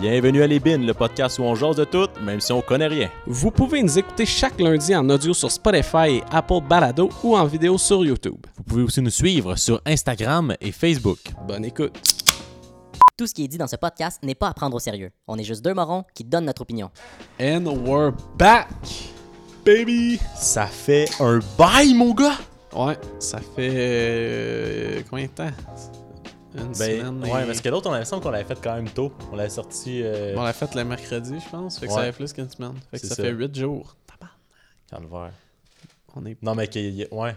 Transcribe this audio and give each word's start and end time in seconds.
Bienvenue 0.00 0.42
à 0.42 0.46
Les 0.46 0.58
Bines, 0.58 0.86
le 0.86 0.94
podcast 0.94 1.38
où 1.38 1.42
on 1.42 1.54
jase 1.54 1.76
de 1.76 1.84
tout, 1.84 2.08
même 2.22 2.40
si 2.40 2.50
on 2.50 2.62
connaît 2.62 2.86
rien. 2.86 3.10
Vous 3.26 3.50
pouvez 3.50 3.82
nous 3.82 3.98
écouter 3.98 4.24
chaque 4.24 4.58
lundi 4.58 4.96
en 4.96 5.08
audio 5.10 5.34
sur 5.34 5.50
Spotify 5.50 6.16
et 6.16 6.22
Apple 6.30 6.60
Balado 6.66 7.10
ou 7.22 7.36
en 7.36 7.44
vidéo 7.44 7.76
sur 7.76 8.02
YouTube. 8.02 8.38
Vous 8.56 8.62
pouvez 8.62 8.82
aussi 8.84 9.02
nous 9.02 9.10
suivre 9.10 9.54
sur 9.56 9.82
Instagram 9.84 10.54
et 10.62 10.72
Facebook. 10.72 11.18
Bonne 11.46 11.66
écoute. 11.66 11.92
Tout 13.18 13.26
ce 13.26 13.34
qui 13.34 13.44
est 13.44 13.48
dit 13.48 13.58
dans 13.58 13.66
ce 13.66 13.76
podcast 13.76 14.18
n'est 14.22 14.34
pas 14.34 14.48
à 14.48 14.54
prendre 14.54 14.74
au 14.74 14.80
sérieux. 14.80 15.10
On 15.28 15.36
est 15.36 15.44
juste 15.44 15.62
deux 15.62 15.74
morons 15.74 16.04
qui 16.14 16.24
donnent 16.24 16.46
notre 16.46 16.62
opinion. 16.62 16.90
And 17.38 17.66
we're 17.66 18.12
back, 18.38 18.68
baby! 19.64 20.18
Ça 20.34 20.64
fait 20.66 21.08
un 21.20 21.38
bail, 21.58 21.92
mon 21.92 22.14
gars! 22.14 22.38
Ouais, 22.74 22.96
ça 23.18 23.38
fait 23.38 23.70
euh, 23.74 25.02
combien 25.10 25.26
de 25.26 25.30
temps? 25.30 25.50
Une 26.54 26.64
Ben, 26.66 26.74
semaine. 26.74 27.22
ouais, 27.24 27.42
et- 27.42 27.46
parce 27.46 27.60
que 27.60 27.68
l'autre, 27.68 27.86
on 27.88 27.92
avait 27.92 28.00
l'impression 28.00 28.20
qu'on 28.20 28.30
l'avait 28.30 28.44
fait 28.44 28.60
quand 28.62 28.74
même 28.74 28.88
tôt. 28.90 29.12
On 29.32 29.36
l'avait 29.36 29.48
sorti. 29.48 30.02
Euh, 30.02 30.34
On 30.36 30.42
l'a 30.42 30.52
fait 30.52 30.74
le 30.74 30.84
mercredi, 30.84 31.38
je 31.42 31.48
pense. 31.50 31.78
Fait 31.78 31.86
que 31.86 31.92
Ouais. 31.92 31.98
ça 31.98 32.04
fait 32.04 32.12
plus 32.12 32.32
qu'une 32.32 32.50
semaine. 32.50 32.74
Fait 32.90 33.00
que 33.00 33.06
ça, 33.06 33.14
ça. 33.14 33.22
fait 33.22 33.30
8 33.30 33.54
jours. 33.56 33.96
Calvaire. 34.90 35.32
On 36.14 36.26
est... 36.26 36.36
Non, 36.42 36.54
mais 36.54 36.68
qu'il 36.68 37.08
ouais. 37.10 37.34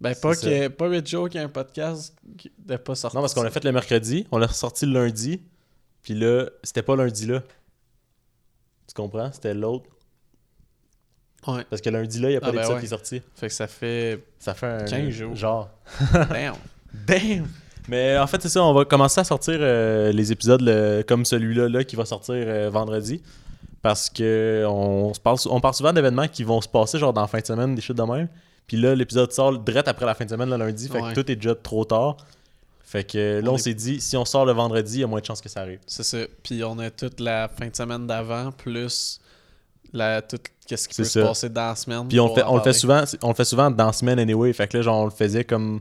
Ben, 0.00 0.14
pas, 0.14 0.34
que, 0.34 0.68
pas 0.68 0.88
8 0.88 1.06
jours 1.08 1.28
qu'il 1.28 1.40
y 1.40 1.42
a 1.42 1.46
un 1.46 1.50
podcast 1.50 2.14
qui 2.36 2.50
n'est 2.68 2.76
pas 2.78 2.94
sorti. 2.94 3.16
Non, 3.16 3.22
parce 3.22 3.32
qu'on 3.34 3.42
l'a 3.42 3.50
fait 3.50 3.64
le 3.64 3.72
mercredi, 3.72 4.26
on 4.30 4.36
l'a 4.38 4.46
ressorti 4.46 4.84
le 4.86 4.92
lundi, 4.92 5.42
puis 6.02 6.14
là, 6.14 6.46
c'était 6.62 6.82
pas 6.82 6.96
lundi 6.96 7.26
là. 7.26 7.42
Tu 8.86 8.94
comprends? 8.94 9.30
C'était 9.32 9.54
l'autre. 9.54 9.88
Ouais. 11.46 11.64
Parce 11.70 11.80
que 11.80 11.88
lundi 11.90 12.18
là, 12.18 12.28
il 12.28 12.32
n'y 12.32 12.36
a 12.36 12.40
pas 12.40 12.48
Ah, 12.48 12.50
ben 12.52 12.56
d'épisode 12.58 12.74
ouais. 12.76 12.80
qui 12.80 12.86
est 12.86 12.88
sorti. 12.90 13.22
Fait 13.34 13.48
que 13.48 13.52
ça 13.54 13.66
fait. 13.66 14.22
Ça 14.38 14.52
fait 14.54 14.66
un. 14.66 14.84
15 14.84 15.08
jours. 15.10 15.34
Genre. 15.36 15.70
Damn! 16.12 16.54
Damn! 17.06 17.48
Mais 17.90 18.16
en 18.18 18.26
fait, 18.28 18.40
c'est 18.40 18.48
ça, 18.48 18.62
on 18.62 18.72
va 18.72 18.84
commencer 18.84 19.20
à 19.20 19.24
sortir 19.24 19.56
euh, 19.60 20.12
les 20.12 20.30
épisodes 20.30 20.60
le- 20.62 21.02
comme 21.06 21.24
celui-là 21.24 21.68
là, 21.68 21.82
qui 21.84 21.96
va 21.96 22.04
sortir 22.04 22.34
euh, 22.36 22.70
vendredi. 22.70 23.20
Parce 23.82 24.08
que 24.10 24.64
on, 24.68 25.12
se 25.14 25.18
parle, 25.20 25.38
on 25.50 25.60
parle 25.60 25.74
souvent 25.74 25.92
d'événements 25.92 26.28
qui 26.28 26.44
vont 26.44 26.60
se 26.60 26.68
passer 26.68 26.98
genre 26.98 27.12
dans 27.12 27.22
la 27.22 27.26
fin 27.26 27.40
de 27.40 27.46
semaine, 27.46 27.74
des 27.74 27.80
shit 27.82 27.96
de 27.96 28.02
même. 28.02 28.28
Puis 28.66 28.76
là, 28.76 28.94
l'épisode 28.94 29.32
sort 29.32 29.58
direct 29.58 29.88
après 29.88 30.06
la 30.06 30.14
fin 30.14 30.24
de 30.24 30.30
semaine, 30.30 30.50
le 30.50 30.56
lundi. 30.56 30.86
Fait 30.88 31.00
Ouais. 31.00 31.12
que 31.14 31.20
tout 31.20 31.30
est 31.32 31.36
déjà 31.36 31.54
trop 31.54 31.84
tard. 31.84 32.16
Fait 32.84 33.04
que 33.04 33.40
là, 33.42 33.50
On 33.50 33.54
on, 33.54 33.56
est- 33.56 33.58
s'est 33.60 33.74
dit, 33.74 34.00
si 34.00 34.16
on 34.16 34.24
sort 34.24 34.44
le 34.44 34.52
vendredi, 34.52 34.98
il 34.98 35.00
y 35.00 35.04
a 35.04 35.06
moins 35.06 35.20
de 35.20 35.24
chances 35.26 35.40
que 35.40 35.48
ça 35.48 35.60
arrive. 35.62 35.80
C'est 35.86 36.02
ça. 36.04 36.18
Puis 36.42 36.62
on 36.62 36.78
a 36.78 36.90
toute 36.90 37.18
la 37.20 37.48
fin 37.48 37.68
de 37.68 37.74
semaine 37.74 38.06
d'avant, 38.06 38.52
plus 38.52 39.20
la, 39.92 40.22
tout 40.22 40.38
qu'est-ce 40.66 40.88
qui 40.88 40.96
peut 40.96 41.04
ça. 41.04 41.20
se 41.22 41.26
passer 41.26 41.48
dans 41.48 41.68
la 41.68 41.74
semaine. 41.74 42.06
Puis 42.08 42.20
on, 42.20 42.32
fait, 42.34 42.44
on, 42.46 42.56
le 42.56 42.62
fait 42.62 42.72
souvent, 42.72 43.02
on 43.22 43.28
le 43.28 43.34
fait 43.34 43.44
souvent 43.44 43.70
dans 43.70 43.86
la 43.86 43.92
semaine 43.92 44.18
anyway. 44.20 44.52
Fait 44.52 44.68
que 44.68 44.76
là, 44.76 44.82
genre, 44.82 45.00
on 45.00 45.04
le 45.06 45.10
faisait 45.10 45.44
comme. 45.44 45.80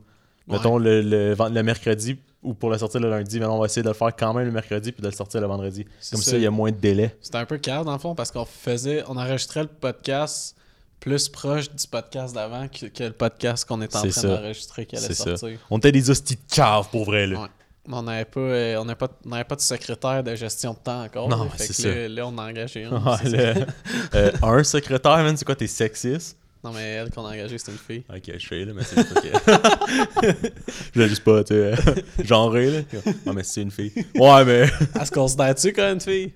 Mettons, 0.49 0.77
le, 0.77 1.01
le, 1.01 1.35
le 1.35 1.63
mercredi 1.63 2.17
ou 2.41 2.53
pour 2.53 2.69
le 2.69 2.77
sortir 2.77 2.99
le 3.01 3.09
lundi. 3.09 3.39
Mais 3.39 3.45
on 3.45 3.59
va 3.59 3.65
essayer 3.65 3.83
de 3.83 3.87
le 3.87 3.93
faire 3.93 4.15
quand 4.15 4.33
même 4.33 4.45
le 4.45 4.51
mercredi 4.51 4.91
puis 4.91 5.01
de 5.01 5.07
le 5.07 5.13
sortir 5.13 5.41
le 5.41 5.47
vendredi. 5.47 5.85
Comme 6.11 6.21
ça, 6.21 6.35
il 6.37 6.43
y 6.43 6.47
a 6.47 6.51
moins 6.51 6.71
de 6.71 6.77
délai. 6.77 7.15
C'était 7.21 7.37
un 7.37 7.45
peu 7.45 7.57
calme 7.57 7.85
dans 7.85 7.93
le 7.93 7.99
fond 7.99 8.15
parce 8.15 8.31
qu'on 8.31 8.45
faisait, 8.45 9.03
on 9.07 9.17
enregistrait 9.17 9.63
le 9.63 9.69
podcast 9.69 10.55
plus 10.99 11.29
proche 11.29 11.69
du 11.71 11.87
podcast 11.87 12.33
d'avant 12.35 12.67
que, 12.67 12.87
que 12.87 13.03
le 13.05 13.11
podcast 13.13 13.65
qu'on 13.65 13.81
est 13.81 13.95
en 13.95 14.01
train 14.01 14.21
d'enregistrer 14.23 14.85
qui 14.85 14.97
allait 14.97 15.13
ça. 15.13 15.37
sortir. 15.37 15.57
On 15.69 15.77
était 15.77 15.91
des 15.93 16.09
hosties 16.09 16.35
de 16.35 16.53
cave 16.53 16.89
pour 16.91 17.05
vrai, 17.05 17.25
là. 17.27 17.41
Ouais. 17.43 17.47
On 17.91 18.03
n'avait 18.03 18.25
pas, 18.25 18.39
euh, 18.39 18.77
on 18.77 18.85
pas, 18.93 19.07
on 19.25 19.43
pas 19.43 19.55
de 19.55 19.61
secrétaire 19.61 20.23
de 20.23 20.35
gestion 20.35 20.73
de 20.73 20.77
temps 20.77 21.03
encore. 21.03 21.27
Non, 21.29 21.49
c'est 21.57 21.73
ça. 21.73 21.87
Là, 21.87 22.07
là, 22.09 22.27
on 22.27 22.37
a 22.37 22.43
engagé 22.47 22.83
un. 22.83 22.91
Ouais, 23.03 23.17
le- 23.23 23.65
euh, 24.13 24.31
un 24.43 24.63
secrétaire, 24.63 25.17
man, 25.17 25.35
c'est 25.35 25.45
quoi, 25.45 25.55
t'es 25.55 25.65
sexiste? 25.67 26.37
Non, 26.63 26.71
mais 26.73 26.81
elle 26.81 27.09
qu'on 27.09 27.25
a 27.25 27.29
engagé, 27.29 27.57
c'était 27.57 27.71
une 27.71 27.77
fille. 27.77 28.03
Ok, 28.13 28.31
je 28.37 28.47
sais, 28.47 28.65
là, 28.65 28.73
mais 28.75 28.83
c'est 28.83 28.97
juste 28.97 29.15
ok. 29.17 29.27
je 30.21 30.93
voulais 30.93 31.07
juste 31.09 31.23
pas, 31.23 31.43
tu 31.43 31.53
sais, 31.53 31.73
euh, 31.73 31.75
genrer, 32.23 32.69
là. 32.71 32.79
Ah, 33.25 33.33
mais 33.33 33.43
c'est 33.43 33.61
une 33.61 33.71
fille. 33.71 33.93
Ouais, 34.15 34.43
mais. 34.45 34.69
Elle 34.99 35.05
se 35.05 35.11
considère-tu 35.11 35.71
comme 35.73 35.93
une 35.93 36.01
fille? 36.01 36.33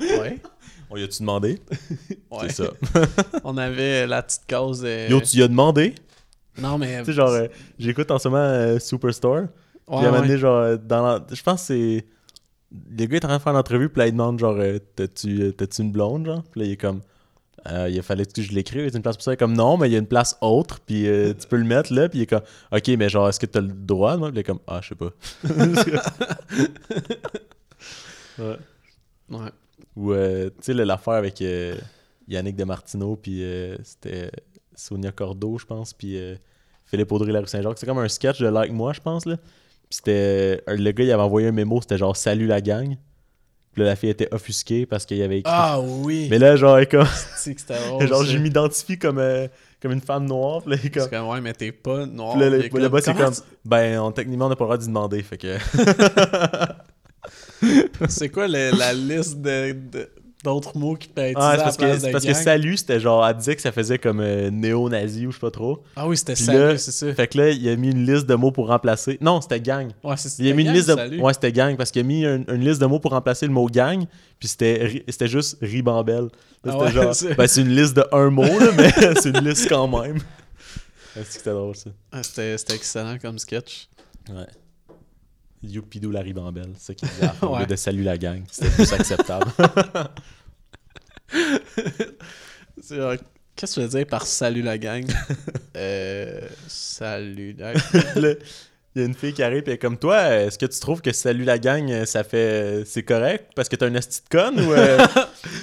Ouais. 0.00 0.38
On 0.88 0.96
y 0.96 1.02
a-tu 1.02 1.18
demandé? 1.20 1.58
ouais. 2.30 2.48
C'est 2.48 2.64
ça. 2.64 2.70
On 3.44 3.56
avait 3.56 4.06
la 4.06 4.22
petite 4.22 4.42
cause. 4.48 4.82
euh, 4.84 5.08
Yo, 5.08 5.20
tu 5.20 5.36
y 5.38 5.42
as 5.42 5.48
demandé? 5.48 5.94
Non, 6.58 6.78
mais. 6.78 6.98
Tu 7.00 7.06
sais, 7.06 7.12
genre, 7.12 7.30
euh, 7.30 7.48
j'écoute 7.78 8.10
en 8.10 8.18
ce 8.18 8.28
moment 8.28 8.42
euh, 8.42 8.78
Superstore. 8.78 9.42
Puis 9.86 9.96
Ouais, 9.96 10.02
moment 10.02 10.12
ouais. 10.20 10.20
donné, 10.28 10.38
genre, 10.38 10.78
dans 10.78 11.02
la- 11.06 11.26
je 11.32 11.42
pense 11.42 11.62
que 11.62 11.66
c'est. 11.66 12.06
Le 12.96 13.06
gars 13.06 13.16
est 13.16 13.24
en 13.24 13.28
train 13.28 13.38
de 13.38 13.42
faire 13.42 13.52
l'entrevue, 13.52 13.88
puis 13.88 13.98
là, 13.98 14.06
il 14.06 14.12
demande, 14.12 14.38
genre, 14.38 14.56
t'as-tu 14.94 15.52
une 15.80 15.90
blonde, 15.90 16.26
genre? 16.26 16.44
Puis 16.52 16.60
là, 16.60 16.66
il 16.66 16.72
est 16.72 16.76
comme, 16.76 17.00
Euh, 17.68 17.88
il 17.90 18.02
fallait 18.02 18.24
que 18.24 18.42
je 18.42 18.52
l'écrive, 18.52 18.80
il 18.80 18.90
y 18.90 18.92
a 18.92 18.96
une 18.96 19.02
place 19.02 19.16
pour 19.16 19.24
ça. 19.24 19.32
Il 19.32 19.34
est 19.34 19.36
comme, 19.36 19.52
non, 19.52 19.76
mais 19.76 19.88
il 19.88 19.92
y 19.92 19.96
a 19.96 19.98
une 19.98 20.06
place 20.06 20.36
autre, 20.40 20.80
puis 20.80 21.06
euh, 21.06 21.34
tu 21.34 21.46
peux 21.46 21.56
le 21.56 21.64
mettre 21.64 21.92
là, 21.92 22.08
puis 22.08 22.20
il 22.20 22.22
est 22.22 22.26
comme, 22.26 22.42
ok, 22.72 22.88
mais 22.98 23.08
genre, 23.08 23.28
est-ce 23.28 23.40
que 23.40 23.46
t'as 23.46 23.60
le 23.60 23.68
droit? 23.68 24.16
Moi? 24.16 24.30
Puis 24.30 24.38
il 24.38 24.40
est 24.40 24.44
comme, 24.44 24.60
ah, 24.66 24.80
je 24.82 24.88
sais 24.88 24.94
pas. 24.94 25.10
ouais. 28.38 28.56
Ouais. 29.30 29.50
Ou, 29.96 30.12
euh, 30.12 30.48
tu 30.48 30.54
sais, 30.62 30.74
l'affaire 30.74 31.14
avec 31.14 31.42
euh, 31.42 31.76
Yannick 32.28 32.56
Demartino, 32.56 33.16
puis 33.16 33.44
c'était 33.82 34.30
Sonia 34.74 35.12
Cordeau, 35.12 35.58
je 35.58 35.66
pense, 35.66 35.92
puis 35.92 36.18
Philippe 36.86 37.12
Audrey, 37.12 37.32
la 37.32 37.40
rue 37.40 37.46
Saint-Jacques. 37.46 37.78
C'est 37.78 37.86
comme 37.86 37.98
un 37.98 38.08
sketch 38.08 38.40
de 38.40 38.48
Like 38.48 38.72
Moi, 38.72 38.92
je 38.92 39.00
pense, 39.00 39.26
là. 39.26 39.36
Puis 39.36 39.98
c'était. 39.98 40.62
Le 40.66 40.90
gars, 40.92 41.04
il 41.04 41.12
avait 41.12 41.22
envoyé 41.22 41.48
un 41.48 41.52
mémo, 41.52 41.80
c'était 41.80 41.98
genre 41.98 42.16
Salut 42.16 42.46
la 42.46 42.60
gang. 42.60 42.96
Puis 43.72 43.82
là, 43.82 43.90
la 43.90 43.96
fille 43.96 44.10
était 44.10 44.28
offusquée 44.34 44.84
parce 44.84 45.06
qu'il 45.06 45.16
y 45.18 45.22
avait 45.22 45.38
écrit. 45.40 45.52
Ah 45.54 45.78
oui! 45.80 46.26
Mais 46.30 46.38
là, 46.38 46.56
genre, 46.56 46.76
elle 46.76 46.84
est 46.84 46.90
comme. 46.90 47.06
c'est 47.36 47.54
que 47.54 47.60
c'était 47.60 47.78
drôle. 47.88 48.06
genre, 48.08 48.24
je 48.24 48.36
m'identifie 48.38 48.98
comme, 48.98 49.18
euh, 49.18 49.46
comme 49.80 49.92
une 49.92 50.00
femme 50.00 50.26
noire. 50.26 50.62
Puis 50.62 50.72
là, 50.72 50.76
comme. 50.92 51.02
C'est 51.04 51.10
comme, 51.10 51.28
ouais, 51.28 51.40
mais 51.40 51.52
t'es 51.52 51.70
pas 51.72 52.04
noir. 52.06 52.32
Puis 52.32 52.40
là, 52.40 52.50
le, 52.50 52.58
Il 52.58 52.64
est 52.66 52.80
le 52.80 52.88
boss, 52.88 53.04
c'est 53.04 53.14
comme. 53.14 53.34
Ben, 53.64 53.98
on, 54.00 54.10
techniquement, 54.12 54.46
on 54.46 54.48
n'a 54.48 54.56
pas 54.56 54.64
le 54.64 54.68
droit 54.68 54.78
d'y 54.78 54.86
demander. 54.86 55.22
Fait 55.22 55.38
que. 55.38 55.56
tu- 57.60 57.86
C'est 58.08 58.30
quoi 58.30 58.48
la 58.48 58.92
liste 58.92 59.40
de- 59.40 59.72
de- 59.72 60.08
d'autres 60.42 60.76
mots 60.78 60.96
qui 60.96 61.08
peut 61.08 61.20
être 61.20 61.36
Ah, 61.38 61.54
utilisés 61.54 61.54
c'est 61.54 61.54
à 61.54 61.56
la 61.56 61.62
parce, 61.64 61.76
que, 61.76 62.06
de 62.06 62.12
parce 62.12 62.24
que 62.24 62.34
salut, 62.34 62.76
c'était 62.76 62.98
genre, 63.00 63.26
elle 63.26 63.36
disait 63.36 63.56
que 63.56 63.62
ça 63.62 63.72
faisait 63.72 63.98
comme 63.98 64.20
euh, 64.20 64.50
néo-nazi 64.50 65.26
ou 65.26 65.30
je 65.32 65.36
sais 65.36 65.40
pas 65.40 65.50
trop. 65.50 65.82
Ah 65.96 66.08
oui, 66.08 66.16
c'était 66.16 66.34
salut, 66.34 66.78
c'est 66.78 66.92
ça. 66.92 67.12
Fait 67.14 67.26
que 67.28 67.36
là, 67.38 67.50
il 67.50 67.68
a 67.68 67.76
mis 67.76 67.90
une 67.90 68.06
liste 68.10 68.26
de 68.26 68.34
mots 68.34 68.50
pour 68.50 68.68
remplacer. 68.68 69.18
Non, 69.20 69.40
c'était 69.40 69.60
gang. 69.60 69.90
Ouais, 70.02 70.16
c'est 70.16 70.38
Il 70.42 70.50
a 70.50 70.54
mis 70.54 70.62
une 70.62 70.68
gang, 70.68 70.76
liste 70.76 70.88
de. 70.88 70.94
salut. 70.94 71.20
Ouais, 71.20 71.32
c'était 71.34 71.52
gang 71.52 71.76
parce 71.76 71.90
qu'il 71.90 72.00
a 72.00 72.04
mis 72.04 72.24
un- 72.24 72.44
une 72.48 72.64
liste 72.64 72.80
de 72.80 72.86
mots 72.86 73.00
pour 73.00 73.10
remplacer 73.10 73.46
le 73.46 73.52
mot 73.52 73.66
gang. 73.66 74.04
Puis 74.38 74.48
c'était 74.48 74.84
ri- 74.84 75.04
c'était 75.08 75.28
juste 75.28 75.58
ribambelle. 75.60 76.28
Ah 76.66 76.70
c'était 76.72 76.76
ouais, 76.84 76.90
genre. 76.92 77.14
c'est- 77.14 77.34
Ben, 77.34 77.46
c'est 77.46 77.60
une 77.60 77.76
liste 77.76 77.94
de 77.96 78.04
un 78.12 78.30
mot, 78.30 78.42
là, 78.58 78.70
mais 78.76 78.90
c'est 79.20 79.30
une 79.36 79.44
liste 79.46 79.68
quand 79.68 79.88
même. 79.88 80.18
C'était 81.28 81.50
drôle, 81.50 81.74
ça? 81.74 81.90
Ah, 82.12 82.22
c'était 82.22 82.56
c'était 82.56 82.76
excellent 82.76 83.18
comme 83.20 83.36
sketch. 83.38 83.88
Ouais. 84.28 84.46
Youpidou 85.62 86.10
la 86.10 86.20
ribambelle. 86.20 86.70
C'est 86.78 86.86
ça 86.88 86.94
qu'il 86.94 87.08
disait 87.08 87.26
à 87.42 87.46
Ouais. 87.50 87.66
de 87.66 87.76
salut 87.76 88.02
la 88.02 88.16
gang. 88.18 88.42
C'était 88.50 88.70
plus 88.70 88.92
acceptable. 88.92 89.46
Qu'est-ce 93.56 93.74
que 93.74 93.80
tu 93.80 93.86
veux 93.86 93.88
dire 93.98 94.06
par 94.06 94.26
salut 94.26 94.62
la 94.62 94.78
gang? 94.78 95.04
euh. 95.76 96.40
Salut 96.66 97.54
la 97.58 97.74
Là, 97.74 98.34
Il 98.96 99.02
y 99.02 99.04
a 99.04 99.06
une 99.06 99.14
fille 99.14 99.32
qui 99.34 99.42
arrive 99.42 99.62
et 99.66 99.68
elle 99.68 99.72
est 99.74 99.78
comme 99.78 99.98
toi, 99.98 100.34
est-ce 100.34 100.58
que 100.58 100.66
tu 100.66 100.80
trouves 100.80 101.00
que 101.02 101.12
salut 101.12 101.44
la 101.44 101.58
gang, 101.58 102.04
ça 102.06 102.24
fait 102.24 102.82
c'est 102.86 103.02
correct? 103.02 103.52
Parce 103.54 103.68
que 103.68 103.76
t'as 103.76 103.86
un 103.86 103.94
esti 103.94 104.22
de 104.24 104.28
conne 104.36 104.60
ou, 104.60 104.72
euh, 104.72 104.98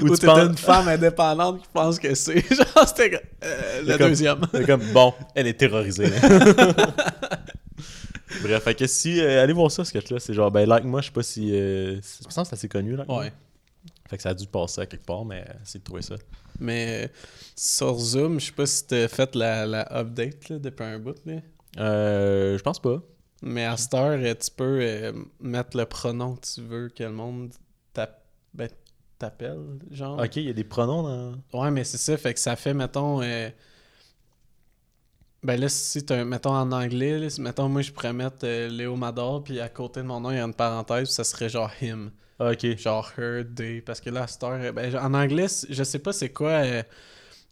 ou 0.01 0.05
Ou 0.05 0.09
tu 0.13 0.19
t'es 0.19 0.27
penses 0.27 0.47
une 0.47 0.57
femme 0.57 0.87
indépendante 0.87 1.61
qui 1.61 1.67
pense 1.73 1.99
que 1.99 2.13
c'est. 2.15 2.39
Genre, 2.55 2.87
c'était 2.87 3.19
euh, 3.43 3.81
le 3.81 3.97
comme- 3.97 4.07
deuxième. 4.09 4.39
C'est 4.53 4.65
comme, 4.65 4.83
bon, 4.93 5.13
elle 5.35 5.47
est 5.47 5.55
terrorisée. 5.59 6.09
Bref, 8.41 8.63
fait 8.63 8.75
que 8.75 8.87
si. 8.87 9.19
euh, 9.19 9.41
allez 9.43 9.53
voir 9.53 9.71
ça, 9.71 9.83
ce 9.83 9.89
sketch-là. 9.89 10.19
C'est 10.19 10.33
genre, 10.33 10.51
ben, 10.51 10.67
like 10.67 10.83
moi, 10.83 11.01
je 11.01 11.07
sais 11.07 11.11
pas 11.13 11.23
si. 11.23 11.53
Euh, 11.53 11.99
c'est- 12.01 12.23
je 12.29 12.35
pense 12.35 12.35
que 12.35 12.43
c'est 12.49 12.53
assez 12.55 12.69
connu, 12.69 12.95
là. 12.95 13.05
Ouais. 13.09 13.31
Fait 14.09 14.17
que 14.17 14.23
ça 14.23 14.29
a 14.29 14.33
dû 14.33 14.47
passer 14.47 14.81
à 14.81 14.85
quelque 14.85 15.05
part, 15.05 15.25
mais 15.25 15.43
euh, 15.47 15.53
c'est 15.63 15.79
de 15.79 15.83
trouver 15.83 16.01
ça. 16.01 16.15
Mais 16.59 17.05
euh, 17.05 17.07
sur 17.55 17.97
Zoom, 17.99 18.39
je 18.39 18.45
sais 18.47 18.51
pas 18.53 18.65
si 18.65 18.87
t'as 18.87 19.07
fait 19.07 19.35
la, 19.35 19.65
la 19.65 19.91
update 19.99 20.49
là, 20.49 20.59
depuis 20.59 20.83
un 20.85 20.99
bout. 20.99 21.15
Là. 21.25 21.33
Euh, 21.79 22.57
je 22.57 22.63
pense 22.63 22.81
pas. 22.81 23.01
Mais 23.41 23.65
à 23.65 23.75
cette 23.77 23.93
heure, 23.93 24.17
euh, 24.19 24.33
tu 24.33 24.49
peux 24.55 24.79
euh, 24.81 25.11
mettre 25.41 25.77
le 25.77 25.85
pronom 25.85 26.35
que 26.35 26.47
tu 26.47 26.61
veux 26.61 26.89
que 26.89 27.03
le 27.03 27.11
monde 27.11 27.51
ben, 28.53 28.69
t'appelle, 29.19 29.59
genre. 29.91 30.19
Ok, 30.19 30.37
il 30.37 30.43
y 30.45 30.49
a 30.49 30.53
des 30.53 30.63
pronoms 30.63 31.03
dans. 31.03 31.61
Ouais, 31.61 31.69
mais 31.69 31.83
c'est 31.83 31.97
ça, 31.97 32.17
fait 32.17 32.33
que 32.33 32.39
ça 32.39 32.55
fait, 32.55 32.73
mettons... 32.73 33.21
euh, 33.21 33.49
Ben 35.43 35.59
là, 35.59 35.69
si 35.69 36.03
un- 36.09 36.25
mettons 36.25 36.51
en 36.55 36.71
anglais, 36.71 37.19
là, 37.19 37.29
si- 37.29 37.41
mettons 37.41 37.69
moi 37.69 37.81
je 37.81 37.91
pourrais 37.91 38.13
mettre 38.13 38.39
euh, 38.43 38.67
Léo 38.69 38.95
Mador, 38.95 39.43
puis 39.43 39.59
à 39.59 39.69
côté 39.69 40.01
de 40.01 40.05
mon 40.05 40.19
nom, 40.19 40.31
il 40.31 40.37
y 40.37 40.39
a 40.39 40.43
une 40.43 40.53
parenthèse, 40.53 41.09
ça 41.09 41.23
serait 41.23 41.47
genre 41.49 41.71
him. 41.81 42.11
Ah, 42.39 42.51
ok. 42.51 42.77
Genre 42.77 43.11
her, 43.17 43.43
they. 43.55 43.81
Parce 43.81 43.99
que 44.01 44.09
là, 44.09 44.25
heure, 44.43 44.51
euh, 44.53 44.71
ben, 44.71 44.95
en 44.97 45.13
anglais, 45.13 45.47
je 45.69 45.83
sais 45.83 45.99
pas 45.99 46.11
c'est 46.13 46.29
quoi. 46.29 46.49
euh, 46.49 46.83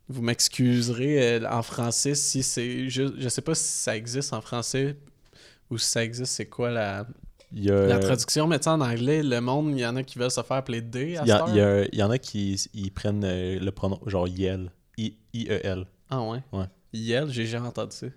vous 0.08 0.22
m'excuserez 0.22 1.40
euh, 1.42 1.50
en 1.50 1.64
français 1.64 2.14
si 2.16 2.44
c'est 2.44 2.90
juste. 2.90 3.16
Je 3.18 3.30
sais 3.30 3.42
pas 3.42 3.56
si 3.56 3.64
ça 3.64 3.96
existe 3.98 4.34
en 4.34 4.42
français 4.42 4.98
ou 5.72 5.78
si 5.80 5.90
ça 5.90 6.04
existe, 6.04 6.34
c'est 6.34 6.46
quoi 6.46 6.70
la, 6.70 7.08
Il 7.52 7.64
y 7.66 7.72
a. 7.72 7.88
la 7.88 7.98
traduction. 8.00 8.46
Mais 8.48 8.60
tu 8.60 8.70
en 8.70 8.82
anglais, 8.82 9.24
le 9.24 9.42
monde, 9.42 9.72
il 9.72 9.80
y 9.80 9.86
en 9.86 9.96
a 9.96 10.04
qui 10.04 10.20
veulent 10.20 10.30
se 10.30 10.42
faire 10.44 10.58
appeler 10.58 10.84
they 10.88 11.18
à 11.18 11.24
Il 11.24 11.28
y, 11.30 11.32
a- 11.32 11.44
il 11.48 11.56
y 11.56 11.62
a- 11.62 11.86
il 11.92 11.98
y 12.00 12.04
en 12.04 12.12
a 12.12 12.18
qui 12.20 12.54
ils 12.76 12.92
prennent 12.92 13.26
le 13.26 13.70
pronom 13.72 14.00
genre 14.06 14.28
Yel. 14.28 14.72
I- 14.98 15.18
I-E-L. 15.34 15.86
Ah 16.12 16.22
ouais? 16.22 16.40
Ouais. 16.54 16.66
Yel, 16.98 17.30
j'ai 17.30 17.46
jamais 17.46 17.68
entendu 17.68 17.96
ça. 17.96 18.08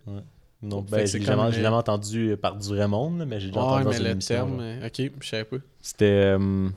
Non, 0.61 0.83
Fait 0.85 0.91
ben, 0.91 1.07
jamais, 1.07 1.53
j'ai 1.53 1.59
euh, 1.59 1.63
jamais 1.63 1.77
entendu 1.77 2.37
par 2.41 2.57
du 2.57 2.69
vrai 2.69 2.89
monde, 2.89 3.19
là, 3.21 3.27
mais 3.27 3.39
j'ai 3.39 3.49
déjà 3.49 3.61
Ouais, 3.61 3.67
entendu 3.67 3.85
dans 3.85 3.91
mais 3.91 3.97
une 3.99 4.03
le 4.05 4.11
émission, 4.11 4.35
terme, 4.35 4.61
euh, 4.61 4.87
ok, 4.87 5.13
je 5.21 5.29
savais 5.29 5.45
pas. 5.45 5.57
C'était. 5.81 6.05
euh, 6.39 6.69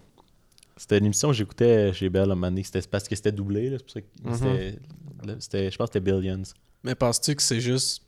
C'était 0.77 0.97
une 0.99 1.05
émission 1.05 1.27
que 1.29 1.33
j'écoutais 1.35 1.91
chez 1.93 2.09
Bell 2.09 2.21
à 2.29 2.31
un 2.33 2.35
moment 2.35 2.47
donné. 2.47 2.63
C'était 2.63 2.81
parce 2.87 3.07
que 3.07 3.15
c'était 3.15 3.31
doublé. 3.31 3.69
là, 3.69 3.77
C'est 3.79 3.83
pour 3.83 3.91
ça 3.91 4.01
que 4.01 4.47
Mhm. 5.27 5.35
c'était- 5.39 5.71
Je 5.71 5.77
pense 5.77 5.89
que 5.89 5.93
c'était 5.99 6.11
Billions. 6.11 6.41
Mais 6.83 6.95
penses-tu 6.95 7.35
que 7.35 7.41
c'est 7.43 7.59
juste. 7.59 8.03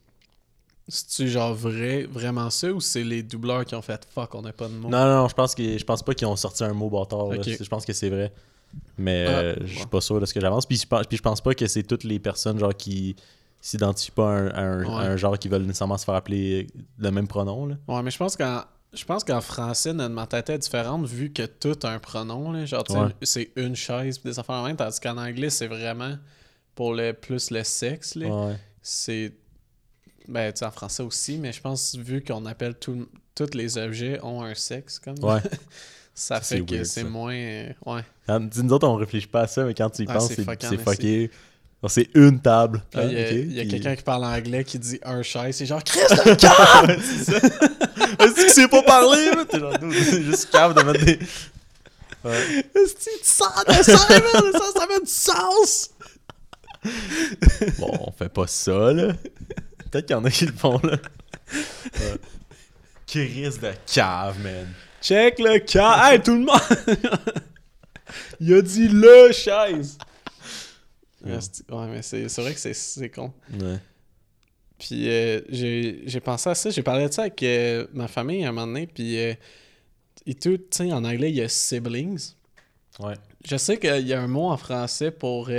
C'est-tu 0.88 1.30
genre 1.30 1.54
vrai, 1.54 2.04
vraiment 2.04 2.50
ça 2.50 2.70
ou 2.72 2.82
c'est 2.82 3.04
les 3.06 3.24
doubleurs 3.24 3.64
qui 3.64 3.74
ont 3.74 3.82
fait 3.82 4.06
fuck, 4.14 4.36
on 4.36 4.42
n'a 4.42 4.52
pas 4.52 4.68
de 4.68 4.74
mots? 4.74 4.90
Non, 4.90 5.06
non, 5.06 5.16
non, 5.22 5.28
je 5.30 5.34
pense, 5.34 5.56
que, 5.56 5.78
je 5.78 5.84
pense 5.86 6.04
pas 6.04 6.14
qu'ils 6.14 6.28
ont 6.28 6.36
sorti 6.36 6.64
un 6.64 6.74
mot 6.74 6.90
bâtard. 6.90 7.32
Je 7.42 7.68
pense 7.70 7.86
que 7.86 7.94
c'est 7.94 8.10
vrai. 8.10 8.34
Mais 8.98 9.26
Ah, 9.28 9.32
euh, 9.32 9.56
je 9.62 9.68
suis 9.68 9.80
ouais. 9.82 9.86
pas 9.86 10.02
sûr 10.02 10.20
de 10.20 10.26
ce 10.26 10.34
que 10.34 10.42
j'avance. 10.42 10.66
Puis, 10.66 10.78
je 10.78 10.86
pense- 10.88 11.08
puis 11.08 11.18
je 11.18 11.22
pense 11.22 11.40
pas 11.42 11.54
que 11.56 11.68
c'est 11.68 11.84
toutes 11.84 12.04
les 12.04 12.20
personnes 12.20 12.60
genre 12.60 12.76
qui 12.76 13.16
s'identifient 13.66 14.12
pas 14.12 14.30
à 14.30 14.34
un, 14.34 14.48
à 14.50 14.62
un- 14.62 14.84
à 14.84 14.98
Ouais. 15.00 15.06
un 15.06 15.18
genre 15.18 15.40
qui 15.40 15.48
veulent 15.48 15.64
nécessairement 15.64 15.98
se 15.98 16.06
faire 16.06 16.16
appeler 16.16 16.68
le 16.98 17.12
même 17.12 17.28
pronom. 17.28 17.66
Là. 17.66 17.76
Ouais, 17.88 18.04
mais 18.04 18.12
je 18.12 18.18
pense 18.18 18.36
qu'en. 18.36 18.64
Je 18.96 19.06
pense 19.06 19.24
qu'en 19.24 19.42
français, 19.42 19.92
notre 19.92 20.14
mentalité 20.14 20.54
est 20.54 20.60
différente 20.60 21.08
vu 21.08 21.34
que 21.34 21.48
tout 21.48 21.76
a 21.82 21.90
un 21.90 21.98
pronom. 21.98 22.52
Là. 22.52 22.64
Genre, 22.66 22.84
Ouais. 22.92 23.10
c'est 23.24 23.50
une 23.56 23.76
chaise 23.76 24.22
des 24.22 24.38
affaires 24.38 24.54
en 24.58 24.66
même, 24.68 24.76
tandis 24.76 25.00
qu'en 25.00 25.18
anglais, 25.18 25.50
c'est 25.50 25.66
vraiment 25.66 26.16
pour 26.76 26.94
le 26.94 27.12
plus 27.14 27.50
le 27.50 27.64
sexe. 27.64 28.14
Là. 28.14 28.28
Ouais. 28.28 28.56
C'est. 28.84 29.34
Ben, 30.28 30.54
tu 30.54 30.60
sais, 30.60 30.66
en 30.66 30.72
français 30.72 31.02
aussi, 31.02 31.38
mais 31.40 31.52
je 31.52 31.60
pense, 31.60 31.96
vu 31.96 32.24
qu'on 32.24 32.46
appelle 32.46 32.76
tout, 32.76 33.08
tous 33.34 33.56
les 33.56 33.78
objets 33.80 34.20
ont 34.24 34.44
un 34.44 34.54
sexe, 34.54 35.00
comme 35.00 35.18
Ouais. 35.24 35.40
ça 36.14 36.40
C'est 36.42 36.58
fait 36.60 36.66
que 36.66 36.84
c'est 36.84 37.02
ça. 37.02 37.08
moins. 37.10 37.34
Ouais. 37.86 38.02
Quand- 38.28 38.40
nous 38.64 38.74
autres, 38.74 38.88
on 38.88 38.96
réfléchit 38.96 39.26
pas 39.28 39.42
à 39.42 39.48
ça, 39.48 39.64
mais 39.66 39.74
quand 39.74 39.90
tu 39.90 40.04
y 40.04 40.06
Ah, 40.08 40.14
penses, 40.14 40.28
c'est 40.34 40.44
fucké. 40.78 41.32
C'est 41.90 42.10
une 42.16 42.40
table. 42.40 42.82
Ah, 42.96 43.04
il 43.04 43.12
y 43.14 43.22
a, 43.22 43.26
ok. 43.26 43.32
il 43.32 43.54
y 43.54 43.60
a 43.60 43.64
Puis- 43.64 43.72
quelqu'un 43.72 43.96
qui 43.96 44.04
parle 44.04 44.24
anglais 44.26 44.64
qui 44.64 44.80
dit 44.80 45.00
un 45.04 45.22
chaise, 45.22 45.56
c'est 45.58 45.66
genre 45.66 45.84
Chris 45.84 46.00
de 46.00 46.34
cave! 46.36 46.90
Est-ce 48.20 48.34
que 48.46 48.52
c'est 48.52 48.68
pas 48.70 48.84
parler? 48.84 49.32
T'es 49.50 49.60
genre, 49.60 49.74
c'est 49.82 50.24
juste 50.24 50.50
cave 50.52 50.74
de 50.76 50.82
mettre 50.84 51.04
des. 51.06 51.20
Ouais. 52.24 52.38
Est-ce 52.76 52.94
que 52.94 53.00
tu 53.00 53.26
sens 53.26 53.66
de 53.68 53.74
ça, 53.74 53.84
ça, 53.84 54.08
ça 54.08 54.88
fait 54.88 55.02
du 55.04 55.12
sens! 55.12 55.90
Bon, 57.80 57.92
on 58.08 58.12
fait 58.12 58.30
pas 58.30 58.48
ça, 58.48 58.94
là. 58.94 59.14
Peut-être 59.92 60.06
qu'il 60.06 60.16
y 60.16 60.20
en 60.20 60.24
a 60.26 60.32
qui 60.32 60.46
le 60.46 60.54
font, 60.54 60.80
là. 60.84 60.98
Ouais. 61.54 62.18
Chris 63.08 63.50
de 63.62 63.72
cave, 63.94 64.40
man. 64.42 64.68
Check 65.02 65.40
le 65.40 65.60
cas. 65.60 66.12
Hey, 66.14 66.22
tout 66.22 66.34
le 66.34 66.40
monde! 66.46 66.62
Il 68.40 68.54
a 68.54 68.62
dit 68.62 68.88
le 68.88 69.32
chaise. 69.34 69.98
Ouais. 71.24 71.88
Mais 71.88 72.02
c'est 72.02 72.28
c'est 72.30 72.42
vrai 72.42 72.54
que 72.54 72.60
c'est- 72.60 72.74
c'est 72.74 73.10
con. 73.10 73.32
Ouais. 73.60 73.78
Puis 74.80 75.08
euh, 75.10 75.42
j'ai 75.50 76.20
pensé 76.20 76.50
à 76.50 76.56
ça, 76.56 76.70
j'ai 76.70 76.84
parlé 76.84 77.08
de 77.08 77.14
ça 77.14 77.22
avec 77.24 77.42
euh, 77.44 77.88
ma 77.94 78.08
famille 78.08 78.44
à 78.44 78.50
un 78.50 78.52
moment 78.52 78.68
donné, 78.68 78.88
puis 78.88 79.18
euh, 79.18 79.34
et 80.26 80.34
tout, 80.36 80.58
tu 80.58 80.66
sais, 80.72 80.92
en 80.92 81.04
anglais, 81.06 81.30
il 81.30 81.36
y 81.36 81.42
a 81.42 81.48
siblings. 81.50 82.32
Ouais. 83.00 83.14
Je 83.46 83.56
sais 83.58 83.78
qu'il 83.78 84.08
y 84.08 84.14
a 84.14 84.22
un 84.22 84.28
mot 84.28 84.50
en 84.50 84.58
français 84.58 85.12
pour 85.12 85.50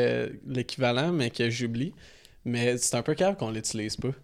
l'équivalent, 0.47 1.13
mais 1.13 1.31
que 1.31 1.49
j'oublie. 1.51 1.93
Mais 2.47 2.77
c'est 2.79 2.97
un 2.97 3.03
peu 3.03 3.15
calme 3.15 3.37
qu'on 3.37 3.51
l'utilise 3.51 3.97
pas. 3.97 4.09
Ouais, 4.09 4.15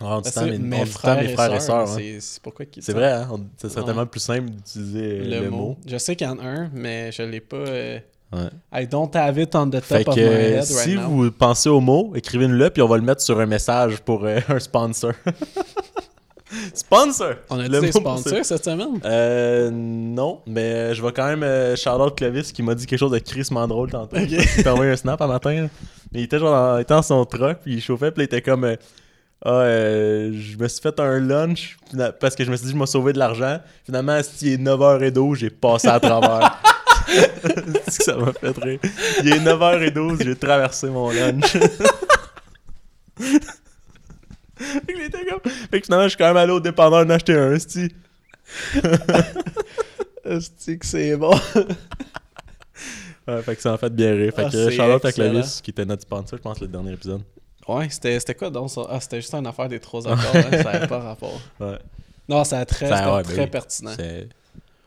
on 0.00 0.20
dit 0.20 0.32
tant 0.32 0.46
mes, 0.46 0.84
frères, 0.86 1.20
mes 1.22 1.28
frères 1.34 1.54
et 1.54 1.60
sœurs. 1.60 1.90
hein. 1.90 1.94
c'est 1.96 2.20
c'est 2.20 2.42
pourquoi 2.42 2.64
qu'ils 2.66 2.82
C'est 2.82 2.92
vrai, 2.92 3.12
hein? 3.12 3.28
Ouais. 3.30 3.84
tellement 3.84 4.06
plus 4.06 4.20
simple 4.20 4.50
d'utiliser 4.50 5.18
le, 5.20 5.40
le, 5.40 5.50
mot. 5.50 5.56
mot. 5.56 5.78
Je 5.86 5.96
sais 5.98 6.16
qu'il 6.16 6.26
y 6.26 6.30
en 6.30 6.38
a 6.38 6.44
un, 6.44 6.70
mais 6.74 7.10
je 7.12 7.22
l'ai 7.22 7.40
pas. 7.40 7.64
Ouais. 8.32 8.48
I 8.72 8.86
don't 8.86 9.14
have 9.14 9.38
it 9.38 9.54
on 9.54 9.68
the 9.68 9.72
top 9.72 9.82
Fait 9.84 10.08
of 10.08 10.14
que 10.14 10.20
my 10.20 10.26
head 10.26 10.64
si 10.64 10.74
right 10.96 11.00
now. 11.02 11.08
vous 11.08 11.30
pensez 11.30 11.68
au 11.68 11.80
mot, 11.80 12.12
écrivez-le 12.14 12.70
puis 12.70 12.80
on 12.82 12.88
va 12.88 12.96
le 12.96 13.02
mettre 13.02 13.20
sur 13.20 13.38
un 13.38 13.46
message 13.46 13.98
pour 14.00 14.24
euh, 14.24 14.40
un 14.48 14.58
sponsor. 14.58 15.12
sponsor! 16.74 17.34
On 17.50 17.58
a 17.58 17.68
des 17.68 17.92
sponsors 17.92 18.44
cette 18.44 18.64
semaine? 18.64 19.00
Euh, 19.04 19.70
non, 19.72 20.40
mais 20.46 20.94
je 20.94 21.02
vais 21.02 21.12
quand 21.12 21.26
même 21.26 21.42
euh, 21.42 21.76
shout-out 21.76 22.14
Clovis 22.16 22.52
qui 22.52 22.62
m'a 22.62 22.74
dit 22.74 22.86
quelque 22.86 22.98
chose 22.98 23.12
de 23.12 23.18
crissement 23.18 23.66
drôle 23.66 23.90
tantôt. 23.90 24.16
Ok. 24.16 24.28
Il 24.30 24.62
t'a 24.62 24.72
envoyé 24.72 24.92
un 24.92 24.96
snap 24.96 25.20
un 25.20 25.26
matin. 25.26 25.62
là. 25.62 25.68
Mais 26.12 26.20
il 26.20 26.24
était 26.24 26.38
genre 26.38 26.52
dans, 26.52 26.78
il 26.78 26.82
était 26.82 26.94
dans 26.94 27.02
son 27.02 27.24
truck, 27.24 27.58
puis 27.62 27.74
il 27.74 27.80
chauffait, 27.80 28.10
puis 28.10 28.22
il 28.22 28.24
était 28.26 28.42
comme 28.42 28.64
euh, 28.64 28.76
Ah, 29.44 29.50
euh, 29.62 30.30
je 30.34 30.56
me 30.58 30.68
suis 30.68 30.80
fait 30.82 30.98
un 31.00 31.18
lunch 31.20 31.76
parce 32.20 32.34
que 32.34 32.44
je 32.44 32.50
me 32.50 32.56
suis 32.56 32.66
dit, 32.66 32.72
je 32.72 32.76
m'ai 32.76 32.86
sauvé 32.86 33.12
de 33.12 33.18
l'argent. 33.18 33.58
Finalement, 33.84 34.20
si 34.22 34.46
il 34.46 34.52
est 34.54 34.56
9h12, 34.62 35.36
j'ai 35.36 35.50
passé 35.50 35.88
à 35.88 35.98
travers. 36.00 36.60
C'est 37.88 37.98
que 37.98 38.04
ça 38.04 38.16
m'a 38.16 38.32
fait 38.32 38.58
rire. 38.58 38.80
Il 39.22 39.32
est 39.32 39.38
9h12, 39.40 40.22
j'ai 40.24 40.36
traversé 40.36 40.88
mon 40.88 41.10
lunch. 41.10 41.44
fait 43.16 44.92
que 44.92 45.30
comme. 45.30 45.40
Fait 45.70 45.80
que 45.80 45.84
finalement, 45.86 46.04
je 46.04 46.08
suis 46.10 46.18
quand 46.18 46.28
même 46.28 46.36
allé 46.36 46.52
au 46.52 46.60
dépanneur 46.60 47.00
en 47.06 47.10
acheter 47.10 47.34
un, 47.34 47.58
sti. 47.58 47.88
Est-ce 50.24 50.70
que 50.76 50.86
c'est 50.86 51.16
bon? 51.16 51.34
Ouais, 53.26 53.42
fait 53.42 53.56
que 53.56 53.62
ça 53.62 53.70
m'a 53.72 53.78
fait 53.78 53.90
bien 53.90 54.12
rire. 54.14 54.32
Fait 54.34 54.42
Ah, 54.46 54.50
que 54.50 54.68
c'est 54.68 54.70
Charlotte. 54.72 55.12
Clovis, 55.12 55.60
qui 55.60 55.70
était 55.70 55.84
notre 55.84 56.02
sponsor, 56.02 56.38
je 56.38 56.42
pense, 56.42 56.60
le 56.60 56.68
dernier 56.68 56.92
épisode. 56.92 57.22
Ouais, 57.68 57.88
c'était 57.90 58.34
quoi 58.34 58.50
donc 58.50 58.70
ça? 58.70 58.82
Ah, 58.88 59.00
c'était 59.00 59.20
juste 59.20 59.32
une 59.34 59.46
affaire 59.46 59.68
des 59.68 59.78
trois 59.78 60.06
accords, 60.06 60.34
hein, 60.34 60.50
ça 60.50 60.72
n'avait 60.72 60.86
pas 60.88 60.98
rapport. 60.98 61.40
Ouais. 61.60 61.78
Non, 62.28 62.42
ça 62.44 62.58
a 62.60 62.64
très, 62.64 62.88
Ça, 62.88 62.96
c'était 62.98 63.10
ouais, 63.10 63.22
ben 63.22 63.32
très 63.32 63.44
oui. 63.44 63.50
pertinent. 63.50 63.92
C'est 63.96 64.28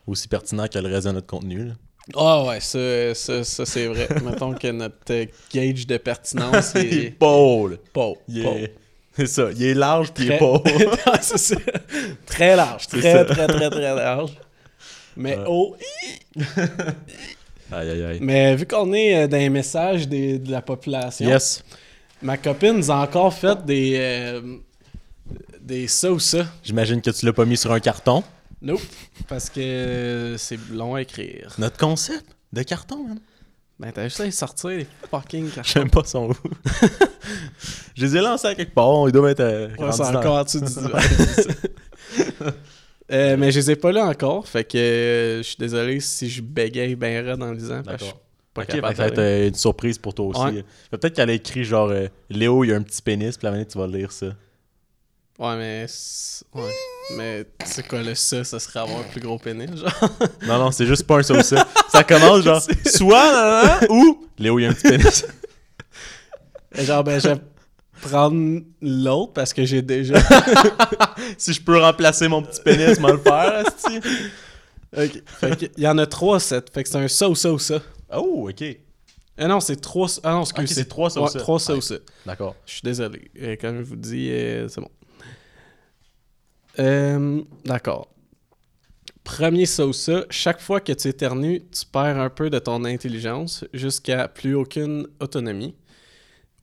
aussi 0.06 0.28
pertinent 0.28 0.66
que 0.68 0.78
le 0.78 0.88
reste 0.88 1.06
de 1.06 1.12
notre 1.12 1.26
contenu. 1.26 1.64
Là. 1.64 1.72
Ah 2.14 2.44
ouais, 2.44 2.60
ça, 2.60 3.14
ça, 3.14 3.42
ça, 3.42 3.66
c'est 3.66 3.86
vrai. 3.86 4.08
Mettons 4.24 4.54
que 4.54 4.68
notre 4.68 4.96
euh, 5.10 5.26
gauge 5.52 5.86
de 5.86 5.96
pertinence 5.96 6.72
Il 6.76 6.98
est 6.98 7.10
pas. 7.10 8.12
est... 8.44 8.74
C'est 9.16 9.26
ça, 9.26 9.48
il 9.50 9.62
est 9.64 9.74
large 9.74 10.12
puis 10.12 10.26
il 10.26 10.32
est 10.32 10.38
ça. 11.38 11.56
Très 12.26 12.54
large, 12.54 12.86
très, 12.86 13.24
très, 13.24 13.46
très, 13.46 13.70
très 13.70 13.94
large. 13.94 14.30
Mais 15.16 15.38
haut. 15.46 15.74
Aïe, 17.72 17.90
aïe, 17.90 18.04
aïe. 18.04 18.18
Mais 18.20 18.54
vu 18.54 18.66
qu'on 18.66 18.92
est 18.92 19.24
euh, 19.24 19.26
dans 19.26 19.38
les 19.38 19.48
messages 19.48 20.06
des- 20.06 20.38
de 20.38 20.50
la 20.52 20.62
population, 20.62 21.26
Yes. 21.28 21.64
ma 22.22 22.36
copine 22.36 22.74
nous 22.74 22.90
a 22.90 22.96
encore 22.96 23.32
fait 23.34 23.64
des. 23.64 23.94
euh, 23.96 24.58
des 25.60 25.88
ça 25.88 26.12
ou 26.12 26.20
ça. 26.20 26.46
J'imagine 26.62 27.00
que 27.00 27.10
tu 27.10 27.26
l'as 27.26 27.32
pas 27.32 27.44
mis 27.44 27.56
sur 27.56 27.72
un 27.72 27.80
carton. 27.80 28.22
Nope. 28.66 28.80
Parce 29.28 29.48
que 29.50 30.34
c'est 30.38 30.58
long 30.72 30.94
à 30.96 31.02
écrire. 31.02 31.54
Notre 31.58 31.76
concept 31.78 32.26
de 32.52 32.62
carton, 32.62 33.04
man. 33.06 33.18
Ben, 33.78 33.92
t'as 33.92 34.04
juste 34.04 34.20
à 34.20 34.24
les 34.24 34.30
sortir, 34.30 34.70
les 34.70 34.86
fucking 35.10 35.50
cartons. 35.50 35.70
J'aime 35.72 35.90
pas 35.90 36.02
son 36.04 36.30
où. 36.30 36.34
Je 37.94 38.06
les 38.06 38.16
ai 38.16 38.20
lancés 38.20 38.46
à 38.48 38.54
quelque 38.54 38.72
part. 38.74 39.06
Ils 39.08 39.12
doivent 39.12 39.30
être. 39.30 39.40
euh, 39.40 39.68
Ouais, 39.78 39.92
c'est 39.92 40.02
encore 40.02 40.36
en 40.38 40.44
dessous 40.44 40.60
du 40.60 40.66
divan. 40.72 40.98
Euh, 43.12 43.36
mais 43.36 43.52
je 43.52 43.60
les 43.60 43.70
ai 43.70 43.76
pas 43.76 43.92
là 43.92 44.06
encore, 44.06 44.48
fait 44.48 44.64
que 44.64 44.76
euh, 44.78 45.36
je 45.38 45.42
suis 45.42 45.56
désolé 45.58 46.00
si 46.00 46.28
je 46.28 46.42
bégaye 46.42 46.96
bien 46.96 47.22
raide 47.22 47.40
en 47.40 47.52
lisant. 47.52 47.80
D'accord. 47.82 48.20
pas 48.52 48.62
Ok, 48.62 48.68
capable 48.68 48.86
fait 48.88 48.92
que 48.92 48.96
ça 48.96 49.02
va 49.02 49.08
être 49.08 49.18
euh, 49.18 49.48
une 49.48 49.54
surprise 49.54 49.96
pour 49.98 50.12
toi 50.12 50.26
aussi. 50.26 50.56
Ouais. 50.56 50.64
Peut-être 50.90 51.14
qu'elle 51.14 51.30
a 51.30 51.34
écrit 51.34 51.62
genre 51.62 51.92
Léo, 52.30 52.64
il 52.64 52.70
y 52.70 52.72
a 52.72 52.76
un 52.76 52.82
petit 52.82 53.00
pénis, 53.02 53.36
puis 53.36 53.44
la 53.44 53.52
minute 53.52 53.68
tu 53.68 53.78
vas 53.78 53.86
lire 53.86 54.10
ça. 54.10 54.26
Ouais, 55.38 55.56
mais. 55.56 55.86
c'est- 55.88 56.44
Ouais. 56.54 56.70
Mais 57.16 57.44
c'est 57.64 57.86
quoi 57.86 58.02
le 58.02 58.14
ça? 58.14 58.42
Ça 58.44 58.58
serait 58.58 58.80
avoir 58.80 58.98
un 59.00 59.04
plus 59.04 59.20
gros 59.20 59.38
pénis, 59.38 59.68
genre? 59.76 60.10
Non, 60.46 60.58
non, 60.58 60.70
c'est 60.72 60.86
juste 60.86 61.04
pas 61.06 61.18
un 61.18 61.22
ça 61.22 61.34
ou 61.34 61.42
ça. 61.42 61.66
Ça 61.90 62.02
commence 62.04 62.42
genre 62.42 62.62
soit 62.86 63.78
ou 63.90 64.26
Léo, 64.38 64.58
il 64.58 64.62
y 64.62 64.66
a 64.66 64.70
un 64.70 64.72
petit 64.72 64.88
pénis. 64.88 65.24
Et 66.74 66.84
genre, 66.84 67.04
ben, 67.04 67.20
je 67.20 67.28
vais 67.28 67.36
prendre 68.02 68.60
l'autre 68.82 69.32
parce 69.34 69.52
que 69.52 69.64
j'ai 69.64 69.82
déjà. 69.82 70.14
si 71.38 71.52
je 71.52 71.60
peux 71.62 71.78
remplacer 71.78 72.28
mon 72.28 72.42
petit 72.42 72.60
pénis, 72.62 72.98
moi 72.98 73.12
le 73.12 73.18
faire, 73.18 73.64
ok. 74.96 75.22
Fait 75.26 75.70
il 75.76 75.82
y 75.84 75.88
en 75.88 75.98
a 75.98 76.06
trois 76.06 76.40
sets. 76.40 76.64
Fait 76.72 76.82
que 76.82 76.88
c'est 76.88 76.98
un 76.98 77.08
ça 77.08 77.28
ou 77.28 77.34
ça 77.34 77.52
ou 77.52 77.58
ça. 77.58 77.80
Oh, 78.14 78.48
ok. 78.50 78.64
Ah 79.38 79.46
non, 79.48 79.60
c'est 79.60 79.76
trois. 79.76 80.08
Ah 80.24 80.32
non, 80.32 80.42
excuse, 80.42 80.64
Ok, 80.70 80.74
c'est 80.74 80.88
trois 80.88 81.10
ça 81.10 81.20
ou 81.20 81.24
ouais, 81.24 81.30
ça. 81.30 81.38
Trois 81.38 81.60
ça 81.60 81.72
Ouais. 81.72 81.78
ou 81.78 81.82
ça. 81.82 81.96
D'accord. 82.24 82.56
Je 82.66 82.72
suis 82.72 82.82
désolé. 82.82 83.30
Euh, 83.40 83.56
comme 83.60 83.78
je 83.78 83.82
vous 83.84 83.96
dis, 83.96 84.30
euh, 84.30 84.66
c'est 84.68 84.80
bon. 84.80 84.90
Euh, 86.78 87.42
D'accord. 87.64 88.08
Premier 89.24 89.66
ça 89.66 89.86
ou 89.86 89.92
ça, 89.92 90.24
chaque 90.30 90.60
fois 90.60 90.80
que 90.80 90.92
tu 90.92 91.08
éternues, 91.08 91.62
tu 91.72 91.84
perds 91.86 92.18
un 92.20 92.30
peu 92.30 92.48
de 92.48 92.58
ton 92.60 92.84
intelligence 92.84 93.64
jusqu'à 93.74 94.28
plus 94.28 94.54
aucune 94.54 95.08
autonomie. 95.20 95.74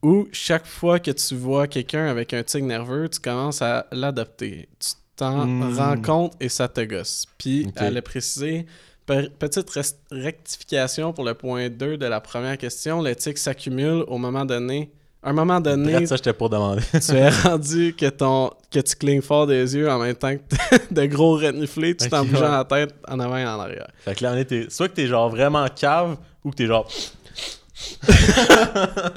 Ou 0.02 0.28
chaque 0.32 0.66
fois 0.66 0.98
que 0.98 1.10
tu 1.10 1.34
vois 1.34 1.66
quelqu'un 1.66 2.06
avec 2.06 2.32
un 2.32 2.42
tic 2.42 2.62
nerveux, 2.62 3.08
tu 3.08 3.20
commences 3.20 3.60
à 3.62 3.86
l'adopter. 3.92 4.68
Tu 4.78 4.90
t'en 5.16 5.46
Hmm. 5.46 5.74
rends 5.76 5.96
compte 6.00 6.34
et 6.40 6.48
ça 6.48 6.68
te 6.68 6.80
gosse. 6.82 7.26
Puis, 7.38 7.66
Ok. 7.68 7.74
elle 7.76 7.96
a 7.98 8.02
précisé, 8.02 8.66
pe- 9.06 9.28
petite 9.38 9.70
rectification 10.10 11.12
pour 11.12 11.24
le 11.24 11.34
point 11.34 11.68
2 11.68 11.96
de 11.98 12.06
la 12.06 12.20
première 12.20 12.56
question, 12.58 13.02
le 13.02 13.14
tic 13.14 13.36
s'accumule 13.38 14.04
au 14.08 14.18
moment 14.18 14.44
donné. 14.46 14.90
À 15.24 15.30
un 15.30 15.32
moment 15.32 15.58
donné, 15.60 15.92
Bref, 15.94 16.08
ça, 16.10 16.16
j'étais 16.16 16.34
pour 16.34 16.50
demander. 16.50 16.82
tu 16.92 17.12
es 17.12 17.28
rendu 17.30 17.94
que 17.96 18.10
ton 18.10 18.50
que 18.70 18.80
tu 18.80 18.94
clignes 18.96 19.22
fort 19.22 19.46
des 19.46 19.74
yeux 19.74 19.90
en 19.90 19.98
même 19.98 20.14
temps 20.16 20.34
que 20.36 20.76
de 20.94 21.06
gros 21.06 21.36
reniflés 21.36 21.96
tout 21.96 22.12
en 22.14 22.20
Ok, 22.22 22.28
bougeant 22.28 22.42
ouais. 22.42 22.50
la 22.50 22.64
tête 22.64 22.94
en 23.08 23.18
avant 23.20 23.38
et 23.38 23.46
en 23.46 23.58
arrière. 23.58 23.88
fait 24.04 24.14
que 24.16 24.22
là, 24.24 24.32
on 24.34 24.36
est, 24.36 24.70
soit 24.70 24.88
que 24.88 24.94
t'es 24.94 25.06
genre 25.06 25.30
vraiment 25.30 25.66
cave, 25.74 26.18
ou 26.44 26.50
que 26.50 26.56
t'es 26.56 26.66
genre. 26.66 26.86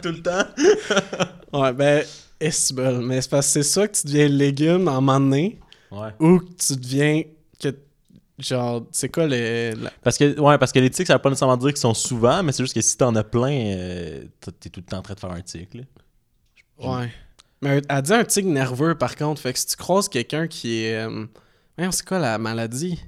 Tout 0.01 0.09
le 0.09 0.21
temps. 0.21 0.45
Ouais, 1.53 1.73
ben, 1.73 2.03
est 2.39 2.73
mais 3.01 3.21
c'est 3.21 3.29
parce 3.29 3.47
que 3.47 3.51
c'est 3.53 3.63
ça 3.63 3.87
que 3.87 3.97
tu 3.97 4.07
deviens 4.07 4.27
légume 4.27 4.87
en 4.87 5.01
moment 5.01 5.19
donné 5.19 5.59
Ouais. 5.91 6.09
ou 6.19 6.39
que 6.39 6.45
tu 6.57 6.75
deviens 6.75 7.23
que 7.61 7.69
Genre, 8.39 8.83
c'est 8.91 9.09
quoi 9.09 9.25
les. 9.25 9.71
la- 9.71 9.89
Parce 10.03 10.15
que, 10.17 10.39
ouais, 10.39 10.57
parce 10.59 10.71
que 10.71 10.77
les 10.77 10.91
tics, 10.91 11.07
ça 11.07 11.13
veut 11.15 11.21
pas 11.21 11.29
nécessairement 11.29 11.57
dire 11.57 11.69
qu'ils 11.69 11.77
sont 11.77 11.95
souvent, 11.95 12.43
mais 12.43 12.51
c'est 12.51 12.63
juste 12.63 12.75
que 12.75 12.81
si 12.81 12.95
t'en 12.95 13.15
as 13.15 13.23
plein, 13.23 13.49
euh, 13.51 14.23
t'es 14.39 14.51
t'es 14.51 14.69
tout 14.69 14.81
le 14.81 14.85
temps 14.85 14.99
en 14.99 15.01
train 15.01 15.15
de 15.15 15.19
faire 15.19 15.31
un 15.31 15.41
tic, 15.41 15.73
là. 15.73 15.81
Ouais. 16.79 17.11
Mais 17.61 17.81
elle 17.89 18.01
dit 18.01 18.13
un 18.13 18.23
tic 18.23 18.45
nerveux, 18.45 18.95
par 18.95 19.15
contre. 19.15 19.41
Fait 19.41 19.53
que 19.53 19.59
si 19.59 19.65
tu 19.67 19.75
croises 19.75 20.07
quelqu'un 20.09 20.47
qui 20.47 20.83
est. 20.83 20.95
euh, 21.07 21.25
c'est 21.91 22.05
quoi 22.05 22.19
la 22.19 22.37
maladie? 22.37 22.99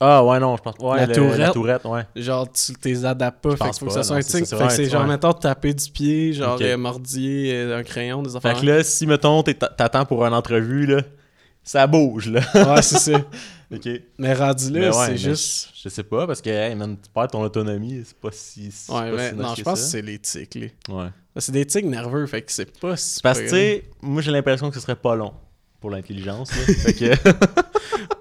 Ah, 0.00 0.24
ouais, 0.24 0.40
non, 0.40 0.56
je 0.56 0.62
pense. 0.62 0.74
Ouais, 0.80 0.96
La 0.96 1.06
le- 1.06 1.14
tourette. 1.14 1.38
La 1.38 1.50
tourette, 1.50 1.84
ouais. 1.84 2.02
Genre, 2.16 2.50
tu 2.50 2.72
t'es 2.74 3.04
adaptes 3.04 3.40
pas. 3.42 3.50
Fait 3.52 3.56
pense 3.58 3.78
qu'il 3.78 3.80
faut 3.80 3.86
que 3.86 3.92
ça 3.92 4.02
soit 4.02 4.16
non, 4.16 4.20
un 4.20 4.22
tic. 4.24 4.46
Fait 4.46 4.66
que 4.66 4.72
c'est 4.72 4.90
genre, 4.90 5.02
ouais. 5.02 5.08
mettons, 5.08 5.32
taper 5.32 5.72
du 5.72 5.90
pied, 5.90 6.32
genre, 6.32 6.56
Ok. 6.56 6.62
euh, 6.62 6.76
mordier, 6.76 7.52
euh, 7.54 7.78
un 7.78 7.82
crayon, 7.84 8.20
des 8.22 8.34
affaires. 8.34 8.56
Fait 8.58 8.60
que 8.62 8.66
là, 8.70 8.82
si, 8.82 9.06
mettons, 9.06 9.42
t'attends 9.44 10.04
pour 10.04 10.24
une 10.26 10.34
entrevue, 10.34 10.86
là, 10.86 11.02
ça 11.62 11.86
bouge, 11.86 12.28
là. 12.30 12.40
Ouais, 12.54 12.82
c'est 12.82 12.98
ça. 12.98 13.18
OK. 13.72 13.88
Mais 14.18 14.34
rendu 14.34 14.70
là, 14.70 14.90
ouais, 14.90 15.06
c'est 15.06 15.16
juste. 15.16 15.68
Je, 15.76 15.82
je 15.84 15.88
sais 15.88 16.02
pas, 16.02 16.26
parce 16.26 16.42
que, 16.42 16.50
hey, 16.50 16.74
man, 16.74 16.96
tu 17.00 17.08
perds 17.10 17.28
ton 17.28 17.42
autonomie, 17.42 18.02
c'est 18.04 18.16
pas 18.18 18.30
si. 18.32 18.70
Ouais, 18.88 19.10
pas 19.10 19.10
mais 19.12 19.30
si 19.30 19.34
non, 19.36 19.54
je 19.54 19.62
pense 19.62 19.80
que 19.80 19.86
c'est 19.86 20.02
les 20.02 20.18
tics, 20.18 20.54
là. 20.56 20.66
Ouais. 20.88 21.08
C'est 21.36 21.52
des 21.52 21.66
tics 21.66 21.84
nerveux, 21.86 22.26
fait 22.26 22.42
que 22.42 22.52
c'est 22.52 22.78
pas 22.78 22.96
si. 22.96 23.20
Parce 23.20 23.38
que, 23.40 23.44
tu 23.44 23.50
sais, 23.50 23.84
moi, 24.02 24.22
j'ai 24.22 24.30
l'impression 24.30 24.68
que 24.68 24.74
ce 24.76 24.80
serait 24.80 24.94
pas 24.96 25.16
long 25.16 25.32
pour 25.80 25.90
l'intelligence, 25.90 26.50
fait 26.52 26.92
que. 26.94 27.14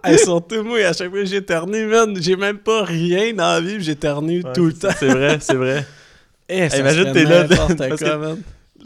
Hey, 0.05 0.17
surtout 0.19 0.63
moi, 0.63 0.79
à 0.85 0.91
chaque 0.91 1.09
fois 1.09 1.19
que 1.19 1.25
j'éternue, 1.25 1.85
man, 1.85 2.13
j'ai 2.21 2.35
même 2.35 2.57
pas 2.57 2.83
rien 2.83 3.33
dans 3.33 3.43
la 3.53 3.61
vie, 3.61 3.81
j'éternue 3.81 4.41
Ouais, 4.43 4.51
tout 4.51 4.65
le 4.65 4.73
temps. 4.73 4.89
C'est 4.99 5.07
vrai, 5.07 5.37
c'est 5.39 5.55
vrai. 5.55 5.85
Eh, 6.49 6.69
ça 6.69 6.79
imagine, 6.79 7.13
t'es 7.13 7.23
là, 7.23 7.47
n'importe 7.47 7.77
parce 7.77 8.01
quoi, 8.01 8.09
que- 8.09 8.15
man. 8.17 8.41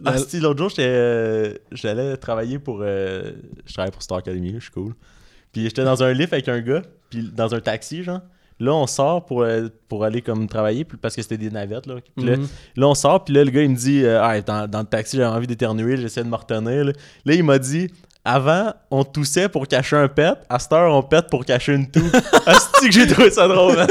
Ah, 0.06 0.12
La- 0.12 0.18
si, 0.20 0.40
l'autre 0.40 0.60
jour, 0.60 0.70
j'étais, 0.70 0.84
euh, 0.86 1.54
j'allais 1.72 2.16
travailler 2.18 2.60
pour. 2.60 2.82
euh, 2.84 3.32
je 3.66 3.74
travaille 3.74 3.92
pour 3.92 4.04
Star 4.04 4.20
Academy, 4.20 4.54
je 4.56 4.60
suis 4.60 4.72
cool. 4.72 4.94
Puis 5.52 5.64
j'étais 5.64 5.84
dans 5.84 6.04
un 6.04 6.14
lift 6.14 6.34
avec 6.34 6.48
un 6.50 6.62
gars, 6.62 6.84
puis 7.10 7.24
dans 7.34 7.56
un 7.56 7.60
taxi, 7.60 8.04
genre. 8.04 8.22
Là, 8.60 8.74
on 8.74 8.88
sort 8.88 9.24
pour, 9.26 9.44
euh, 9.44 9.68
pour 9.88 10.04
aller 10.04 10.22
comme 10.24 10.48
travailler, 10.48 10.84
parce 11.02 11.16
que 11.16 11.22
c'était 11.22 11.38
des 11.38 11.52
navettes, 11.52 11.86
là. 11.86 11.96
Puis 12.16 12.26
là, 12.26 12.38
Mhm. 12.38 12.48
là, 12.76 12.88
on 12.88 12.96
sort, 12.96 13.24
puis 13.24 13.34
là, 13.34 13.44
le 13.44 13.52
gars, 13.52 13.62
il 13.62 13.70
me 13.70 13.76
dit 13.76 14.04
euh, 14.04 14.20
Ah, 14.22 14.42
dans, 14.42 14.68
dans 14.68 14.80
le 14.80 14.86
taxi, 14.86 15.16
j'avais 15.18 15.30
envie 15.30 15.46
d'éternuer, 15.48 15.96
j'essaie 15.98 16.24
de 16.24 16.30
me 16.30 16.36
retenir. 16.36 16.86
Là, 16.86 16.92
Là, 17.26 17.34
il 17.36 17.44
m'a 17.44 17.60
dit 17.60 17.92
Avant, 18.26 18.74
on 18.90 19.04
toussait 19.04 19.48
pour 19.48 19.68
cacher 19.68 19.96
un 19.96 20.08
pet, 20.08 20.34
à 20.50 20.58
cette 20.60 20.74
heure, 20.74 20.92
on 20.94 21.04
pète 21.04 21.28
pour 21.30 21.46
cacher 21.46 21.74
une 21.76 21.90
toux. 21.90 22.02
Asti 22.48 22.88
que 22.88 22.92
j'ai 22.92 23.08
trouvé 23.08 23.30
ça 23.32 23.48
drôle, 23.48 23.76
man. 23.78 23.88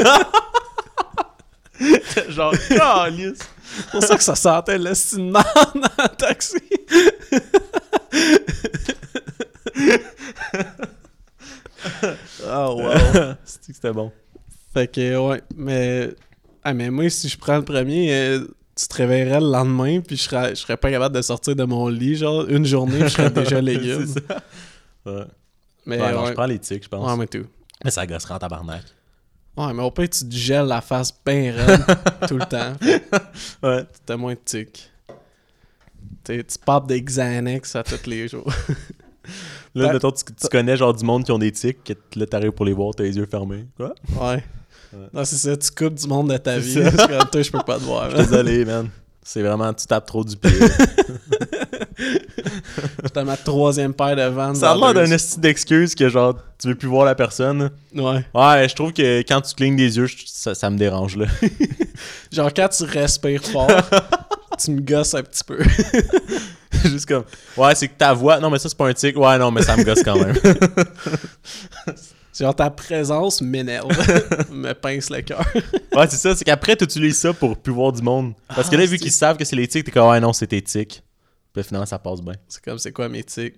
Genre. 2.29 2.55
C'est 2.57 3.91
pour 3.91 4.03
ça 4.03 4.17
que 4.17 4.23
ça 4.23 4.35
sentait 4.35 4.79
le 4.79 4.95
cinéma 4.95 5.45
dans 5.75 6.03
le 6.05 6.17
taxi. 6.17 6.57
oh, 12.47 12.81
wow. 12.83 13.35
C'était 13.45 13.93
bon. 13.93 14.11
Fait 14.77 14.89
que, 14.89 15.17
ouais, 15.29 15.41
mais. 15.57 16.11
Ah, 16.63 16.75
mais 16.75 16.91
moi, 16.91 17.09
si 17.09 17.31
je 17.31 17.39
prends 17.39 17.57
le 17.57 17.65
premier, 17.65 18.13
euh, 18.15 18.47
tu 18.77 18.87
te 18.87 18.95
réveillerais 18.97 19.41
le 19.41 19.51
lendemain, 19.51 20.01
puis 20.01 20.19
je 20.19 20.23
serais, 20.25 20.51
je 20.51 20.57
serais 20.57 20.77
pas 20.77 20.91
capable 20.91 21.15
de 21.17 21.23
sortir 21.23 21.57
de 21.57 21.65
mon 21.65 21.89
lit, 21.89 22.17
genre, 22.17 22.45
une 22.47 22.67
journée, 22.67 23.01
je 23.01 23.09
serais 23.09 23.31
déjà 23.31 23.59
légume. 23.63 24.07
C'est 24.07 24.27
ça. 24.29 24.43
Ouais. 25.07 25.25
Mais, 25.87 25.99
Ouais, 25.99 26.13
non, 26.13 26.23
ouais. 26.25 26.29
je 26.29 26.33
prends 26.35 26.45
les 26.45 26.59
tics, 26.59 26.85
je 26.85 26.89
pense. 26.91 27.09
Ouais, 27.11 27.17
mais 27.17 27.27
tout. 27.27 27.47
Mais 27.83 27.91
ça 27.91 28.07
gosserait 28.07 28.35
en 28.35 28.39
tabarnak. 28.39 28.83
Ouais, 29.57 29.73
mais 29.73 29.83
au 29.83 29.91
pire, 29.91 30.11
tu 30.11 30.29
te 30.29 30.35
gèles 30.35 30.67
la 30.67 30.83
face 30.83 31.11
bien 31.25 31.55
raide 31.55 31.81
tout 32.29 32.37
le 32.37 32.45
temps. 32.45 32.75
Ouais. 33.63 33.85
T'as 34.05 34.17
moins 34.19 34.35
de 34.35 34.41
tics. 34.45 34.91
T'sais, 36.23 36.45
tu 36.45 36.59
papes 36.59 36.87
des 36.87 37.01
Xanax 37.01 37.77
à 37.77 37.83
tous 37.83 38.05
les 38.11 38.29
jours. 38.29 38.53
Là, 39.75 39.93
mettons, 39.95 40.11
tu, 40.13 40.23
tu 40.25 40.49
connais 40.49 40.77
genre 40.77 40.93
du 40.93 41.05
monde 41.05 41.25
qui 41.25 41.33
ont 41.33 41.39
des 41.39 41.53
tics, 41.53 41.79
là, 42.15 42.27
t'arrives 42.27 42.53
pour 42.53 42.67
les 42.67 42.75
voir, 42.75 42.95
t'as 42.95 43.05
les 43.05 43.17
yeux 43.17 43.27
fermés. 43.27 43.65
Quoi? 43.79 43.95
Ouais. 44.21 44.45
Non, 45.13 45.25
c'est 45.25 45.37
ça, 45.37 45.57
tu 45.57 45.71
coupes 45.71 45.95
du 45.95 46.07
monde 46.07 46.31
de 46.33 46.37
ta 46.37 46.59
vie. 46.59 46.79
Parce 46.97 47.07
que 47.09 47.25
toi, 47.31 47.43
je 47.43 47.51
peux 47.51 47.63
pas 47.67 47.79
te 47.79 47.83
voir. 47.85 48.13
Désolé, 48.15 48.65
man. 48.65 48.89
C'est 49.23 49.43
vraiment, 49.43 49.73
tu 49.75 49.87
tapes 49.87 50.07
trop 50.07 50.23
du 50.25 50.37
pied. 50.37 50.51
J'étais 53.03 53.19
à 53.21 53.25
ma 53.25 53.37
troisième 53.37 53.93
paire 53.93 54.15
de 54.15 54.23
vannes. 54.23 54.55
ça 54.55 54.73
a 54.73 54.77
l'air 54.77 54.95
d'un 54.95 55.11
esti 55.11 55.41
d'excuse 55.41 55.95
que 55.95 56.09
genre, 56.09 56.37
tu 56.61 56.69
veux 56.69 56.75
plus 56.75 56.89
voir 56.89 57.05
la 57.07 57.15
personne. 57.15 57.71
Ouais. 57.95 58.25
Ouais, 58.35 58.69
je 58.69 58.75
trouve 58.75 58.93
que 58.93 59.21
quand 59.23 59.41
tu 59.41 59.55
clignes 59.55 59.77
des 59.77 59.97
yeux, 59.97 60.07
je- 60.07 60.17
ça, 60.27 60.55
ça 60.55 60.71
me 60.71 60.77
dérange, 60.79 61.17
là. 61.17 61.27
Genre, 62.33 62.53
quand 62.55 62.69
tu 62.69 62.85
respires 62.85 63.43
fort, 63.43 63.71
tu 64.63 64.71
me 64.73 64.81
gosses 64.81 65.15
un 65.15 65.23
petit 65.23 65.43
peu. 65.45 65.59
Juste 66.85 67.07
comme, 67.07 67.25
ouais, 67.57 67.75
c'est 67.75 67.89
que 67.89 67.97
ta 67.97 68.13
voix, 68.13 68.39
non, 68.39 68.51
mais 68.51 68.59
ça, 68.59 68.69
c'est 68.69 68.77
pas 68.79 68.87
un 68.89 68.93
tic. 68.93 69.17
Ouais, 69.17 69.39
non, 69.39 69.51
mais 69.51 69.63
ça 69.63 69.77
me 69.77 69.83
gosse 69.83 70.03
quand 70.05 70.17
même. 70.19 70.37
Genre, 72.39 72.55
ta 72.55 72.71
présence 72.71 73.41
m'énerve. 73.41 73.89
me 74.53 74.73
pince 74.75 75.11
le 75.11 75.23
cœur. 75.23 75.45
ouais, 75.55 76.07
c'est 76.09 76.17
ça, 76.17 76.35
c'est 76.37 76.45
qu'après, 76.45 76.77
tu 76.77 76.85
utilises 76.85 77.19
ça 77.19 77.33
pour 77.33 77.57
plus 77.57 77.73
voir 77.73 77.93
du 77.93 78.03
monde. 78.03 78.35
Parce 78.49 78.69
que 78.69 78.77
là, 78.77 78.83
Ah, 78.83 78.87
vu 78.87 78.97
c'est- 78.99 79.03
qu'ils 79.05 79.13
savent 79.13 79.37
que 79.37 79.45
c'est 79.45 79.57
tics, 79.67 79.85
t'es 79.85 79.91
comme, 79.91 80.09
ouais, 80.11 80.21
non, 80.21 80.33
c'est 80.33 80.47
tes 80.49 80.61
tics. 80.63 81.03
Puis 81.53 81.63
finalement, 81.65 81.87
ça 81.87 81.99
passe 81.99 82.21
bien. 82.21 82.35
C'est 82.49 82.63
comme, 82.63 82.79
c'est 82.79 82.93
quoi 82.93 83.09
mes 83.09 83.25
tics? 83.25 83.55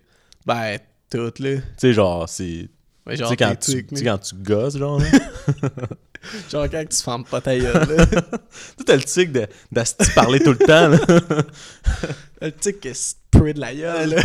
Ben, 0.47 0.79
toutes, 1.11 1.41
là. 1.41 1.57
Tu 1.57 1.63
sais, 1.79 1.93
genre, 1.93 2.29
c'est. 2.29 2.69
Tu 3.09 3.17
genre, 3.17 3.29
sais, 3.31 3.37
quand, 3.37 3.55
tu 3.59 3.73
sais, 3.73 3.87
mais- 3.91 4.03
quand 4.05 4.19
tu 4.19 4.35
gosses, 4.37 4.77
genre, 4.77 5.01
là. 5.01 5.07
Genre, 6.51 6.67
quand 6.69 6.85
tu 6.91 6.97
fermes 7.01 7.25
pas 7.25 7.41
ta 7.41 7.57
gueule, 7.57 7.73
là. 7.97 8.07
tu 8.77 8.85
t'as 8.85 8.97
le 8.97 9.03
tic 9.05 9.31
de, 9.31 9.47
d'asti 9.71 10.11
parler 10.17 10.41
tout 10.41 10.51
le 10.51 10.59
temps, 10.59 10.89
là. 10.89 10.99
Le 12.43 12.51
tic 12.51 12.81
qui 12.81 12.93
spray 12.93 13.55
de 13.55 13.61
la 13.61 13.73
gueule, 13.73 14.11
là. 14.11 14.23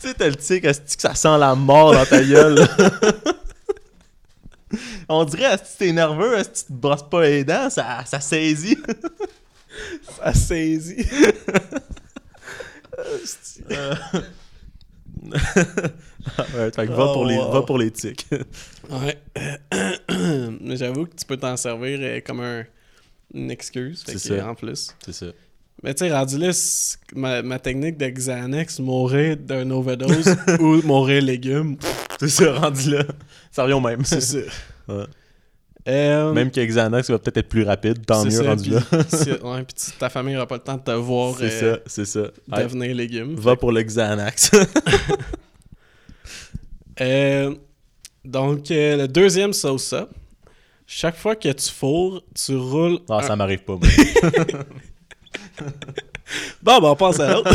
Tu 0.00 0.08
sais, 0.08 0.14
t'as 0.14 0.28
le 0.28 0.36
tic, 0.36 0.62
que 0.62 0.72
ça 0.98 1.14
sent 1.14 1.38
la 1.38 1.54
mort 1.54 1.92
dans 1.92 2.06
ta 2.06 2.22
gueule. 2.22 2.66
On 5.08 5.24
dirait, 5.24 5.46
asti, 5.46 5.78
t'es 5.78 5.92
nerveux, 5.92 6.36
asti, 6.36 6.64
tu 6.66 6.72
te 6.72 6.78
brosses 6.78 7.08
pas 7.08 7.22
les 7.22 7.44
dents, 7.44 7.68
ça, 7.70 8.04
ça 8.06 8.20
saisit. 8.20 8.78
Ça 10.18 10.34
saisit. 10.34 11.06
ouais, 15.22 16.70
fait 16.74 16.86
que 16.86 16.92
va, 16.92 17.04
Oh, 17.06 17.12
pour 17.12 17.24
les, 17.26 17.36
wow. 17.36 17.50
va 17.52 17.62
pour 17.62 17.78
les 17.78 17.90
tics. 17.90 18.26
Ouais. 18.90 19.18
Mais 20.60 20.76
j'avoue 20.76 21.06
que 21.06 21.14
tu 21.14 21.24
peux 21.24 21.36
t'en 21.36 21.56
servir 21.56 21.98
euh, 22.02 22.20
comme 22.24 22.40
un, 22.40 22.64
une 23.34 23.50
excuse. 23.50 24.02
Fait 24.02 24.18
C'est 24.18 24.28
que, 24.30 24.38
ça. 24.38 24.48
en 24.48 24.54
plus. 24.54 24.94
C'est 25.04 25.12
ça. 25.12 25.26
Mais 25.82 25.94
tu 25.94 26.04
sais, 26.06 26.12
rendu 26.14 26.36
là, 26.38 26.50
ma, 27.14 27.42
ma 27.42 27.58
technique 27.58 27.96
de 27.96 28.06
Xanax, 28.08 28.80
mourir 28.80 29.36
d'un 29.38 29.70
overdose 29.70 30.36
ou 30.60 30.82
mourir 30.82 31.22
légumes, 31.22 31.76
C'est 32.18 32.28
ça, 32.28 32.52
rendu 32.52 32.90
là. 32.90 33.04
Ça 33.50 33.62
revient 33.62 33.74
au 33.74 33.80
même. 33.80 34.04
c'est 34.04 34.20
ça. 34.20 34.38
Ouais. 34.88 35.04
Euh, 35.88 36.34
Même 36.34 36.50
que 36.50 36.60
Xanax 36.62 37.10
va 37.10 37.18
peut-être 37.18 37.38
être 37.38 37.48
plus 37.48 37.62
rapide, 37.62 38.04
tant 38.04 38.22
mieux 38.22 38.30
ça, 38.30 38.42
rendu 38.42 38.68
là. 38.70 38.80
ouais, 38.92 39.62
puis 39.64 39.74
ta 39.98 40.10
famille 40.10 40.36
aura 40.36 40.46
pas 40.46 40.56
le 40.56 40.62
temps 40.62 40.76
de 40.76 40.82
te 40.82 40.90
voir 40.90 41.34
C'est 41.38 41.62
euh, 41.62 41.74
ça, 41.76 41.80
c'est 41.86 42.04
ça. 42.04 42.30
Devenir 42.62 42.94
légumes. 42.94 43.34
va 43.36 43.56
pour 43.56 43.72
le 43.72 43.82
Xanax. 43.82 44.50
Euh, 47.00 47.54
donc, 48.24 48.70
euh, 48.70 48.96
le 48.98 49.08
deuxième 49.08 49.52
sauce 49.54 49.84
ça. 49.84 50.08
Chaque 50.86 51.16
fois 51.16 51.36
que 51.36 51.50
tu 51.50 51.70
fourres, 51.70 52.22
tu 52.34 52.54
roules. 52.56 52.98
Ah, 53.08 53.18
un- 53.18 53.22
ça 53.22 53.36
m'arrive 53.36 53.60
pas, 53.62 53.76
moi. 53.76 53.88
Bon, 56.62 56.80
ben, 56.80 56.90
on 56.90 56.96
passe 56.96 57.20
à 57.20 57.34
l'autre. 57.34 57.50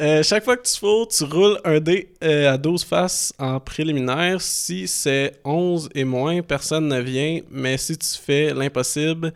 Euh, 0.00 0.22
chaque 0.22 0.44
fois 0.44 0.56
que 0.56 0.62
tu 0.62 0.78
fourres, 0.78 1.08
tu 1.08 1.24
roules 1.24 1.58
un 1.64 1.80
dé 1.80 2.14
euh, 2.22 2.52
à 2.52 2.56
12 2.56 2.84
faces 2.84 3.34
en 3.36 3.58
préliminaire. 3.58 4.40
Si 4.40 4.86
c'est 4.86 5.40
11 5.44 5.88
et 5.92 6.04
moins, 6.04 6.40
personne 6.40 6.86
ne 6.86 7.00
vient. 7.00 7.40
Mais 7.50 7.76
si 7.78 7.98
tu 7.98 8.06
fais 8.16 8.54
l'impossible, 8.54 9.32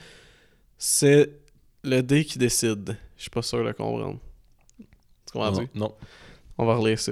c'est 0.78 1.32
le 1.82 2.00
dé 2.00 2.24
qui 2.24 2.38
décide. 2.38 2.96
Je 3.16 3.22
suis 3.22 3.30
pas 3.30 3.42
sûr 3.42 3.64
de 3.64 3.72
comprendre. 3.72 4.20
Tu 4.78 5.32
comprends 5.32 5.50
non, 5.50 5.68
non. 5.74 5.94
On 6.58 6.64
va 6.64 6.76
relire 6.76 7.00
ça. 7.00 7.10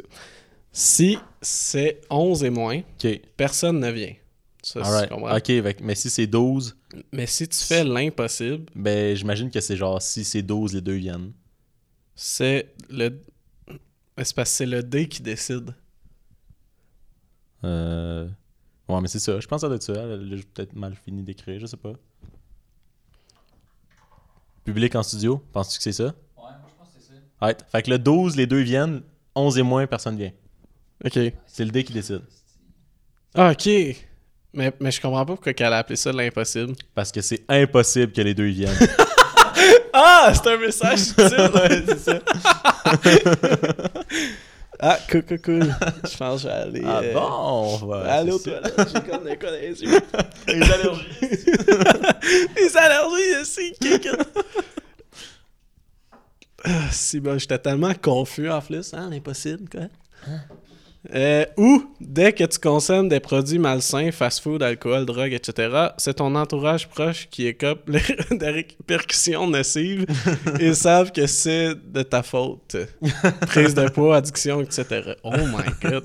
Si 0.71 1.19
c'est 1.43 2.03
11 2.09 2.45
et 2.45 2.51
moins, 2.51 2.83
personne 3.37 3.81
ne 3.81 3.91
vient. 3.91 4.15
Ça, 4.63 4.81
Alright. 4.83 5.11
Ok, 5.13 5.75
mais 5.83 5.95
si 5.95 6.11
c'est 6.11 6.27
12, 6.27 6.77
Mais 7.13 7.27
si 7.27 7.49
tu 7.49 7.59
fais 7.59 7.83
l'impossible, 7.85 8.67
ben 8.75 9.17
j'imagine 9.17 9.51
que 9.51 9.61
c'est 9.61 9.77
genre 9.77 10.03
si 10.03 10.23
c'est 10.25 10.43
12, 10.43 10.75
les 10.75 10.81
deux 10.81 10.95
viennent. 10.97 11.33
c'est 12.15 12.75
le. 12.91 13.21
C'est 14.23 14.35
parce 14.35 14.51
que 14.51 14.57
c'est 14.57 14.67
le 14.67 14.83
dé 14.83 15.09
qui 15.09 15.23
décide. 15.23 15.75
Euh... 17.65 18.29
Ouais, 18.89 19.01
mais 19.01 19.09
c'est 19.09 19.19
ça. 19.19 19.39
Je 19.41 19.47
pense 19.47 19.59
que 19.59 19.61
ça 19.63 19.67
doit 19.69 19.77
être 19.77 19.83
ça. 19.83 19.93
Là, 19.95 20.19
J'ai 20.37 20.43
peut-être 20.43 20.75
mal 20.75 20.95
fini 20.95 21.23
d'écrire, 21.23 21.59
je 21.61 21.67
sais 21.67 21.77
pas. 21.77 21.93
Public 24.65 24.95
en 24.95 25.03
studio, 25.03 25.43
penses-tu 25.53 25.79
que 25.79 25.83
c'est 25.85 25.93
ça? 25.93 26.05
Ouais, 26.05 26.13
moi 26.37 26.53
je 26.69 26.75
pense 26.77 26.89
que 26.89 27.01
c'est 27.01 27.15
ça. 27.15 27.47
Ouais. 27.47 27.57
Fait 27.73 27.83
que 27.83 27.91
le 27.91 27.99
12, 27.99 28.37
les 28.37 28.47
deux 28.47 28.61
viennent. 28.61 29.03
11 29.35 29.59
et 29.59 29.63
moins, 29.63 29.87
personne 29.87 30.17
vient. 30.17 30.33
Ok. 31.05 31.19
C'est 31.47 31.65
le 31.65 31.71
dé 31.71 31.83
qui 31.85 31.93
décide. 31.93 32.23
Ah, 33.35 33.53
ok. 33.53 33.69
Mais, 34.53 34.73
mais 34.81 34.91
je 34.91 35.01
comprends 35.01 35.25
pas 35.25 35.35
pourquoi 35.35 35.53
qu'elle 35.53 35.73
a 35.73 35.79
appelé 35.79 35.97
ça 35.97 36.13
l'impossible. 36.13 36.75
Parce 36.95 37.13
que 37.13 37.21
c'est 37.21 37.45
impossible 37.49 38.13
que 38.13 38.21
les 38.21 38.35
deux 38.35 38.47
viennent. 38.49 38.77
Ah, 39.93 40.33
c'est 40.35 40.49
un 40.49 40.57
message 40.57 40.99
subtil. 41.01 41.51
ouais, 41.55 41.83
c'est 41.87 41.99
ça. 41.99 42.19
ah, 44.81 44.99
cool, 45.11 45.23
cool, 45.25 45.41
cool. 45.41 45.75
Je 46.11 46.17
pense 46.17 46.43
que 46.43 46.49
je 46.49 46.49
vais 46.49 46.53
aller. 46.55 46.83
Ah 46.87 47.01
euh, 47.03 47.13
bon, 47.13 47.87
ouais, 47.87 48.09
aller 48.09 48.33
aux 48.33 48.39
c'est 48.39 48.51
ça. 48.53 48.61
toilettes. 48.71 48.89
J'ai 48.95 49.11
comme 49.11 49.25
des 49.25 49.37
les 50.55 50.73
allergies. 50.73 51.07
Les 52.57 52.77
allergies, 52.77 53.45
c'est. 53.45 53.73
Ah, 56.65 56.89
si, 56.93 57.21
ben, 57.21 57.39
j'étais 57.39 57.59
tellement 57.59 57.95
confus 57.95 58.51
en 58.51 58.61
plus, 58.61 58.95
hein, 58.95 59.09
l'impossible, 59.11 59.69
quoi. 59.69 59.89
Euh, 61.15 61.47
ou, 61.57 61.83
dès 61.99 62.33
que 62.35 62.45
tu 62.45 62.59
consommes 62.59 63.09
des 63.09 63.21
produits 63.21 63.59
malsains, 63.59 64.11
fast-food, 64.13 64.63
alcool, 64.63 65.07
drogue, 65.07 65.33
etc., 65.33 65.89
c'est 65.97 66.15
ton 66.15 66.35
entourage 66.35 66.89
proche 66.89 67.27
qui 67.31 67.47
écope 67.47 67.89
les 67.89 68.03
des 68.37 68.51
répercussions 68.51 69.47
nocives. 69.49 70.05
Ils 70.61 70.77
savent 70.77 71.11
que 71.11 71.27
c'est 71.27 71.75
de 71.75 72.03
ta 72.03 72.23
faute. 72.23 72.77
Prise 73.47 73.75
de 73.75 73.89
poids, 73.89 74.17
addiction, 74.17 74.61
etc. 74.61 75.15
Oh 75.25 75.31
my 75.33 75.73
god. 75.91 76.05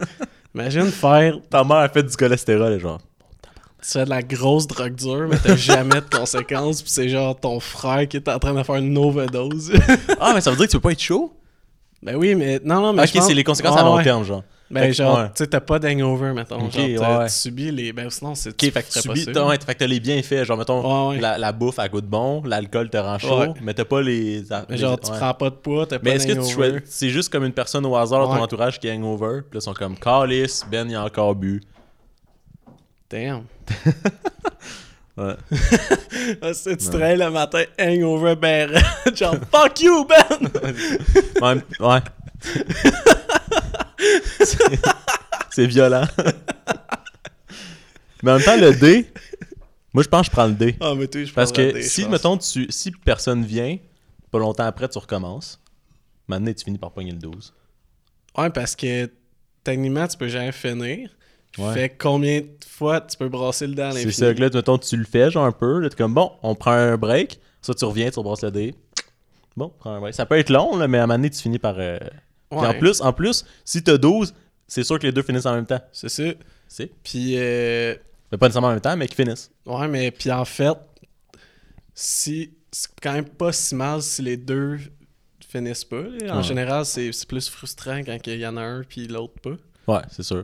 Imagine 0.54 0.86
faire 0.92 1.40
Ta 1.50 1.66
mère 1.66 1.78
a 1.78 1.90
fait 1.90 2.04
du 2.04 2.16
cholestérol, 2.16 2.72
et 2.72 2.80
genre. 2.80 3.02
tu 3.84 3.90
fais 3.90 4.06
de 4.06 4.10
la 4.10 4.22
grosse 4.22 4.66
drogue 4.66 4.96
dure, 4.96 5.28
mais 5.30 5.38
t'as 5.44 5.58
jamais 5.58 5.96
de 6.00 6.18
conséquences, 6.18 6.82
puis 6.82 6.90
c'est 6.92 7.10
genre 7.10 7.38
ton 7.38 7.60
frère 7.60 8.08
qui 8.08 8.16
est 8.16 8.30
en 8.30 8.40
train 8.40 8.54
de 8.54 8.64
faire 8.64 8.76
une 8.76 8.98
overdose. 8.98 9.74
Ah, 10.22 10.32
mais 10.34 10.40
ça 10.40 10.52
veut 10.52 10.56
dire 10.56 10.68
que 10.68 10.72
tu 10.72 10.78
peux 10.78 10.82
pas 10.88 10.92
être 10.94 11.02
chaud? 11.02 11.34
ben 12.02 12.16
oui, 12.16 12.34
mais 12.36 12.62
non, 12.64 12.80
non, 12.82 12.94
mais 12.94 13.04
ok, 13.04 13.12
pense- 13.14 13.28
c'est 13.28 13.34
les 13.34 13.44
conséquences 13.44 13.76
Ah, 13.78 13.82
à 13.82 13.84
long 13.84 13.96
ouais. 13.98 14.04
terme, 14.04 14.24
genre. 14.24 14.44
Ben 14.72 14.92
genre, 14.92 15.20
ouais. 15.20 15.26
tu 15.28 15.32
sais, 15.44 15.48
t'as 15.48 15.60
pas 15.60 15.78
d'hangover, 15.78 16.34
mettons. 16.34 16.66
Ok, 16.66 16.74
genre, 16.76 17.20
ouais, 17.20 17.28
tu 17.28 17.34
subis 17.34 17.72
les... 17.72 17.94
Ben 17.94 18.10
sinon, 18.10 18.34
c'est... 18.34 18.50
Ok, 18.50 18.62
fait 18.72 18.82
que 18.84 18.92
tu 18.92 19.00
subis. 19.00 19.26
ouais, 19.30 19.58
fait 19.64 19.74
que 19.76 19.80
t'as 19.80 19.86
les 19.88 20.00
bienfaits. 20.00 20.44
Genre, 20.44 20.58
mettons. 20.58 21.12
La, 21.12 21.38
la 21.38 21.52
bouffe, 21.52 21.78
elle 21.78 21.90
goûte 21.92 22.06
bon, 22.08 22.42
l'alcool 22.44 22.90
te 22.90 22.98
rend 22.98 23.20
chaud, 23.20 23.54
mais 23.62 23.74
t'as 23.76 23.86
pas 23.86 24.02
les. 24.02 24.44
Mais 24.50 24.58
les- 24.70 24.78
genre, 24.78 25.00
tu 25.00 25.12
ouais. 25.12 25.18
prends 25.20 25.34
pas 25.36 25.50
de 25.52 25.56
poids, 25.56 25.86
t'as 25.86 26.00
pas 26.00 26.04
Mais 26.04 26.16
est-ce 26.16 26.26
que 26.28 26.34
tu 26.34 26.52
choisis. 26.52 26.82
C'est 26.86 27.10
juste 27.10 27.30
comme 27.32 27.46
une 27.46 27.54
personne 27.54 27.86
au 27.86 27.96
hasard 27.96 28.28
Ouais. 28.30 28.38
ton 28.38 28.44
entourage 28.44 28.80
qui 28.80 28.88
est 28.88 28.94
hangover, 28.94 29.42
puis 29.50 29.58
là, 29.58 29.60
ils 29.60 29.62
sont 29.62 29.74
comme 29.74 29.96
Calice, 29.98 30.66
Ben, 30.72 30.90
il 30.90 30.96
a 30.96 31.04
encore 31.04 31.36
bu. 31.36 31.62
Damn. 33.10 33.44
Ouais. 35.18 35.34
Ah, 36.42 36.54
c'est- 36.54 36.76
tu 36.76 36.88
te 36.88 36.92
réveilles 36.98 37.18
le 37.18 37.30
matin, 37.30 37.64
hangover, 37.80 38.36
ben 38.36 38.70
genre, 39.16 39.36
fuck 39.50 39.80
you, 39.80 40.06
Ben! 40.06 40.50
Ouais. 41.42 41.56
ouais. 41.80 42.00
C'est- 45.52 45.66
violent. 45.68 46.06
Mais 48.24 48.32
en 48.32 48.36
même 48.36 48.44
temps, 48.44 48.58
le 48.58 48.74
D, 48.74 49.06
moi 49.94 50.04
je 50.04 50.10
pense 50.10 50.22
que 50.22 50.26
je 50.28 50.32
prends 50.32 50.48
le 50.48 50.54
D. 50.54 50.76
Ah, 50.82 50.94
mais 50.98 51.08
tu 51.08 51.26
je 51.26 51.34
Parce 51.34 51.52
que 51.52 51.76
je 51.78 51.82
si, 51.88 52.02
pense. 52.04 52.12
mettons, 52.12 52.38
tu, 52.38 52.68
si 52.70 52.92
personne 52.92 53.44
vient, 53.46 53.78
pas 54.32 54.40
longtemps 54.40 54.66
après, 54.66 54.90
tu 54.90 54.98
recommences. 54.98 55.62
Maintenant, 56.28 56.52
tu 56.54 56.64
finis 56.64 56.78
par 56.80 56.92
pogner 56.92 57.12
le 57.12 57.18
12. 57.20 57.54
Ouais, 58.38 58.50
parce 58.50 58.76
que 58.76 59.10
techniquement, 59.64 60.08
tu 60.08 60.18
peux 60.18 60.28
jamais 60.28 60.52
finir. 60.52 61.10
Ouais. 61.58 61.74
Fait 61.74 61.90
que 61.90 61.96
combien 62.00 62.42
de 62.42 62.48
fois 62.68 63.00
tu 63.00 63.16
peux 63.16 63.30
brasser 63.30 63.68
le 63.68 63.80
à 63.82 63.92
C'est 63.92 64.12
ça 64.12 64.34
que 64.34 64.42
là, 64.42 64.50
mettons, 64.54 64.78
tu 64.78 64.98
le 64.98 65.06
fais, 65.06 65.30
genre 65.32 65.46
un 65.46 65.52
peu. 65.54 65.80
Là, 65.80 65.90
t'es 65.90 65.96
comme, 65.96 66.14
bon, 66.14 66.32
on 66.44 66.56
prend 66.56 66.72
un 66.72 66.98
break. 66.98 67.40
Ça, 67.62 67.74
tu 67.74 67.86
reviens, 67.86 68.10
tu 68.10 68.20
rebrasses 68.20 68.44
le 68.44 68.52
dé. 68.52 68.76
Bon, 69.56 69.72
prends 69.80 69.94
un 69.94 70.00
break. 70.02 70.16
Ça 70.16 70.26
peut 70.26 70.38
être 70.38 70.50
long, 70.50 70.76
là, 70.76 70.88
mais 70.88 70.98
à 70.98 71.04
un 71.04 71.08
moment 71.08 71.18
donné, 71.18 71.30
tu 71.30 71.42
finis 71.42 71.60
par. 71.60 71.76
euh, 71.78 71.98
Puis 72.56 72.68
en 72.68 72.80
plus, 72.80 73.02
en 73.02 73.14
plus, 73.14 73.46
si 73.64 73.84
t'as 73.84 73.98
12, 73.98 74.34
c'est 74.68 74.84
sûr 74.84 74.98
que 75.00 75.06
les 75.08 75.12
deux 75.14 75.22
finissent 75.24 75.46
en 75.46 75.54
même 75.56 75.66
temps. 75.66 75.82
C'est 75.92 76.10
ça. 76.10 76.24
C'est. 76.68 76.92
Puis, 77.04 77.36
euh, 77.38 77.96
Mais 78.32 78.38
pas 78.38 78.48
nécessairement 78.48 78.68
en 78.70 78.72
même 78.72 78.82
temps, 78.82 78.98
mais 78.98 79.08
qu'ils 79.08 79.16
finissent. 79.16 79.52
ouais, 79.66 79.88
mais 79.88 80.12
puis 80.12 80.32
en 80.32 80.46
fait, 80.46 80.74
si 81.94 82.52
c'est 82.72 82.90
quand 83.02 83.14
même 83.14 83.26
pas 83.30 83.52
si 83.52 83.76
mal 83.76 84.02
si 84.02 84.22
les 84.22 84.38
deux 84.38 84.80
finissent 85.48 85.86
pas. 85.86 86.02
En 86.30 86.38
Ouais. 86.38 86.44
général, 86.44 86.86
c'est 86.86 87.12
c'est 87.14 87.28
plus 87.28 87.48
frustrant 87.50 88.02
quand 88.04 88.18
il 88.28 88.40
y 88.40 88.48
en 88.48 88.58
a 88.58 88.62
un 88.62 88.84
puis 88.84 89.08
l'autre 89.08 89.36
pas. 89.42 89.94
Ouais, 89.94 90.02
c'est 90.12 90.24
sûr. 90.24 90.44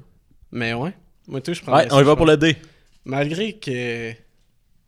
Mais 0.51 0.73
ouais, 0.73 0.93
moi 1.27 1.41
tout, 1.41 1.53
je 1.53 1.61
prends 1.61 1.75
Ouais, 1.75 1.87
on 1.91 1.99
y 1.99 2.03
va 2.03 2.15
pour 2.15 2.25
le 2.25 2.37
D. 2.37 2.55
Malgré 3.03 3.53
que 3.53 4.11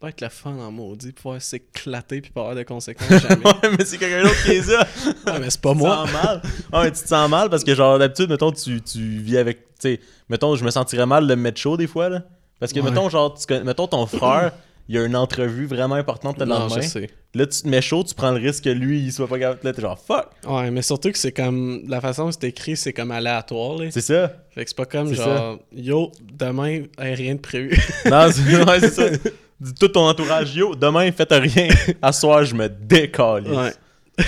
va 0.03 0.09
être 0.09 0.21
le 0.21 0.29
fun 0.29 0.51
en 0.51 0.71
maudit, 0.71 1.11
pouvoir 1.13 1.41
s'éclater 1.41 2.21
puis 2.21 2.31
pas 2.31 2.41
avoir 2.41 2.55
de 2.55 2.63
conséquences 2.63 3.09
jamais. 3.09 3.35
ouais, 3.45 3.69
mais 3.77 3.85
c'est 3.85 3.97
quelqu'un 3.97 4.23
d'autre 4.23 4.43
qui 4.43 4.51
est 4.51 4.61
ça. 4.63 4.87
ouais, 5.31 5.39
mais 5.39 5.49
c'est 5.49 5.61
pas 5.61 5.71
Tu 5.71 5.77
te 5.77 5.83
moi. 5.83 5.95
sens 6.05 6.11
mal. 6.13 6.41
Ouais, 6.73 6.83
mais 6.83 6.91
tu 6.91 7.01
te 7.03 7.07
sens 7.07 7.29
mal 7.29 7.49
parce 7.49 7.63
que, 7.63 7.73
genre, 7.73 7.97
d'habitude, 7.99 8.29
mettons, 8.29 8.51
tu, 8.51 8.81
tu 8.81 8.99
vis 8.99 9.37
avec. 9.37 9.59
Tu 9.79 9.95
sais, 9.95 9.99
mettons, 10.29 10.55
je 10.55 10.63
me 10.63 10.69
sentirais 10.71 11.05
mal 11.05 11.27
de 11.27 11.35
me 11.35 11.41
mettre 11.41 11.59
chaud 11.59 11.77
des 11.77 11.87
fois, 11.87 12.09
là. 12.09 12.23
Parce 12.59 12.71
que, 12.73 12.79
Ouais. 12.79 12.89
mettons, 12.89 13.09
genre, 13.09 13.33
tu 13.33 13.45
connais- 13.45 13.63
mettons 13.63 13.87
ton 13.87 14.05
frère, 14.05 14.51
il 14.89 14.95
y 14.95 14.97
a 14.97 15.05
une 15.05 15.15
entrevue 15.15 15.65
vraiment 15.65 15.95
importante 15.95 16.37
le 16.39 16.45
je 16.45 16.49
lendemain. 16.49 16.81
sais. 16.81 17.09
Là, 17.35 17.47
tu 17.47 17.61
te 17.61 17.67
mets 17.67 17.81
chaud, 17.81 18.03
tu 18.03 18.13
prends 18.13 18.31
le 18.31 18.37
risque 18.39 18.65
que 18.65 18.69
lui, 18.69 18.99
il 18.99 19.11
soit 19.11 19.27
pas 19.27 19.39
capable. 19.39 19.59
Là, 19.63 19.73
t'es 19.73 19.81
genre, 19.81 19.97
fuck. 19.97 20.27
Ouais, 20.47 20.69
mais 20.71 20.81
surtout 20.81 21.11
que 21.11 21.17
c'est 21.17 21.31
comme. 21.31 21.81
La 21.87 21.99
façon 22.01 22.25
dont 22.25 22.31
c'est 22.31 22.47
écrit, 22.47 22.75
c'est 22.77 22.93
comme 22.93 23.11
aléatoire. 23.11 23.77
Là. 23.79 23.85
C'est 23.91 24.01
ça. 24.01 24.31
Fait 24.51 24.63
que 24.65 24.69
c'est 24.69 24.77
pas 24.77 24.85
comme 24.85 25.13
genre. 25.13 25.59
Yo, 25.73 26.11
demain, 26.33 26.83
rien 26.97 27.35
de 27.35 27.39
prévu. 27.39 27.71
Non, 28.05 28.27
c'est 28.31 28.63
ouais, 28.63 28.79
c'est 28.81 28.89
ça. 28.91 29.03
Dis 29.63 29.73
tout 29.75 29.87
ton 29.87 30.09
entourage, 30.09 30.53
yo, 30.53 30.75
demain, 30.75 31.09
faites 31.13 31.31
rien. 31.31 31.69
À 32.01 32.11
soir, 32.11 32.43
je 32.43 32.53
me 32.53 32.67
décolle. 32.67 33.47
Ouais. 33.47 33.71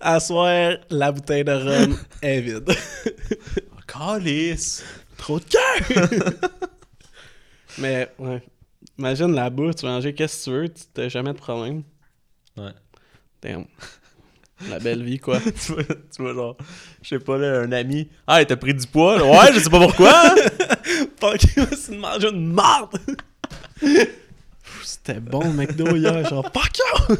à 0.00 0.18
soir, 0.18 0.78
la 0.90 1.12
bouteille 1.12 1.44
de 1.44 1.52
rhum 1.52 1.96
est 2.20 2.40
vide. 2.40 2.74
Calice. 3.86 4.84
Trop 5.16 5.38
de 5.38 5.44
cœur! 5.44 5.98
Mais, 7.78 8.08
ouais. 8.18 8.42
Imagine 8.98 9.34
la 9.34 9.50
bouffe, 9.50 9.76
tu 9.76 9.86
vas 9.86 9.92
manger 9.92 10.12
qu'est-ce 10.12 10.38
que 10.38 10.44
tu 10.44 10.50
veux, 10.50 10.68
tu 10.68 10.82
t'as 10.92 11.08
jamais 11.08 11.32
de 11.32 11.38
problème. 11.38 11.84
Ouais. 12.56 12.74
Damn. 13.40 13.66
La 14.70 14.78
belle 14.78 15.02
vie, 15.02 15.18
quoi. 15.18 15.38
tu, 15.66 15.72
vois, 15.72 15.82
tu 15.84 16.22
vois, 16.22 16.32
genre, 16.34 16.56
je 17.02 17.08
sais 17.10 17.18
pas, 17.18 17.36
là, 17.38 17.60
un 17.60 17.72
ami. 17.72 18.08
Ah, 18.26 18.44
t'as 18.44 18.56
pris 18.56 18.74
du 18.74 18.86
poids? 18.86 19.18
là? 19.18 19.24
Ouais, 19.24 19.52
je 19.54 19.60
sais 19.60 19.70
pas 19.70 19.80
pourquoi. 19.80 20.12
hein. 20.30 20.34
Fuck 21.20 21.42
you, 21.56 21.64
c'est 21.76 21.92
de 21.92 21.96
manger 21.98 22.28
une 22.30 22.52
marde! 22.52 22.96
C'était 24.82 25.20
bon 25.20 25.40
le 25.40 25.52
McDo 25.52 25.94
hier, 25.96 26.26
genre 26.28 26.44
fuck 26.52 26.78
you! 26.78 27.16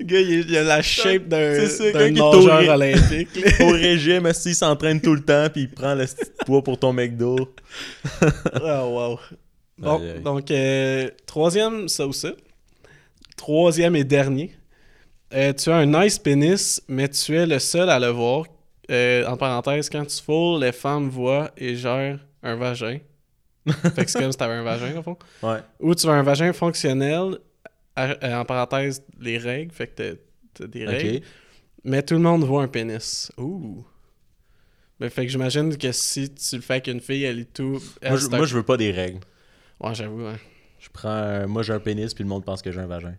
le 0.00 0.04
gars, 0.04 0.20
il, 0.20 0.48
il 0.48 0.56
a 0.56 0.62
la 0.62 0.82
shape 0.82 1.28
d'un 1.28 1.58
d'un 1.92 2.10
nageur 2.10 2.68
au- 2.68 2.70
olympique. 2.70 3.28
Au 3.60 3.68
régime, 3.70 4.30
il 4.46 4.54
s'entraîne 4.54 5.00
tout 5.00 5.14
le 5.14 5.20
temps, 5.22 5.48
puis 5.52 5.62
il 5.62 5.70
prend 5.70 5.94
le 5.94 6.06
petit 6.06 6.30
poids 6.46 6.62
pour 6.62 6.78
ton 6.78 6.92
McDo. 6.92 7.36
Ah, 8.64 8.86
wow. 8.86 9.18
Bon, 9.78 10.00
donc, 10.22 10.50
euh, 10.50 11.10
troisième, 11.26 11.88
ça 11.88 12.06
ou 12.06 12.12
ça. 12.12 12.30
Troisième 13.36 13.96
et 13.96 14.04
dernier. 14.04 14.54
Euh, 15.34 15.52
tu 15.52 15.70
as 15.70 15.76
un 15.76 15.86
nice 15.86 16.18
pénis, 16.18 16.82
mais 16.88 17.08
tu 17.08 17.36
es 17.36 17.46
le 17.46 17.58
seul 17.58 17.88
à 17.90 17.98
le 17.98 18.08
voir. 18.08 18.44
Euh, 18.90 19.24
en 19.26 19.36
parenthèse, 19.36 19.88
quand 19.88 20.04
tu 20.04 20.20
foules, 20.22 20.60
les 20.60 20.72
femmes 20.72 21.08
voient 21.08 21.50
et 21.56 21.74
gèrent 21.76 22.18
un 22.42 22.56
vagin. 22.56 22.98
fait 23.94 24.04
que 24.04 24.10
c'est 24.10 24.20
comme 24.20 24.32
si 24.32 24.38
t'avais 24.38 24.54
un 24.54 24.62
vagin, 24.64 24.98
au 24.98 25.02
fond. 25.02 25.16
Ouais. 25.42 25.60
Ou 25.80 25.94
tu 25.94 26.06
veux 26.06 26.12
un 26.12 26.22
vagin 26.22 26.52
fonctionnel, 26.52 27.38
à- 27.96 28.08
euh, 28.24 28.40
en 28.40 28.44
parenthèse, 28.44 29.02
les 29.20 29.38
règles, 29.38 29.72
fait 29.72 29.86
que 29.86 30.18
t'as- 30.54 30.66
des 30.66 30.84
règles. 30.84 31.24
Mais 31.84 32.02
tout 32.02 32.14
le 32.14 32.20
monde 32.20 32.44
voit 32.44 32.62
un 32.64 32.68
pénis. 32.68 33.32
Ouh. 33.38 33.84
Mais 35.00 35.08
fait 35.08 35.24
que 35.24 35.32
j'imagine 35.32 35.76
que 35.76 35.90
si 35.92 36.32
tu 36.34 36.56
le 36.56 36.62
fais 36.62 36.74
avec 36.74 36.88
une 36.88 37.00
fille, 37.00 37.24
elle 37.24 37.38
est 37.40 37.52
tout. 37.52 37.80
elle, 38.02 38.10
Moi, 38.10 38.18
je, 38.20 38.26
moi, 38.28 38.44
veux 38.46 38.62
pas 38.62 38.76
des 38.76 38.90
règles. 38.92 39.20
Ouais, 39.80 39.94
j'avoue, 39.94 40.24
ouais. 40.26 40.36
Je 40.78 40.88
prends. 40.92 41.08
un- 41.08 41.46
Moi, 41.46 41.62
j'ai 41.62 41.72
un 41.72 41.80
pénis, 41.80 42.12
puis 42.12 42.22
le 42.24 42.28
monde 42.28 42.44
pense 42.44 42.60
que 42.60 42.70
j'ai 42.70 42.80
un 42.80 42.86
vagin. 42.86 43.14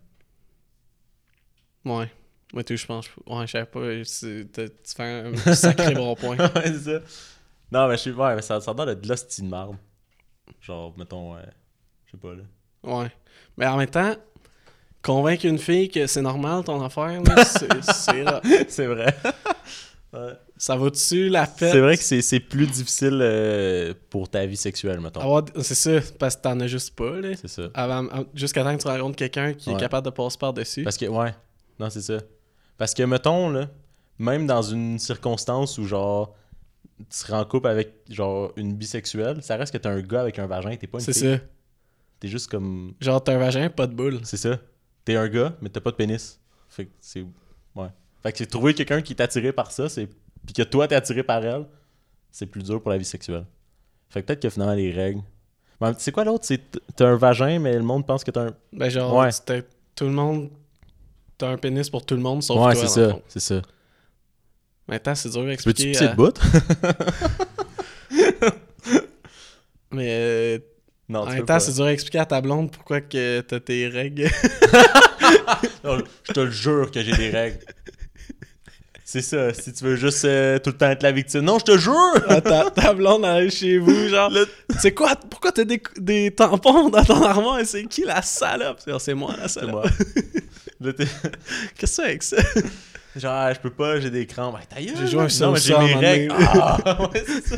Ouais. 1.86 2.10
Moi, 2.54 2.64
tout, 2.64 2.76
je 2.76 2.86
pense. 2.86 3.08
Ouais, 3.26 3.48
je 3.48 3.52
sais 3.52 3.66
pas. 3.66 3.80
Tu 4.04 4.96
fais 4.96 5.04
un 5.04 5.54
sacré 5.56 5.94
bon 5.96 6.16
point. 6.16 6.38
ouais, 6.38 6.50
c'est 6.66 6.80
ça. 6.80 7.00
Non, 7.72 7.88
mais 7.88 7.98
je 7.98 8.04
sais 8.04 8.12
pas, 8.12 8.36
mais 8.36 8.42
ça, 8.44 8.62
ça 8.62 8.74
l'air 8.74 8.96
de 8.96 9.08
l'hostie 9.08 9.42
de 9.42 9.48
marde. 9.48 9.76
Genre, 10.62 10.94
mettons, 10.98 11.36
euh, 11.36 11.40
je 12.06 12.12
sais 12.12 12.18
pas, 12.18 12.34
là. 12.36 12.44
Ouais. 12.84 13.12
Mais 13.58 13.66
en 13.66 13.78
même 13.78 13.90
temps, 13.90 14.14
convaincre 15.02 15.46
une 15.46 15.58
fille 15.58 15.90
que 15.90 16.06
c'est 16.06 16.22
normal 16.22 16.64
ton 16.64 16.82
affaire, 16.84 17.22
là, 17.24 17.44
c'est- 17.44 18.24
rare. 18.24 18.42
c'est 18.68 18.86
vrai. 18.88 19.16
Ouais. 20.14 20.34
Ça 20.58 20.76
va-tu 20.76 21.28
la 21.28 21.48
peine? 21.48 21.72
C'est 21.72 21.80
vrai 21.80 21.98
que 21.98 22.04
c'est 22.04 22.22
c'est 22.22 22.40
plus 22.40 22.68
difficile 22.68 23.18
euh, 23.20 23.96
pour 24.12 24.30
ta 24.30 24.46
vie 24.46 24.56
sexuelle, 24.56 25.00
mettons. 25.02 25.22
Avoir- 25.22 25.46
C'est 25.64 25.74
ça, 25.74 25.90
parce 26.20 26.36
que 26.36 26.44
t'en 26.44 26.60
as 26.60 26.68
juste 26.68 26.96
pas, 26.96 27.20
là. 27.20 27.30
C'est 27.36 27.48
ça. 27.48 27.64
Jusqu'à 28.36 28.64
temps 28.64 28.78
que 28.78 28.82
tu 28.84 28.88
rencontres 28.88 29.16
quelqu'un 29.16 29.54
qui 29.54 29.72
est 29.72 29.74
Ouais. 29.74 29.80
capable 29.80 30.06
de 30.06 30.12
passer 30.12 30.38
par-dessus. 30.38 30.84
Parce 30.84 30.98
que, 30.98 31.08
ouais. 31.08 31.34
Non, 31.80 31.90
c'est 31.90 32.02
ça. 32.02 32.18
Parce 32.78 32.94
que, 32.94 33.04
mettons, 33.04 33.50
là, 33.50 33.70
même 34.20 34.46
dans 34.48 34.62
une 34.62 35.00
circonstance 35.00 35.78
où, 35.78 35.86
genre, 35.86 36.36
tu 37.00 37.06
serais 37.10 37.34
en 37.38 37.46
couple 37.46 37.68
avec, 37.68 37.94
genre, 38.10 38.52
une 38.56 38.76
bisexuelle, 38.76 39.42
ça 39.44 39.56
reste 39.56 39.74
que 39.74 39.78
t'es 39.78 39.88
un 39.88 40.02
gars 40.02 40.22
avec 40.22 40.40
un 40.40 40.48
vagin, 40.48 40.76
t'es 40.76 40.88
pas 40.88 41.00
une 41.00 41.04
C'est 41.06 41.14
fille. 41.14 41.38
ça. 41.38 41.44
T'es 42.20 42.28
juste 42.28 42.50
comme. 42.50 42.94
Genre, 43.02 43.22
t'as 43.24 43.34
un 43.36 43.38
vagin, 43.38 43.70
pas 43.70 43.88
de 43.88 43.94
boule. 43.94 44.20
C'est 44.24 44.38
ça. 44.38 44.60
T'es 45.04 45.16
un 45.16 45.28
gars, 45.28 45.56
mais 45.62 45.70
t'as 45.70 45.82
pas 45.82 45.92
de 45.92 45.96
pénis. 45.98 46.40
Fait 46.70 46.86
que 46.86 46.92
c'est. 47.02 47.26
Ouais. 47.76 47.88
Fait 48.22 48.32
que 48.32 48.38
c'est 48.38 48.46
trouver 48.46 48.74
quelqu'un 48.74 49.02
qui 49.02 49.14
est 49.14 49.22
attiré 49.22 49.52
par 49.52 49.72
ça, 49.72 49.90
c'est. 49.90 50.08
Puis 50.46 50.54
que 50.56 50.64
toi, 50.64 50.88
t'es 50.88 50.96
attiré 50.96 51.24
par 51.24 51.44
elle, 51.44 51.66
c'est 52.32 52.46
plus 52.46 52.64
dur 52.64 52.82
pour 52.82 52.92
la 52.92 52.98
vie 52.98 53.06
sexuelle. 53.06 53.46
Fait 54.10 54.22
que 54.22 54.28
peut-être 54.28 54.42
que 54.42 54.50
finalement, 54.50 54.74
les 54.76 54.92
règles. 54.92 55.22
C'est 55.98 56.14
quoi 56.14 56.24
l'autre? 56.24 56.46
C'est 56.46 56.62
t'as 56.96 57.08
un 57.10 57.18
vagin, 57.18 57.60
mais 57.60 57.74
le 57.74 57.82
monde 57.84 58.06
pense 58.08 58.24
que 58.24 58.32
t'as 58.32 58.48
un. 58.48 58.56
Ben, 58.72 58.88
genre, 58.90 59.14
Ouais. 59.16 59.30
tout 59.96 60.06
le 60.06 60.12
monde. 60.12 60.50
T'as 61.38 61.48
un 61.50 61.58
pénis 61.58 61.90
pour 61.90 62.06
tout 62.06 62.16
le 62.16 62.22
monde, 62.22 62.44
sauf 62.44 62.58
ouais, 62.66 62.74
toi. 62.74 62.82
c'est 62.88 63.02
ça. 63.02 63.10
fond. 63.10 63.22
C'est 63.28 63.40
ça. 63.40 63.62
Maintenant, 64.88 65.16
c'est 65.16 65.30
dur 65.30 65.42
à 65.42 65.52
expliquer. 65.52 65.84
peux-tu 65.84 65.92
pisser 65.92 66.06
à- 66.06 66.08
de 66.10 66.16
bout? 66.16 66.40
Mais 69.92 70.08
euh, 70.10 70.58
non, 71.10 71.20
en 71.22 71.26
même 71.28 71.46
temps, 71.46 71.60
c'est 71.60 71.74
dur 71.74 71.86
à 71.86 71.94
expliquer 71.94 72.20
à 72.20 72.26
ta 72.26 72.42
blonde 72.42 72.72
pourquoi 72.72 73.02
que 73.02 73.42
t'as 73.42 73.60
tes 73.60 73.88
règles. 73.88 74.30
Non, 75.84 75.98
je 76.24 76.32
te 76.32 76.40
le 76.40 76.52
jure 76.52 76.90
que 76.92 77.02
j'ai 77.04 77.12
des 77.16 77.30
règles. 77.30 77.60
C'est 79.04 79.22
ça, 79.22 79.54
si 79.54 79.74
tu 79.74 79.84
veux 79.84 79.98
juste 79.98 80.24
euh, 80.24 80.58
tout 80.60 80.70
le 80.70 80.78
temps 80.78 80.90
être 80.90 81.04
la 81.04 81.12
victime. 81.12 81.42
Non, 81.42 81.60
je 81.60 81.66
te 81.66 81.78
jure! 81.78 82.14
Ah, 82.30 82.40
ta, 82.40 82.72
ta 82.72 82.94
blonde 82.94 83.26
est 83.26 83.50
chez 83.50 83.78
vous, 83.80 84.08
genre. 84.08 84.32
C'est 84.80 84.94
quoi? 84.94 85.18
Pourquoi 85.30 85.52
t'as 85.52 85.66
des, 85.66 85.82
des 85.98 86.32
tampons 86.32 86.90
dans 86.90 87.04
ton 87.04 87.22
armoire? 87.22 87.60
Et 87.60 87.66
C'est 87.66 87.84
qui 87.86 88.04
la 88.06 88.22
salope? 88.22 88.80
C'est 89.00 89.14
moi 89.14 89.36
la 89.38 89.50
C'est 89.50 89.60
salope. 89.60 89.88
Moi. 90.80 90.88
Là, 90.90 90.94
t'es- 90.94 91.06
Qu'est-ce 91.78 91.80
que 91.80 91.88
c'est 91.88 92.04
avec 92.04 92.24
ça? 92.24 92.38
Genre, 93.16 93.32
ah, 93.32 93.54
je 93.54 93.60
peux 93.60 93.70
pas, 93.70 94.00
j'ai 94.00 94.10
des 94.10 94.26
crampes. 94.26 94.56
Ben, 94.56 94.66
ta 94.68 94.82
gueule, 94.82 94.96
J'ai 95.00 95.08
joué 95.08 95.20
un 95.20 95.24
non, 95.24 95.30
sauce 95.30 95.70
mais 95.70 95.76
j'ai 95.76 95.78
mes 95.78 95.94
règles. 95.96 96.34
Ah, 96.40 96.98
ouais, 97.14 97.24
c'est 97.26 97.48
ça. 97.48 97.56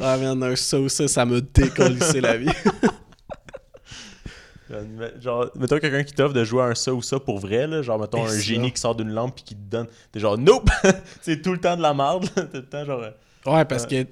Ah, 0.00 0.16
merde, 0.16 0.42
un 0.42 0.56
sauce, 0.56 0.94
ça, 0.94 1.06
ça 1.08 1.26
me 1.26 1.40
décollissait 1.42 2.20
la 2.22 2.38
vie. 2.38 2.48
Genre, 5.20 5.50
mettons 5.56 5.78
quelqu'un 5.78 6.02
qui 6.02 6.14
t'offre 6.14 6.32
de 6.32 6.44
jouer 6.44 6.62
à 6.62 6.66
un 6.66 6.74
ça 6.74 6.94
ou 6.94 7.02
ça 7.02 7.20
pour 7.20 7.38
vrai, 7.38 7.66
là. 7.66 7.82
Genre, 7.82 7.98
mettons 8.00 8.24
Et 8.24 8.28
un 8.28 8.28
ça. 8.28 8.38
génie 8.40 8.72
qui 8.72 8.80
sort 8.80 8.94
d'une 8.94 9.10
lampe 9.10 9.34
puis 9.34 9.44
qui 9.44 9.54
te 9.54 9.60
donne. 9.70 9.86
T'es 10.10 10.18
genre, 10.20 10.38
nope! 10.38 10.70
c'est 11.20 11.42
tout 11.42 11.52
le 11.52 11.58
temps 11.58 11.76
de 11.76 11.82
la 11.82 11.92
merde, 11.92 12.24
là. 12.34 12.42
Tout 12.44 12.48
le 12.54 12.64
temps, 12.64 12.84
genre. 12.86 13.02
euh, 13.02 13.10
Ouais, 13.44 13.64
parce 13.66 13.86
que, 13.86 14.06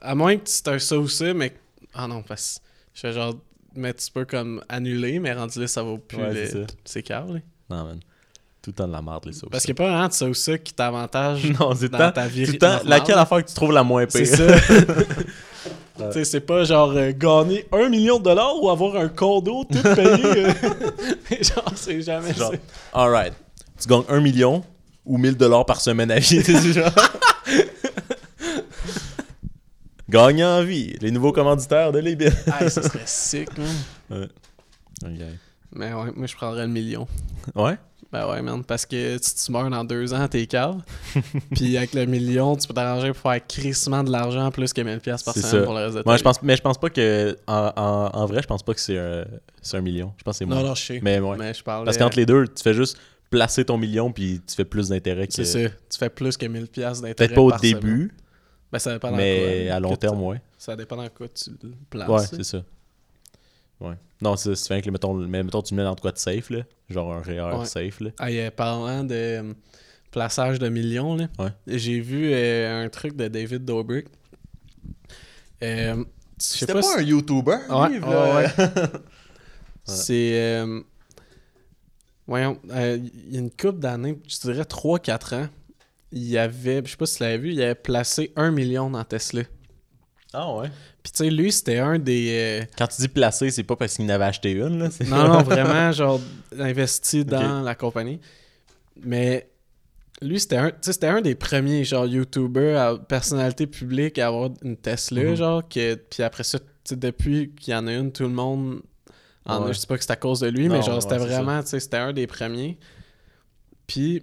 à 0.00 0.14
moins 0.16 0.36
que 0.36 0.42
c'est 0.46 0.66
un 0.66 0.78
ça 0.80 0.98
ou 0.98 1.06
ça, 1.06 1.32
mais. 1.32 1.54
Ah 1.94 2.08
non, 2.08 2.22
parce 2.22 2.58
que 2.58 2.64
je 2.94 3.00
fais 3.02 3.12
genre. 3.12 3.34
Mais 3.74 3.94
tu 3.94 4.10
peux 4.12 4.24
comme 4.24 4.62
annuler, 4.68 5.18
mais 5.20 5.32
rendu 5.32 5.60
là, 5.60 5.66
ça 5.68 5.82
vaut 5.82 5.98
plus. 5.98 6.18
Ouais, 6.18 6.48
c'est 6.48 6.58
là. 6.58 6.66
Non, 7.68 7.84
man. 7.84 8.00
Tout 8.62 8.70
le 8.70 8.74
temps 8.74 8.88
de 8.88 8.92
la 8.92 9.00
merde, 9.00 9.24
les 9.24 9.42
ou 9.42 9.48
Parce 9.48 9.64
qu'il 9.64 9.72
n'y 9.74 9.80
a 9.80 9.82
pas 9.84 9.90
vraiment 9.90 10.08
de 10.08 10.12
ça 10.12 10.26
ou 10.26 10.34
ça 10.34 10.58
qui 10.58 10.74
t'avantage 10.74 11.50
dans 11.58 11.74
temps. 11.88 12.12
ta 12.12 12.26
vie. 12.26 12.44
Tout 12.44 12.52
le 12.52 12.58
temps, 12.58 12.66
normale. 12.68 12.88
laquelle 12.88 13.18
affaire 13.18 13.42
que 13.44 13.48
tu 13.48 13.54
trouves 13.54 13.72
la 13.72 13.82
moins 13.82 14.04
pire? 14.06 14.26
C'est 14.26 14.36
ça. 14.36 14.44
Tu 15.98 16.12
sais, 16.12 16.24
c'est 16.24 16.40
pas 16.40 16.64
genre 16.64 16.92
euh, 16.96 17.12
gagner 17.12 17.66
un 17.72 17.90
million 17.90 18.18
de 18.18 18.24
dollars 18.24 18.54
ou 18.62 18.70
avoir 18.70 18.96
un 18.96 19.08
condo 19.08 19.64
tout 19.70 19.82
payé. 19.82 20.46
euh. 20.46 20.52
genre, 21.42 21.72
c'est 21.74 22.00
jamais 22.00 22.32
Genre, 22.32 22.52
ça. 22.52 22.58
alright. 22.94 23.34
Tu 23.78 23.86
gagnes 23.86 24.04
1 24.08 24.20
million 24.20 24.64
ou 25.04 25.18
1000 25.18 25.36
dollars 25.36 25.66
par 25.66 25.78
semaine 25.78 26.10
à 26.10 26.18
vie. 26.18 26.42
C'est 26.42 26.72
genre. 26.72 26.90
Gagne 30.10 30.44
en 30.44 30.62
vie. 30.64 30.96
Les 31.00 31.10
nouveaux 31.10 31.32
commanditaires 31.32 31.92
de 31.92 31.98
Libye. 32.00 32.26
Ah, 32.52 32.68
ça 32.68 32.82
serait 32.82 33.00
sick, 33.06 33.48
man. 33.56 34.28
Ok. 35.04 35.20
Mais 35.72 35.92
ouais, 35.94 36.10
moi, 36.16 36.26
je 36.26 36.34
prendrais 36.34 36.66
le 36.66 36.72
million. 36.72 37.06
Ouais? 37.54 37.76
Ben 38.12 38.28
ouais, 38.28 38.42
man, 38.42 38.64
parce 38.64 38.86
que 38.86 39.18
si 39.22 39.36
tu 39.36 39.52
meurs 39.52 39.70
dans 39.70 39.84
deux 39.84 40.12
ans, 40.12 40.26
t'es 40.26 40.44
cave. 40.46 40.80
Puis 41.54 41.76
avec 41.76 41.94
le 41.94 42.06
million, 42.06 42.56
tu 42.56 42.66
peux 42.66 42.74
t'arranger 42.74 43.12
pour 43.12 43.18
faire 43.30 43.46
crissement 43.46 44.02
de 44.02 44.10
l'argent 44.10 44.50
plus 44.50 44.72
que 44.72 44.80
1000$ 44.80 44.98
piastres 44.98 45.26
par 45.26 45.34
semaine 45.34 45.50
ça. 45.50 45.62
pour 45.62 45.74
le 45.74 45.84
reste 45.84 45.96
de 45.98 46.02
ta 46.02 46.08
Moi, 46.08 46.14
vie. 46.16 46.18
je 46.18 46.24
pense, 46.24 46.42
mais 46.42 46.56
je 46.56 46.62
pense 46.62 46.76
pas 46.78 46.90
que. 46.90 47.36
En, 47.46 47.70
en, 47.76 48.10
en 48.12 48.26
vrai, 48.26 48.42
je 48.42 48.48
pense 48.48 48.64
pas 48.64 48.74
que 48.74 48.80
c'est 48.80 48.98
un, 48.98 49.24
c'est 49.62 49.76
un 49.76 49.80
million. 49.80 50.12
Je 50.18 50.24
pense 50.24 50.34
que 50.34 50.38
c'est 50.38 50.44
moins. 50.44 50.56
Non, 50.60 50.68
non, 50.70 50.74
je 50.74 50.82
sais. 50.82 51.00
Mais 51.04 51.20
ouais. 51.20 51.36
Mais 51.38 51.54
je 51.54 51.62
parle. 51.62 51.84
Parce 51.84 51.96
qu'entre 51.98 52.16
les 52.16 52.26
deux, 52.26 52.48
tu 52.48 52.64
fais 52.64 52.74
juste 52.74 52.98
placer 53.30 53.64
ton 53.64 53.78
million 53.78 54.10
puis 54.10 54.40
tu 54.44 54.56
fais 54.56 54.64
plus 54.64 54.88
d'intérêt 54.88 55.28
que. 55.28 55.32
C'est 55.32 55.44
ça. 55.44 55.60
Tu 55.60 55.96
fais 55.96 56.10
plus 56.10 56.36
que 56.36 56.46
1000$ 56.46 56.66
piastres 56.66 57.02
d'intérêt. 57.02 57.14
Peut-être 57.14 57.34
pas 57.36 57.42
au 57.42 57.50
par 57.50 57.60
semaine. 57.60 58.10
Ben, 58.72 58.78
ça 58.78 58.92
dépend 58.92 59.10
dans 59.10 59.16
mais 59.16 59.64
quoi, 59.66 59.74
à 59.76 59.80
long 59.80 59.96
terme, 59.96 60.18
tu- 60.18 60.24
ouais. 60.26 60.40
Ça 60.58 60.76
dépend 60.76 60.96
dans 60.96 61.08
quoi 61.08 61.28
tu 61.28 61.50
le 61.62 61.72
places. 61.88 62.08
Ouais, 62.08 62.26
c'est 62.26 62.44
ça. 62.44 62.62
Ouais. 63.80 63.94
Non, 64.22 64.36
c'est 64.36 64.54
c'est 64.54 64.68
fait 64.68 64.82
que, 64.82 64.90
mettons, 64.90 65.14
mais 65.14 65.42
mettons, 65.42 65.62
tu 65.62 65.74
le 65.74 65.78
mets 65.78 65.84
dans 65.84 65.96
quoi 65.96 66.12
de 66.12 66.18
safe, 66.18 66.50
là. 66.50 66.60
Genre 66.88 67.12
un 67.14 67.20
REER 67.22 67.58
Ouais. 67.58 67.64
safe, 67.64 68.00
là. 68.00 68.10
Ah, 68.18 68.30
et, 68.30 68.50
parlant 68.50 69.02
de 69.04 69.14
euh, 69.14 69.52
plaçage 70.10 70.58
de 70.58 70.68
millions, 70.68 71.16
là, 71.16 71.28
Ouais. 71.38 71.48
j'ai 71.66 71.98
vu 72.00 72.30
euh, 72.32 72.84
un 72.84 72.88
truc 72.90 73.16
de 73.16 73.26
David 73.28 73.64
Dobrik. 73.64 74.06
Euh, 75.62 76.04
C'était 76.38 76.72
pas 76.72 76.80
pas, 76.80 76.82
si- 76.82 76.98
un 76.98 77.02
YouTuber, 77.02 77.56
Ouais, 77.70 77.88
lui, 77.88 77.98
ouais. 78.04 78.46
C'est. 79.84 80.32
euh, 80.40 80.80
voyons, 82.26 82.58
euh, 82.70 82.98
il 83.26 83.34
y 83.34 83.36
a 83.36 83.40
une 83.40 83.50
couple 83.50 83.78
d'années, 83.80 84.18
je 84.28 84.38
dirais 84.40 84.64
3-4 84.64 85.34
ans, 85.34 85.48
il 86.12 86.28
y 86.28 86.38
avait, 86.38 86.82
je 86.84 86.90
sais 86.90 86.96
pas 86.96 87.06
si 87.06 87.16
tu 87.18 87.22
l'avais 87.22 87.38
vu, 87.38 87.52
il 87.52 87.62
avait 87.62 87.74
placé 87.74 88.32
1 88.36 88.50
million 88.50 88.90
dans 88.90 89.04
Tesla. 89.04 89.42
Ah 90.32 90.54
ouais. 90.54 90.68
Puis 91.02 91.12
tu 91.12 91.18
sais, 91.24 91.30
lui, 91.30 91.50
c'était 91.50 91.78
un 91.78 91.98
des. 91.98 92.60
euh, 92.62 92.64
Quand 92.78 92.86
tu 92.86 93.00
dis 93.00 93.08
placer, 93.08 93.50
c'est 93.50 93.64
pas 93.64 93.74
parce 93.76 93.94
qu'il 93.96 94.04
en 94.04 94.08
avait 94.10 94.24
acheté 94.26 94.52
une, 94.52 94.78
là. 94.78 94.88
Non, 95.08 95.28
non, 95.28 95.42
vraiment, 95.42 95.90
genre, 95.92 96.20
investi 96.58 97.24
dans 97.24 97.62
la 97.62 97.74
compagnie. 97.74 98.20
Mais 99.02 99.50
lui, 100.22 100.38
c'était 100.38 100.56
un, 100.58 100.72
c'était 100.82 101.06
un 101.08 101.20
des 101.20 101.34
premiers, 101.34 101.84
genre, 101.84 102.06
YouTubers, 102.06 102.78
à- 102.78 102.98
personnalité 102.98 103.66
publique 103.66 104.18
à 104.18 104.28
avoir 104.28 104.50
une 104.62 104.76
Tesla, 104.76 105.22
Mhm. 105.22 105.34
genre, 105.36 105.68
que, 105.68 105.94
puis 105.94 106.22
après 106.22 106.44
ça, 106.44 106.58
tu 106.58 106.66
sais, 106.84 106.96
depuis 106.96 107.52
qu'il 107.58 107.72
y 107.72 107.76
en 107.76 107.86
a 107.86 107.92
une, 107.94 108.12
tout 108.12 108.24
le 108.24 108.28
monde 108.28 108.82
en 109.46 109.64
a. 109.66 109.72
Je 109.72 109.78
sais 109.78 109.86
pas 109.86 109.96
que 109.96 110.04
c'est 110.04 110.12
à 110.12 110.16
cause 110.16 110.40
de 110.40 110.48
lui, 110.48 110.68
mais 110.68 110.82
genre, 110.82 110.96
ouais, 110.96 111.00
c'était 111.00 111.16
vraiment, 111.18 111.60
tu 111.62 111.68
sais, 111.70 111.80
c'était 111.80 111.96
un 111.96 112.12
des 112.12 112.26
premiers. 112.26 112.78
Puis 113.86 114.22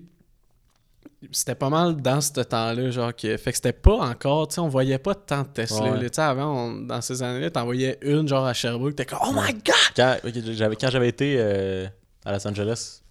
c'était 1.32 1.56
pas 1.56 1.70
mal 1.70 1.96
dans 2.02 2.22
ce 2.22 2.32
temps-là, 2.42 2.92
genre, 2.92 3.16
que, 3.16 3.38
fait 3.38 3.52
que 3.52 3.56
c'était 3.58 3.74
pas 3.74 3.96
encore, 3.98 4.48
tu 4.48 4.56
sais, 4.56 4.62
on 4.62 4.68
voyait 4.68 5.00
pas 5.00 5.16
tant 5.16 5.42
de 5.42 5.48
Tesla, 5.48 5.92
Ouais. 5.94 6.00
tu 6.00 6.10
sais, 6.14 6.22
avant, 6.22 6.68
on- 6.68 6.82
dans 6.82 7.02
ces 7.02 7.24
années-là, 7.24 7.50
t'en 7.50 7.66
voyais 7.66 7.98
une, 8.02 8.28
genre, 8.28 8.46
à 8.46 8.54
Sherbrooke, 8.54 8.96
t'es 8.96 9.06
comme, 9.06 9.20
oh 9.24 9.32
my 9.34 9.54
god! 9.54 9.76
Quand, 9.96 10.16
j'avais, 10.54 10.76
quand 10.76 10.90
j'avais 10.92 11.10
été 11.10 11.36
euh, 11.40 11.88
à 12.24 12.34
Los 12.34 12.48
Angeles, 12.48 13.02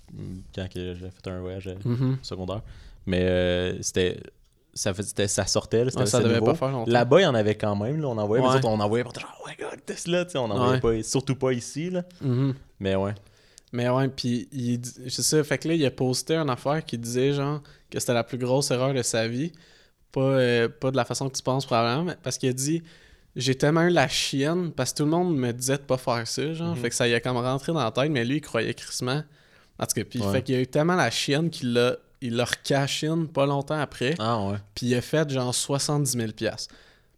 quand 0.55 0.67
j'avais 0.75 0.95
fait 1.11 1.31
un 1.31 1.41
voyage 1.41 1.67
euh, 1.67 1.75
Mhm. 1.85 2.19
secondaire, 2.23 2.63
mais 3.07 3.23
euh, 3.23 3.83
c'était, 3.83 4.21
ça, 4.73 4.93
sortait, 5.47 5.85
là, 5.85 5.91
c'était 5.91 6.03
Ouais, 6.03 6.07
ça 6.07 6.21
devait 6.21 6.35
nouveau. 6.35 6.47
pas 6.53 6.55
faire 6.55 6.71
longtemps. 6.71 6.91
Là-bas, 6.93 7.21
il 7.21 7.25
y 7.25 7.27
en 7.27 7.35
avait 7.35 7.55
quand 7.57 7.75
même, 7.75 8.01
là, 8.01 8.09
on 8.09 8.19
envoyait, 8.19 8.43
mais 8.43 8.51
Ouais. 8.51 8.57
autres, 8.57 8.69
on 8.69 8.79
envoyait 8.79 9.05
dire, 9.05 9.35
oh 9.43 9.49
my 9.49 9.55
god, 9.59 9.81
Tesla, 9.85 10.25
tu 10.27 10.33
sais, 10.33 10.39
on 10.39 10.45
envoyait 10.51 10.81
pas, 10.81 11.03
surtout 11.03 11.35
pas 11.35 11.53
ici, 11.53 11.91
là. 11.91 12.03
Mhm. 12.21 12.55
Mais 12.79 12.95
ouais. 12.95 13.15
Mais 13.77 13.89
ouais, 13.91 14.09
puis 14.09 14.49
il 14.53 14.81
c'est 15.09 15.23
ça, 15.23 15.45
fait 15.45 15.59
que 15.59 15.69
là, 15.69 15.75
il 15.75 15.85
a 15.85 15.91
posté 15.91 16.35
une 16.37 16.49
affaire 16.51 16.83
qui 16.85 16.97
disait 16.97 17.33
genre 17.35 17.61
que 17.91 18.01
c'était 18.01 18.15
la 18.15 18.25
plus 18.25 18.39
grosse 18.39 18.71
erreur 18.71 18.95
de 18.95 19.03
sa 19.03 19.29
vie. 19.29 19.53
Pas, 20.13 20.21
euh, 20.21 20.69
pas 20.69 20.91
de 20.91 20.97
la 20.97 21.05
façon 21.05 21.29
que 21.29 21.37
tu 21.37 21.43
penses 21.43 21.67
probablement, 21.67 22.05
mais 22.05 22.17
parce 22.23 22.39
qu'il 22.39 22.49
a 22.49 22.53
dit 22.55 22.83
j'ai 23.35 23.55
tellement 23.55 23.83
eu 23.83 23.91
la 23.91 24.09
chienne 24.09 24.73
parce 24.73 24.93
que 24.93 24.97
tout 24.99 25.05
le 25.05 25.11
monde 25.11 25.37
me 25.37 25.53
disait 25.53 25.77
de 25.77 25.83
pas 25.83 25.99
faire 25.99 26.27
ça, 26.27 26.55
genre. 26.55 26.75
Mhm. 26.75 26.81
Fait 26.83 26.89
que 26.89 26.95
ça 26.95 27.07
y 27.07 27.13
a 27.15 27.21
comme 27.21 27.37
rentré 27.37 27.73
dans 27.73 27.85
la 27.85 27.91
tête, 27.91 28.11
mais 28.11 28.25
lui, 28.25 28.37
il 28.37 28.41
croyait 28.41 28.73
crissement. 28.73 29.23
En 29.79 29.85
tout 29.85 29.93
cas, 29.95 30.05
puis 30.05 30.21
Ouais. 30.23 30.33
fait 30.33 30.43
qu'il 30.43 30.55
a 30.55 30.61
eu 30.61 30.67
tellement 30.67 30.95
la 30.97 31.11
chienne 31.11 31.51
qu'il 31.51 31.75
l'a 31.75 31.97
il 32.23 32.35
l'a 32.35 32.47
recaché 32.47 33.09
in 33.09 33.27
pas 33.27 33.45
longtemps 33.45 33.79
après, 33.79 34.15
Ah 34.19 34.41
ouais. 34.41 34.57
puis 34.75 34.87
il 34.87 34.95
a 34.95 35.03
fait 35.03 35.29
genre 35.29 35.55
70 35.55 36.11
000 36.13 36.33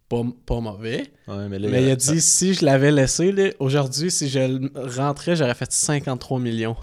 pas, 0.09 0.21
pas 0.45 0.59
mauvais. 0.59 1.11
Ouais, 1.27 1.47
mais 1.49 1.59
là, 1.59 1.67
Mais 1.69 1.83
il 1.83 1.91
a 1.91 1.99
ça- 1.99 2.11
dit 2.13 2.21
si 2.21 2.53
je 2.55 2.65
l'avais 2.65 2.91
laissé, 2.91 3.31
là, 3.31 3.49
aujourd'hui, 3.59 4.09
si 4.11 4.27
je 4.27 4.39
le 4.39 4.71
rentrais, 4.97 5.35
j'aurais 5.35 5.53
fait 5.53 5.71
53 5.71 6.39
millions. 6.39 6.75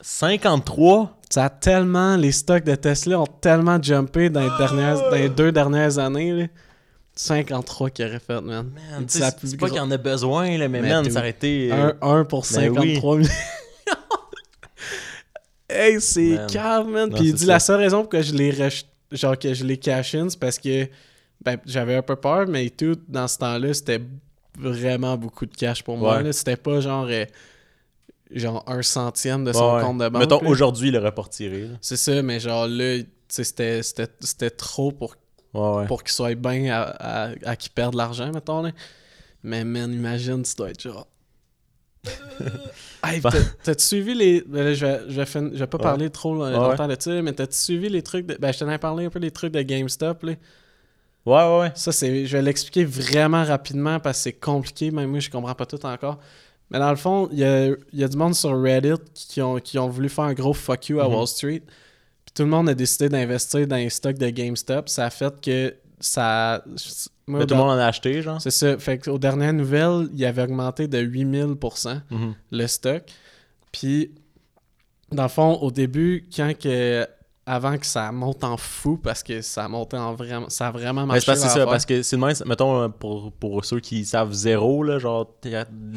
53? 0.00 1.18
Ça 1.30 1.44
a 1.46 1.50
tellement, 1.50 2.16
les 2.16 2.32
stocks 2.32 2.64
de 2.64 2.74
Tesla 2.74 3.20
ont 3.20 3.26
tellement 3.26 3.80
jumpé 3.82 4.28
dans 4.28 4.40
les, 4.40 4.48
Ah! 4.52 4.58
dernières, 4.58 4.98
dans 5.10 5.16
les 5.16 5.28
deux 5.28 5.52
dernières 5.52 5.98
années. 5.98 6.32
Là. 6.32 6.46
53 7.16 7.90
qu'il 7.90 8.04
aurait 8.06 8.18
fait, 8.20 8.40
man. 8.40 8.70
Man, 8.90 9.04
c'est 9.08 9.56
pas 9.58 9.68
qu'il 9.68 9.76
y 9.76 9.80
en 9.80 9.90
a 9.90 9.96
besoin, 9.96 10.58
là, 10.58 10.68
mais, 10.68 10.80
Mais 10.80 10.88
man, 10.90 11.10
ça 11.10 11.20
aurait 11.20 11.30
été... 11.30 11.70
Un, 11.72 11.94
un 12.02 12.24
pour 12.24 12.44
Ben 12.52 12.68
oui. 12.70 12.94
53 12.96 13.16
millions. 13.18 13.30
hey, 15.70 16.00
c'est 16.00 16.38
calme, 16.52 16.90
man. 16.90 17.10
Non, 17.10 17.16
Puis 17.16 17.28
il 17.28 17.34
dit 17.34 17.44
ça. 17.46 17.52
la 17.52 17.60
seule 17.60 17.80
raison 17.80 18.00
pour 18.02 18.10
que 18.10 18.22
je 18.22 18.34
l'ai 18.34 18.52
genre 19.12 19.38
que 19.38 19.54
je 19.54 19.64
l'ai 19.64 19.76
cash 19.76 20.14
in, 20.14 20.28
c'est 20.28 20.38
parce 20.38 20.58
que 20.58 20.88
ben, 21.44 21.58
j'avais 21.66 21.94
un 21.96 22.02
peu 22.02 22.16
peur, 22.16 22.46
mais 22.48 22.70
tout 22.70 22.96
dans 23.08 23.28
ce 23.28 23.38
temps-là, 23.38 23.74
c'était 23.74 24.00
vraiment 24.58 25.16
beaucoup 25.16 25.46
de 25.46 25.54
cash 25.54 25.82
pour 25.82 25.96
moi. 25.96 26.22
Ouais. 26.22 26.32
C'était 26.32 26.56
pas 26.56 26.80
genre, 26.80 27.06
euh, 27.10 27.24
genre 28.30 28.64
un 28.66 28.82
centième 28.82 29.44
de 29.44 29.52
son 29.52 29.76
Ouais. 29.76 29.82
compte 29.82 29.98
de 29.98 30.08
banque. 30.08 30.22
Mettons, 30.22 30.46
aujourd'hui, 30.46 30.88
il 30.88 30.94
l'aurait 30.94 31.12
pas 31.14 31.22
retiré. 31.22 31.68
C'est 31.80 31.96
ça, 31.96 32.22
mais 32.22 32.40
genre 32.40 32.66
là, 32.68 32.98
c'était- 33.28 33.82
trop 34.56 34.92
pour, 34.92 35.16
Ouais, 35.54 35.86
pour 35.86 36.02
qu'il 36.02 36.12
soit 36.12 36.34
bien 36.34 36.72
à, 36.74 36.82
à, 36.82 37.30
à 37.44 37.56
qu'il 37.56 37.70
perde 37.72 37.92
de 37.92 37.98
l'argent, 37.98 38.30
mettons. 38.32 38.62
Là. 38.62 38.70
Mais 39.44 39.64
man, 39.64 39.92
imagine, 39.92 40.42
tu 40.42 40.54
dois 40.56 40.70
être 40.70 40.80
genre. 40.82 41.06
hey, 43.04 43.20
t'as- 43.20 43.30
t'as-tu 43.62 43.84
suivi 43.84 44.14
les. 44.14 44.42
ben 44.46 44.74
je, 44.74 44.84
vais, 44.84 45.00
je, 45.08 45.14
vais 45.14 45.26
fin- 45.26 45.50
je 45.52 45.58
vais 45.58 45.66
pas 45.66 45.78
parler 45.78 46.10
trop 46.10 46.42
euh, 46.44 46.50
longtemps 46.50 46.88
de 46.88 46.96
ça, 46.98 47.22
mais 47.22 47.32
t'as-tu 47.32 47.56
suivi 47.56 47.88
les 47.88 48.02
trucs 48.02 48.26
de. 48.26 48.36
Ben, 48.38 48.52
je 48.52 48.58
t'en 48.58 48.68
ai 48.70 48.78
parlé 48.78 49.06
un 49.06 49.10
peu 49.10 49.20
des 49.20 49.30
trucs 49.30 49.52
de 49.52 49.62
GameStop. 49.62 50.22
Là. 50.24 50.32
Ouais, 51.26 51.34
ouais, 51.34 51.58
ouais. 51.60 51.72
Ça, 51.74 51.90
c'est. 51.92 52.26
Je 52.26 52.36
vais 52.36 52.42
l'expliquer 52.42 52.84
vraiment 52.84 53.44
rapidement 53.44 53.98
parce 54.00 54.18
que 54.18 54.22
c'est 54.24 54.32
compliqué, 54.34 54.90
même 54.90 55.10
moi, 55.10 55.20
je 55.20 55.30
comprends 55.30 55.54
pas 55.54 55.66
tout 55.66 55.84
encore. 55.86 56.18
Mais 56.70 56.78
dans 56.78 56.90
le 56.90 56.96
fond, 56.96 57.28
il 57.32 57.38
y 57.38 57.44
a, 57.44 57.68
y 57.92 58.04
a 58.04 58.08
du 58.08 58.16
monde 58.16 58.34
sur 58.34 58.60
Reddit 58.60 58.94
qui 59.14 59.40
ont, 59.42 59.56
qui 59.58 59.78
ont 59.78 59.88
voulu 59.88 60.08
faire 60.08 60.24
un 60.24 60.34
gros 60.34 60.52
fuck 60.54 60.88
you 60.88 61.00
à 61.00 61.08
Mhm. 61.08 61.14
Wall 61.14 61.26
Street. 61.26 61.62
Puis 62.24 62.32
tout 62.34 62.42
le 62.42 62.48
monde 62.48 62.68
a 62.68 62.74
décidé 62.74 63.08
d'investir 63.08 63.66
dans 63.66 63.76
les 63.76 63.90
stocks 63.90 64.18
de 64.18 64.28
GameStop. 64.28 64.88
Ça 64.88 65.06
a 65.06 65.10
fait 65.10 65.40
que 65.40 65.74
ça. 66.00 66.62
moi, 67.26 67.40
Mais 67.40 67.46
tout 67.46 67.54
le 67.54 67.60
monde 67.60 67.70
en 67.70 67.78
a 67.78 67.86
acheté, 67.86 68.20
genre? 68.22 68.40
C'est 68.40 68.50
ça. 68.50 68.78
Fait 68.78 68.98
qu'aux 68.98 69.18
dernières 69.18 69.52
nouvelles, 69.52 70.08
il 70.14 70.24
avait 70.24 70.42
augmenté 70.42 70.88
de 70.88 70.98
8000% 70.98 72.00
Mhm. 72.10 72.34
le 72.50 72.66
stock. 72.66 73.02
Puis, 73.72 74.10
dans 75.12 75.22
le 75.24 75.28
fond, 75.28 75.54
au 75.62 75.70
début, 75.70 76.28
quand 76.34 76.52
que. 76.58 77.06
Avant 77.46 77.76
que 77.76 77.84
ça 77.84 78.10
monte 78.10 78.42
en 78.42 78.56
fou, 78.56 78.96
parce 78.96 79.22
que 79.22 79.42
ça 79.42 79.64
a 79.66 79.68
monté 79.68 79.98
en 79.98 80.14
vraiment. 80.14 80.48
Ça 80.48 80.68
a 80.68 80.70
vraiment 80.70 81.04
marché. 81.04 81.26
que 81.30 81.38
c'est 81.38 81.48
ça, 81.48 81.66
parce 81.66 81.84
que 81.84 82.02
c'est 82.02 82.16
même, 82.16 82.32
mettons, 82.46 82.82
euh, 82.82 82.88
pour, 82.88 83.32
pour 83.32 83.64
ceux 83.66 83.80
qui 83.80 84.06
savent 84.06 84.32
zéro, 84.32 84.82
là, 84.82 84.98
genre, 84.98 85.28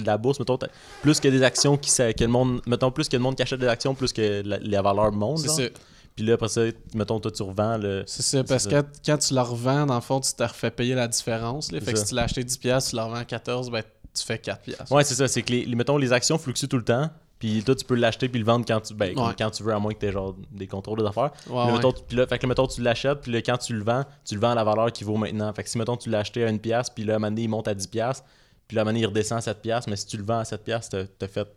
la 0.06 0.18
bourse, 0.18 0.40
mettons, 0.40 0.60
plus 1.02 1.20
que 1.22 1.30
des 1.30 1.44
actions 1.44 1.78
qui, 1.78 1.90
que 1.96 2.24
le 2.24 2.28
monde, 2.28 2.62
mettons, 2.68 2.92
plus 2.92 3.08
que 3.08 3.16
le 3.16 3.24
monde 3.24 3.36
qui 3.36 3.44
achète 3.44 3.62
des 3.62 3.68
actions, 3.68 3.96
plus 3.96 4.12
que 4.12 4.42
la, 4.46 4.60
la 4.60 4.82
valeur 4.82 5.12
monte, 5.14 5.40
C'est 5.40 5.48
ça. 5.48 5.70
Puis 6.18 6.26
là, 6.26 6.34
après 6.34 6.50
ça, 6.50 6.62
mettons, 6.96 7.20
toi, 7.20 7.30
tu 7.32 7.44
revends 7.44 7.78
le... 7.78 8.04
C'est 8.08 8.24
ça, 8.24 8.44
parce 8.44 8.64
ça. 8.64 8.82
que 8.82 8.88
quand, 9.06 9.18
tu 9.20 9.36
le 9.36 9.40
revends, 9.42 9.86
dans 9.86 9.96
le 9.96 10.02
fond, 10.02 10.20
tu 10.20 10.34
te 10.34 10.42
refais 10.42 10.72
payer 10.72 10.96
la 10.96 11.08
différence. 11.08 11.72
là. 11.72 11.80
Fait 11.80 11.94
que 11.94 12.00
ça. 12.00 12.06
si 12.06 12.10
tu 12.10 12.16
l'as 12.16 12.24
acheté 12.24 12.44
10$, 12.44 12.90
tu 12.90 12.96
le 12.96 13.02
revends 13.04 13.14
à 13.16 13.24
14$, 13.24 13.70
ben 13.70 13.84
tu 14.18 14.24
fais 14.26 14.38
4$. 14.38 14.92
Ouais, 14.92 15.04
c'est 15.04 15.14
ça, 15.14 15.28
c'est 15.28 15.44
que, 15.44 15.52
les, 15.52 15.64
les- 15.66 15.76
mettons, 15.76 15.96
les 15.96 16.12
actions 16.12 16.40
fluctuent 16.40 16.68
tout 16.68 16.78
le 16.78 16.84
temps, 16.84 17.10
puis 17.40 17.64
toi, 17.64 17.76
tu 17.76 17.86
peux 17.86 17.96
l'acheter 17.96 18.30
puis 18.30 18.40
le 18.40 18.46
vendre 18.46 18.66
quand 18.68 18.80
tu, 18.82 18.94
ben, 18.94 19.18
Ouais. 19.18 19.34
quand 19.38 19.50
tu 19.52 19.64
veux, 19.64 19.74
à 19.74 19.80
moins 19.80 19.94
que 19.94 20.00
tu 20.00 20.06
aies, 20.08 20.12
genre, 20.12 20.36
des 20.52 20.68
contrôles 20.68 21.04
d'affaires. 21.04 21.32
Ouais, 21.50 21.66
ouais. 21.66 21.72
mettons, 21.74 21.92
tu- 21.92 22.02
puis 22.08 22.18
là, 22.18 22.26
fait 22.28 22.38
que 22.40 22.44
là, 22.46 22.50
mettons, 22.50 22.68
tu 22.68 22.82
l'achètes, 22.82 23.22
puis 23.22 23.32
là, 23.32 23.42
quand 23.42 23.58
tu 23.58 23.74
le 23.74 23.84
vends, 23.84 24.04
tu 24.26 24.36
le 24.36 24.42
vends 24.42 24.52
à 24.52 24.56
la 24.56 24.64
valeur 24.64 24.92
qui 24.92 25.04
vaut 25.04 25.18
maintenant. 25.18 25.52
Fait 25.54 25.64
que 25.64 25.70
si, 25.70 25.78
mettons, 25.78 25.98
tu 25.98 26.10
l'as 26.10 26.20
acheté 26.20 26.44
à 26.44 26.50
une 26.50 26.60
pièce, 26.60 26.90
puis 26.90 27.04
là, 27.04 27.14
à 27.14 27.16
un 27.18 27.20
moment 27.20 27.30
donné, 27.32 27.44
il 27.44 27.48
monte 27.50 27.68
à 27.68 27.74
10 27.76 27.88
pièces, 27.88 28.24
puis 28.68 28.76
là, 28.76 28.82
à 28.82 28.84
un 28.84 28.86
moment 28.86 28.94
donné, 28.94 29.02
il 29.02 29.06
redescend 29.08 29.38
à 29.38 29.42
7 29.42 29.62
pièces, 29.62 29.88
mais 29.88 29.96
si 29.96 30.06
tu 30.08 30.18
le 30.18 30.24
vends 30.24 30.40
à 30.40 30.46
7 30.46 30.64
pièces, 30.64 30.90
t'as 30.90 31.28
fait, 31.28 31.48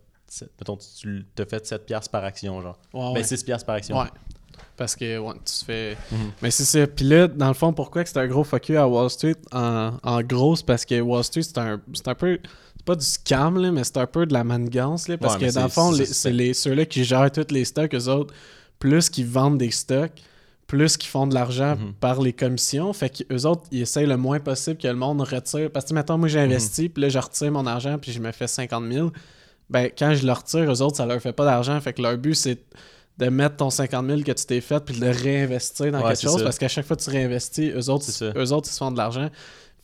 mettons, 0.60 0.76
tu 0.76 1.26
t'as 1.34 1.46
fait 1.46 1.66
7 1.66 1.86
pièces 1.86 2.08
par 2.08 2.24
action, 2.24 2.60
genre. 2.62 2.78
Ben, 2.92 3.12
ouais. 3.12 3.22
6 3.24 3.42
pièces 3.42 3.64
par 3.64 3.74
action. 3.76 3.98
Ouais. 3.98 4.06
Parce 4.76 4.94
que, 4.96 5.18
ouais, 5.18 5.34
tu 5.44 5.64
fais. 5.64 5.96
Mhm. 6.12 6.30
Mais 6.42 6.50
c'est 6.50 6.64
ça. 6.64 6.86
Puis 6.86 7.04
là, 7.04 7.26
dans 7.28 7.48
le 7.48 7.54
fond, 7.54 7.72
pourquoi 7.72 8.02
que 8.02 8.08
c'est 8.10 8.18
un 8.18 8.26
gros 8.26 8.44
fuck 8.44 8.68
you 8.68 8.78
à 8.78 8.86
Wall 8.86 9.10
Street 9.10 9.36
en, 9.52 9.92
en 10.02 10.22
gros, 10.22 10.56
c'est 10.56 10.64
parce 10.64 10.84
que 10.84 11.00
Wall 11.00 11.24
Street, 11.24 11.42
c'est 11.42 11.58
un, 11.58 11.80
c'est 11.92 12.08
un 12.08 12.14
peu. 12.14 12.38
C'est 12.80 12.86
pas 12.86 12.96
du 12.96 13.04
scam, 13.04 13.58
là, 13.60 13.70
mais 13.70 13.84
c'est 13.84 13.98
un 13.98 14.06
peu 14.06 14.24
de 14.24 14.32
la 14.32 14.42
manigance. 14.42 15.06
Là, 15.06 15.18
parce 15.18 15.34
Ouais, 15.36 15.48
que 15.48 15.52
dans 15.54 15.64
le 15.64 15.68
fond, 15.68 15.92
c'est- 15.92 16.32
les- 16.32 16.54
ceux-là 16.54 16.86
qui 16.86 17.04
gèrent 17.04 17.30
tous 17.30 17.52
les 17.52 17.66
stocks, 17.66 17.94
eux 17.94 18.08
autres, 18.08 18.32
plus 18.78 19.10
qu'ils 19.10 19.26
vendent 19.26 19.58
des 19.58 19.70
stocks, 19.70 20.12
plus 20.66 20.96
qu'ils 20.96 21.10
font 21.10 21.26
de 21.26 21.34
l'argent 21.34 21.76
Mhm. 21.76 21.92
par 22.00 22.22
les 22.22 22.32
commissions. 22.32 22.90
Fait 22.94 23.10
qu'eux 23.10 23.44
autres, 23.44 23.64
ils 23.70 23.82
essayent 23.82 24.06
le 24.06 24.16
moins 24.16 24.40
possible 24.40 24.78
que 24.78 24.88
le 24.88 24.94
monde 24.94 25.20
retire. 25.20 25.70
Parce 25.70 25.84
que, 25.84 25.92
maintenant, 25.92 26.16
moi, 26.16 26.28
j'ai 26.28 26.40
investi, 26.40 26.88
puis 26.88 27.02
là, 27.02 27.10
je 27.10 27.18
retire 27.18 27.52
mon 27.52 27.66
argent, 27.66 27.98
puis 27.98 28.12
je 28.12 28.18
me 28.20 28.32
fais 28.32 28.46
50 28.46 28.90
000. 28.90 29.10
Ben, 29.68 29.90
quand 29.98 30.14
je 30.14 30.24
le 30.24 30.32
retire, 30.32 30.72
eux 30.72 30.80
autres, 30.80 30.96
ça 30.96 31.04
leur 31.04 31.20
fait 31.20 31.34
pas 31.34 31.44
d'argent. 31.44 31.78
Fait 31.82 31.92
que 31.92 32.00
leur 32.00 32.16
but, 32.16 32.34
c'est 32.34 32.58
de 33.18 33.26
mettre 33.28 33.56
ton 33.56 33.68
50 33.68 34.06
000 34.06 34.22
que 34.22 34.32
tu 34.32 34.46
t'es 34.46 34.62
fait, 34.62 34.82
puis 34.82 34.98
de 34.98 35.04
le 35.04 35.10
réinvestir 35.10 35.92
dans 35.92 35.98
Ouais, 35.98 36.08
quelque 36.14 36.22
chose. 36.22 36.38
ça. 36.38 36.44
Parce 36.44 36.58
qu'à 36.58 36.68
chaque 36.68 36.86
fois 36.86 36.96
que 36.96 37.02
tu 37.02 37.10
réinvestis, 37.10 37.72
eux 37.76 37.90
autres, 37.90 38.06
eux 38.22 38.52
autres, 38.52 38.68
ils 38.70 38.72
se 38.72 38.78
font 38.78 38.90
de 38.90 38.96
l'argent. 38.96 39.28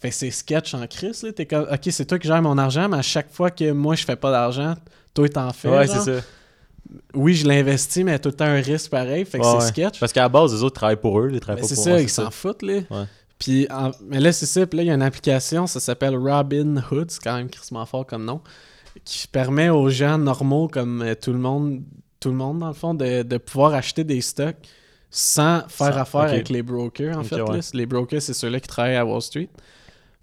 Fait 0.07 0.11
que 0.11 0.15
c'est 0.17 0.31
sketch 0.31 0.73
en 0.75 0.87
crise, 0.87 1.23
là. 1.25 1.33
T'es 1.33 1.47
comme, 1.47 1.67
OK, 1.71 1.81
c'est 1.91 2.05
toi 2.05 2.19
qui 2.19 2.29
gères 2.29 2.41
mon 2.43 2.57
argent, 2.59 2.89
mais 2.89 2.99
à 2.99 3.03
chaque 3.03 3.31
fois 3.33 3.51
que 3.51 3.73
moi, 3.73 3.97
je 3.97 4.05
fais 4.05 4.15
pas 4.17 4.31
d'argent, 4.31 4.75
toi, 5.15 5.29
t'en 5.29 5.53
fais. 5.53 5.69
Ouais, 5.69 5.87
c'est 5.89 5.99
ça. 6.01 6.21
Oui, 7.15 7.35
je 7.35 7.47
l'investis, 7.49 8.05
mais 8.05 8.17
tout 8.21 8.29
le 8.29 8.35
temps 8.37 8.45
un 8.45 8.61
risque 8.61 8.91
pareil. 8.91 9.25
Fait 9.25 9.39
que 9.41 9.45
Ouais, 9.45 9.61
c'est 9.61 9.69
sketch. 9.69 9.99
Parce 9.99 10.13
qu'à 10.13 10.21
la 10.23 10.29
base, 10.29 10.55
les 10.55 10.63
autres 10.63 10.77
travaillent 10.77 10.95
pour 11.01 11.19
eux, 11.19 11.31
ils 11.33 11.41
travaillent 11.41 11.63
Mais 11.63 11.69
pas 11.69 11.75
c'est 11.75 11.75
pour 11.75 11.85
ça, 11.85 12.01
ils 12.01 12.09
s'en 12.09 12.31
foutent, 12.31 12.63
là. 12.63 12.75
Ouais. 12.91 13.05
Puis, 13.39 13.67
en- 13.71 13.91
mais 14.09 14.21
là, 14.21 14.31
c'est 14.33 14.47
ça. 14.47 14.65
Puis 14.67 14.77
là, 14.77 14.83
il 14.85 14.87
y 14.87 14.91
a 14.91 14.95
une 14.95 15.03
application, 15.03 15.67
ça 15.67 15.81
s'appelle 15.81 16.17
Robin 16.17 16.77
Hood, 16.91 17.11
c'est 17.11 17.21
quand 17.23 17.35
même 17.37 17.51
crissement 17.51 17.85
fort 17.87 18.07
comme 18.07 18.25
nom, 18.25 18.41
qui 19.05 19.27
permet 19.27 19.69
aux 19.69 19.89
gens 19.91 20.17
normaux, 20.17 20.69
comme 20.69 21.03
euh, 21.03 21.15
tout 21.21 21.33
le 21.33 21.39
monde, 21.41 21.83
tout 22.21 22.29
le 22.29 22.37
monde, 22.37 22.61
dans 22.61 22.69
le 22.69 22.75
fond, 22.75 22.95
de, 22.95 23.23
de 23.25 23.37
pouvoir 23.39 23.75
acheter 23.75 24.05
des 24.05 24.21
stocks 24.21 24.57
sans 25.11 25.63
faire 25.69 25.95
Sans- 25.95 26.01
affaire 26.01 26.21
avec 26.21 26.49
les 26.49 26.63
brokers, 26.63 27.19
en 27.19 27.25
fait. 27.25 27.41
ouais. 27.43 27.57
là. 27.57 27.61
Les 27.75 27.87
brokers, 27.87 28.23
c'est 28.23 28.33
ceux-là 28.35 28.61
qui 28.61 28.69
travaillent 28.69 28.97
à 28.97 29.05
Wall 29.05 29.21
Street. 29.23 29.49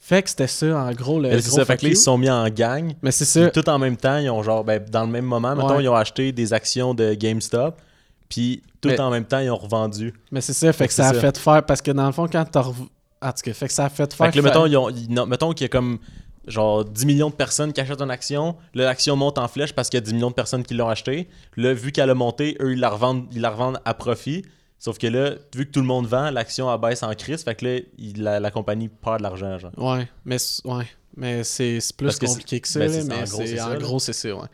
Fait 0.05 0.21
que 0.21 0.29
c'était 0.29 0.47
ça, 0.47 0.65
en 0.77 0.91
gros, 0.91 1.17
le 1.19 1.29
c'est 1.39 1.47
gros 1.47 1.57
ça, 1.59 1.65
fait 1.65 1.77
que 1.77 1.85
là, 1.85 1.91
ils 1.91 1.95
se 1.97 2.03
sont 2.03 2.17
mis 2.17 2.29
en 2.29 2.49
gang. 2.49 2.91
Mais 3.01 3.11
c'est 3.11 3.23
ça. 3.23 3.49
Tout 3.51 3.67
en 3.69 3.79
même 3.79 3.95
temps, 3.95 4.17
ils 4.17 4.29
ont 4.29 4.43
genre, 4.43 4.63
ben, 4.65 4.83
dans 4.91 5.03
le 5.05 5.07
même 5.11 5.23
moment, 5.23 5.55
mettons, 5.55 5.77
Ouais. 5.77 5.83
ils 5.83 5.87
ont 5.87 5.95
acheté 5.95 6.33
des 6.33 6.51
actions 6.51 6.93
de 6.93 7.13
GameStop, 7.13 7.81
puis 8.27 8.61
tout 8.81 8.89
Mais- 8.89 8.99
en 8.99 9.09
même 9.09 9.23
temps, 9.23 9.39
ils 9.39 9.49
ont 9.49 9.55
revendu. 9.57 10.13
Mais 10.29 10.41
c'est 10.41 10.51
ça, 10.51 10.73
fait 10.73 10.87
que 10.89 10.93
ça 10.93 11.07
a 11.07 11.13
ça. 11.13 11.19
fait 11.21 11.37
faire, 11.37 11.65
parce 11.65 11.81
que 11.81 11.91
dans 11.91 12.05
le 12.05 12.11
fond, 12.11 12.27
quand 12.29 12.43
t'as 12.51 12.61
rev- 12.61 12.87
En 13.21 13.27
tout 13.31 13.41
cas, 13.45 13.53
fait 13.53 13.67
que 13.67 13.73
ça 13.73 13.85
a 13.85 13.89
fait 13.89 14.13
faire... 14.13 14.25
Fait 14.27 14.33
que 14.33 14.37
là, 14.39 14.43
mettons, 14.43 14.65
ils 14.65 14.75
ont- 14.75 14.89
ils- 14.89 15.09
non, 15.09 15.25
mettons 15.25 15.53
qu'il 15.53 15.63
y 15.63 15.65
a 15.67 15.69
comme 15.69 15.99
genre 16.45 16.83
10 16.83 17.05
millions 17.05 17.29
de 17.29 17.35
personnes 17.35 17.71
qui 17.71 17.79
achètent 17.79 18.01
une 18.01 18.11
action. 18.11 18.57
Là, 18.73 18.83
l'action 18.83 19.15
monte 19.15 19.37
en 19.37 19.47
flèche 19.47 19.71
parce 19.71 19.87
qu'il 19.89 19.97
y 19.97 20.03
a 20.03 20.05
10 20.05 20.13
millions 20.13 20.29
de 20.31 20.35
personnes 20.35 20.63
qui 20.63 20.73
l'ont 20.73 20.89
acheté. 20.89 21.29
Là, 21.55 21.73
vu 21.73 21.93
qu'elle 21.93 22.09
a 22.09 22.13
monté, 22.15 22.57
eux, 22.59 22.73
ils 22.73 22.79
la 22.81 22.89
revendent, 22.89 23.25
ils 23.31 23.39
la 23.39 23.51
revendent 23.51 23.79
à 23.85 23.93
profit. 23.93 24.43
Sauf 24.83 24.97
que 24.97 25.07
là, 25.07 25.35
vu 25.55 25.65
que 25.65 25.71
tout 25.71 25.79
le 25.79 25.85
monde 25.85 26.07
vend, 26.07 26.29
l'action 26.29 26.67
abaisse 26.67 27.03
en 27.03 27.13
crise. 27.13 27.41
Fait 27.43 27.55
que 27.55 27.63
là, 27.65 27.79
il- 27.97 28.21
la, 28.21 28.41
la 28.41 28.51
compagnie 28.51 28.89
perd 28.89 29.19
de 29.19 29.23
l'argent, 29.23 29.57
genre. 29.57 29.71
Ouais, 29.77 30.09
mais 30.25 30.37
c'est- 30.37 30.67
ouais, 30.67 30.85
mais 31.15 31.45
c'est 31.45 31.79
c'est 31.79 31.95
plus 31.95 32.17
que 32.19 32.25
compliqué 32.25 32.59
que 32.59 32.67
ça, 32.67 32.79
ben, 32.79 32.91
là, 32.91 33.03
mais 33.07 33.15
en 33.15 33.23
gros, 33.23 33.41
c'est 33.45 33.61
en 33.61 33.77
gros 33.77 33.99
c'est 33.99 34.11
ça, 34.11 34.35
ouais. 34.35 34.47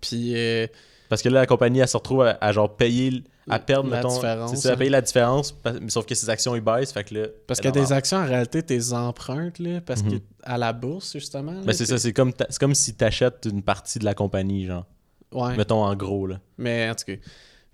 Puis 0.00 0.32
euh, 0.36 0.66
Parce 1.10 1.20
que 1.20 1.28
là, 1.28 1.40
la 1.40 1.46
compagnie, 1.46 1.80
elle 1.80 1.88
se 1.88 1.98
retrouve 1.98 2.22
à, 2.22 2.38
à 2.40 2.50
genre 2.52 2.74
payer, 2.76 3.22
à 3.48 3.58
perdre, 3.58 3.90
La 3.90 3.96
mettons. 3.98 4.14
différence, 4.14 4.50
C'est 4.52 4.56
ça, 4.56 4.70
à 4.70 4.72
hein. 4.72 4.76
payer 4.76 4.88
la 4.90 5.02
différence. 5.02 5.52
parce- 5.52 5.76
Sauf 5.88 6.06
que 6.06 6.14
ses 6.14 6.30
actions, 6.30 6.54
ils 6.56 6.62
baissent. 6.62 6.92
Fait 6.92 7.04
que 7.04 7.14
là. 7.14 7.26
parce 7.46 7.60
que 7.60 7.68
des 7.68 7.92
actions 7.92 8.16
en 8.16 8.24
réalité 8.26 8.62
t'es 8.62 8.92
empruntes 8.94 9.58
là 9.58 9.82
parce 9.82 10.02
Mhm. 10.02 10.12
que 10.12 10.24
à 10.44 10.56
la 10.56 10.72
bourse 10.72 11.12
justement. 11.12 11.52
là, 11.52 11.60
Ben, 11.66 11.72
c'est 11.74 11.84
ça, 11.84 11.98
c'est 11.98 12.14
comme, 12.14 12.32
comme 12.58 12.74
si 12.74 12.94
t'achètes 12.94 13.46
une 13.50 13.62
partie 13.62 13.98
de 13.98 14.06
la 14.06 14.14
compagnie, 14.14 14.64
genre. 14.64 14.86
Ouais. 15.30 15.54
Mettons 15.58 15.84
en 15.84 15.94
gros, 15.94 16.26
là. 16.26 16.40
Mais 16.56 16.88
en 16.88 16.94
tout 16.94 17.04
cas. 17.06 17.12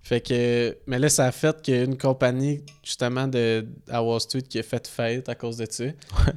Fait 0.03 0.21
que. 0.21 0.77
Mais 0.87 0.99
là, 0.99 1.09
ça 1.09 1.27
a 1.27 1.33
fait 1.33 1.61
qu'il 1.63 1.75
y 1.75 1.79
a 1.79 1.83
une 1.85 1.99
compagnie, 1.99 2.63
justement, 2.83 3.29
de, 3.29 3.67
à 3.89 4.03
Wall 4.03 4.21
Street 4.21 4.43
qui 4.43 4.59
a 4.59 4.63
fait 4.63 4.87
faillite 4.89 5.29
à 5.29 5.35
cause 5.35 5.57
de 5.59 5.67
ça. 5.71 5.85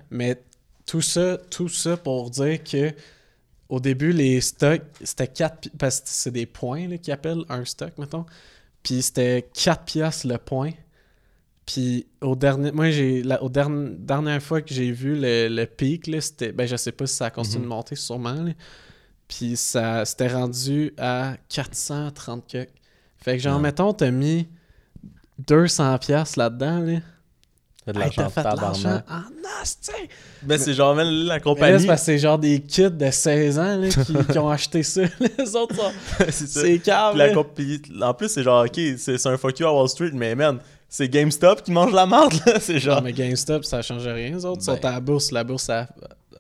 Mais 0.10 0.42
tout 0.86 1.02
ça, 1.02 1.38
tout 1.50 1.70
ça 1.70 1.96
pour 1.98 2.30
dire 2.30 2.64
que 2.64 2.92
au 3.70 3.80
début, 3.80 4.12
les 4.12 4.42
stocks, 4.42 4.82
c'était 5.04 5.28
4 5.28 5.70
parce 5.80 6.02
que 6.02 6.08
c'est 6.10 6.32
des 6.32 6.46
points 6.46 6.88
là, 6.88 6.98
qu'ils 6.98 7.14
appellent 7.14 7.46
un 7.50 7.64
stock, 7.66 7.98
mettons. 7.98 8.26
Puis 8.84 9.02
c'était 9.02 9.50
4 9.54 9.86
piastres 9.86 10.28
le 10.28 10.38
point. 10.38 10.72
Puis 11.66 12.06
au 12.22 12.36
dernier. 12.36 12.74
Moi, 12.74 12.92
j'ai. 12.92 13.24
La 13.24 13.42
au 13.42 13.48
dernier, 13.50 13.96
dernière 13.98 14.44
fois 14.44 14.62
que 14.62 14.74
j'ai 14.74 14.92
vu 14.92 15.16
le, 15.16 15.48
le 15.48 15.66
pic, 15.66 16.10
c'était. 16.22 16.52
Ben, 16.52 16.68
je 16.68 16.76
sais 16.76 16.92
pas 16.92 17.08
si 17.08 17.16
ça 17.16 17.28
a 17.28 17.32
continué 17.32 17.60
Mhm. 17.60 17.64
de 17.64 17.70
monter, 17.70 17.96
sûrement. 17.96 18.34
là. 18.34 18.52
Puis 19.30 19.56
ça 19.56 20.04
s'était 20.04 20.28
rendu 20.28 20.94
à 20.98 21.38
430 21.48 22.46
que. 22.52 22.68
Fait 23.24 23.38
que 23.38 23.44
genre, 23.44 23.56
Ouais. 23.58 23.62
mettons, 23.64 23.94
t'as 23.94 24.12
mis 24.12 24.48
200 25.48 25.98
pièces 26.00 26.36
là-dedans, 26.36 26.80
là. 26.80 27.00
T'as 27.86 27.92
de 27.92 27.98
Hey, 28.00 28.04
l'argent 28.06 28.32
t'as 28.34 28.44
fait 28.44 28.56
de 28.56 28.62
l'argent 28.62 29.02
en 29.10 29.62
asti! 29.62 29.92
Ben, 30.44 30.58
c'est 30.58 30.74
genre, 30.74 30.96
même 30.96 31.08
la 31.26 31.34
Mais 31.36 31.42
compagnie. 31.42 31.86
c'est 31.98 32.18
genre 32.18 32.40
des 32.40 32.62
kids 32.62 32.92
de 32.92 33.12
16 33.12 33.60
ans 33.60 33.76
là, 33.78 33.90
qui, 33.90 34.32
qui 34.32 34.40
ont 34.40 34.50
acheté 34.50 34.84
ça. 34.84 35.02
Les 35.38 35.56
autres 35.56 35.76
sont... 35.76 35.92
c'est 36.30 36.48
ça. 36.48 36.62
C'est 36.62 36.80
calme. 36.80 37.18
La 37.18 37.34
compagnie- 37.34 37.82
En 38.02 38.14
plus, 38.14 38.30
c'est 38.30 38.44
genre, 38.44 38.64
ok, 38.66 38.80
c'est 38.98 39.26
un 39.28 39.38
fuck 39.38 39.60
you 39.60 39.68
à 39.68 39.74
Wall 39.74 39.90
Street, 39.90 40.12
mais 40.14 40.34
man, 40.34 40.60
c'est 40.88 41.10
GameStop 41.10 41.62
qui 41.64 41.72
mange 41.72 41.92
la 41.92 42.06
marde, 42.06 42.34
là. 42.46 42.58
C'est 42.62 42.80
genre. 42.80 42.98
Non, 42.98 43.02
mais 43.04 43.14
GameStop, 43.14 43.66
ça 43.66 43.82
change 43.82 44.08
rien. 44.08 44.30
Les 44.30 44.46
autres 44.46 44.64
Ben. 44.66 44.76
sont 44.78 44.86
à 44.86 44.92
la 44.92 45.00
bourse. 45.02 45.32
La 45.32 45.44
bourse, 45.44 45.64
ça 45.64 45.88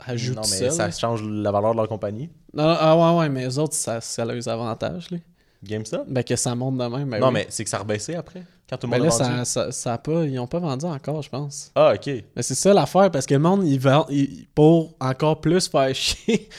ajoute 0.06 0.36
non, 0.36 0.43
tout 0.43 0.50
mais 0.62 0.69
ça 0.69 0.91
change 0.91 1.24
la 1.24 1.52
valeur 1.52 1.72
de 1.72 1.78
leur 1.78 1.88
compagnie. 1.89 2.30
Non, 2.54 2.67
non, 2.67 2.76
ah 2.80 2.96
ouais, 3.15 3.19
ouais, 3.19 3.30
mais 3.30 3.46
les 3.46 3.58
autres, 3.60 3.74
ça, 3.74 4.00
ça 4.00 4.22
a 4.22 4.26
les 4.26 4.48
avantages. 4.48 5.10
Là. 5.12 5.17
GameStop? 5.63 6.06
Ben, 6.08 6.23
que 6.23 6.36
ça 6.36 6.54
monte 6.56 6.78
de 6.78 6.84
même. 6.86 7.10
Ben 7.10 7.19
non, 7.19 7.28
oui. 7.28 7.34
mais 7.34 7.47
c'est 7.49 7.63
que 7.63 7.69
ça 7.69 7.78
a 7.78 7.80
rebaissé 7.82 8.15
après, 8.15 8.43
quand 8.69 8.78
tout 8.78 8.88
le 8.88 8.91
Ben 8.91 8.99
monde 8.99 9.08
là, 9.10 9.15
a 9.15 9.30
vendu. 9.30 9.39
ça, 9.39 9.45
ça, 9.45 9.71
ça 9.71 9.93
a 9.93 9.97
pas, 9.97 10.26
ils 10.26 10.38
ont 10.39 10.47
pas 10.47 10.60
vendu 10.60 10.86
encore, 10.86 11.21
je 11.21 11.30
pense. 11.30 11.71
Ah, 11.76 11.93
ok. 11.95 12.23
Mais 12.36 12.41
c'est 12.43 12.56
ça 12.56 12.73
l'affaire, 12.73 13.10
parce 13.12 13.26
que 13.26 13.34
le 13.34 13.39
monde, 13.39 13.65
ils 13.67 13.80
vend, 13.80 14.06
ils- 14.10 14.47
pour 14.56 14.93
encore 14.99 15.41
plus 15.41 15.67
faire 15.67 15.93
chier, 15.95 16.49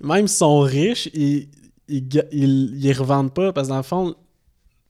même 0.00 0.26
s'ils 0.28 0.36
sont 0.38 0.60
riches, 0.60 1.08
ils, 1.14 1.48
ils, 1.88 2.06
ils, 2.32 2.84
ils 2.84 2.92
revendent 2.92 3.32
pas, 3.32 3.52
parce 3.52 3.66
que 3.68 3.72
dans 3.72 3.76
le 3.78 3.82
fond, 3.82 4.14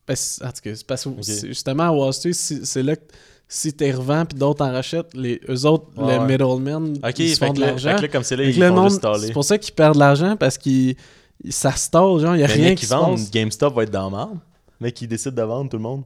parce, 0.07 0.41
en 0.43 0.49
tout 0.53 0.61
cas, 0.65 0.71
parce 0.87 1.05
que 1.05 1.11
justement 1.49 1.85
à 1.85 1.91
Wall 1.93 2.13
Street, 2.13 2.33
c'est 2.33 2.83
là 2.83 2.97
que 2.97 3.03
si 3.51 3.73
tu 3.73 3.91
revends 3.95 4.27
puis 4.27 4.39
d'autres 4.39 4.65
en 4.65 4.71
rachètent, 4.73 5.15
les, 5.15 5.41
eux 5.49 5.65
autres, 5.67 5.87
Ouais, 5.97 6.19
les 6.19 6.25
middlemen, 6.25 6.99
ils 7.19 7.35
se 7.35 7.39
font 7.39 7.53
de 7.53 7.61
l'argent. 7.61 7.97
c'est 7.99 9.33
pour 9.33 9.45
ça 9.45 9.57
qu'ils 9.59 9.75
perdent 9.75 9.95
de 9.95 10.01
l'argent, 10.01 10.37
parce 10.37 10.59
qu'ils 10.59 10.97
ça 11.51 11.73
stall, 11.73 12.21
genre, 12.21 12.37
il 12.37 12.41
y 12.41 12.45
a 12.45 12.49
Mais 12.49 12.53
rien 12.55 12.69
qui 12.71 12.81
qui 12.81 12.87
se 12.87 12.95
vendent, 12.95 13.17
passe. 13.17 13.31
GameStop 13.31 13.75
va 13.75 13.83
être 13.85 13.91
dans 13.91 14.11
la 14.11 14.17
merde. 14.17 14.39
Mec 14.81 14.95
qui 14.95 15.09
décide 15.09 15.35
de 15.35 15.43
vendre 15.43 15.71
tout 15.71 15.77
le 15.77 15.83
monde. 15.83 16.03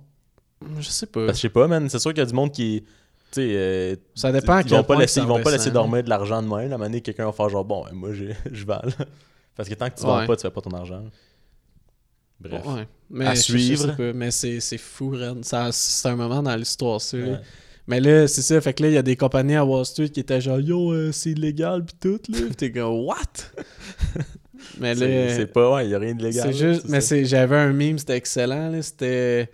Je 0.79 0.88
sais 0.88 1.07
pas. 1.07 1.27
Parce 1.27 1.33
que 1.33 1.37
je 1.38 1.42
sais 1.42 1.49
pas, 1.49 1.66
man, 1.66 1.88
c'est 1.88 1.99
sûr 1.99 2.11
qu'il 2.12 2.21
y 2.23 2.27
a 2.27 2.27
du 2.27 2.35
monde 2.35 2.53
qui. 2.53 2.85
Tu 3.33 3.40
sais, 3.40 3.49
euh, 3.57 3.97
Ça 4.14 4.31
dépend 4.31 4.55
à 4.55 4.61
ils 4.62 4.68
vont 4.68 4.85
pas 4.85 4.97
laisser, 4.99 5.21
ils 5.21 5.27
vont 5.27 5.42
pas 5.42 5.51
laisser 5.51 5.71
dormir 5.71 6.03
de 6.05 6.09
l'argent 6.11 6.42
de 6.42 6.49
même. 6.49 6.71
Moment 6.71 6.85
donné, 6.85 7.01
quelqu'un 7.01 7.25
va 7.27 7.33
faire 7.33 7.49
genre, 7.49 7.64
bon, 7.64 7.85
ben, 7.85 7.92
moi, 7.95 8.11
je 8.53 8.64
vends. 8.66 8.81
Parce 9.57 9.68
que 9.68 9.75
tant 9.75 9.88
que 9.90 9.97
tu 9.99 10.03
vends 10.05 10.18
Ouais. 10.21 10.27
pas, 10.27 10.37
tu 10.37 10.42
fais 10.42 10.51
pas 10.51 10.61
ton 10.61 10.71
argent. 10.73 11.03
Bref. 12.40 12.62
Ouais. 12.66 12.88
Mais 13.11 13.27
À 13.27 13.37
suivre. 13.37 13.95
sais 13.97 14.12
mais 14.12 14.31
c'est 14.31 14.79
fou, 14.79 15.11
Ren. 15.11 15.40
C'est 15.42 16.09
un 16.09 16.16
moment 16.16 16.42
dans 16.42 16.57
l'histoire, 16.57 17.01
ça. 17.01 17.16
Ouais. 17.16 17.38
Mais 17.87 18.01
là, 18.01 18.29
c'est 18.29 18.42
ça. 18.42 18.61
Fait 18.61 18.73
que 18.75 18.83
là, 18.83 18.88
il 18.90 18.95
y 18.95 18.99
a 18.99 19.03
des 19.03 19.16
compagnies 19.16 19.57
à 19.57 19.64
Wall 19.64 19.85
Street 19.85 20.09
qui 20.11 20.21
étaient 20.21 20.40
genre, 20.40 20.61
yo, 20.61 20.92
euh, 20.92 21.11
c'est 21.12 21.31
illégal, 21.31 21.85
pis 21.85 21.95
tout, 22.01 22.21
là. 22.29 22.38
T'es 22.57 22.71
comme, 22.73 23.01
what? 23.07 23.16
Mais 24.79 24.94
C'est 24.94 25.46
pas, 25.46 25.72
ouais, 25.75 25.87
il 25.87 25.90
y 25.90 25.94
a 25.94 25.98
rien 25.98 26.14
de 26.14 26.22
légal. 26.22 26.42
c'est 26.44 26.53
juste, 26.53 26.88
mais 26.88 27.01
j'avais 27.25 27.57
un 27.57 27.72
meme, 27.72 27.98
c'était 27.98 28.16
excellent, 28.16 28.68
là. 28.70 28.83
C'était. 28.83 29.51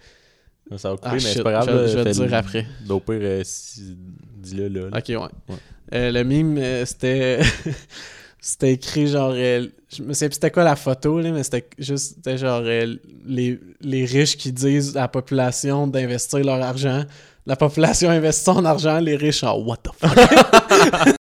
Ça 0.76 0.90
va 0.90 0.96
couper, 0.96 1.08
Ah, 1.08 1.14
mais 1.14 1.20
shit, 1.20 1.32
c'est 1.34 1.42
pas 1.42 1.52
grave. 1.52 1.86
je- 1.88 1.96
vais 1.98 2.04
te 2.04 2.10
dire 2.10 2.26
le- 2.26 2.34
après. 2.34 2.66
Au 2.90 3.00
pire, 3.00 3.14
euh, 3.20 3.40
si- 3.44 3.96
Dis-le 4.36 4.68
là. 4.68 4.88
là. 4.90 4.98
Ok, 4.98 5.08
ouais. 5.08 5.16
Ouais. 5.16 5.56
Euh, 5.94 6.10
le 6.12 6.22
mime, 6.24 6.58
euh, 6.58 6.84
c'était. 6.84 7.40
c'était 8.40 8.72
écrit 8.74 9.06
genre. 9.08 9.32
euh, 9.34 9.66
je 9.94 10.02
me 10.02 10.12
sais 10.12 10.28
plus 10.28 10.34
c'était 10.34 10.50
quoi 10.50 10.64
la 10.64 10.76
photo, 10.76 11.20
là, 11.20 11.30
mais 11.32 11.42
c'était 11.42 11.66
juste. 11.78 12.16
C'était 12.16 12.36
genre 12.38 12.60
les, 12.60 13.58
les 13.80 14.04
riches 14.04 14.36
qui 14.36 14.52
disent 14.52 14.96
à 14.96 15.00
la 15.02 15.08
population 15.08 15.86
d'investir 15.86 16.40
leur 16.40 16.62
argent. 16.62 17.04
La 17.46 17.56
population 17.56 18.10
investit 18.10 18.44
son 18.44 18.62
argent, 18.66 19.00
les 19.00 19.16
riches 19.16 19.42
en 19.42 19.56
what 19.58 19.78
the 19.78 19.88
fuck? 19.98 21.14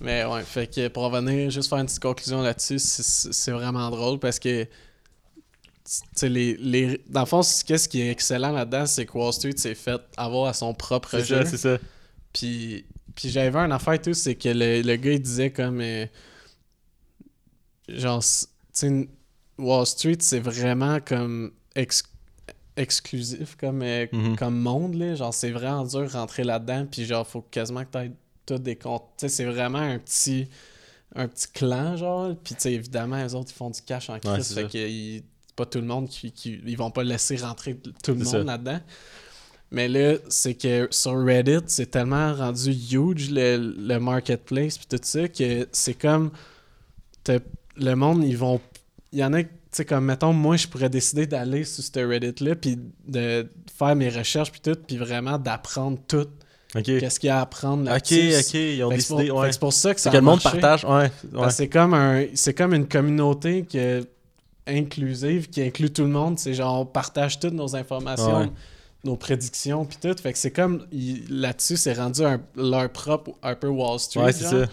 mais 0.00 0.24
ouais, 0.24 0.42
fait 0.42 0.66
que 0.72 0.88
pour 0.88 1.04
revenir, 1.04 1.50
juste 1.50 1.68
faire 1.68 1.78
une 1.78 1.86
petite 1.86 2.00
conclusion 2.02 2.42
là-dessus, 2.42 2.78
c'est 2.78 3.50
vraiment 3.52 3.90
drôle 3.90 4.18
parce 4.18 4.38
que. 4.38 4.64
Tu 4.64 5.92
sais, 6.16 6.28
les, 6.28 6.56
les, 6.56 7.00
dans 7.08 7.20
le 7.20 7.26
fond, 7.26 7.42
qu'est-ce 7.64 7.88
qui 7.88 8.00
est 8.00 8.10
excellent 8.10 8.50
là-dedans, 8.50 8.86
c'est 8.86 9.06
que 9.06 9.16
Wall 9.16 9.32
Street 9.32 9.56
s'est 9.56 9.76
fait 9.76 10.00
avoir 10.16 10.48
à 10.48 10.52
son 10.52 10.74
propre 10.74 11.10
C'est 11.20 11.24
jeu. 11.24 11.44
ça, 11.44 11.50
c'est 11.50 11.56
ça. 11.58 11.78
Puis, 12.32 12.84
puis 13.14 13.28
j'avais 13.30 13.50
vu 13.50 13.56
une 13.56 13.70
affaire 13.70 14.00
tout, 14.02 14.12
c'est 14.12 14.34
que 14.34 14.48
le, 14.48 14.82
le 14.82 14.96
gars 14.96 15.12
il 15.12 15.22
disait 15.22 15.50
comme. 15.52 15.80
euh, 15.80 16.06
genre, 17.88 18.20
tu 18.20 18.46
sais, 18.72 19.08
Wall 19.58 19.86
Street, 19.86 20.18
c'est 20.20 20.40
vraiment 20.40 20.98
comme 21.00 21.52
ex- 21.76 22.02
exclusif 22.76 23.56
comme, 23.56 23.82
euh, 23.82 24.06
Mhm. 24.12 24.36
comme 24.36 24.58
monde, 24.58 24.94
là. 24.94 25.14
Genre, 25.14 25.32
c'est 25.32 25.50
vraiment 25.52 25.84
dur 25.84 26.02
de 26.02 26.08
rentrer 26.12 26.42
là-dedans, 26.44 26.86
puis 26.90 27.04
genre, 27.04 27.26
faut 27.26 27.42
quasiment 27.42 27.84
que 27.84 27.90
t'aies 27.90 28.10
tous 28.46 28.58
des 28.58 28.76
comptes. 28.76 29.02
C'est 29.16 29.44
vraiment 29.44 29.78
un 29.78 29.98
petit. 29.98 30.48
Un 31.14 31.28
petit 31.28 31.48
clan, 31.48 31.96
genre. 31.96 32.34
Puis, 32.44 32.54
tu 32.54 32.62
sais, 32.62 32.72
évidemment, 32.72 33.22
les 33.22 33.34
autres, 33.34 33.50
ils 33.50 33.56
font 33.56 33.70
du 33.70 33.80
cash 33.82 34.10
en 34.10 34.18
crise. 34.18 34.46
c'est 34.48 34.54
fait 34.54 34.68
que 34.72 34.88
ils- 34.88 35.22
pas 35.54 35.64
tout 35.66 35.78
le 35.80 35.86
monde 35.86 36.08
qui, 36.08 36.30
qui. 36.32 36.60
Ils 36.66 36.76
vont 36.76 36.90
pas 36.90 37.02
laisser 37.02 37.36
rentrer 37.36 37.76
tout 37.76 38.12
le 38.12 38.18
monde 38.38 38.46
là-dedans. 38.46 38.80
Mais 39.70 39.88
là, 39.88 40.16
c'est 40.28 40.54
que 40.54 40.86
sur 40.90 41.12
Reddit, 41.24 41.64
c'est 41.66 41.90
tellement 41.90 42.34
rendu 42.34 42.70
huge 42.70 43.30
le, 43.30 43.56
le 43.78 43.98
marketplace 43.98 44.78
puis 44.78 44.86
tout 44.88 45.00
ça 45.02 45.26
que 45.28 45.66
c'est 45.72 45.94
comme 45.94 46.30
le 47.76 47.94
monde 47.94 48.22
ils 48.24 48.36
vont 48.38 48.60
il 49.12 49.18
y 49.18 49.24
en 49.24 49.32
a 49.32 49.42
tu 49.42 49.48
sais 49.72 49.84
comme 49.84 50.04
mettons 50.04 50.32
moi 50.32 50.56
je 50.56 50.68
pourrais 50.68 50.88
décider 50.88 51.26
d'aller 51.26 51.64
sur 51.64 51.82
ce 51.82 51.98
Reddit 51.98 52.44
là 52.44 52.54
puis 52.54 52.78
de 53.08 53.48
faire 53.76 53.96
mes 53.96 54.08
recherches 54.08 54.52
puis 54.52 54.60
tout 54.60 54.76
puis 54.86 54.96
vraiment 54.96 55.38
d'apprendre 55.38 55.98
tout 56.06 56.28
Ok. 56.74 56.82
qu'est-ce 56.84 57.20
qu'il 57.20 57.28
y 57.28 57.30
a 57.30 57.38
à 57.38 57.42
apprendre 57.42 57.82
Ok, 57.84 58.10
là-dessus? 58.10 58.34
ok, 58.38 58.54
ils 58.54 58.84
ont 58.84 58.88
décidé. 58.90 59.30
Ouais. 59.30 59.52
c'est 59.52 59.60
pour 59.60 59.72
ça 59.72 59.94
que 59.94 60.00
ça 60.00 60.08
a 60.10 60.12
que 60.12 60.16
le 60.18 60.22
monde 60.22 60.40
marché. 60.42 60.60
partage. 60.60 60.84
Ouais. 60.84 61.10
c'est 61.50 61.68
comme 61.68 61.94
un 61.94 62.24
comme 62.56 62.74
une 62.74 62.86
communauté 62.88 63.64
que 63.64 64.04
inclusive 64.66 65.48
qui 65.48 65.62
inclut 65.62 65.90
tout 65.90 66.02
le 66.02 66.08
monde 66.08 66.38
c'est 66.38 66.54
genre 66.54 66.80
on 66.80 66.86
partage 66.86 67.38
toutes 67.38 67.54
nos 67.54 67.76
informations 67.76 68.40
Ouais. 68.40 68.50
nos 69.04 69.16
prédictions 69.16 69.84
puis 69.84 69.96
tout 70.02 70.14
fait 70.20 70.32
que 70.32 70.38
c'est 70.38 70.50
comme 70.50 70.84
là-dessus 71.30 71.76
c'est 71.76 71.92
rendu 71.92 72.22
un- 72.24 72.40
leur 72.56 72.88
propre 72.90 73.30
un 73.42 73.54
peu 73.54 73.68
Wall 73.68 74.00
Street 74.00 74.24
Ouais, 74.24 74.32
c'est 74.32 74.44
ça. 74.44 74.66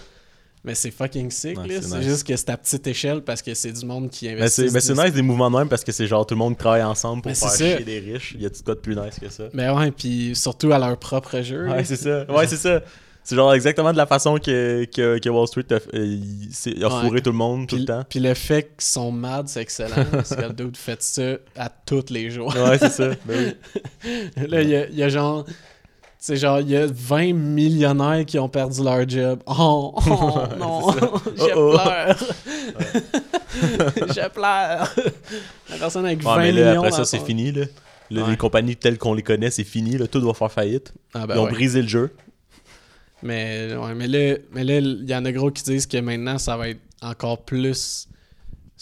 Mais 0.64 0.76
c'est 0.76 0.92
fucking 0.92 1.30
sick 1.30 1.58
Ouais, 1.60 1.68
là 1.68 1.82
c'est 1.82 1.98
nice. 1.98 2.06
juste 2.08 2.28
que 2.28 2.36
c'est 2.36 2.50
à 2.50 2.58
petite 2.58 2.88
échelle 2.88 3.22
parce 3.22 3.42
que 3.42 3.54
c'est 3.54 3.72
du 3.72 3.86
monde 3.86 4.10
qui 4.10 4.28
Mais 4.28 4.34
investit 4.34 4.68
c'est 4.70 4.74
mais 4.74 4.80
c'est 4.80 4.94
nice 4.94 5.14
des 5.14 5.22
mouvements 5.22 5.52
de 5.52 5.58
même 5.58 5.70
parce 5.70 5.84
que 5.84 5.92
c'est 5.92 6.08
genre 6.08 6.26
tout 6.26 6.36
le 6.36 6.40
monde 6.40 6.58
travaille 6.58 6.84
ensemble 6.84 7.22
pour 7.22 7.30
Mais 7.32 7.36
faire 7.36 7.52
chier 7.56 7.80
des 7.84 8.00
riches. 8.00 8.36
Y 8.40 8.44
de 8.50 8.58
quoi 8.64 8.76
de 8.76 8.80
plus 8.80 8.96
nice 8.96 9.20
que 9.20 9.30
ça? 9.30 9.44
mais 9.54 9.70
ouais 9.70 9.92
puis 9.92 10.36
surtout 10.36 10.72
à 10.72 10.80
leur 10.80 10.98
propre 10.98 11.42
jeu. 11.42 11.68
Ouais, 11.70 11.84
c'est 11.84 11.96
ça. 11.98 12.26
Ouais, 12.32 12.48
c'est 12.48 12.58
ça. 12.58 12.82
C'est 13.26 13.38
genre 13.38 13.54
exactement 13.54 13.94
de 13.94 13.98
la 13.98 14.06
façon 14.06 14.36
que, 14.38 14.84
que, 14.84 15.18
que 15.18 15.30
Wall 15.30 15.48
Street 15.48 15.64
a, 15.72 15.76
euh, 15.76 15.80
il, 16.06 16.84
a 16.84 16.90
Ouais. 16.94 17.02
fourré 17.06 17.22
tout 17.22 17.32
le 17.32 17.38
monde 17.38 17.68
tout 17.68 17.78
le 17.78 17.86
temps. 17.86 18.04
puis 18.10 18.20
le 18.20 18.34
fait 18.34 18.64
qu'ils 18.64 18.84
sont 18.86 19.14
mad 19.14 19.48
c'est 19.48 19.62
excellent 19.62 20.04
parce 20.12 20.36
que 20.36 20.42
le 20.42 20.52
dude 20.52 20.76
fait 20.76 21.02
ça 21.02 21.36
à 21.56 21.70
tous 21.70 22.10
les 22.10 22.30
jours 22.32 22.54
Ouais, 22.54 22.78
c'est 22.78 22.90
ça. 22.92 23.12
Ben 23.26 23.56
oui. 24.06 24.12
Là, 24.50 24.62
il 24.62 24.70
y 24.70 24.76
a, 24.76 24.88
il 24.90 24.96
y 24.96 25.04
a 25.04 25.08
genre. 25.10 25.46
C'est 26.26 26.38
genre, 26.38 26.62
il 26.62 26.70
y 26.70 26.78
a 26.78 26.86
20 26.86 27.34
millionnaires 27.34 28.24
qui 28.26 28.40
ont 28.40 28.48
perdu 28.48 28.82
leur 28.82 29.10
job. 29.10 29.44
Oh, 29.46 29.94
oh 29.94 30.02
non, 30.58 30.92
je 31.36 31.54
Oh, 31.54 31.74
oh. 31.76 31.78
pleure. 31.78 32.18
je 34.08 34.30
pleure. 34.30 34.96
La 35.70 35.76
personne 35.78 36.06
avec 36.06 36.24
20 36.24 36.32
Ouais, 36.38 36.42
mais 36.44 36.52
là, 36.54 36.70
millions. 36.70 36.80
après 36.84 36.92
ça, 36.96 37.04
c'est 37.04 37.20
fini. 37.20 37.52
Là. 37.52 37.66
Là, 38.10 38.24
Ouais. 38.24 38.32
Les 38.32 38.38
compagnies 38.38 38.78
telles 38.78 38.98
qu'on 38.98 39.14
les 39.14 39.22
connaît, 39.22 39.52
c'est 39.52 39.66
fini. 39.66 39.98
Là. 39.98 40.08
Tout 40.08 40.22
doit 40.22 40.34
faire 40.34 40.50
faillite. 40.50 40.94
Ah, 41.14 41.28
ben 41.28 41.36
Ils 41.36 41.40
ont 41.40 41.44
ouais. 41.44 41.52
brisé 41.52 41.82
le 41.82 41.90
jeu. 41.90 42.16
Mais, 43.22 43.76
ouais, 43.76 43.94
mais 43.94 44.08
là, 44.08 44.38
mais 44.54 44.64
là, 44.64 44.78
il 44.80 45.04
y 45.06 45.14
en 45.14 45.26
a 45.26 45.32
gros 45.34 45.52
qui 45.52 45.64
disent 45.64 45.88
que 45.88 45.98
maintenant, 45.98 46.38
ça 46.38 46.56
va 46.56 46.70
être 46.70 46.80
encore 47.02 47.42
plus 47.44 48.08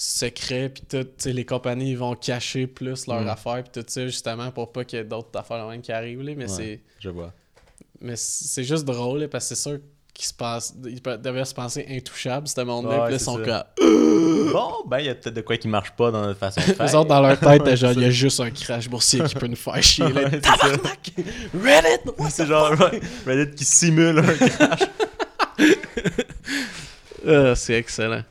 secret. 0.04 0.70
Puis 0.70 0.84
tout, 0.90 1.08
les 1.26 1.46
compagnies 1.46 1.94
vont 1.96 2.16
cacher 2.16 2.66
plus 2.68 3.06
leurs 3.08 3.22
Mm. 3.22 3.28
affaires. 3.30 3.64
Puis 3.64 3.82
tout 3.82 3.88
ça, 3.88 4.06
justement, 4.08 4.50
pour 4.52 4.72
pas 4.72 4.84
qu'il 4.84 4.98
y 4.98 5.02
ait 5.02 5.06
d'autres 5.06 5.38
affaires 5.40 5.68
même 5.68 5.82
qui 5.82 5.92
arrivent. 5.92 6.22
là. 6.22 6.34
Mais 6.36 6.46
Ouais. 6.46 6.48
c'est. 6.50 6.82
Je 7.00 7.10
vois. 7.10 7.32
Mais 8.02 8.16
c'est 8.16 8.64
juste 8.64 8.84
drôle, 8.86 9.20
là, 9.20 9.28
parce 9.28 9.48
que 9.48 9.56
c'est 9.56 9.62
sûr 9.70 9.78
qu'ils 10.14 10.26
se 10.26 10.34
passe, 10.34 10.74
ils 10.84 11.02
devaient 11.02 11.46
se 11.46 11.54
penser 11.54 11.86
intouchables, 11.90 12.48
ce 12.48 12.62
monde-là. 12.62 13.06
Puis 13.06 13.16
ils 13.16 13.20
sont 13.20 13.38
comme. 13.38 13.64
Bon, 14.52 14.74
ben, 14.86 15.00
il 15.00 15.06
y 15.06 15.10
a 15.10 15.16
peut-être 15.16 15.34
de 15.36 15.40
quoi 15.42 15.56
qui 15.56 15.70
marche 15.70 15.92
pas 15.92 16.12
dans 16.12 16.24
notre 16.24 16.38
façon 16.40 16.60
de 16.60 16.66
faire. 16.74 16.86
Les 16.86 16.96
autres, 16.96 17.08
dans 17.08 17.22
leur 17.22 17.40
tête, 17.40 17.62
Ouais, 17.66 17.78
genre, 17.78 17.94
il 17.94 18.02
y 18.02 18.06
a 18.06 18.10
juste 18.10 18.40
un 18.42 18.50
crash 18.52 18.90
boursier 18.90 19.24
qui 19.24 19.36
peut 19.36 19.48
nous 19.48 19.56
faire 19.56 19.82
chier. 19.82 20.10
Là. 20.12 20.24
Ouais, 20.30 20.42
Tabarnak! 20.42 21.12
Reddit! 21.54 22.30
C'est 22.30 22.48
genre 22.48 22.76
Reddit 23.26 23.56
qui 23.56 23.64
simule 23.64 24.20
un 24.20 24.24
crash. 24.48 24.80
Ah, 27.26 27.56
c'est 27.56 27.76
excellent. 27.76 28.24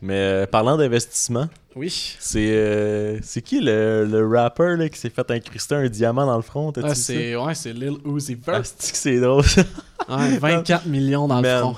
Mais 0.00 0.14
euh, 0.14 0.46
parlant 0.46 0.76
d'investissement, 0.76 1.48
Oui. 1.74 2.16
c'est 2.20 2.50
euh, 2.52 3.18
c'est 3.22 3.42
qui 3.42 3.60
le, 3.60 4.06
le 4.08 4.26
rapper 4.28 4.76
là, 4.78 4.88
qui 4.88 4.98
s'est 4.98 5.10
fait 5.10 5.28
incruster 5.30 5.74
un 5.74 5.88
diamant 5.88 6.24
dans 6.26 6.36
le 6.36 6.42
front? 6.42 6.72
Ah, 6.82 6.94
c'est 6.94 7.34
ouais, 7.34 7.54
c'est 7.54 7.72
Lil 7.72 7.96
Uzi 8.04 8.38
Ah, 8.46 8.52
Vert. 8.52 8.62
que 8.62 8.66
c'est 8.78 9.18
drôle 9.20 9.44
ça? 9.44 9.62
Ouais, 10.08 10.38
24 10.38 10.86
millions 10.86 11.26
dans 11.28 11.40
le 11.40 11.48
front. 11.48 11.76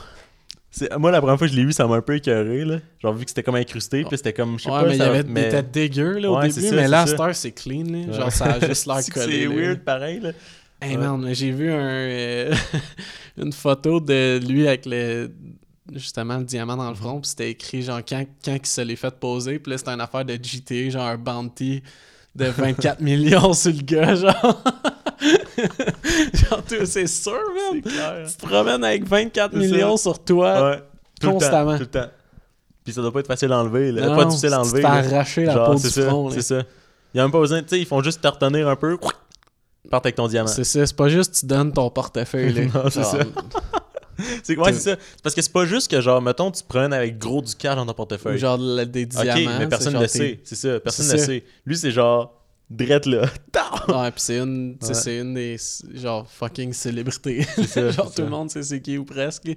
Moi, 0.98 1.10
la 1.10 1.20
première 1.20 1.36
fois 1.36 1.48
que 1.48 1.52
je 1.52 1.58
l'ai 1.58 1.64
vu, 1.64 1.72
ça 1.72 1.84
m'a 1.88 1.96
un 1.96 2.00
peu 2.00 2.14
écœuré. 2.14 2.64
Là. 2.64 2.76
Genre, 3.02 3.12
vu 3.12 3.24
que 3.24 3.30
c'était 3.30 3.42
comme 3.42 3.56
incrusté, 3.56 4.04
puis 4.04 4.16
c'était 4.16 4.32
comme, 4.32 4.56
je 4.56 4.64
sais 4.64 4.70
Ouais, 4.70 4.82
pas, 4.82 4.86
mais 4.86 4.94
il 4.94 4.98
y 4.98 5.02
avait 5.02 5.22
mais- 5.24 5.44
des 5.44 5.48
têtes 5.48 5.70
dégueu 5.72 6.18
là, 6.18 6.30
au 6.30 6.38
Ouais, 6.38 6.48
début, 6.48 6.60
ça, 6.68 6.76
mais 6.76 6.86
là, 6.86 7.04
heure, 7.18 7.34
c'est 7.34 7.50
clean. 7.50 7.84
Là. 7.90 7.98
Ouais. 8.06 8.12
Genre, 8.12 8.30
ça 8.30 8.44
a 8.44 8.60
juste 8.68 8.86
l'air 8.86 9.00
collé. 9.12 9.40
C'est 9.40 9.46
weird 9.48 9.80
pareil, 9.80 10.20
là. 10.20 10.30
Hey 10.82 10.96
man, 10.96 11.28
j'ai 11.32 11.50
vu 11.50 11.70
un, 11.72 11.74
euh, 11.80 12.54
une 13.36 13.52
photo 13.52 13.98
de 14.00 14.38
lui 14.46 14.68
avec 14.68 14.86
le 14.86 15.30
justement 15.94 16.38
le 16.38 16.44
diamant 16.44 16.76
dans 16.76 16.88
le 16.88 16.94
front, 16.94 17.20
puis 17.20 17.28
c'était 17.30 17.50
écrit 17.50 17.82
genre 17.82 18.00
quand, 18.06 18.24
quand 18.44 18.56
il 18.56 18.66
se 18.66 18.80
l'est 18.80 18.96
fait 18.96 19.14
poser, 19.14 19.58
puis 19.58 19.72
là 19.72 19.78
c'était 19.78 19.90
une 19.90 20.00
affaire 20.00 20.24
de 20.24 20.34
GTA, 20.34 20.90
genre 20.90 21.06
un 21.06 21.16
bounty 21.18 21.82
de 22.34 22.44
24 22.56 23.00
millions 23.00 23.52
sur 23.52 23.72
le 23.72 23.82
gars, 23.82 24.14
genre. 24.14 24.62
genre, 26.34 26.62
c'est 26.84 27.06
sûr, 27.06 27.32
man. 27.32 27.82
Clair. 27.82 28.26
Tu 28.28 28.34
te 28.36 28.46
promènes 28.46 28.84
avec 28.84 29.06
24 29.06 29.52
C'est 29.52 29.58
millions 29.58 29.96
sur 29.96 30.18
toi. 30.22 30.70
Ouais. 30.70 30.82
Tout 31.20 31.26
le 31.26 31.32
temps, 31.32 31.38
constamment. 31.38 31.74
tout 31.74 31.80
le 31.80 31.86
temps. 31.86 32.06
Puis 32.84 32.94
ça 32.94 33.02
doit 33.02 33.12
pas 33.12 33.20
être 33.20 33.26
facile 33.26 33.52
à 33.52 33.58
enlever. 33.58 33.92
Là. 33.92 34.06
Non, 34.06 34.16
pas 34.16 34.24
difficile 34.24 34.54
à 34.54 34.62
tu 34.62 34.68
enlever. 34.68 34.82
là. 34.82 34.92
arracher 34.92 35.44
la 35.44 35.58
peau 35.66 35.74
du 35.74 35.90
ça, 35.90 36.06
front. 36.08 36.28
là. 36.28 36.34
C'est 36.34 36.42
ça. 36.42 36.62
Il 37.12 37.18
y 37.18 37.20
a 37.20 37.24
même 37.24 37.32
pas 37.32 37.40
besoin, 37.40 37.60
tu 37.62 37.68
sais, 37.68 37.80
ils 37.80 37.86
font 37.86 38.02
juste 38.02 38.22
te 38.22 38.28
retenir 38.28 38.68
un 38.68 38.76
peu. 38.76 38.96
Parte 39.90 40.06
avec 40.06 40.14
ton 40.14 40.28
diamant. 40.28 40.46
C'est 40.46 40.64
ça, 40.64 40.86
c'est 40.86 40.96
pas 40.96 41.08
juste 41.08 41.40
tu 41.40 41.46
donnes 41.46 41.72
ton 41.72 41.90
portefeuille. 41.90 42.52
là. 42.52 42.62
Non, 42.74 42.90
c'est 42.90 43.02
ça. 43.02 43.18
C'est 44.42 44.56
ouais, 44.58 44.72
c'est 44.72 44.80
ça. 44.80 44.96
C'est 45.00 45.22
parce 45.22 45.34
que 45.34 45.42
c'est 45.42 45.52
pas 45.52 45.64
juste 45.64 45.90
que 45.90 46.00
genre 46.00 46.20
mettons 46.22 46.50
tu 46.50 46.62
te 46.62 46.66
promènes 46.68 46.92
avec 46.92 47.18
gros 47.18 47.42
du 47.42 47.54
cash 47.54 47.76
dans 47.76 47.84
ton 47.86 47.92
ou 47.92 47.94
portefeuille. 47.94 48.38
genre 48.38 48.58
le- 48.58 48.84
des 48.84 49.04
OK, 49.04 49.22
diamants. 49.22 49.58
mais 49.58 49.68
personne 49.68 49.92
c'est 49.92 49.98
ne 49.98 50.02
genre 50.02 50.10
sait, 50.10 50.40
c'est 50.44 50.54
ça, 50.56 50.80
personne 50.80 51.06
C'est 51.06 51.16
ne 51.16 51.22
sait. 51.22 51.44
Lui 51.66 51.76
c'est 51.76 51.90
genre 51.90 52.36
drette 52.70 53.06
là. 53.06 53.22
Ouais, 53.88 54.10
pis 54.12 54.20
c'est 54.22 54.38
une, 54.38 54.76
Ouais. 54.82 54.94
c'est 54.94 55.18
une 55.18 55.34
des 55.34 55.56
genre 55.94 56.26
fucking 56.30 56.72
célébrités. 56.72 57.42
ça, 57.66 57.90
genre 57.90 58.08
c'est 58.08 58.14
tout 58.16 58.22
le 58.22 58.28
monde 58.28 58.50
sait 58.50 58.62
c'est 58.62 58.80
qui 58.80 58.96
ou 58.98 59.04
presque. 59.04 59.48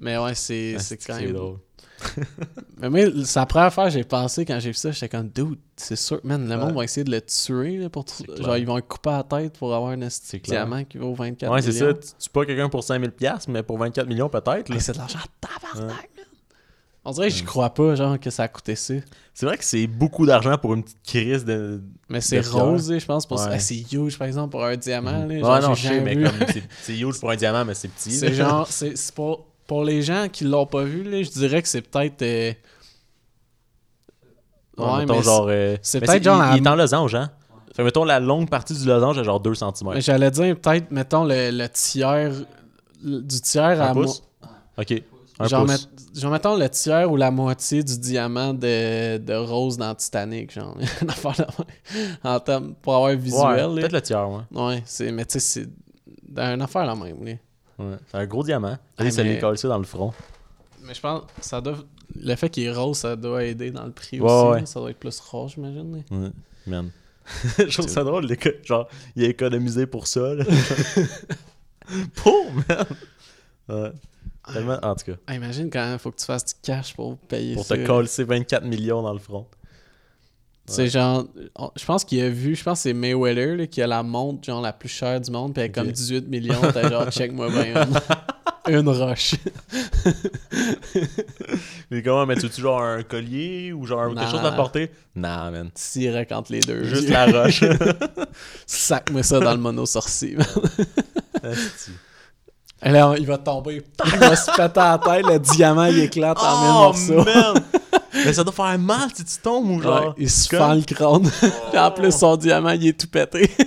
Mais 0.00 0.18
ouais, 0.18 0.34
c'est 0.34 0.74
Ah, 0.76 0.80
c'est 0.80 0.96
quand 0.96 1.14
c'est 1.18 1.26
même. 1.26 1.32
drôle. 1.34 1.58
Mais 2.78 2.90
moi, 2.90 3.00
c'est 3.24 3.38
la 3.38 3.46
première 3.46 3.72
fois 3.72 3.84
que 3.84 3.90
j'ai 3.90 4.04
pensé 4.04 4.44
quand 4.44 4.58
j'ai 4.60 4.70
vu 4.70 4.74
ça, 4.74 4.90
j'étais 4.90 5.08
comme 5.08 5.28
dude, 5.28 5.58
c'est 5.76 5.96
sûr, 5.96 6.20
man, 6.24 6.42
le 6.46 6.50
Ouais. 6.50 6.56
monde 6.56 6.74
va 6.74 6.84
essayer 6.84 7.04
de 7.04 7.10
le 7.10 7.20
tuer 7.20 7.78
là, 7.78 7.88
pour 7.88 8.04
C'est 8.06 8.24
clair. 8.24 8.42
genre 8.44 8.56
ils 8.56 8.66
vont 8.66 8.76
le 8.76 8.82
couper 8.82 9.10
à 9.10 9.16
la 9.18 9.22
tête 9.42 9.58
pour 9.58 9.74
avoir 9.74 9.92
un 9.92 10.08
C'est 10.10 10.42
diamant 10.42 10.84
qui 10.84 10.98
vaut 10.98 11.14
24 11.14 11.52
Ouais, 11.52 11.62
c'est 11.62 11.68
millions. 11.72 11.86
ça, 11.88 11.94
tu 11.94 12.24
tues 12.24 12.30
pas 12.30 12.44
quelqu'un 12.44 12.68
pour 12.68 12.82
5000 12.84 13.10
pièces 13.12 13.48
mais 13.48 13.62
pour 13.62 13.78
24 13.78 14.06
millions 14.08 14.28
peut-être. 14.28 14.68
Mais 14.70 14.80
c'est 14.80 14.92
de 14.92 14.98
l'argent 14.98 15.18
tabarnak, 15.40 16.10
man. 16.16 16.24
On 17.06 17.10
dirait 17.12 17.28
que 17.28 17.34
je 17.34 17.44
crois 17.44 17.68
pas 17.68 17.94
genre 17.96 18.18
que 18.18 18.30
ça 18.30 18.44
a 18.44 18.48
coûté 18.48 18.74
ça. 18.76 18.94
C'est 19.34 19.44
vrai 19.44 19.58
que 19.58 19.64
c'est 19.64 19.86
beaucoup 19.86 20.24
d'argent 20.24 20.56
pour 20.56 20.72
une 20.74 20.82
petite 20.82 21.02
crise 21.06 21.44
de 21.44 21.82
Mais 22.08 22.22
c'est 22.22 22.40
rose, 22.40 22.94
je 22.98 23.04
pense, 23.04 23.26
pour. 23.26 23.38
Ouais. 23.44 23.58
C'est 23.58 23.76
huge, 23.92 24.16
par 24.16 24.26
exemple, 24.26 24.52
pour 24.52 24.64
un 24.64 24.74
diamant. 24.76 25.10
Là, 25.12 25.26
Ouais, 25.26 25.60
non, 25.60 25.74
je 25.74 25.86
sais, 25.88 26.00
mais 26.00 26.16
c'est- 26.50 26.62
c'est 26.82 26.98
huge 26.98 27.20
pour 27.20 27.30
un 27.30 27.36
diamant, 27.36 27.62
mais 27.66 27.74
c'est 27.74 27.88
petit. 27.88 28.12
C'est 28.12 28.32
genre, 28.32 28.66
c'est 28.68 28.96
c'est 28.96 29.14
pour, 29.66 29.84
les 29.84 30.02
gens 30.02 30.28
qui 30.32 30.44
l'ont 30.44 30.66
pas 30.66 30.82
vu, 30.84 31.02
là, 31.04 31.22
je 31.22 31.30
dirais 31.30 31.62
que 31.62 31.68
c'est 31.68 31.82
peut-être. 31.82 32.22
euh, 32.22 32.52
Ouais, 34.76 34.84
Ouais, 34.84 34.98
mettons, 35.00 35.14
mais 35.14 35.22
genre. 35.22 35.46
euh, 35.48 35.76
c'est 35.82 36.00
peut-être 36.00 36.22
genre 36.24 36.36
Il, 36.36 36.50
la- 36.50 36.56
il 36.56 36.64
est 36.64 36.68
en 36.68 36.74
losange, 36.76 37.14
hein? 37.14 37.30
Fait 37.74 37.84
mettons, 37.84 38.04
la 38.04 38.18
longue 38.20 38.48
partie 38.48 38.74
du 38.74 38.84
losange 38.86 39.18
est 39.18 39.24
genre 39.24 39.40
2 39.40 39.54
cm. 39.54 39.72
mais 39.94 40.00
j'allais 40.00 40.30
dire 40.30 40.56
peut-être, 40.60 40.90
mettons, 40.90 41.24
le, 41.24 41.50
le 41.50 41.68
tiers. 41.68 42.32
le- 43.04 43.20
du 43.20 43.40
tiers 43.40 43.80
à 43.80 43.90
Un 43.90 43.94
mo- 43.94 44.02
pouce? 44.02 44.22
Ok. 44.78 45.02
Un 45.40 45.46
genre, 45.48 45.64
pouce. 45.64 45.88
met- 46.14 46.20
genre, 46.20 46.30
mettons 46.32 46.56
le 46.56 46.68
tiers 46.68 47.10
ou 47.10 47.16
la 47.16 47.30
moitié 47.30 47.82
du 47.84 47.98
diamant 47.98 48.52
de, 48.54 49.18
de 49.18 49.34
Rose 49.34 49.76
dans 49.76 49.94
Titanic, 49.94 50.52
genre. 50.52 50.76
En 52.24 52.40
termes, 52.40 52.74
pour 52.82 52.94
avoir 52.96 53.10
un 53.10 53.16
visuel. 53.16 53.68
Ouais, 53.70 53.80
peut-être 53.80 53.92
le 53.92 54.02
tiers, 54.02 54.28
ouais. 54.28 54.42
Ouais, 54.52 54.82
c'est, 54.86 55.10
mais 55.12 55.24
tu 55.24 55.38
sais, 55.38 55.40
c'est 55.40 55.68
une 56.54 56.62
affaire 56.62 56.84
la 56.86 56.94
même, 56.96 57.24
là. 57.24 57.32
Ouais. 57.78 57.96
C'est 58.10 58.16
un 58.18 58.26
gros 58.26 58.42
diamant. 58.44 58.76
Ah, 58.98 59.04
Et 59.04 59.10
ça 59.10 59.22
lui 59.22 59.38
colle 59.38 59.58
ça 59.58 59.68
dans 59.68 59.78
le 59.78 59.84
front. 59.84 60.12
Mais 60.82 60.94
je 60.94 61.00
pense 61.00 61.22
ça 61.40 61.60
doit. 61.60 61.76
Le 62.14 62.34
fait 62.36 62.48
qu'il 62.50 62.64
est 62.64 62.72
rose, 62.72 62.98
ça 62.98 63.16
doit 63.16 63.44
aider 63.44 63.70
dans 63.70 63.84
le 63.86 63.90
prix 63.92 64.20
Ouais, 64.20 64.30
aussi. 64.30 64.48
ouais. 64.60 64.66
Ça 64.66 64.78
doit 64.80 64.90
être 64.90 64.98
plus 64.98 65.18
rose, 65.20 65.52
j'imagine. 65.54 65.96
là. 66.10 66.16
Ouais. 66.18 66.30
Man. 66.66 66.90
Je 67.58 67.64
trouve 67.72 67.88
ça 67.88 68.04
drôle, 68.04 68.28
genre, 68.64 68.86
il 69.16 69.24
a 69.24 69.28
économisé 69.28 69.86
pour 69.86 70.06
ça, 70.06 70.34
là. 70.34 70.44
pour, 72.16 72.46
man! 72.68 72.86
Ouais. 73.68 73.92
Tellement, 74.52 74.78
en 74.82 74.94
tout 74.94 75.06
cas, 75.06 75.16
Ah, 75.26 75.34
imagine 75.34 75.70
quand 75.70 75.94
il 75.94 75.98
faut 75.98 76.10
que 76.10 76.18
tu 76.18 76.26
fasses 76.26 76.44
du 76.44 76.52
cash 76.62 76.94
pour 76.94 77.16
payer 77.16 77.54
pour 77.54 77.64
ça. 77.64 77.76
te 77.76 77.86
coller 77.86 78.08
24 78.18 78.64
millions 78.66 79.00
dans 79.02 79.12
le 79.14 79.18
front. 79.18 79.46
C'est 80.66 80.88
genre. 80.88 81.24
Je 81.76 81.84
pense 81.84 82.04
qu'il 82.04 82.22
a 82.22 82.30
vu, 82.30 82.54
je 82.56 82.64
pense 82.64 82.78
que 82.78 82.82
c'est 82.84 82.94
Mayweather 82.94 83.56
là, 83.56 83.66
qui 83.66 83.82
a 83.82 83.86
la 83.86 84.02
montre 84.02 84.44
genre 84.44 84.62
la 84.62 84.72
plus 84.72 84.88
chère 84.88 85.20
du 85.20 85.30
monde, 85.30 85.52
puis 85.52 85.62
elle 85.62 85.66
est 85.70 85.78
Ok. 85.78 85.84
comme 85.84 85.92
18 85.92 86.28
millions. 86.28 86.60
T'as 86.72 86.88
genre, 86.88 87.10
check-moi 87.10 87.50
bien 87.50 87.86
une, 88.66 88.74
une 88.78 88.88
roche. 88.88 89.34
Mais 91.90 92.02
comment, 92.02 92.24
mais 92.26 92.36
tu 92.36 92.46
veux 92.46 92.52
genre 92.62 92.80
un 92.82 93.02
collier 93.02 93.72
ou 93.72 93.84
genre 93.86 94.14
quelque 94.14 94.30
chose 94.30 94.44
à 94.44 94.52
porter? 94.52 94.90
Nah, 95.14 95.50
man. 95.50 95.70
Direct 95.92 96.32
entre 96.32 96.52
les 96.52 96.60
deux. 96.60 96.84
Juste 96.84 97.08
la 97.08 97.26
roche. 97.26 97.62
Sac-moi 98.66 99.22
ça 99.22 99.38
dans 99.40 99.52
le 99.52 99.58
mono 99.58 99.84
sorcier. 99.86 100.36
man. 100.36 100.46
Là, 102.82 103.14
il 103.18 103.26
va 103.26 103.38
tomber. 103.38 103.82
Il 104.12 104.18
va 104.18 104.36
se 104.36 104.50
péter 104.50 104.80
à 104.80 104.92
la 104.92 104.98
tête, 104.98 105.26
le 105.26 105.38
diamant 105.38 105.84
il 105.86 106.00
éclate 106.00 106.38
en 106.38 106.60
mille 106.60 106.70
oh, 106.70 106.80
morceaux. 106.80 107.24
man! 107.24 107.62
Mais 108.14 108.32
ça 108.32 108.44
doit 108.44 108.52
faire 108.52 108.78
mal 108.78 109.08
si 109.14 109.24
tu 109.24 109.38
tombes 109.42 109.68
ou 109.70 109.80
genre. 109.82 110.08
Ouais, 110.08 110.12
il 110.18 110.30
se 110.30 110.48
comme- 110.48 110.58
fend 110.58 110.74
le 110.74 110.82
crâne. 110.82 111.30
Puis 111.70 111.78
en 111.78 111.90
plus, 111.90 112.12
son 112.12 112.36
diamant, 112.36 112.70
il 112.70 112.88
est 112.88 112.98
tout 113.00 113.08
pété. 113.08 113.50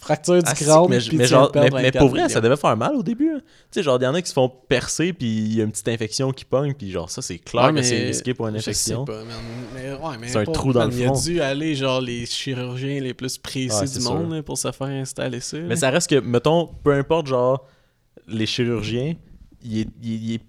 Fracture 0.00 0.36
du 0.36 0.42
Ah, 0.46 0.54
crâne. 0.54 0.86
mais, 0.88 0.98
mais 1.12 1.26
genre, 1.26 1.50
mais, 1.54 1.62
mais 1.64 1.68
24 1.70 1.98
pour 1.98 2.08
vrai, 2.08 2.20
millions. 2.20 2.28
ça 2.32 2.40
devait 2.40 2.56
faire 2.56 2.76
mal 2.76 2.94
au 2.94 3.02
début. 3.02 3.30
hein. 3.34 3.40
Tu 3.40 3.44
sais, 3.72 3.82
genre, 3.82 3.98
il 4.00 4.04
y 4.04 4.06
en 4.06 4.14
a 4.14 4.22
qui 4.22 4.28
se 4.28 4.32
font 4.32 4.48
percer, 4.48 5.12
puis 5.12 5.26
il 5.26 5.56
y 5.56 5.60
a 5.60 5.64
une 5.64 5.70
petite 5.72 5.88
infection 5.88 6.30
qui 6.32 6.46
pogne, 6.46 6.72
puis 6.72 6.90
genre, 6.90 7.10
ça, 7.10 7.20
c'est 7.20 7.38
clair 7.38 7.64
Ouais, 7.64 7.68
que 7.70 7.74
mais 7.74 7.82
c'est 7.82 8.06
risqué 8.06 8.32
pour 8.32 8.46
une 8.48 8.56
infection. 8.56 9.04
Mais, 9.74 9.92
ouais, 9.92 9.98
mais 10.18 10.28
C'est 10.28 10.38
un 10.38 10.44
trou 10.44 10.72
dans 10.72 10.86
le 10.86 10.94
Il 10.94 11.02
a 11.02 11.08
front. 11.08 11.20
dû 11.20 11.40
aller, 11.42 11.74
genre, 11.74 12.00
les 12.00 12.24
chirurgiens 12.24 13.00
les 13.00 13.12
plus 13.12 13.36
précis 13.36 13.98
du 13.98 14.04
monde 14.04 14.40
pour 14.42 14.56
se 14.56 14.70
faire 14.72 14.86
installer 14.86 15.40
ça. 15.40 15.58
Mais 15.58 15.76
ça 15.76 15.90
reste 15.90 16.08
que, 16.08 16.20
mettons, 16.20 16.70
peu 16.82 16.92
importe, 16.94 17.26
genre, 17.26 17.66
les 18.28 18.46
chirurgiens, 18.46 19.14
il 19.62 19.80
est, 19.80 19.88
il 20.00 20.12
est- 20.12 20.16
il 20.16 20.34
est- 20.36 20.42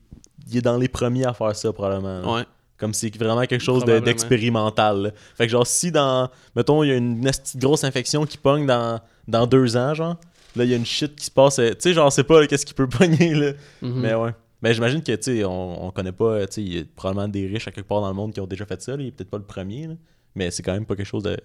il 0.51 0.57
est 0.57 0.61
dans 0.61 0.77
les 0.77 0.88
premiers 0.88 1.25
à 1.25 1.34
faire 1.34 1.55
ça, 1.55 1.73
probablement. 1.73 2.21
là. 2.21 2.34
Ouais. 2.34 2.43
Comme 2.80 2.93
c'est 2.93 3.15
vraiment 3.17 3.45
quelque 3.45 3.61
chose 3.63 3.84
d'expérimental. 3.86 5.13
Fait 5.36 5.45
que 5.45 5.51
genre, 5.51 5.67
si 5.67 5.91
dans, 5.91 6.30
mettons, 6.55 6.84
il 6.84 6.88
y 6.88 6.91
a 6.91 6.95
une 6.95 7.30
grosse 7.55 7.84
infection 7.84 8.25
qui 8.25 8.38
pogne 8.38 8.65
dans, 8.65 9.01
dans 9.27 9.45
deux 9.47 9.75
ans, 9.77 9.93
genre, 9.93 10.15
là, 10.55 10.63
il 10.63 10.69
y 10.69 10.73
a 10.73 10.77
une 10.77 10.86
shit 10.86 11.15
qui 11.15 11.25
se 11.25 11.32
passe. 11.32 11.59
euh, 11.59 11.71
Tu 11.71 11.75
sais, 11.82 11.93
genre, 11.93 12.11
c'est 12.11 12.23
pas 12.23 12.45
qu'est-ce 12.47 12.65
qui 12.65 12.73
peut 12.73 12.88
pogner, 12.89 13.34
là. 13.36 13.51
Mhm. 13.82 13.99
Mais 14.01 14.13
ouais. 14.13 14.32
Mais 14.61 14.73
j'imagine 14.73 15.01
que, 15.03 15.11
tu 15.15 15.23
sais, 15.38 15.43
on, 15.45 15.86
on 15.88 15.91
connaît 15.91 16.11
pas, 16.11 16.45
tu 16.47 16.53
sais, 16.55 16.61
il 16.63 16.73
y 16.77 16.80
a 16.80 16.84
probablement 16.95 17.27
des 17.27 17.47
riches 17.47 17.67
à 17.67 17.71
quelque 17.71 17.88
part 17.88 18.01
dans 18.01 18.09
le 18.09 18.13
monde 18.13 18.34
qui 18.34 18.39
ont 18.41 18.47
déjà 18.47 18.65
fait 18.65 18.82
ça, 18.82 18.95
là. 18.95 19.03
Il 19.03 19.07
est 19.07 19.11
peut-être 19.11 19.30
pas 19.30 19.38
le 19.38 19.43
premier, 19.45 19.88
là. 19.88 19.93
Mais 20.36 20.51
c'est 20.51 20.63
quand 20.63 20.73
même 20.73 20.86
pas 20.86 20.95
quelque 20.95 21.05
chose 21.05 21.23
de 21.23 21.38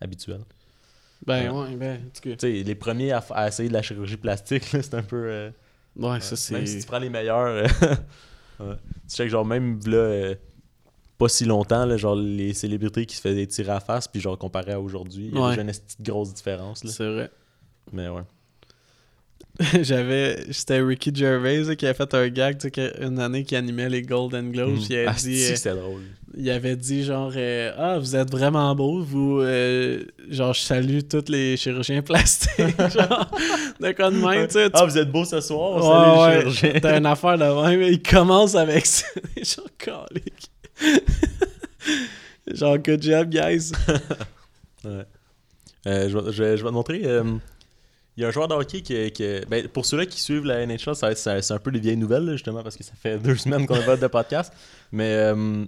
habituel. 0.00 0.40
Ben, 1.26 1.50
Ouais. 1.50 1.68
ouais, 1.70 1.76
ben. 1.76 2.00
Tu 2.22 2.34
sais, 2.38 2.50
les 2.62 2.74
premiers 2.74 3.12
à, 3.12 3.48
essayer 3.48 3.68
de 3.68 3.74
la 3.74 3.82
chirurgie 3.82 4.16
plastique, 4.18 4.64
c'est 4.70 4.94
un 4.94 5.02
peu. 5.02 5.16
euh, 5.28 5.50
Ouais, 5.96 6.20
ça, 6.20 6.36
c'est. 6.36 6.52
Même 6.54 6.66
si 6.66 6.78
tu 6.80 6.86
prends 6.86 6.98
les 6.98 7.08
meilleurs. 7.08 7.46
euh, 7.46 7.66
ouais. 8.60 8.74
Tu 8.76 9.14
sais 9.14 9.24
que 9.24 9.30
genre 9.30 9.46
même 9.46 9.78
là, 9.86 9.96
euh, 9.96 10.34
pas 11.18 11.28
si 11.28 11.44
longtemps, 11.44 11.86
là, 11.86 11.96
genre 11.96 12.16
les 12.16 12.52
célébrités 12.54 13.06
qui 13.06 13.16
se 13.16 13.20
faisaient 13.20 13.46
tirer 13.46 13.72
à 13.72 13.80
face, 13.80 14.06
puis 14.08 14.20
genre 14.20 14.36
comparé 14.38 14.72
à 14.72 14.80
aujourd'hui, 14.80 15.28
il 15.32 15.34
y 15.34 15.38
a 15.38 15.42
Ouais. 15.42 15.50
déjà 15.50 15.62
une 15.62 15.68
esti 15.70 15.96
de 15.98 16.10
grosse 16.10 16.34
différence. 16.34 16.82
C'est 16.86 17.08
vrai. 17.10 17.30
Mais 17.92 18.08
ouais. 18.08 18.22
J'avais. 19.82 20.52
C'était 20.52 20.80
Ricky 20.82 21.10
Gervais 21.14 21.62
là, 21.62 21.74
qui 21.76 21.86
a 21.86 21.94
fait 21.94 22.12
un 22.12 22.28
gag, 22.28 22.58
tu 22.58 22.64
sais, 22.64 22.70
que- 22.70 23.02
une 23.02 23.18
année 23.18 23.42
qui 23.44 23.56
animait 23.56 23.88
les 23.88 24.02
Golden 24.02 24.50
Globes. 24.52 24.74
Puis 24.74 24.86
il, 24.90 24.98
a 25.06 25.10
Ah, 25.10 25.14
dit, 25.14 25.38
si, 25.38 25.52
euh, 25.52 25.56
c'est 25.56 25.74
drôle. 25.74 26.02
il 26.36 26.50
avait 26.50 26.76
dit 26.76 27.04
genre 27.04 27.32
euh, 27.34 27.72
Ah, 27.78 27.98
vous 27.98 28.14
êtes 28.16 28.30
vraiment 28.30 28.74
beau, 28.74 29.00
vous. 29.02 29.40
euh, 29.40 30.02
genre, 30.28 30.52
je 30.52 30.60
salue 30.60 30.98
tous 31.08 31.30
les 31.30 31.56
chirurgiens 31.56 32.02
plastiques. 32.02 32.50
genre, 32.78 33.30
de 33.80 33.92
quoi 33.92 34.10
de 34.10 34.16
même, 34.16 34.46
tu 34.46 34.52
sais. 34.54 34.68
Ah, 34.74 34.84
vous 34.84 34.98
êtes 34.98 35.10
beau 35.10 35.24
ce 35.24 35.40
soir, 35.40 35.70
on 35.72 35.76
Ouais, 35.78 36.32
salue 36.34 36.46
les 36.48 36.52
chirurgiens. 36.52 36.80
T'as 36.82 36.98
une 36.98 37.06
affaire 37.06 37.38
de 37.38 37.62
même, 37.70 37.82
il 37.82 38.02
commence 38.02 38.54
avec 38.56 38.84
ça. 38.84 39.06
genre, 39.42 39.68
calique. 39.78 40.50
genre, 42.52 42.78
good 42.78 43.02
job, 43.02 43.28
guys. 43.30 43.72
Ouais. 44.84 45.04
Euh, 45.88 46.08
je, 46.08 46.16
vais, 46.16 46.32
je 46.32 46.42
vais- 46.44 46.56
je 46.56 46.62
vais 46.62 46.68
te 46.68 46.74
montrer. 46.74 47.00
euh, 47.04 47.24
Il 48.16 48.20
y 48.22 48.24
a 48.24 48.28
un 48.28 48.30
joueur 48.30 48.46
de 48.46 48.54
hockey 48.54 48.82
qui. 48.82 49.10
qui- 49.10 49.40
ben, 49.48 49.66
pour 49.66 49.84
ceux-là 49.84 50.06
qui 50.06 50.20
suivent 50.20 50.44
la 50.44 50.64
NHL, 50.64 50.94
ça 50.94 51.12
c'est 51.16 51.50
un 51.52 51.58
peu 51.58 51.72
des 51.72 51.80
vieilles 51.80 51.96
nouvelles, 51.96 52.30
justement, 52.32 52.62
parce 52.62 52.76
que 52.76 52.84
ça 52.84 52.92
fait 52.94 53.18
deux 53.22 53.34
semaines 53.36 53.66
qu'on 53.66 53.74
a 53.74 53.82
pas 53.82 53.96
de 53.96 54.06
podcast. 54.06 54.52
Mais 54.92 55.10
euh, 55.12 55.64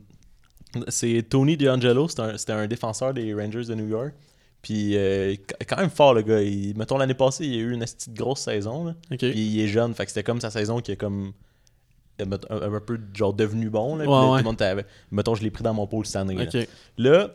c'est 0.86 1.24
Tony 1.28 1.56
DeAngelo, 1.56 2.06
c'était 2.08 2.52
un, 2.52 2.66
défenseur 2.68 3.12
des 3.12 3.34
Rangers 3.34 3.64
de 3.64 3.74
New 3.74 3.88
York. 3.88 4.14
Puis, 4.62 4.92
qu- 4.92 5.64
quand 5.68 5.78
même 5.78 5.90
fort, 5.90 6.14
le 6.14 6.22
gars. 6.22 6.42
Il- 6.42 6.76
mettons, 6.76 6.96
l'année 6.98 7.14
passée, 7.14 7.44
il 7.46 7.54
a 7.54 7.62
eu 7.62 7.72
une 7.72 7.80
petite 7.80 8.14
grosse 8.14 8.40
saison. 8.42 8.84
là. 8.84 8.94
Puis, 9.16 9.30
il 9.32 9.60
est 9.60 9.68
jeune, 9.68 9.94
fait 9.94 10.04
que 10.04 10.10
c'était 10.12 10.22
comme 10.22 10.40
sa 10.40 10.50
saison 10.50 10.80
qui 10.80 10.92
est 10.92 10.96
comme. 10.96 11.32
Euh, 12.20 12.26
mettons, 12.26 12.46
Un, 12.54 12.72
un 12.74 12.80
peu 12.80 12.98
genre 13.14 13.32
devenu 13.34 13.70
bon. 13.70 13.96
Là, 13.96 14.04
Ouais, 14.04 14.10
là, 14.10 14.20
tout 14.26 14.32
ouais. 14.32 14.38
le 14.38 14.44
monde 14.44 14.84
mettons, 15.10 15.34
je 15.34 15.42
l'ai 15.42 15.50
pris 15.50 15.62
dans 15.62 15.74
mon 15.74 15.86
pôle 15.86 16.06
cette 16.06 16.16
année. 16.16 16.34
là. 16.34 16.44
Ok. 16.44 16.68
Là, 16.98 17.28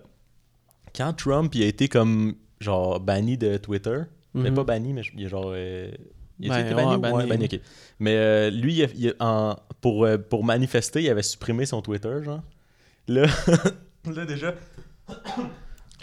quand 0.95 1.13
Trump 1.13 1.53
il 1.55 1.63
a 1.63 1.65
été 1.67 1.87
comme 1.87 2.35
genre 2.59 2.99
banni 2.99 3.37
de 3.37 3.57
Twitter, 3.57 4.01
mais 4.33 4.49
Mhm. 4.49 4.55
pas 4.55 4.63
banni, 4.63 4.93
mais 4.93 5.01
il 5.15 5.25
est 5.25 5.29
genre. 5.29 5.51
euh, 5.53 5.91
il 6.39 6.51
a 6.51 6.55
Ben, 6.55 6.65
été 6.65 6.75
banni, 6.75 6.89
ouais, 6.89 6.95
ou- 6.95 6.99
banni. 7.17 7.29
banni, 7.29 7.45
ok. 7.45 7.59
Mais 7.99 8.15
euh, 8.15 8.49
lui, 8.49 8.79
il 8.79 8.89
il 8.95 9.13
en- 9.19 9.55
pour, 9.81 10.05
euh, 10.05 10.17
pour 10.17 10.43
manifester, 10.43 11.01
il 11.03 11.09
avait 11.09 11.21
supprimé 11.23 11.65
son 11.65 11.81
Twitter, 11.81 12.23
genre. 12.23 12.41
Là, 13.07 13.23
là 14.15 14.25
déjà. 14.25 14.53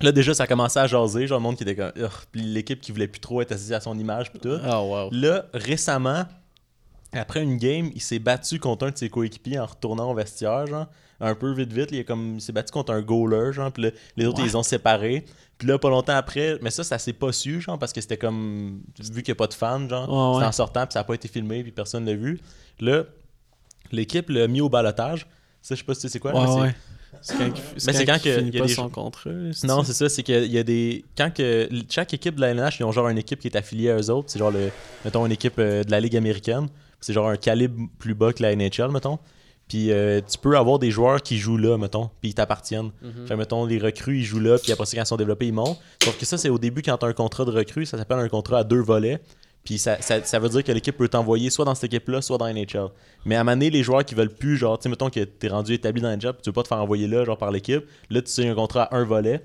Là, 0.02 0.12
déjà, 0.12 0.32
ça 0.32 0.46
commençait 0.46 0.80
à 0.80 0.86
jaser, 0.86 1.26
genre, 1.26 1.38
le 1.38 1.42
monde 1.42 1.56
qui 1.56 1.62
était 1.62 1.76
comme. 1.76 1.92
L'équipe 2.34 2.80
qui 2.80 2.90
voulait 2.90 3.06
plus 3.08 3.20
trop 3.20 3.42
être 3.42 3.52
associée 3.52 3.74
à 3.74 3.80
son 3.80 3.98
image, 3.98 4.30
puis 4.30 4.40
tout. 4.40 4.56
Oh, 4.66 4.76
wow. 4.90 5.10
Là, 5.12 5.44
récemment, 5.52 6.24
après 7.12 7.42
une 7.42 7.56
game, 7.56 7.90
il 7.94 8.00
s'est 8.00 8.18
battu 8.18 8.58
contre 8.58 8.86
un 8.86 8.90
de 8.90 8.98
ses 8.98 9.08
coéquipiers 9.10 9.58
en 9.58 9.66
retournant 9.66 10.10
au 10.10 10.14
vestiaire, 10.14 10.66
genre. 10.66 10.86
Un 11.22 11.34
peu 11.34 11.52
vite 11.52 11.70
vite, 11.72 11.88
il, 11.92 11.98
est 11.98 12.04
comme, 12.04 12.36
il 12.36 12.40
s'est 12.40 12.52
battu 12.52 12.72
contre 12.72 12.92
un 12.92 13.02
goaler, 13.02 13.52
genre. 13.52 13.70
Puis 13.70 13.90
les 14.16 14.26
autres, 14.26 14.40
ils 14.40 14.46
les 14.46 14.56
ont 14.56 14.62
séparés. 14.62 15.26
Puis 15.58 15.68
là, 15.68 15.78
pas 15.78 15.90
longtemps 15.90 16.14
après, 16.16 16.58
mais 16.62 16.70
ça, 16.70 16.82
ça 16.82 16.98
s'est 16.98 17.12
pas 17.12 17.30
su, 17.32 17.60
genre, 17.60 17.78
parce 17.78 17.92
que 17.92 18.00
c'était 18.00 18.16
comme. 18.16 18.80
Vu 18.98 19.22
qu'il 19.22 19.32
n'y 19.32 19.32
a 19.32 19.34
pas 19.34 19.46
de 19.46 19.52
fans, 19.54 19.86
genre. 19.88 20.08
Ouais. 20.38 20.44
en 20.46 20.52
sortant, 20.52 20.86
puis 20.86 20.94
ça 20.94 21.00
n'a 21.00 21.04
pas 21.04 21.14
été 21.14 21.28
filmé, 21.28 21.62
puis 21.62 21.72
personne 21.72 22.06
l'a 22.06 22.14
vu. 22.14 22.40
Là, 22.80 23.04
l'équipe 23.92 24.28
l'a 24.30 24.46
mis 24.48 24.60
au 24.60 24.68
balotage. 24.68 25.26
Ça, 25.62 25.74
je 25.74 25.80
sais 25.80 25.84
pas 25.84 25.94
si 25.94 26.00
tu 26.00 26.06
sais 26.08 26.12
c'est 26.12 26.18
quoi. 26.20 26.32
Ouais, 26.32 26.40
mais 26.40 26.46
c'est- 26.46 26.60
ouais. 26.60 26.74
C'est 27.22 27.36
quand, 27.36 27.50
c'est 27.76 28.04
quand 28.06 28.14
il 28.14 28.20
que- 28.22 28.36
finit 28.38 28.48
il 28.48 28.54
y 28.54 28.58
a 28.58 28.60
pas 28.62 28.66
des 28.68 28.72
son 28.74 28.82
gens- 28.84 28.88
contrat. 28.88 29.30
là, 29.30 29.50
Non, 29.64 29.82
c'est 29.82 29.92
ça, 29.92 30.08
c'est 30.08 30.22
qu'il 30.22 30.46
y 30.50 30.58
a 30.58 30.62
des. 30.62 31.04
Quand 31.18 31.30
que 31.34 31.68
chaque 31.90 32.14
équipe 32.14 32.36
de 32.36 32.40
la 32.40 32.48
LNH, 32.54 32.78
ils 32.80 32.84
ont 32.84 32.92
genre 32.92 33.08
une 33.08 33.18
équipe 33.18 33.40
qui 33.40 33.48
est 33.48 33.56
affiliée 33.56 33.90
à 33.90 33.96
eux 33.98 34.10
autres. 34.10 34.30
C'est 34.30 34.38
genre, 34.38 34.52
le, 34.52 34.70
mettons, 35.04 35.26
une 35.26 35.32
équipe 35.32 35.58
euh, 35.58 35.82
de 35.84 35.90
la 35.90 36.00
Ligue 36.00 36.16
américaine. 36.16 36.68
C'est 37.00 37.12
genre 37.12 37.28
un 37.28 37.36
calibre 37.36 37.88
plus 37.98 38.14
bas 38.14 38.32
que 38.32 38.42
la 38.42 38.54
NHL, 38.54 38.90
mettons. 38.90 39.18
Puis 39.68 39.92
euh, 39.92 40.20
tu 40.28 40.36
peux 40.36 40.56
avoir 40.56 40.80
des 40.80 40.90
joueurs 40.90 41.22
qui 41.22 41.38
jouent 41.38 41.56
là, 41.56 41.78
mettons, 41.78 42.10
puis 42.20 42.30
ils 42.30 42.34
t'appartiennent. 42.34 42.90
Fait 43.26 43.34
que, 43.34 43.38
mettons, 43.38 43.64
les 43.64 43.78
recrues, 43.78 44.18
ils 44.18 44.24
jouent 44.24 44.40
là, 44.40 44.58
puis 44.58 44.72
après 44.72 44.84
ça, 44.84 44.96
quand 44.96 45.04
ils 45.04 45.06
sont 45.06 45.16
développés, 45.16 45.46
ils 45.46 45.52
montent. 45.52 45.78
Sauf 46.02 46.18
que 46.18 46.26
ça, 46.26 46.36
c'est 46.36 46.48
au 46.48 46.58
début, 46.58 46.82
quand 46.82 46.96
tu 46.98 47.06
as 47.06 47.08
un 47.08 47.12
contrat 47.12 47.44
de 47.44 47.52
recrue, 47.52 47.86
ça 47.86 47.96
s'appelle 47.96 48.18
un 48.18 48.28
contrat 48.28 48.58
à 48.58 48.64
deux 48.64 48.80
volets. 48.80 49.20
Puis 49.64 49.78
ça, 49.78 50.00
ça, 50.00 50.24
ça 50.24 50.38
veut 50.38 50.48
dire 50.48 50.64
que 50.64 50.72
l'équipe 50.72 50.96
peut 50.96 51.08
t'envoyer 51.08 51.50
soit 51.50 51.64
dans 51.64 51.74
cette 51.74 51.92
équipe-là, 51.92 52.22
soit 52.22 52.38
dans 52.38 52.46
la 52.46 52.52
NHL. 52.52 52.88
Mais 53.24 53.36
à 53.36 53.44
donné, 53.44 53.70
les 53.70 53.82
joueurs 53.82 54.04
qui 54.04 54.14
veulent 54.14 54.34
plus, 54.34 54.56
genre, 54.56 54.78
tu 54.78 54.84
sais, 54.84 54.88
mettons 54.88 55.10
que 55.10 55.20
t'es 55.20 55.48
rendu 55.48 55.74
établi 55.74 56.00
dans 56.02 56.08
la 56.08 56.18
job, 56.18 56.36
tu 56.42 56.48
veux 56.48 56.54
pas 56.54 56.62
te 56.62 56.68
faire 56.68 56.78
envoyer 56.78 57.06
là, 57.06 57.24
genre, 57.24 57.38
par 57.38 57.50
l'équipe. 57.50 57.84
Là, 58.08 58.22
tu 58.22 58.30
signes 58.30 58.48
un 58.48 58.54
contrat 58.54 58.84
à 58.84 58.96
un 58.96 59.04
volet. 59.04 59.44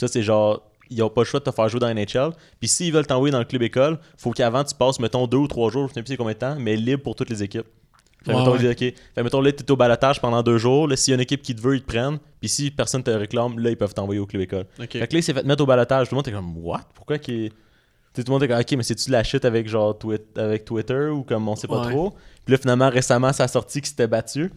Ça, 0.00 0.08
c'est 0.08 0.22
genre, 0.22 0.62
ils 0.90 1.02
ont 1.02 1.10
pas 1.10 1.22
le 1.22 1.24
choix 1.26 1.40
de 1.40 1.44
te 1.44 1.50
faire 1.50 1.68
jouer 1.68 1.80
dans 1.80 1.92
NHL. 1.92 2.32
Puis 2.60 2.68
s'ils 2.68 2.92
veulent 2.92 3.06
t'envoyer 3.06 3.32
dans 3.32 3.38
le 3.38 3.44
club 3.44 3.62
école, 3.62 3.98
faut 4.16 4.30
qu'avant, 4.32 4.64
tu 4.64 4.74
passes, 4.74 4.98
mettons, 5.00 5.26
deux 5.26 5.38
ou 5.38 5.48
trois 5.48 5.70
jours, 5.70 5.88
je 5.88 5.94
sais 5.94 6.02
plus 6.02 6.08
c'est 6.12 6.16
combien 6.16 6.32
de 6.34 6.38
temps, 6.38 6.56
mais 6.58 6.76
libre 6.76 7.02
pour 7.02 7.14
toutes 7.14 7.30
les 7.30 7.42
équipes. 7.42 7.66
Fait, 8.24 8.32
Ouais, 8.32 8.38
mettons, 8.38 8.52
ouais. 8.58 8.74
Fait, 9.14 9.22
mettons, 9.22 9.40
là, 9.40 9.52
t'es 9.52 9.70
au 9.70 9.76
balotage 9.76 10.20
pendant 10.20 10.42
deux 10.42 10.58
jours. 10.58 10.88
Là, 10.88 10.96
s'il 10.96 11.12
y 11.12 11.14
a 11.14 11.16
une 11.16 11.20
équipe 11.20 11.40
qui 11.40 11.54
te 11.54 11.60
veut, 11.60 11.76
ils 11.76 11.82
te 11.82 11.86
prennent. 11.86 12.18
Puis 12.40 12.48
si 12.48 12.70
personne 12.72 13.02
te 13.02 13.10
réclame, 13.10 13.58
là, 13.60 13.70
ils 13.70 13.76
peuvent 13.76 13.94
t'envoyer 13.94 14.20
au 14.20 14.26
club 14.26 14.42
école. 14.42 14.64
Ok. 14.80 14.90
Fait 14.92 15.06
que 15.06 15.12
là, 15.14 15.18
il 15.20 15.22
s'est 15.22 15.32
fait 15.32 15.44
mettre 15.44 15.62
au 15.62 15.66
balotage. 15.66 16.08
Tout 16.08 16.14
le 16.14 16.16
monde 16.16 16.26
était 16.28 16.36
comme, 16.36 16.56
what? 16.58 16.80
Pourquoi 16.94 17.16
sais, 17.18 17.52
tout 18.14 18.22
le 18.26 18.30
monde 18.32 18.42
était 18.42 18.52
comme, 18.52 18.60
ok, 18.60 18.72
mais 18.72 18.82
c'est-tu 18.82 19.06
de 19.06 19.12
la 19.12 19.22
shit 19.22 19.44
avec 19.44 19.68
genre 19.68 19.96
Twi- 19.96 20.18
avec 20.36 20.64
Twitter 20.64 21.06
ou 21.10 21.22
comme 21.22 21.48
on 21.48 21.54
sait 21.54 21.68
pas 21.68 21.80
Ouais. 21.86 21.92
trop? 21.92 22.10
Puis 22.44 22.52
là, 22.52 22.58
finalement, 22.58 22.90
récemment, 22.90 23.32
ça 23.32 23.44
a 23.44 23.48
sorti 23.48 23.80
qu'il 23.80 23.88
s'était 23.88 24.08
battu. 24.08 24.50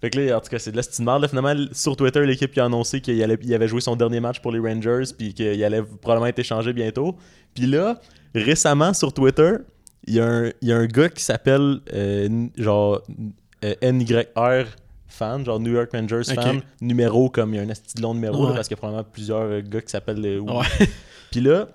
Fait 0.00 0.10
que 0.10 0.18
là, 0.20 0.36
en 0.36 0.40
tout 0.40 0.48
cas, 0.48 0.58
c'est 0.58 0.70
de 0.70 0.76
la 0.76 0.82
merde. 1.00 1.22
Là, 1.22 1.28
finalement, 1.28 1.54
sur 1.72 1.96
Twitter, 1.96 2.24
l'équipe 2.24 2.52
qui 2.52 2.60
a 2.60 2.64
annoncé 2.66 3.00
qu'il 3.00 3.20
allait, 3.22 3.38
il 3.42 3.52
avait 3.54 3.66
joué 3.68 3.80
son 3.80 3.96
dernier 3.96 4.20
match 4.20 4.40
pour 4.40 4.52
les 4.52 4.60
Rangers, 4.60 5.04
puis 5.16 5.34
qu'il 5.34 5.64
allait 5.64 5.82
probablement 5.82 6.26
être 6.26 6.38
échangé 6.38 6.72
bientôt. 6.72 7.16
Puis 7.54 7.66
là, 7.66 8.00
récemment, 8.34 8.92
sur 8.94 9.12
Twitter, 9.12 9.54
il 10.06 10.14
y, 10.14 10.20
a 10.20 10.26
un- 10.26 10.50
il 10.62 10.68
y 10.68 10.72
a 10.72 10.76
un 10.76 10.86
gars 10.86 11.08
qui 11.08 11.22
s'appelle 11.22 11.80
euh, 11.92 12.46
genre 12.56 13.02
euh, 13.64 13.74
NYR 13.82 14.66
fan, 15.08 15.44
genre 15.44 15.58
New 15.58 15.72
York 15.72 15.90
Rangers 15.92 16.22
fan, 16.34 16.62
numéro 16.80 17.28
comme 17.28 17.52
il 17.54 17.56
y 17.56 17.60
a 17.60 17.62
un 17.62 17.66
de 17.66 18.00
long 18.02 18.14
numéro 18.14 18.34
là, 18.50 18.54
parce 18.54 18.68
qu'il 18.68 18.76
y 18.76 18.78
a 18.78 18.80
probablement 18.80 19.08
plusieurs 19.12 19.40
euh, 19.42 19.60
gars 19.62 19.80
qui 19.80 19.90
s'appellent 19.90 20.24
euh, 20.24 20.38
Ouais. 20.38 20.64
Puis 21.32 21.40
là, 21.40 21.68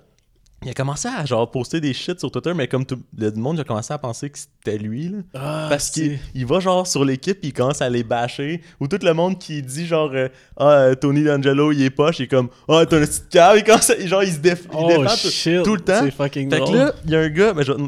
il 0.64 0.70
a 0.70 0.74
commencé 0.74 1.08
à 1.08 1.24
genre 1.24 1.50
poster 1.50 1.80
des 1.80 1.92
shit 1.92 2.18
sur 2.18 2.30
Twitter, 2.30 2.52
mais 2.54 2.68
comme 2.68 2.84
tout 2.86 2.98
le 3.16 3.30
monde 3.32 3.60
a 3.60 3.64
commencé 3.64 3.92
à 3.92 3.98
penser 3.98 4.30
que 4.30 4.38
c'était 4.38 4.78
lui. 4.78 5.08
Là. 5.08 5.18
Ah, 5.34 5.66
Parce 5.68 5.90
qu'il 5.90 6.18
il 6.34 6.46
va 6.46 6.60
genre 6.60 6.86
sur 6.86 7.04
l'équipe, 7.04 7.38
il 7.42 7.52
commence 7.52 7.82
à 7.82 7.88
les 7.90 8.02
bâcher. 8.04 8.60
Ou 8.80 8.88
tout 8.88 8.98
le 9.02 9.12
monde 9.14 9.38
qui 9.38 9.62
dit 9.62 9.86
genre 9.86 10.10
euh, 10.14 10.28
Ah, 10.56 10.70
euh, 10.70 10.94
Tony 10.94 11.24
D'Angelo, 11.24 11.72
il 11.72 11.82
est 11.82 11.90
poche, 11.90 12.18
il 12.20 12.22
est 12.24 12.28
comme 12.28 12.48
Ah, 12.68 12.84
t'es 12.86 12.96
un 12.96 13.00
petit 13.00 13.20
câble. 13.30 13.58
Il 13.58 13.64
commence 13.64 13.90
à- 13.90 14.06
genre, 14.06 14.22
il 14.22 14.32
se 14.32 14.38
déf- 14.38 14.64
il 14.64 14.76
Oh 14.78 14.86
défend 14.88 15.14
tout- 15.16 15.28
shit, 15.30 15.62
tout 15.62 15.74
le 15.74 15.80
temps. 15.80 16.00
C'est 16.02 16.10
fucking 16.10 16.50
Fait 16.50 16.58
que 16.60 16.64
drôle. 16.64 16.76
là, 16.76 16.92
il 17.04 17.10
y 17.10 17.16
a 17.16 17.20
un 17.20 17.28
gars, 17.28 17.52
mais 17.54 17.62
je 17.64 17.72
vais 17.72 17.78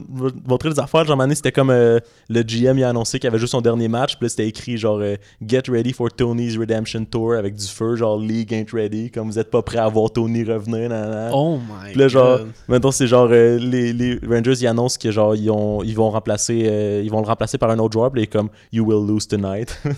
montrer 0.46 0.70
des 0.70 0.78
affaires. 0.80 1.04
Genre, 1.04 1.22
c'était 1.30 1.52
comme 1.52 1.70
euh, 1.70 1.98
le 2.28 2.42
GM, 2.42 2.78
il 2.78 2.84
a 2.84 2.90
annoncé 2.90 3.18
qu'il 3.18 3.28
avait 3.28 3.38
juste 3.38 3.52
son 3.52 3.60
dernier 3.60 3.88
match. 3.88 4.16
Puis 4.16 4.24
là, 4.26 4.28
c'était 4.28 4.46
écrit 4.48 4.76
genre 4.76 4.98
euh, 5.00 5.16
Get 5.46 5.62
ready 5.68 5.92
for 5.92 6.10
Tony's 6.12 6.56
Redemption 6.58 7.04
Tour 7.04 7.34
avec 7.34 7.54
du 7.54 7.66
feu, 7.66 7.96
genre 7.96 8.18
League 8.18 8.52
ain't 8.52 8.70
ready. 8.72 9.10
Comme 9.10 9.28
vous 9.28 9.38
êtes 9.38 9.50
pas 9.50 9.62
prêt 9.62 9.78
à 9.78 9.88
voir 9.88 10.10
Tony 10.10 10.44
revenir. 10.44 10.88
nan, 10.88 11.10
nan. 11.10 11.30
Oh 11.32 11.58
my 11.58 11.90
Puis 11.92 11.98
là, 12.00 12.08
genre, 12.08 12.38
god. 12.38 12.48
Maintenant, 12.68 12.90
c'est 12.90 13.06
genre, 13.06 13.28
euh, 13.30 13.58
les, 13.58 13.92
les 13.92 14.18
Rangers, 14.28 14.54
ils 14.60 14.66
annoncent 14.66 14.98
que 15.00 15.10
genre, 15.10 15.34
ils, 15.34 15.50
ont, 15.50 15.82
ils 15.82 15.94
vont 15.94 16.10
remplacer, 16.10 16.64
euh, 16.66 17.02
ils 17.04 17.10
vont 17.10 17.20
le 17.20 17.26
remplacer 17.26 17.58
par 17.58 17.70
un 17.70 17.78
autre 17.78 17.92
joueur, 17.92 18.10
puis 18.12 18.22
est 18.22 18.26
comme, 18.26 18.48
You 18.72 18.84
will 18.84 19.06
lose 19.06 19.26
tonight. 19.28 19.78
Tout 19.84 19.88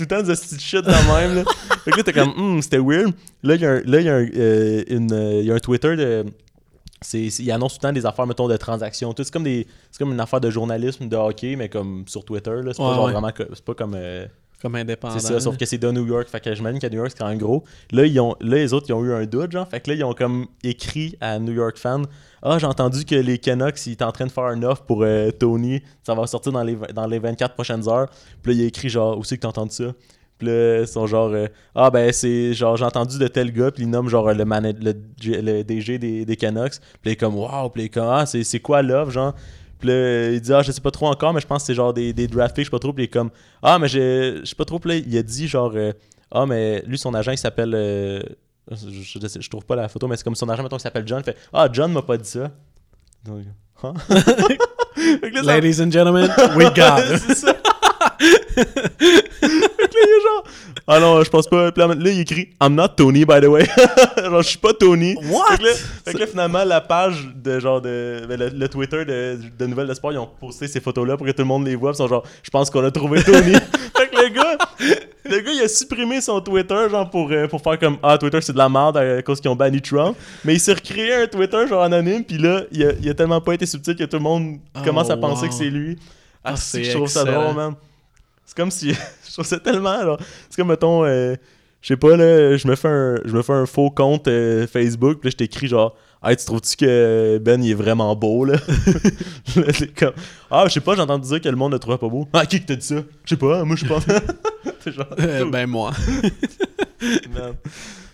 le 0.00 0.06
temps, 0.06 0.22
des 0.22 0.32
petites 0.34 0.60
shit 0.60 0.84
de 0.84 0.90
même, 0.90 1.36
là. 1.36 1.44
fait 1.84 1.90
que 1.90 1.96
là, 1.96 2.02
t'es 2.02 2.12
comme, 2.12 2.32
Hmm, 2.36 2.60
c'était 2.62 2.78
weird. 2.78 3.12
Là, 3.42 3.54
il 3.54 3.60
y 3.60 3.66
a 3.66 3.70
un, 3.70 3.82
là, 3.84 4.00
il 4.00 4.06
y 4.06 4.08
a 4.08 4.14
un, 4.16 4.26
euh, 4.36 4.82
une, 4.88 5.10
il 5.40 5.46
y 5.46 5.50
a 5.50 5.54
un 5.54 5.58
Twitter 5.58 5.96
de. 5.96 6.24
C'est, 7.02 7.28
c'est- 7.30 7.42
il 7.42 7.50
annonce 7.52 7.74
tout 7.74 7.80
le 7.82 7.88
temps 7.88 7.92
des 7.92 8.06
affaires, 8.06 8.26
mettons, 8.26 8.48
de 8.48 8.56
transactions. 8.56 9.12
tout. 9.12 9.22
C'est 9.22 9.32
comme, 9.32 9.44
des, 9.44 9.66
c'est 9.90 9.98
comme 9.98 10.12
une 10.12 10.20
affaire 10.20 10.40
de 10.40 10.50
journalisme, 10.50 11.08
de 11.08 11.16
hockey, 11.16 11.54
mais 11.56 11.68
comme 11.68 12.04
sur 12.06 12.24
Twitter. 12.24 12.50
Là. 12.62 12.72
C'est 12.72 12.78
pas 12.82 12.94
genre 12.94 13.04
ouais. 13.06 13.12
vraiment. 13.12 13.30
C'est 13.52 13.64
pas 13.64 13.74
comme. 13.74 13.94
euh, 13.94 14.26
Comme 14.62 14.74
indépendant. 14.74 15.18
c'est 15.18 15.26
ça, 15.26 15.38
sauf 15.38 15.58
que 15.58 15.66
c'est 15.66 15.76
de 15.76 15.90
New 15.90 16.06
York. 16.06 16.28
Fait 16.28 16.40
que 16.40 16.54
j'imagine 16.54 16.80
qu'à 16.80 16.88
New 16.88 16.96
York, 16.96 17.10
c'est 17.10 17.18
quand 17.18 17.28
même 17.28 17.38
gros. 17.38 17.62
Là, 17.92 18.06
ils 18.06 18.18
ont, 18.18 18.34
là, 18.40 18.56
les 18.56 18.72
autres, 18.72 18.86
ils 18.88 18.94
ont 18.94 19.04
eu 19.04 19.12
un 19.12 19.26
doute, 19.26 19.52
genre. 19.52 19.68
Fait 19.68 19.80
que 19.80 19.90
là, 19.90 19.96
ils 19.96 20.04
ont 20.04 20.14
comme 20.14 20.46
écrit 20.64 21.14
à 21.20 21.38
New 21.38 21.52
York 21.52 21.76
fans 21.76 22.02
Ah, 22.42 22.58
j'ai 22.58 22.66
entendu 22.66 23.04
que 23.04 23.14
les 23.14 23.36
Canucks, 23.38 23.86
ils 23.86 23.92
étaient 23.92 24.04
en 24.04 24.12
train 24.12 24.26
de 24.26 24.32
faire 24.32 24.44
un 24.44 24.62
offre 24.62 24.82
pour 24.84 25.02
euh, 25.02 25.30
Tony. 25.30 25.82
Ça 26.02 26.14
va 26.14 26.26
sortir 26.26 26.52
dans 26.52 26.62
les, 26.62 26.76
dans 26.94 27.06
les 27.06 27.18
24 27.18 27.54
prochaines 27.54 27.86
heures. 27.86 28.08
Puis 28.42 28.52
là, 28.54 28.60
il 28.60 28.64
a 28.64 28.66
écrit 28.68 28.88
genre 28.88 29.18
Où 29.18 29.24
c'est 29.24 29.36
que 29.36 29.42
t'as 29.42 29.48
entendu 29.48 29.74
ça 29.74 29.92
Puis 30.38 30.48
là, 30.48 30.80
ils 30.80 30.88
sont 30.88 31.06
genre 31.06 31.30
euh, 31.34 31.48
Ah, 31.74 31.90
ben, 31.90 32.10
c'est 32.10 32.54
genre, 32.54 32.78
j'ai 32.78 32.84
entendu 32.86 33.18
de 33.18 33.28
tel 33.28 33.52
gars. 33.52 33.70
Puis 33.70 33.82
il 33.82 33.90
nomme 33.90 34.08
genre 34.08 34.32
le, 34.32 34.42
le, 34.42 34.94
le 35.22 35.62
DG 35.64 35.98
des, 35.98 36.24
des 36.24 36.36
Canucks. 36.36 36.80
Puis 36.80 36.80
là, 36.80 37.10
il 37.10 37.12
est 37.12 37.16
comme 37.16 37.36
Waouh. 37.36 37.68
Puis 37.68 37.82
là, 37.82 37.84
il 37.84 37.86
est 37.86 37.90
comme 37.90 38.08
Ah, 38.08 38.24
c'est, 38.24 38.42
c'est 38.42 38.60
quoi 38.60 38.80
l'offre, 38.80 39.10
genre 39.12 39.34
puis 39.78 39.88
là, 39.88 40.30
il 40.30 40.40
dit 40.40 40.52
Ah, 40.52 40.62
je 40.62 40.72
sais 40.72 40.80
pas 40.80 40.90
trop 40.90 41.06
encore, 41.08 41.32
mais 41.34 41.40
je 41.40 41.46
pense 41.46 41.62
que 41.62 41.66
c'est 41.66 41.74
genre 41.74 41.92
des, 41.92 42.12
des 42.12 42.26
draft 42.26 42.54
picks, 42.56 42.64
je 42.64 42.70
sais 42.70 42.70
pas 42.70 42.78
trop. 42.78 42.92
Puis 42.92 43.04
il 43.04 43.06
est 43.06 43.10
comme 43.10 43.30
Ah, 43.62 43.78
mais 43.78 43.88
je 43.88 44.40
je 44.40 44.44
sais 44.48 44.54
pas 44.54 44.64
trop. 44.64 44.78
Puis 44.78 44.90
là, 44.90 44.96
il 45.06 45.16
a 45.18 45.22
dit 45.22 45.46
genre 45.48 45.72
euh, 45.74 45.92
Ah, 46.30 46.46
mais 46.46 46.82
lui, 46.86 46.98
son 46.98 47.12
agent, 47.14 47.32
il 47.32 47.38
s'appelle. 47.38 47.72
euh, 47.74 48.20
je, 48.70 49.48
trouve 49.48 49.64
pas 49.64 49.76
la 49.76 49.88
photo, 49.88 50.08
mais 50.08 50.16
c'est 50.16 50.24
comme 50.24 50.34
son 50.34 50.48
agent, 50.48 50.62
mettons, 50.62 50.76
il 50.76 50.80
s'appelle 50.80 51.06
John. 51.06 51.20
Il 51.20 51.24
fait 51.24 51.36
Ah, 51.52 51.68
John 51.72 51.92
m'a 51.92 52.02
pas 52.02 52.16
dit 52.16 52.28
ça. 52.28 52.50
Donc, 53.24 53.42
Hein? 53.82 53.92
Ladies 55.44 55.80
and 55.82 55.90
gentlemen, 55.90 56.30
we 56.56 56.66
got 56.74 56.98
it. 57.12 57.18
c'est 57.18 57.34
ça. 57.34 57.54
Il 58.20 60.22
genre 60.22 60.44
Ah 60.86 61.00
non, 61.00 61.22
je 61.22 61.30
pense 61.30 61.46
pas. 61.48 61.70
Là, 61.76 61.94
il 61.96 62.20
écrit 62.20 62.48
I'm 62.62 62.74
not 62.74 62.88
Tony, 62.96 63.24
by 63.24 63.40
the 63.40 63.46
way. 63.46 63.66
genre, 64.22 64.42
je 64.42 64.48
suis 64.48 64.58
pas 64.58 64.72
Tony. 64.72 65.16
What? 65.30 65.44
Fait 65.52 65.58
que, 65.58 65.62
là, 65.64 65.70
fait 66.04 66.12
que 66.14 66.18
là, 66.18 66.26
finalement, 66.26 66.64
la 66.64 66.80
page 66.80 67.28
de 67.34 67.60
genre 67.60 67.80
de. 67.80 68.22
ben, 68.28 68.38
le, 68.38 68.48
le 68.50 68.68
Twitter 68.68 69.04
de, 69.04 69.38
de 69.58 69.66
Nouvelles 69.66 69.88
de 69.88 69.94
Sport, 69.94 70.12
ils 70.12 70.18
ont 70.18 70.28
posté 70.40 70.68
ces 70.68 70.80
photos-là 70.80 71.16
pour 71.16 71.26
que 71.26 71.32
tout 71.32 71.42
le 71.42 71.48
monde 71.48 71.66
les 71.66 71.76
voit. 71.76 71.92
Ils 71.92 71.96
sont 71.96 72.08
genre, 72.08 72.24
je 72.42 72.50
pense 72.50 72.70
qu'on 72.70 72.84
a 72.84 72.90
trouvé 72.90 73.22
Tony. 73.22 73.54
fait 73.96 74.08
que 74.08 74.16
le 74.16 74.28
gars, 74.28 74.58
le 75.24 75.40
gars, 75.40 75.52
il 75.52 75.62
a 75.62 75.68
supprimé 75.68 76.20
son 76.20 76.40
Twitter, 76.40 76.86
genre 76.90 77.08
pour, 77.10 77.30
euh, 77.30 77.48
pour 77.48 77.60
faire 77.62 77.78
comme 77.78 77.98
Ah, 78.02 78.18
Twitter, 78.18 78.40
c'est 78.40 78.52
de 78.52 78.58
la 78.58 78.68
merde 78.68 78.96
à 78.96 79.22
cause 79.22 79.40
qu'ils 79.40 79.50
ont 79.50 79.56
banni 79.56 79.80
Trump. 79.80 80.16
Mais 80.44 80.54
il 80.54 80.60
s'est 80.60 80.74
recréé 80.74 81.14
un 81.14 81.26
Twitter, 81.26 81.66
genre 81.68 81.82
anonyme, 81.82 82.24
puis 82.24 82.38
là, 82.38 82.62
il 82.70 82.84
a, 82.84 82.92
il 83.00 83.08
a 83.08 83.14
tellement 83.14 83.40
pas 83.40 83.54
été 83.54 83.66
subtil 83.66 83.96
que 83.96 84.04
tout 84.04 84.16
le 84.16 84.22
monde 84.22 84.56
Oh, 84.76 84.80
commence 84.84 85.10
à 85.10 85.16
penser 85.16 85.42
wow. 85.44 85.48
que 85.48 85.54
c'est 85.54 85.70
lui. 85.70 85.96
Ah, 86.44 86.50
Ah, 86.52 86.56
c'est 86.56 86.84
je 86.84 86.92
trouve 86.92 87.08
ça 87.08 87.24
drôle, 87.24 87.54
man. 87.54 87.74
C'est 88.46 88.56
comme 88.56 88.70
si. 88.70 88.92
je 89.26 89.32
trouve 89.32 89.44
ça 89.44 89.58
tellement. 89.58 90.00
genre, 90.02 90.18
C'est 90.48 90.56
comme, 90.56 90.68
mettons. 90.68 91.04
euh, 91.04 91.34
je 91.82 91.88
sais 91.88 91.96
pas, 91.98 92.16
là, 92.16 92.56
je 92.56 92.66
me 92.66 92.74
fais 92.74 92.88
un, 92.88 93.16
je 93.24 93.32
me 93.36 93.42
fais 93.42 93.52
un 93.52 93.66
faux 93.66 93.90
compte 93.90 94.26
euh, 94.28 94.66
Facebook, 94.66 95.18
puis 95.20 95.28
là, 95.28 95.30
je 95.32 95.36
t'écris 95.36 95.68
genre, 95.68 95.94
hey, 96.24 96.36
tu 96.36 96.44
trouves-tu 96.44 96.74
que 96.76 97.38
Ben, 97.42 97.62
il 97.62 97.70
est 97.70 97.74
vraiment 97.74 98.16
beau, 98.16 98.44
là? 98.44 98.56
Comme, 99.96 100.14
ah, 100.50 100.64
je 100.66 100.72
sais 100.72 100.80
pas, 100.80 100.96
j'ai 100.96 101.02
entendu 101.02 101.28
dire 101.28 101.40
que 101.40 101.48
le 101.48 101.54
monde 101.56 101.72
le 101.72 101.78
trouvait 101.78 101.98
pas 101.98 102.08
beau. 102.08 102.26
Ah, 102.32 102.46
qui 102.46 102.60
que 102.60 102.66
t'a 102.66 102.76
dit 102.76 102.86
ça? 102.86 102.96
Je 103.24 103.28
sais 103.28 103.36
pas, 103.36 103.62
moi, 103.64 103.76
je 103.76 103.84
pense. 103.86 104.04
c'est 104.80 104.92
genre, 104.92 105.06
Euh, 105.20 105.44
ben 105.50 105.66
moi. 105.66 105.92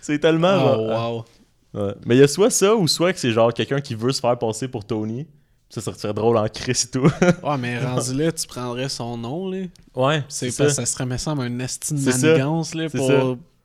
C'est 0.01 0.19
tellement, 0.19 0.59
genre. 0.59 1.25
Oh 1.73 1.75
wow. 1.75 1.81
ouais. 1.87 1.93
Mais 2.05 2.15
il 2.15 2.19
y 2.19 2.23
a 2.23 2.27
soit 2.27 2.49
ça, 2.49 2.75
ou 2.75 2.87
soit 2.87 3.13
que 3.13 3.19
c'est 3.19 3.31
genre 3.31 3.53
quelqu'un 3.53 3.79
qui 3.81 3.95
veut 3.95 4.11
se 4.11 4.19
faire 4.19 4.37
passer 4.37 4.67
pour 4.67 4.85
Tony. 4.85 5.25
Ça, 5.81 5.93
serait 5.93 6.13
drôle 6.13 6.37
en 6.37 6.47
crise 6.47 6.85
et 6.85 6.91
tout. 6.91 7.09
Ouais, 7.43 7.57
mais 7.57 7.79
rendu 7.79 8.13
là, 8.13 8.31
tu 8.31 8.45
prendrais 8.47 8.89
son 8.89 9.17
nom, 9.17 9.49
là. 9.49 9.63
ouais, 9.95 10.23
C'est 10.29 10.51
ça. 10.51 10.69
ça 10.69 10.85
serait, 10.85 11.05
me 11.05 11.17
semble, 11.17 11.41
un 11.41 11.59
esti 11.59 11.93
de 11.95 11.99
C'est 11.99 12.11
ça. 12.11 12.27
manigance, 12.27 12.75
là, 12.75 12.89
pour, 12.89 13.07
ça. 13.07 13.21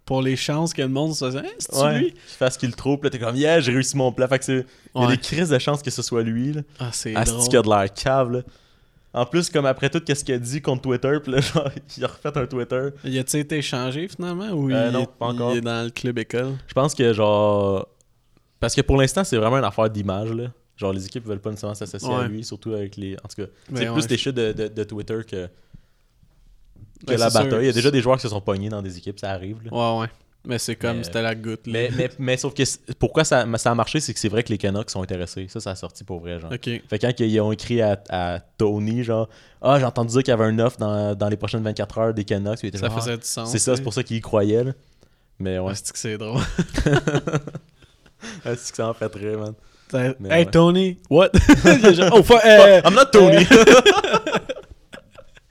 pour 0.07 0.23
les 0.23 0.37
chances 0.37 0.73
que 0.73 0.81
le 0.83 0.89
monde 0.89 1.15
se 1.15 1.25
hein, 1.27 1.43
c'est 1.59 1.77
Ouais, 1.77 1.99
lui? 1.99 2.11
qu'il 2.13 2.21
fasse 2.39 2.57
qu'il 2.57 2.71
le 2.71 2.75
trouve, 2.75 2.99
là, 3.03 3.11
t'es 3.11 3.19
comme, 3.19 3.37
yeah, 3.37 3.61
j'ai 3.61 3.73
réussi 3.73 3.97
mon 3.97 4.11
plan. 4.13 4.27
Fait 4.27 4.39
que 4.39 4.45
c'est. 4.47 4.67
Il 4.95 5.03
y 5.03 5.05
a 5.05 5.09
des 5.09 5.19
crises 5.19 5.51
de 5.51 5.59
chances 5.59 5.83
que 5.83 5.91
ce 5.91 6.01
soit 6.03 6.23
lui, 6.23 6.55
là. 6.55 6.63
Ah, 6.81 6.89
c'est 6.93 7.15
Asti 7.15 7.35
drôle. 7.35 7.49
qu'il 7.49 7.59
a 7.59 7.63
de 7.63 7.69
l'air 7.69 7.93
cave, 7.95 8.33
là? 8.33 8.41
En 9.15 9.25
plus, 9.27 9.49
comme 9.51 9.65
après 9.67 9.89
tout, 9.91 10.01
qu'est-ce 10.01 10.23
qu'il 10.25 10.35
a 10.35 10.39
dit 10.39 10.61
contre 10.63 10.83
Twitter, 10.83 11.19
puis 11.23 11.33
là, 11.33 11.41
genre, 11.43 11.69
il 11.97 12.05
a 12.05 12.09
refait 12.09 12.37
un 12.39 12.47
Twitter. 12.47 12.89
Y 13.05 13.19
a-t-il 13.19 13.41
été 13.41 13.57
échangé 13.59 14.07
finalement 14.09 14.49
ou 14.51 14.71
Euh, 14.71 14.87
il, 14.89 14.93
non, 14.93 15.03
est, 15.03 15.07
pas 15.19 15.27
encore. 15.27 15.53
il 15.53 15.59
est 15.59 15.61
dans 15.63 15.85
le 15.85 15.91
club 15.91 16.19
école? 16.19 16.55
Je 16.67 16.75
pense 16.75 16.95
que, 16.95 17.13
genre. 17.13 17.87
Parce 18.61 18.75
que 18.75 18.81
pour 18.81 18.97
l'instant, 18.97 19.25
c'est 19.25 19.37
vraiment 19.37 19.59
une 19.59 19.65
affaire 19.65 19.89
d'image, 19.91 20.31
là. 20.33 20.45
Genre, 20.79 20.93
les 20.93 21.05
équipes 21.05 21.27
veulent 21.27 21.41
pas 21.41 21.51
nécessairement 21.51 21.75
s'associer 21.75 22.15
à 22.15 22.27
lui, 22.29 22.43
surtout 22.45 22.73
avec 22.73 22.97
les. 22.97 23.17
En 23.25 23.29
tout 23.29 23.43
cas, 23.45 23.49
c'est 23.75 23.89
ouais, 23.89 23.93
plus 23.93 24.07
des 24.07 24.17
je- 24.17 24.23
shit 24.23 24.35
de, 24.35 24.53
de, 24.53 24.69
de 24.69 24.85
Twitter 24.85 25.19
que, 25.29 25.49
que 27.07 27.13
la 27.15 27.31
sûr. 27.31 27.41
bataille. 27.43 27.65
Il 27.65 27.67
y 27.67 27.71
a 27.71 27.73
déjà 27.73 27.91
des 27.91 28.01
joueurs 28.01 28.17
qui 28.17 28.23
se 28.23 28.29
sont 28.29 28.41
pognés 28.41 28.69
dans 28.69 28.81
des 28.83 28.97
équipes, 28.97 29.19
ça 29.19 29.31
arrive, 29.33 29.59
là. 29.65 29.73
Ouais, 29.97 30.01
ouais. 30.03 30.09
Mais 30.45 30.59
c'est 30.59 30.77
comme 30.77 31.03
c'était 31.03 31.21
la 31.21 31.35
goutte. 31.35 31.67
Là. 31.67 31.73
Mais, 31.73 31.91
mais, 31.97 32.11
mais 32.21 32.37
sauf 32.37 32.55
que 32.55 32.63
pourquoi 32.95 33.25
ça, 33.25 33.45
ça 33.59 33.73
a 33.73 33.75
marché, 33.75 33.99
c'est 33.99 34.15
que 34.15 34.21
c'est 34.21 34.29
vrai 34.29 34.45
que 34.45 34.51
les 34.51 34.57
Canucks 34.57 34.89
sont 34.89 35.03
intéressés. 35.03 35.47
Ça, 35.49 35.59
ça 35.59 35.73
a 35.73 35.75
sorti 35.75 36.05
pour 36.05 36.21
vrai, 36.21 36.39
genre. 36.39 36.53
Ok. 36.53 36.63
Fait 36.65 36.81
que 36.99 37.07
quand 37.07 37.21
ils 37.21 37.41
ont 37.41 37.51
écrit 37.51 37.83
à, 37.83 38.01
à 38.09 38.39
Tony, 38.57 39.03
genre, 39.03 39.29
ah, 39.61 39.79
j'ai 39.81 39.85
entendu 39.85 40.13
dire 40.13 40.23
qu'il 40.23 40.31
y 40.31 40.35
avait 40.35 40.45
un 40.45 40.59
offre 40.61 40.79
dans, 40.79 41.15
dans 41.17 41.29
les 41.29 41.37
prochaines 41.37 41.65
24 41.65 41.99
heures 41.99 42.15
des 42.15 42.25
Canucks. 42.25 42.63
Était 42.63 42.79
Ça 42.79 42.87
genre, 42.89 42.99
faisait 43.01 43.13
Ah, 43.15 43.17
du 43.17 43.27
sens. 43.27 43.51
c'est 43.51 43.59
ça, 43.59 43.75
c'est 43.77 43.83
pour 43.83 43.93
ça 43.93 44.05
qu'il 44.05 44.17
y 44.17 44.21
croyait, 44.21 44.63
là. 44.63 44.73
Mais 45.41 45.59
ouais, 45.59 45.67
Ouais, 45.67 45.75
c'est 45.75 45.93
que 45.93 45.99
c'est 45.99 46.17
drôle? 46.17 46.41
c'est 48.45 48.71
que 48.71 48.77
ça 48.77 48.89
en 48.89 48.95
fait 48.95 49.09
très, 49.09 49.37
man? 49.37 49.55
Hey 49.95 50.15
ouais. 50.21 50.45
Tony, 50.47 50.99
what? 51.11 51.31
Oh, 52.13 52.23
fuck, 52.23 52.45
euh, 52.45 52.81
I'm 52.85 52.95
not 52.95 53.07
Tony! 53.13 53.47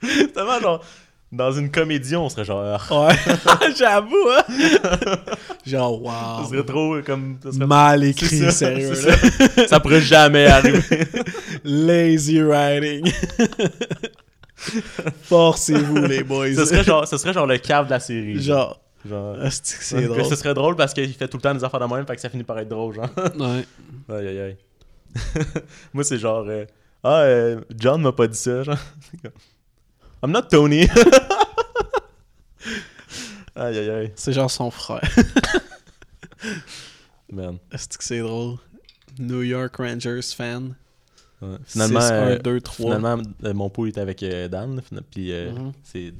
c'est 0.02 0.32
tellement 0.32 0.60
genre, 0.60 0.84
dans 1.30 1.52
une 1.52 1.70
comédie, 1.70 2.16
on 2.16 2.28
serait 2.28 2.44
genre, 2.44 2.62
ah, 2.90 3.08
Ouais, 3.08 3.14
j'avoue, 3.76 4.28
hein? 4.30 4.44
Genre, 5.66 6.02
wow. 6.02 6.48
serait 6.48 6.64
trop 6.64 7.02
comme. 7.02 7.38
Ça, 7.42 7.52
serait- 7.52 7.66
Mal 7.66 8.04
écrit, 8.04 8.38
ça, 8.38 8.50
sérieux, 8.50 8.90
là. 8.90 9.16
ça. 9.56 9.66
Ça 9.68 9.80
pourrait 9.80 10.00
jamais 10.00 10.46
arriver. 10.46 10.80
Lazy 11.64 12.40
writing. 12.40 13.12
Forcez-vous, 15.24 15.96
les 16.06 16.22
boys. 16.22 16.54
ce, 16.54 16.64
serait 16.64 16.84
genre, 16.84 17.06
ce 17.06 17.16
serait 17.18 17.32
genre 17.32 17.46
le 17.46 17.58
cave 17.58 17.86
de 17.86 17.90
la 17.90 18.00
série. 18.00 18.40
Genre, 18.40 18.56
Genre, 18.68 18.80
ah, 19.10 19.50
c'est 19.50 19.78
que 19.78 19.84
c'est 19.84 19.96
Ouais, 19.98 20.06
drôle? 20.06 20.24
Ce 20.24 20.36
serait 20.36 20.54
drôle 20.54 20.76
parce 20.76 20.92
qu'il 20.94 21.12
fait 21.14 21.28
tout 21.28 21.36
le 21.38 21.42
temps 21.42 21.54
des 21.54 21.64
affaires 21.64 21.80
de 21.80 21.86
même, 21.94 22.06
fait 22.06 22.14
que 22.16 22.20
ça 22.20 22.28
finit 22.30 22.44
par 22.44 22.58
être 22.58 22.68
drôle, 22.68 22.94
genre. 22.94 23.08
Ouais. 23.38 23.64
Aïe 24.16 24.26
aïe 24.28 24.38
aïe. 24.40 24.56
Moi, 25.94 26.04
c'est 26.04 26.18
genre. 26.18 26.44
euh, 26.48 26.64
ah, 27.04 27.20
euh, 27.22 27.60
John 27.76 28.02
m'a 28.02 28.12
pas 28.12 28.26
dit 28.26 28.36
ça, 28.38 28.62
genre. 28.62 28.76
I'm 30.22 30.32
not 30.32 30.42
Tony. 30.50 30.86
aïe 33.56 33.78
aïe 33.78 33.90
aïe. 33.90 34.12
C'est 34.16 34.32
genre 34.32 34.50
son 34.50 34.70
frère. 34.70 35.00
Man. 37.30 37.58
Est-ce 37.72 37.88
que 37.98 38.04
c'est 38.04 38.20
drôle? 38.20 38.56
New 39.18 39.42
York 39.42 39.76
Rangers 39.76 40.20
fan. 40.36 40.74
Ouais. 41.40 41.56
Finalement, 41.66 42.00
6, 42.00 42.10
1, 42.10 42.12
euh, 42.14 42.38
2, 42.38 42.60
3. 42.60 42.86
finalement 42.96 43.22
euh, 43.44 43.54
mon 43.54 43.70
pot 43.70 43.86
était 43.86 44.00
avec 44.00 44.22
euh, 44.24 44.48
Dan, 44.48 44.80
puis 45.10 45.32
euh, 45.32 45.52
Mhm. 45.52 45.72
c'est 45.84 46.12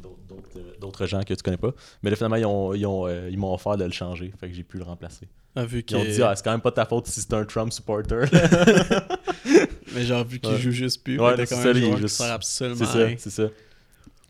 d'autres- 0.81 1.07
gens 1.07 1.23
que 1.23 1.35
tu 1.35 1.43
connais 1.43 1.57
pas. 1.57 1.73
Mais 2.03 2.11
là, 2.11 2.16
finalement, 2.16 2.37
ils 2.37 2.47
ont- 2.47 2.73
ils 2.75 2.87
ont, 2.87 3.09
ils 3.29 3.37
m'ont 3.39 3.53
offert 3.53 3.77
de 3.77 3.85
le 3.85 3.91
changer, 3.91 4.33
fait 4.39 4.49
que 4.49 4.55
j'ai 4.55 4.62
pu 4.62 4.79
le 4.79 4.85
remplacer. 4.85 5.27
Ah, 5.57 5.64
vu 5.64 5.85
Ils 5.89 5.97
ont 5.97 6.05
dit, 6.05 6.23
ah, 6.23 6.35
c'est 6.37 6.45
quand 6.45 6.53
même 6.53 6.61
pas 6.61 6.71
de 6.71 6.77
ta 6.77 6.85
faute 6.87 7.07
si 7.09 7.21
c'est 7.21 7.35
un 7.35 7.45
Trump 7.45 7.73
supporter. 7.73 8.27
Mais 9.95 10.03
genre, 10.05 10.25
vu 10.25 10.39
qu'il 10.39 10.51
Ouais. 10.53 10.59
joue 10.59 10.71
juste 10.71 11.03
plus, 11.03 11.19
Ouais, 11.19 11.35
ouais, 11.35 11.47
c'est 11.47 11.55
ça, 11.57 11.71
il 11.71 11.97
juste- 11.97 12.21
absolument 12.21 12.77
c'est 12.77 12.85
ça, 12.87 13.09
c'est 13.19 13.31
ça. 13.31 13.49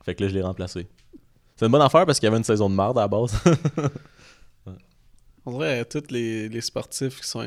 Fait 0.05 0.15
que 0.15 0.23
là, 0.23 0.29
je 0.31 0.35
l'ai 0.35 0.43
remplacé. 0.43 0.87
C'est 1.57 1.67
une 1.67 1.73
bonne 1.73 1.83
affaire 1.83 2.07
parce 2.07 2.19
qu'il 2.19 2.27
y 2.27 2.29
avait 2.29 2.39
une 2.39 2.45
saison 2.45 2.71
de 2.71 2.75
merde 2.75 2.97
à 2.99 3.03
la 3.03 3.09
base. 3.09 3.35
On 5.45 5.53
dirait 5.53 5.81
euh, 5.81 5.85
tous 5.85 6.11
les, 6.13 6.49
les 6.49 6.61
sportifs 6.61 7.21
qui 7.21 7.27
sont 7.27 7.43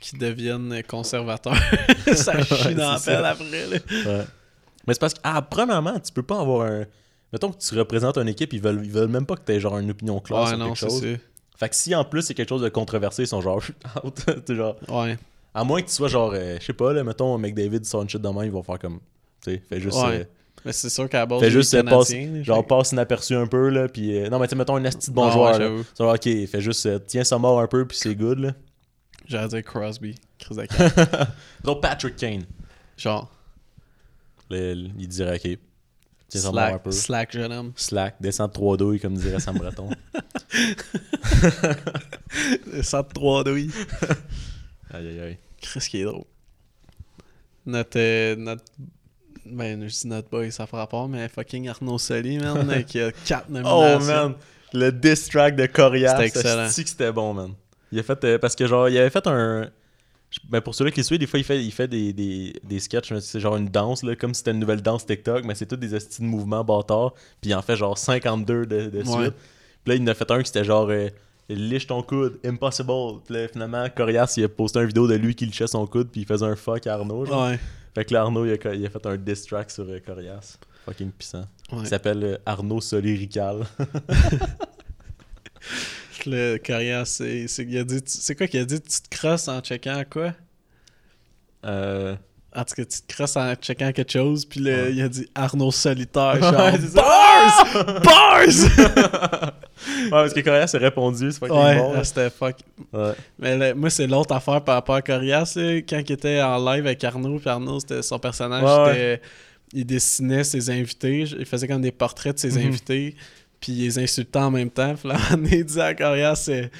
qui 0.00 0.16
deviennent 0.16 0.82
conservateurs. 0.88 1.56
ça 2.14 2.42
chie 2.42 2.68
Ouais, 2.68 2.74
dans 2.74 2.92
la 2.92 3.00
pelle 3.00 3.24
après. 3.24 3.66
Là. 3.66 3.76
Ouais. 4.06 4.24
Mais 4.86 4.94
c'est 4.94 5.00
parce 5.00 5.14
que, 5.14 5.20
ah, 5.24 5.42
premièrement, 5.42 5.98
tu 5.98 6.12
peux 6.12 6.22
pas 6.22 6.40
avoir 6.40 6.66
un. 6.70 6.84
Mettons 7.32 7.50
que 7.52 7.58
tu 7.58 7.74
représentes 7.78 8.16
une 8.16 8.28
équipe, 8.28 8.52
ils 8.54 8.60
veulent, 8.62 8.80
ils 8.84 8.90
veulent 8.90 9.08
même 9.10 9.26
pas 9.26 9.36
que 9.36 9.42
tu 9.44 9.52
aies 9.52 9.60
genre 9.60 9.76
une 9.78 9.90
opinion 9.90 10.18
claire 10.20 10.40
Ouais, 10.42 10.48
sur 10.48 10.58
non, 10.58 10.66
quelque 10.72 10.78
c'est 10.78 10.88
chose. 10.88 11.18
Fait 11.58 11.68
que 11.68 11.74
si 11.74 11.94
en 11.94 12.04
plus 12.04 12.22
c'est 12.22 12.34
quelque 12.34 12.48
chose 12.48 12.62
de 12.62 12.68
controversé, 12.68 13.24
ils 13.24 13.26
sont 13.26 13.40
genre 13.40 13.60
out. 14.04 14.18
Genre, 14.48 14.76
Ouais. 14.88 15.18
à 15.52 15.64
moins 15.64 15.82
que 15.82 15.88
tu 15.88 15.92
sois 15.92 16.08
genre, 16.08 16.30
euh, 16.34 16.56
je 16.60 16.64
sais 16.64 16.72
pas, 16.72 16.92
là, 16.92 17.04
mettons, 17.04 17.36
McDavid 17.36 17.84
sort 17.84 18.02
une 18.02 18.08
shit 18.08 18.22
de 18.22 18.28
main, 18.28 18.44
ils 18.44 18.50
vont 18.50 18.62
faire 18.62 18.78
comme. 18.78 19.00
Tu 19.44 19.52
sais, 19.52 19.62
fais 19.68 19.80
juste. 19.80 19.98
Ouais. 19.98 20.20
euh, 20.20 20.24
Mais 20.64 20.72
c'est 20.72 20.88
sûr 20.88 21.06
qu'à 21.08 21.18
la 21.18 21.26
base, 21.26 21.40
il 21.42 21.46
est 21.46 21.50
juste 21.50 21.74
euh, 21.74 21.82
passe, 21.82 22.08
canadien, 22.08 22.32
là, 22.38 22.42
genre 22.44 22.58
fait- 22.60 22.66
passe 22.68 22.92
inaperçu 22.92 23.34
un 23.34 23.46
peu 23.46 23.68
là, 23.68 23.88
puis 23.88 24.16
euh, 24.16 24.28
non 24.30 24.38
mais 24.38 24.46
tu 24.46 24.50
sais, 24.50 24.56
mettons 24.56 24.76
un 24.76 24.84
esti 24.84 25.10
de 25.10 25.14
bon 25.14 25.24
Ah 25.24 25.26
ouais, 25.26 25.32
joueur 25.34 25.52
là. 25.52 25.58
j'avoue. 25.58 25.84
Genre, 25.98 26.14
ok, 26.14 26.46
fais 26.48 26.60
juste 26.60 26.86
euh, 26.86 26.98
tiens 27.06 27.24
ça 27.24 27.36
mort 27.38 27.60
un 27.60 27.66
peu 27.66 27.84
puis 27.86 27.96
c'est 27.98 28.14
good 28.14 28.38
là. 28.38 28.52
J'allais 29.28 29.48
dire 29.48 29.62
Crosby. 29.62 30.14
Chris 30.38 30.54
de 31.64 31.74
Patrick 31.80 32.16
Kane, 32.16 32.44
Genre, 32.96 33.30
le- 34.50 34.74
le- 34.74 34.90
il 34.98 35.06
dirait 35.08 35.36
ok, 35.36 35.58
tiens 36.28 36.40
ça 36.40 36.48
un 36.48 36.52
slack, 36.52 36.82
peu. 36.82 36.90
slack 36.90 37.32
jeune 37.32 37.52
homme. 37.52 37.72
Slack, 37.76 38.16
descend 38.20 38.48
de 38.48 38.54
3 38.54 38.76
douilles 38.76 39.00
comme 39.00 39.14
dirait 39.14 39.38
Sam 39.40 39.58
Breton. 39.58 39.90
103 42.82 43.44
douilles. 43.44 43.70
aïe 44.92 45.06
aïe 45.08 45.20
aïe. 45.20 45.38
Chris 45.60 45.80
qui 45.90 46.00
est 46.00 46.04
drôle. 46.04 46.24
Notre, 47.66 47.98
euh, 47.98 48.36
notre 48.36 48.64
ben 49.44 49.86
je 49.88 49.94
dis 49.94 50.06
notre 50.06 50.28
boy 50.30 50.50
ça 50.52 50.66
fera 50.66 50.78
rapport 50.82 51.08
mais 51.08 51.28
fucking 51.28 51.68
Arnaud 51.68 51.98
Soli 51.98 52.38
man 52.38 52.84
qui 52.84 53.00
a 53.00 53.10
4 53.12 53.46
Oh 53.48 53.52
nominations. 53.52 54.00
man, 54.06 54.34
le 54.72 54.90
diss 54.92 55.28
track 55.28 55.56
de 55.56 55.66
Corias, 55.66 56.12
C'était 56.12 56.26
excellent. 56.38 56.64
esti 56.66 56.84
que 56.84 56.90
c'était 56.90 57.12
bon 57.12 57.34
man? 57.34 57.52
Il 57.92 57.98
a 57.98 58.02
fait 58.02 58.22
euh, 58.24 58.38
parce 58.38 58.54
que 58.54 58.66
genre 58.66 58.88
il 58.88 58.98
avait 58.98 59.10
fait 59.10 59.26
un 59.26 59.68
ben 60.50 60.60
pour 60.60 60.74
ceux 60.74 60.90
qui 60.90 61.00
le 61.00 61.04
suivent, 61.04 61.20
des 61.20 61.26
fois 61.26 61.38
il 61.38 61.44
fait, 61.44 61.64
il 61.64 61.70
fait 61.70 61.88
des, 61.88 62.12
des, 62.12 62.52
des 62.62 62.80
sketchs, 62.80 63.14
c'est 63.20 63.40
genre 63.40 63.56
une 63.56 63.68
danse, 63.68 64.02
là, 64.02 64.14
comme 64.14 64.34
si 64.34 64.40
c'était 64.40 64.50
une 64.50 64.58
nouvelle 64.58 64.82
danse 64.82 65.06
TikTok, 65.06 65.44
mais 65.44 65.54
c'est 65.54 65.64
tous 65.64 65.76
des 65.76 65.94
estis 65.94 66.20
de 66.20 66.26
mouvements 66.26 66.62
bâtards, 66.62 67.14
puis 67.40 67.50
il 67.50 67.54
en 67.54 67.62
fait 67.62 67.76
genre 67.76 67.96
52 67.96 68.66
de, 68.66 68.90
de 68.90 69.02
suite. 69.04 69.16
Ouais. 69.16 69.30
Puis 69.30 69.36
là, 69.86 69.94
il 69.94 70.02
en 70.02 70.06
a 70.08 70.14
fait 70.14 70.30
un 70.30 70.42
qui 70.42 70.50
était 70.50 70.64
genre 70.64 70.86
euh, 70.90 71.08
Liche 71.48 71.86
ton 71.86 72.02
coude, 72.02 72.38
impossible. 72.44 72.92
Puis 73.24 73.34
là, 73.34 73.48
finalement, 73.48 73.88
Corias, 73.88 74.34
il 74.36 74.44
a 74.44 74.48
posté 74.50 74.80
une 74.80 74.86
vidéo 74.86 75.08
de 75.08 75.14
lui 75.14 75.34
qui 75.34 75.46
lichait 75.46 75.66
son 75.66 75.86
coude, 75.86 76.10
puis 76.10 76.20
il 76.20 76.26
faisait 76.26 76.44
un 76.44 76.56
fuck 76.56 76.86
à 76.86 76.92
Arnaud. 76.94 77.24
genre. 77.24 77.46
Ouais. 77.48 77.58
Fait 77.94 78.04
que 78.04 78.12
là, 78.12 78.20
Arnaud, 78.20 78.44
il 78.44 78.52
a, 78.52 78.74
il 78.74 78.84
a 78.84 78.90
fait 78.90 79.06
un 79.06 79.16
diss 79.16 79.46
track 79.46 79.70
sur 79.70 79.84
euh, 79.88 79.98
Corias. 80.04 80.58
Fucking 80.84 81.10
puissant. 81.10 81.46
ouais. 81.72 81.78
Il 81.80 81.86
s'appelle 81.86 82.22
euh, 82.22 82.36
Arnaud 82.44 82.82
Solirical. 82.82 83.64
Le 86.28 86.56
carrière 86.58 87.06
c'est 87.06 87.48
c'est 87.48 87.64
il 87.64 87.78
a 87.78 87.84
dit 87.84 88.02
tu- 88.02 88.18
c'est 88.20 88.34
quoi 88.34 88.46
qu'il 88.46 88.60
a 88.60 88.64
dit? 88.64 88.80
Tu 88.80 89.00
te 89.00 89.08
crosses 89.16 89.48
en 89.48 89.60
checkant 89.60 90.02
quoi? 90.10 90.32
Euh... 91.64 92.14
En 92.56 92.64
tout 92.64 92.74
cas, 92.76 92.84
tu 92.86 93.02
te 93.02 93.12
crosses 93.14 93.36
en 93.36 93.54
checkant 93.54 93.92
quelque 93.92 94.10
chose, 94.10 94.44
puis 94.46 94.58
là, 94.60 94.70
Ouais. 94.84 94.92
il 94.94 95.02
a 95.02 95.08
dit 95.08 95.28
Arnaud 95.34 95.70
solitaire. 95.70 96.34
Ouais, 96.34 96.40
Genre, 96.40 96.94
bars! 96.94 98.02
Bars! 98.02 99.52
Ouais, 99.86 100.10
parce 100.10 100.34
que 100.34 100.40
Corias 100.40 100.70
a 100.74 100.78
répondu, 100.78 101.30
c'est 101.30 101.38
fucking 101.38 101.54
ouais, 101.56 101.76
bon. 101.76 101.92
là. 101.92 101.98
ah, 102.00 102.04
c'était 102.04 102.30
fuck. 102.30 102.56
Ouais. 102.92 103.12
Mais 103.38 103.56
là, 103.56 103.74
moi, 103.74 103.90
c'est 103.90 104.08
l'autre 104.08 104.34
affaire 104.34 104.60
par 104.64 104.74
rapport 104.74 104.96
à 104.96 105.02
Corias, 105.02 105.52
là, 105.54 105.76
quand 105.88 106.00
il 106.00 106.12
était 106.12 106.40
en 106.42 106.58
live 106.58 106.84
avec 106.84 107.04
Arnaud, 107.04 107.38
puis 107.38 107.48
Arnaud, 107.48 107.78
c'était 107.78 108.02
son 108.02 108.18
personnage, 108.18 108.64
Ouais, 108.64 108.92
c'était- 108.92 109.22
il 109.74 109.84
dessinait 109.86 110.42
ses 110.42 110.68
invités, 110.70 111.20
il 111.38 111.46
faisait 111.46 111.68
comme 111.68 111.80
des 111.82 111.92
portraits 111.92 112.34
de 112.34 112.40
ses 112.40 112.58
Mhm. 112.58 112.66
invités, 112.66 113.14
puis 113.60 113.72
les 113.72 113.98
insultait 113.98 114.38
en 114.38 114.50
même 114.50 114.70
temps. 114.70 114.94
Puis 115.00 115.08
là, 115.08 115.16
on 115.32 115.44
est 115.44 115.64
dit 115.64 115.80
à 115.80 115.94
Corias, 115.94 116.36
c'est 116.36 116.70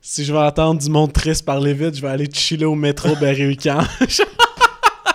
si 0.00 0.24
je 0.24 0.32
veux 0.32 0.38
entendre 0.38 0.80
du 0.80 0.90
monde 0.90 1.12
triste 1.12 1.44
parler 1.44 1.72
vite, 1.72 1.96
je 1.96 2.02
vais 2.02 2.08
aller 2.08 2.28
chiller 2.32 2.66
au 2.66 2.74
métro. 2.74 3.14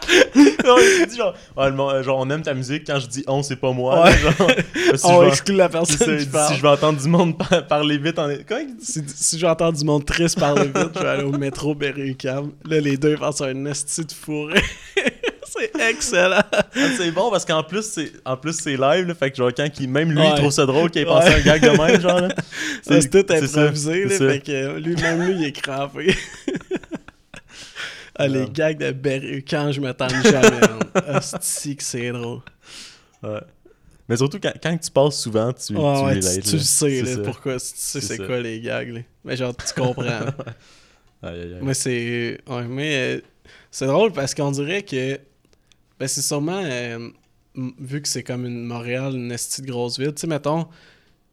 Non, 0.66 0.76
il 0.78 1.08
dit 1.08 1.16
genre, 1.18 1.34
monde- 1.72 2.04
on 2.20 2.30
aime 2.30 2.42
ta 2.42 2.54
musique, 2.54 2.86
quand 2.86 3.00
je 3.00 3.08
dis 3.08 3.24
on, 3.28 3.42
c'est 3.44 3.56
pas 3.56 3.72
moi. 3.72 4.04
Ouais. 4.04 4.12
genre, 4.18 4.52
si 4.96 5.06
On 5.06 5.24
je 5.24 5.30
exclut 5.30 5.56
la 5.56 5.70
personne 5.70 6.18
qui 6.20 6.26
parle. 6.26 6.52
si 6.52 6.58
je 6.58 6.62
veux 6.62 6.70
entendre 6.70 7.00
du 7.02 7.08
monde 7.08 7.38
par- 7.38 7.66
parler 7.68 7.98
vite 7.98 8.20
en. 8.20 8.28
Dit? 8.28 8.36
Si, 8.82 9.02
si 9.08 9.40
j'entends 9.40 9.72
du 9.72 9.84
monde 9.84 10.06
triste 10.06 10.40
parler 10.40 10.66
vite, 10.66 10.90
je 10.96 11.00
vais 11.00 11.08
aller 11.10 11.24
au 11.24 11.32
métro 11.32 11.74
Berry-UQAM. 11.76 12.52
Là, 12.68 12.80
les 12.80 12.98
deux 12.98 13.16
vont 13.16 13.32
sur 13.32 13.46
un 13.46 13.66
esti 13.66 14.06
de 14.06 14.12
fourré. 14.12 14.62
C'est 15.60 15.90
excellent. 15.90 16.42
Ah, 16.52 16.66
c'est 16.98 17.12
bon 17.12 17.30
parce 17.32 17.46
qu'en 17.46 17.64
plus 17.64 17.84
c'est 17.84 18.12
en 18.26 18.38
plus 18.38 18.54
c'est 18.54 18.78
live 18.78 19.06
là, 19.08 19.14
fait 19.16 19.32
que 19.32 19.38
genre 19.38 19.52
quand 19.56 19.68
il, 19.80 19.90
même 19.90 20.12
lui 20.12 20.20
Ouais. 20.20 20.30
il 20.32 20.36
trouve 20.36 20.52
ça 20.52 20.66
drôle 20.66 20.90
qu'il 20.90 21.02
ait 21.02 21.06
pensé 21.06 21.30
Ouais. 21.30 21.36
un 21.36 21.42
gag 21.42 21.62
de 21.62 21.70
même 21.78 22.02
genre 22.02 22.22
là. 22.22 22.30
C'est 22.84 23.10
tout 23.10 23.26
c'est 23.28 23.48
ça, 23.48 23.62
improvisé, 23.62 24.06
là, 24.06 24.18
fait 24.18 24.40
que 24.40 24.78
lui-même, 24.80 25.22
lui, 25.22 25.36
il 25.36 25.46
est 25.46 25.52
crampé. 25.52 26.16
ah, 28.16 28.28
les 28.28 28.48
gags 28.50 28.78
de 28.78 28.92
Berry, 28.92 29.44
quand 29.44 29.72
je 29.72 29.82
m'attends 29.82 30.08
jamais. 30.24 30.60
Asti 31.08 31.76
que 31.76 31.84
c'est 31.84 32.12
drôle. 32.12 32.40
Ouais. 33.22 33.42
Mais 34.08 34.18
surtout 34.18 34.40
quand, 34.42 34.54
quand 34.62 34.76
tu 34.78 34.90
passes 34.90 35.20
souvent 35.22 35.54
tu, 35.54 35.76
Ouais, 35.76 36.20
tu 36.20 36.26
ouais, 36.30 36.42
sais, 36.64 37.02
là, 37.02 37.18
pourquoi. 37.24 37.54
Tu 37.60 37.66
sais 37.76 38.02
C'est 38.02 38.18
quoi 38.18 38.40
les 38.40 38.60
gags, 38.60 38.90
là. 38.92 39.02
Mais 39.24 39.38
genre, 39.38 39.56
tu 39.56 39.72
comprends. 39.80 40.02
là. 40.04 40.34
Aïe, 41.22 41.42
aïe, 41.42 41.54
aïe. 41.54 41.60
Moi, 41.62 41.74
c'est. 41.76 42.40
Ouais, 42.48 42.64
mais 42.68 43.18
euh, 43.18 43.22
c'est 43.70 43.86
drôle 43.86 44.12
parce 44.12 44.34
qu'on 44.34 44.52
dirait 44.52 44.82
que. 44.82 45.20
Ben, 46.00 46.08
c'est 46.08 46.22
sûrement. 46.22 46.62
euh, 46.64 47.10
vu 47.80 48.02
que 48.02 48.08
c'est 48.08 48.24
comme 48.24 48.46
une 48.46 48.64
Montréal, 48.66 49.14
une 49.16 49.32
esti 49.32 49.62
de 49.62 49.68
grosse 49.68 50.00
ville, 50.00 50.14
tu 50.14 50.22
sais, 50.22 50.28
mettons. 50.28 50.66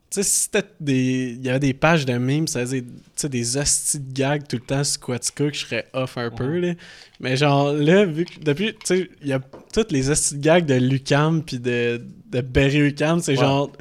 Tu 0.09 0.23
sais, 0.23 0.23
si 0.23 0.39
c'était 0.45 0.65
des. 0.81 1.37
Il 1.39 1.45
y 1.45 1.49
avait 1.51 1.59
des 1.59 1.75
pages 1.75 2.07
de 2.07 2.15
memes, 2.15 2.47
ça 2.47 2.61
faisait 2.61 2.83
tu 2.83 2.89
sais, 3.17 3.29
des 3.29 3.57
hosties 3.57 3.99
de 4.01 4.13
gags 4.13 4.47
tout 4.47 4.57
le 4.57 4.63
temps 4.63 4.85
sur 4.85 5.01
Quaticook, 5.01 5.55
je 5.55 5.61
serais 5.67 5.87
off 5.93 6.17
un 6.17 6.31
peu, 6.31 6.59
là. 6.61 6.75
Mais 7.21 7.37
genre, 7.37 7.73
là, 7.73 8.05
vu 8.05 8.25
que. 8.25 8.39
Depuis. 8.41 8.73
Tu 8.75 8.79
sais, 8.85 9.11
il 9.23 9.29
y 9.29 9.33
a 9.33 9.41
toutes 9.73 9.91
les 9.93 10.09
hosties 10.11 10.37
de 10.37 10.41
gags 10.43 10.65
de 10.67 10.75
Lucam 10.75 11.43
puis 11.43 11.59
de, 11.59 12.01
de 12.31 12.41
Berry-UQAM, 12.41 13.21
c'est 13.21 13.33
Ouais. 13.33 13.39
genre. 13.39 13.73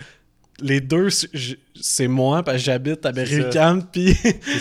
Les 0.62 0.82
deux, 0.82 1.10
c'est 1.80 2.08
moi, 2.08 2.42
parce 2.44 2.58
que 2.58 2.64
j'habite 2.64 3.06
à 3.06 3.10
ça. 3.10 3.12
Berry-UQAM, 3.14 3.84
puis. 3.92 4.16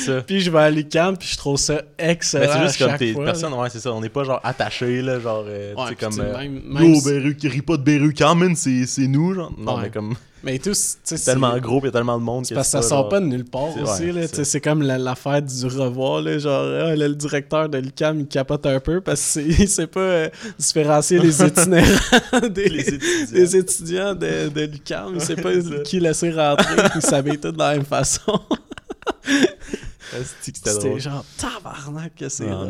Ça. 0.05 0.21
Puis 0.27 0.41
je 0.41 0.51
vais 0.51 0.59
à 0.59 0.71
l'UQAM, 0.71 1.17
puis 1.17 1.29
je 1.31 1.37
trouve 1.37 1.57
ça 1.59 1.83
excellent. 1.99 2.47
Mais 2.47 2.53
c'est 2.53 2.67
juste 2.69 2.83
à 2.83 2.89
comme 2.89 2.99
tes 2.99 3.13
fois, 3.13 3.25
personnes, 3.25 3.53
ouais, 3.55 3.71
c'est 3.71 3.81
ça. 3.81 3.93
On 3.93 4.01
n'est 4.01 4.09
pas 4.09 4.25
genre 4.25 4.41
attachés, 4.43 5.03
là, 5.03 5.21
genre, 5.21 5.45
euh, 5.47 5.75
Ouais, 5.75 5.95
comme. 5.99 6.19
euh, 6.21 6.37
même, 6.39 6.61
même 6.67 6.95
Yo, 6.95 7.35
qui 7.35 7.49
rit 7.49 7.63
pas 7.63 7.77
de 7.77 8.35
même, 8.35 8.55
c'est 8.57 8.87
c'est 8.87 9.07
nous, 9.07 9.35
genre. 9.35 9.53
Non, 9.59 9.77
Ouais. 9.77 9.83
mais 9.85 9.91
comme. 9.91 10.15
Mais 10.47 10.61
C'est 10.63 11.25
tellement 11.25 11.57
gros, 11.59 11.81
pis 11.81 11.87
y 11.87 11.89
a 11.89 11.93
tellement 11.93 12.19
de 12.19 12.23
monde 12.23 12.45
parce 12.55 12.67
que 12.67 12.71
ça 12.71 12.83
c'est 12.83 12.89
sort 12.91 12.99
genre- 13.05 13.09
pas 13.09 13.19
de 13.21 13.25
nulle 13.25 13.47
part 13.47 13.69
C'est- 13.75 13.81
aussi, 13.81 14.03
ouais, 14.13 14.13
là. 14.13 14.27
c'est 14.31 14.45
ça. 14.45 14.61
comme 14.61 14.83
la- 14.83 14.99
l'affaire 14.99 15.41
du 15.41 15.65
revoir, 15.65 16.21
là. 16.21 16.37
Genre, 16.37 16.53
ah, 16.53 16.95
là, 16.95 17.09
le 17.09 17.15
directeur 17.15 17.71
de 17.71 17.79
l'UQAM, 17.79 18.21
il 18.21 18.27
capote 18.27 18.67
un 18.67 18.79
peu 18.79 19.01
parce 19.01 19.23
qu'il 19.33 19.67
sait 19.71 19.87
pas 19.87 20.01
euh, 20.01 20.29
différencier 20.59 21.19
les 21.19 21.43
itinérants 21.47 22.49
des, 22.51 22.69
Les 22.69 22.89
étudiants. 22.89 23.33
des 23.33 23.57
étudiants 23.57 24.15
de, 24.15 24.49
de 24.51 24.61
l'UQAM. 24.71 25.13
Il 25.15 25.21
sait 25.23 25.37
pas 25.37 25.55
ça. 25.63 25.79
qui 25.83 25.99
laisser 25.99 26.31
rentrer, 26.31 26.77
ils 27.05 27.09
s'habillent 27.11 27.39
tous 27.41 27.53
de 27.53 27.59
la 27.59 27.75
même 27.75 27.85
façon. 27.85 28.41
C'était 30.41 30.99
genre, 31.01 31.25
tabarnak 31.37 32.15
que 32.15 32.29
c'est 32.29 32.49
Ah, 32.49 32.67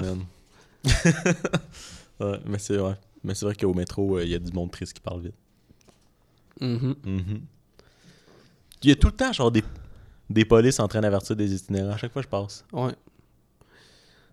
ouais, 2.20 2.40
mais 2.46 2.58
c'est 2.58 2.78
ouais. 2.78 2.94
Mais 3.22 3.34
c'est 3.34 3.44
vrai 3.46 3.54
qu'au 3.54 3.72
métro, 3.74 4.16
euh, 4.18 4.24
il 4.24 4.30
y 4.30 4.34
a 4.34 4.38
du 4.38 4.52
monde 4.52 4.70
triste 4.70 4.92
qui 4.92 5.00
parle 5.00 5.22
vite. 5.22 5.34
Mhm. 6.60 6.94
Mhm. 7.04 7.40
Il 8.82 8.88
y 8.90 8.92
a 8.92 8.96
tout 8.96 9.06
le 9.08 9.12
temps, 9.14 9.32
genre, 9.32 9.50
des, 9.50 9.64
des 10.28 10.44
polices 10.44 10.78
en 10.78 10.88
train 10.88 11.00
d'avertir 11.00 11.34
des 11.36 11.54
itinérants. 11.54 11.92
À 11.92 11.96
chaque 11.96 12.12
fois 12.12 12.22
que 12.22 12.26
je 12.26 12.30
passe. 12.30 12.64
Ouais. 12.72 12.92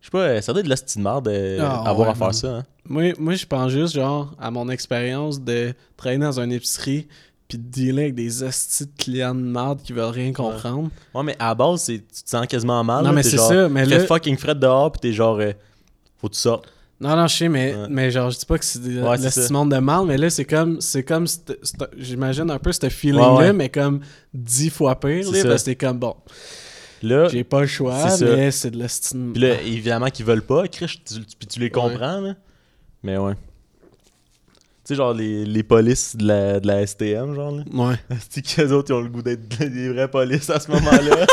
Je 0.01 0.07
sais 0.07 0.11
pas, 0.11 0.19
euh, 0.23 0.41
ça 0.41 0.51
doit 0.51 0.59
être 0.59 0.65
de 0.65 0.69
la 0.69 0.75
style 0.75 1.01
marde 1.01 1.27
euh, 1.27 1.59
Ah, 1.61 1.93
ouais, 1.95 2.07
à 2.07 2.15
faire 2.15 2.27
man. 2.27 2.33
ça. 2.33 2.57
Hein. 2.57 2.63
Moi, 2.85 3.13
moi, 3.19 3.33
je 3.35 3.45
pense 3.45 3.71
juste, 3.71 3.93
genre, 3.95 4.33
à 4.39 4.51
mon 4.51 4.67
expérience 4.69 5.39
de 5.41 5.73
travailler 5.95 6.19
dans 6.19 6.39
une 6.39 6.51
épicerie 6.51 7.07
puis 7.51 7.57
de 7.57 7.69
dealer 7.69 8.03
avec 8.03 8.15
des 8.15 8.43
hosties 8.43 8.85
de 8.85 8.91
clients 8.97 9.35
de 9.35 9.41
merde 9.41 9.81
qui 9.83 9.91
veulent 9.91 10.05
rien 10.05 10.31
comprendre. 10.31 10.89
Ouais, 11.13 11.23
mais 11.23 11.35
à 11.37 11.47
la 11.49 11.55
base, 11.55 11.81
c'est- 11.81 11.97
tu 11.97 12.23
te 12.23 12.29
sens 12.29 12.47
quasiment 12.47 12.81
mal. 12.81 13.03
Non, 13.03 13.09
là, 13.09 13.15
mais 13.15 13.23
c'est 13.23 13.35
ça, 13.37 13.67
mais 13.67 13.85
là- 13.85 13.99
fucking 14.05 14.37
fret 14.37 14.55
dehors, 14.55 14.89
pis 14.93 14.99
t'es 15.01 15.11
genre, 15.11 15.37
euh, 15.39 15.51
faut 16.17 16.29
que 16.29 16.33
tu 16.35 16.39
sortes. 16.39 16.65
Non, 17.01 17.13
non, 17.17 17.27
je 17.27 17.35
sais, 17.35 17.49
mais, 17.49 17.75
Ouais. 17.75 17.87
mais 17.89 18.09
genre, 18.11 18.29
je 18.29 18.37
dis 18.39 18.45
pas 18.45 18.57
que 18.57 18.63
c'est 18.63 18.81
de- 18.81 19.01
Ouais, 19.01 19.17
le 19.17 19.51
monde 19.53 19.71
de 19.73 19.77
mal, 19.79 20.05
mais 20.05 20.17
là, 20.17 20.29
c'est 20.29 20.45
comme, 20.45 20.79
c'est 20.79 21.03
comme, 21.03 21.25
j'imagine 21.97 22.49
un 22.49 22.59
peu 22.59 22.71
ce 22.71 22.87
feeling-là, 22.87 23.33
Ouais, 23.33 23.53
mais 23.53 23.67
comme 23.69 23.99
dix 24.33 24.69
fois 24.69 24.97
pire, 24.97 25.25
C'est 25.25 25.43
là, 25.43 25.49
parce 25.49 25.63
que 25.63 25.71
t'es 25.71 25.75
comme, 25.75 25.99
bon, 25.99 26.15
Là, 27.03 27.27
j'ai 27.29 27.43
pas 27.43 27.61
le 27.61 27.67
choix, 27.67 27.97
mais 28.21 28.51
c'est 28.51 28.69
de 28.71 28.77
l'estime. 28.77 29.33
Pis 29.33 29.39
là, 29.39 29.59
évidemment 29.63 30.07
qu'ils 30.09 30.25
veulent 30.25 30.43
pas, 30.45 30.67
Chris, 30.67 31.01
tu, 31.05 31.15
tu- 31.15 31.35
puis 31.37 31.47
tu 31.47 31.59
les 31.59 31.69
comprends, 31.71 32.21
là. 32.21 32.35
Mais 33.03 33.17
ouais. 33.17 33.33
Sais, 34.91 34.97
genre 34.97 35.13
les, 35.13 35.45
les 35.45 35.63
polices 35.63 36.17
de 36.17 36.27
la, 36.27 36.59
de 36.59 36.67
la 36.67 36.85
STM, 36.85 37.33
genre, 37.33 37.51
là. 37.51 37.63
Ouais. 37.71 37.95
C'est 38.29 38.41
qu'eux 38.41 38.73
autres, 38.73 38.91
ils 38.91 38.93
ont 38.93 38.99
le 38.99 39.07
goût 39.07 39.21
d'être 39.21 39.47
des 39.57 39.89
vrais 39.89 40.09
polices 40.11 40.49
à 40.49 40.59
ce 40.59 40.69
moment-là? 40.69 41.25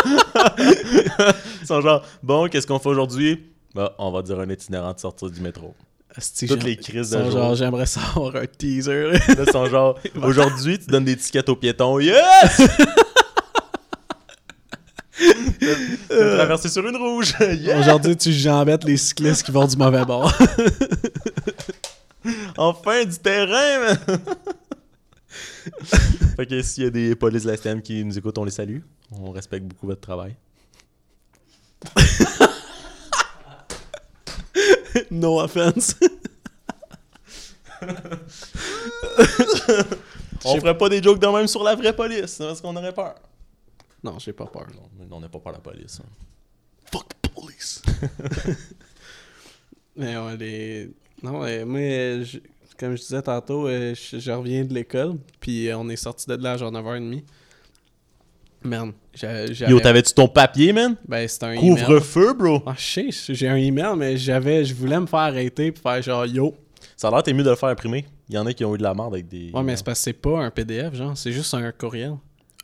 ils 1.60 1.66
sont 1.66 1.80
genre, 1.80 2.04
bon, 2.22 2.48
qu'est-ce 2.48 2.68
qu'on 2.68 2.78
fait 2.78 2.88
aujourd'hui? 2.88 3.46
Bah, 3.74 3.96
on 3.98 4.12
va 4.12 4.22
dire 4.22 4.38
un 4.38 4.48
itinérant 4.48 4.92
de 4.92 5.00
sortir 5.00 5.28
du 5.28 5.40
métro. 5.40 5.74
Asti, 6.16 6.46
Toutes 6.46 6.62
les 6.62 6.76
crises 6.76 7.10
sont 7.10 7.26
de 7.26 7.30
genre, 7.32 7.56
j'aimerais 7.56 7.86
savoir 7.86 8.36
un 8.36 8.46
teaser. 8.46 9.10
là. 9.10 9.18
Ils 9.28 9.50
sont 9.50 9.66
genre, 9.70 9.98
aujourd'hui, 10.22 10.78
tu 10.78 10.86
donnes 10.86 11.04
des 11.06 11.16
tickets 11.16 11.48
aux 11.48 11.56
piétons. 11.56 11.98
Yes! 11.98 12.60
T'as 16.08 16.36
traversé 16.36 16.68
sur 16.68 16.86
une 16.86 16.96
rouge. 16.96 17.34
Aujourd'hui, 17.80 18.16
tu 18.16 18.32
jambettes 18.32 18.84
les 18.84 18.96
cyclistes 18.96 19.42
qui 19.42 19.50
vont 19.50 19.66
du 19.66 19.76
mauvais 19.76 20.04
bord. 20.04 20.32
Enfin, 22.58 23.04
du 23.04 23.18
terrain, 23.20 23.78
man! 23.78 23.98
fait 26.36 26.46
que 26.46 26.60
s'il 26.60 26.82
y 26.82 26.86
a 26.88 26.90
des 26.90 27.14
polices 27.14 27.44
de 27.44 27.50
la 27.50 27.56
STM 27.56 27.80
qui 27.80 28.04
nous 28.04 28.18
écoutent, 28.18 28.36
on 28.36 28.42
les 28.42 28.50
salue. 28.50 28.80
On 29.12 29.30
respecte 29.30 29.64
beaucoup 29.64 29.86
votre 29.86 30.00
travail. 30.00 30.34
no 35.12 35.40
offense. 35.40 35.94
on 40.44 40.58
ferait 40.58 40.76
pas 40.76 40.88
des 40.88 41.00
jokes 41.00 41.20
de 41.20 41.28
même 41.28 41.46
sur 41.46 41.62
la 41.62 41.76
vraie 41.76 41.94
police, 41.94 42.40
hein, 42.40 42.48
parce 42.48 42.60
qu'on 42.60 42.74
aurait 42.74 42.92
peur. 42.92 43.14
Non, 44.02 44.18
j'ai 44.18 44.32
pas 44.32 44.46
peur. 44.46 44.66
On 45.12 45.20
n'a 45.20 45.28
pas 45.28 45.38
peur 45.38 45.52
de 45.52 45.58
la 45.58 45.62
police. 45.62 46.00
Hein. 46.00 46.06
Fuck 46.90 47.10
the 47.22 47.28
police! 47.28 47.82
Mais 49.96 50.16
on 50.16 50.34
les... 50.34 50.90
Non, 51.22 51.40
mais 51.42 51.64
moi, 51.64 51.80
je- 52.24 52.38
comme 52.78 52.96
je 52.96 53.00
disais 53.02 53.22
tantôt, 53.22 53.66
euh, 53.66 53.94
je, 53.94 54.18
je 54.18 54.30
reviens 54.30 54.64
de 54.64 54.72
l'école, 54.72 55.14
puis 55.40 55.68
euh, 55.68 55.76
on 55.78 55.88
est 55.88 55.96
sorti 55.96 56.26
de 56.28 56.34
là 56.36 56.52
à 56.52 56.56
genre 56.56 56.70
9h30. 56.72 57.22
Merde, 58.64 58.92
j'ai- 59.14 59.54
j'avais... 59.54 59.70
Yo, 59.72 59.78
t'avais-tu 59.80 60.12
ton 60.12 60.26
papier, 60.28 60.72
man? 60.72 60.96
Ben, 61.06 61.26
c'était 61.28 61.46
un 61.46 61.52
email. 61.52 61.84
Couvre-feu, 61.84 62.34
bro! 62.34 62.62
Ah, 62.66 62.74
je 62.76 63.10
sais, 63.10 63.34
j'ai 63.34 63.48
un 63.48 63.56
email, 63.56 63.94
mais 63.96 64.16
j'avais... 64.16 64.64
Je 64.64 64.74
voulais 64.74 64.98
me 64.98 65.06
faire 65.06 65.20
arrêter 65.20 65.70
pour 65.72 65.82
faire 65.90 66.02
genre 66.02 66.26
«Yo». 66.26 66.54
Ça 66.96 67.08
a 67.08 67.10
l'air 67.12 67.22
t'es 67.22 67.32
mieux 67.32 67.44
de 67.44 67.50
le 67.50 67.56
faire 67.56 67.68
imprimer. 67.68 68.04
Il 68.28 68.34
y 68.34 68.38
en 68.38 68.46
a 68.46 68.52
qui 68.52 68.64
ont 68.64 68.74
eu 68.74 68.78
de 68.78 68.82
la 68.82 68.94
merde 68.94 69.14
avec 69.14 69.28
des. 69.28 69.50
Ouais, 69.52 69.62
mais 69.62 69.76
c'est 69.76 69.84
parce 69.84 70.00
que 70.00 70.04
c'est 70.04 70.12
pas 70.12 70.40
un 70.40 70.50
PDF, 70.50 70.94
genre, 70.94 71.16
c'est 71.16 71.32
juste 71.32 71.54
un 71.54 71.70
courriel. 71.72 72.14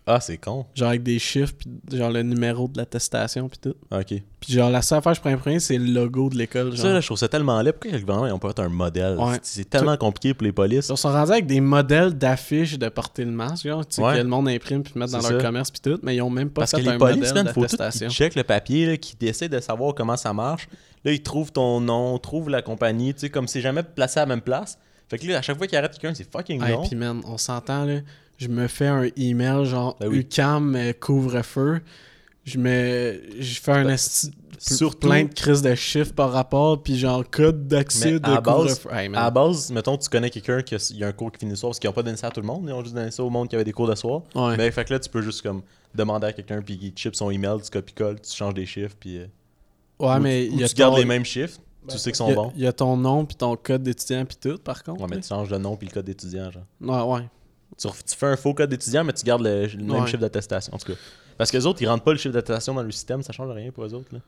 Ah, 0.06 0.20
c'est 0.20 0.36
con. 0.36 0.66
Genre 0.74 0.88
avec 0.90 1.02
des 1.02 1.18
chiffres, 1.18 1.54
puis 1.58 1.96
genre 1.96 2.10
le 2.10 2.22
numéro 2.22 2.68
de 2.68 2.76
l'attestation, 2.76 3.48
puis 3.48 3.58
tout. 3.58 3.74
Ok. 3.90 4.20
Puis 4.38 4.52
genre, 4.52 4.68
la 4.68 4.82
seule 4.82 4.98
affaire 4.98 5.12
que 5.12 5.16
je 5.16 5.20
pourrais 5.22 5.32
imprimer, 5.32 5.60
c'est 5.60 5.78
le 5.78 5.86
logo 5.90 6.28
de 6.28 6.36
l'école. 6.36 6.76
Ça, 6.76 6.92
là, 6.92 7.00
je 7.00 7.06
trouve 7.06 7.16
ça 7.16 7.26
tellement 7.28 7.58
laid. 7.62 7.72
Pourquoi 7.72 7.92
le 7.92 8.00
gouvernement, 8.00 8.26
ils 8.26 8.32
ont 8.32 8.38
pas 8.38 8.48
fait 8.48 8.60
un 8.60 8.68
modèle? 8.68 9.16
Ouais. 9.18 9.38
C'est- 9.40 9.64
tellement 9.70 9.96
compliqué 9.96 10.34
pour 10.34 10.44
les 10.44 10.52
polices. 10.52 10.90
Ils 10.90 10.96
sont 10.98 11.08
rendus 11.10 11.32
avec 11.32 11.46
des 11.46 11.60
modèles 11.62 12.12
d'affiches 12.12 12.78
de 12.78 12.88
porter 12.90 13.24
le 13.24 13.30
masque, 13.30 13.66
genre, 13.66 13.86
tu 13.86 13.94
sais, 13.96 14.02
Ouais. 14.02 14.12
que 14.16 14.18
le 14.18 14.28
monde 14.28 14.46
imprime 14.48 14.82
puis 14.82 14.92
mettre 14.96 15.12
dans 15.18 15.26
leur 15.26 15.40
commerce 15.40 15.70
puis 15.70 15.80
tout, 15.80 15.98
mais 16.02 16.16
ils 16.16 16.20
ont 16.20 16.28
même 16.28 16.50
pas 16.50 16.60
Parce 16.62 16.72
fait 16.72 16.78
que 16.78 16.82
les 16.82 16.88
un 16.90 16.98
polices, 16.98 17.28
modèle 17.32 17.44
d'attestation. 17.44 18.08
checkent 18.10 18.34
le 18.34 18.44
papier, 18.44 18.84
là, 18.86 18.96
qu'ils 18.98 19.26
essaient 19.26 19.48
de 19.48 19.58
savoir 19.60 19.94
comment 19.94 20.18
ça 20.18 20.34
marche. 20.34 20.68
Là, 21.06 21.12
ils 21.12 21.22
trouvent 21.22 21.50
ton 21.52 21.80
nom, 21.80 22.18
trouvent 22.18 22.50
la 22.50 22.60
compagnie, 22.60 23.14
tu 23.14 23.20
sais, 23.20 23.30
comme 23.30 23.48
c'est 23.48 23.62
jamais 23.62 23.82
placé 23.82 24.20
à 24.20 24.24
la 24.24 24.26
même 24.26 24.42
place. 24.42 24.78
Fait 25.08 25.18
que 25.18 25.26
là, 25.26 25.38
à 25.38 25.42
chaque 25.42 25.56
fois 25.56 25.66
qu'ils 25.66 25.76
arrêtent 25.78 25.98
quelqu'un, 25.98 26.14
c'est 26.14 26.30
fucking 26.30 26.62
Hey, 26.62 26.72
long. 26.72 26.82
puis 26.86 26.96
man, 26.96 27.20
on 27.26 27.36
s'entend 27.38 27.84
là, 27.84 28.00
je 28.38 28.48
me 28.48 28.66
fais 28.68 28.86
un 28.88 29.08
email 29.16 29.64
genre 29.66 29.96
Ben 30.00 30.08
oui. 30.08 30.18
UCAM 30.18 30.74
euh, 30.76 30.92
couvre-feu. 30.92 31.80
Je 32.44 32.58
me 32.58 33.20
je 33.40 33.60
fais 33.60 33.72
un 33.72 33.84
Ben, 33.84 33.94
esti- 33.94 34.30
surtout- 34.58 35.08
plein 35.08 35.24
de 35.24 35.32
crises 35.32 35.62
de 35.62 35.74
chiffres 35.74 36.12
par 36.12 36.30
rapport 36.32 36.82
puis 36.82 36.98
genre 36.98 37.24
code 37.30 37.66
d'accès 37.68 38.18
de 38.20 38.36
couvre-feu. 38.40 38.90
Hey. 38.92 39.08
À 39.08 39.24
la 39.24 39.30
base, 39.30 39.70
mettons, 39.70 39.96
tu 39.96 40.08
connais 40.10 40.28
quelqu'un 40.30 40.60
qui 40.62 40.74
a, 40.74 40.92
y 40.94 41.04
a 41.04 41.08
un 41.08 41.12
cours 41.12 41.32
qui 41.32 41.38
finit 41.40 41.50
le 41.52 41.56
soir 41.56 41.70
parce 41.70 41.78
qu'ils 41.78 41.88
ont 41.88 41.94
pas 41.94 42.02
donné 42.02 42.16
ça 42.18 42.26
à 42.26 42.30
tout 42.30 42.40
le 42.40 42.46
monde, 42.46 42.64
ils 42.66 42.72
ont 42.72 42.82
juste 42.82 42.94
donné 42.94 43.10
ça 43.10 43.22
au 43.24 43.30
monde 43.30 43.48
qui 43.48 43.54
avait 43.54 43.64
des 43.64 43.72
cours 43.72 43.88
de 43.88 43.94
soir. 43.94 44.22
Ouais. 44.34 44.56
Mais 44.58 44.70
fait 44.70 44.84
que 44.84 44.92
là, 44.92 44.98
tu 45.00 45.08
peux 45.08 45.22
juste 45.22 45.40
comme 45.42 45.62
demander 45.94 46.26
à 46.26 46.32
quelqu'un 46.32 46.60
puis 46.60 46.78
il 46.80 46.92
chip 46.96 47.14
son 47.16 47.30
email, 47.30 47.56
tu 47.62 47.70
copies-colles, 47.70 48.20
tu 48.20 48.34
changes 48.36 48.54
des 48.54 48.66
chiffres 48.66 48.96
puis 49.00 49.18
euh, 49.18 49.26
ouais, 50.00 50.16
ou- 50.16 50.20
mais 50.20 50.48
ou 50.48 50.52
il 50.54 50.60
y 50.60 50.64
a 50.64 50.68
tu 50.68 50.74
gardes 50.74 50.98
les 50.98 51.04
mêmes 51.06 51.24
chiffres, 51.24 51.58
tu 51.88 51.96
sais 51.96 52.10
qu'ils 52.10 52.16
sont 52.16 52.32
bons. 52.32 52.52
Il 52.56 52.62
y 52.62 52.66
a 52.66 52.72
ton 52.74 52.96
nom 52.98 53.24
puis 53.24 53.36
ton 53.36 53.56
code 53.56 53.82
d'étudiant 53.84 54.24
puis 54.26 54.36
tout 54.38 54.58
par 54.58 54.82
contre. 54.82 55.00
Ouais, 55.00 55.06
mais 55.10 55.20
tu 55.20 55.28
changes 55.28 55.48
le 55.50 55.58
nom 55.58 55.76
puis 55.76 55.88
le 55.88 55.94
code 55.94 56.04
d'étudiant, 56.04 56.50
genre. 56.50 56.64
Ouais, 56.80 57.14
ouais. 57.20 57.28
Tu, 57.76 57.88
tu 57.88 58.16
fais 58.16 58.26
un 58.26 58.36
faux 58.36 58.54
code 58.54 58.70
d'étudiant, 58.70 59.04
mais 59.04 59.12
tu 59.12 59.24
gardes 59.24 59.42
le, 59.42 59.66
le 59.66 59.76
même 59.82 59.90
Ouais. 60.02 60.06
chiffre 60.06 60.20
d'attestation, 60.20 60.72
en 60.74 60.78
tout 60.78 60.92
cas. 60.92 60.98
Parce 61.36 61.50
que 61.50 61.56
les 61.56 61.66
autres, 61.66 61.82
ils 61.82 61.86
rentrent 61.88 62.04
pas 62.04 62.12
le 62.12 62.18
chiffre 62.18 62.34
d'attestation 62.34 62.74
dans 62.74 62.82
le 62.82 62.90
système, 62.92 63.22
ça 63.22 63.32
change 63.32 63.50
rien 63.52 63.70
pour 63.72 63.84
eux 63.84 63.94
autres, 63.94 64.08
là. 64.12 64.20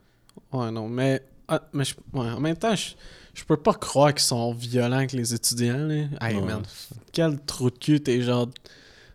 Ouais, 0.52 0.70
non, 0.72 0.88
mais, 0.88 1.22
ah, 1.48 1.62
mais 1.72 1.84
je- 1.84 1.94
ouais, 2.12 2.28
en 2.30 2.40
même 2.40 2.56
temps, 2.56 2.74
je, 2.74 2.90
je 3.34 3.44
peux 3.44 3.56
pas 3.56 3.72
croire 3.74 4.12
qu'ils 4.12 4.22
sont 4.24 4.52
violents 4.52 4.96
avec 4.98 5.12
les 5.12 5.32
étudiants. 5.32 5.78
Là. 5.78 5.94
Hey, 6.20 6.36
Ouais. 6.36 6.42
man, 6.42 6.62
quel 7.12 7.38
trou 7.40 7.70
de 7.70 7.78
cul 7.78 8.00
t'es 8.00 8.20
genre. 8.22 8.48
Tu 8.48 8.60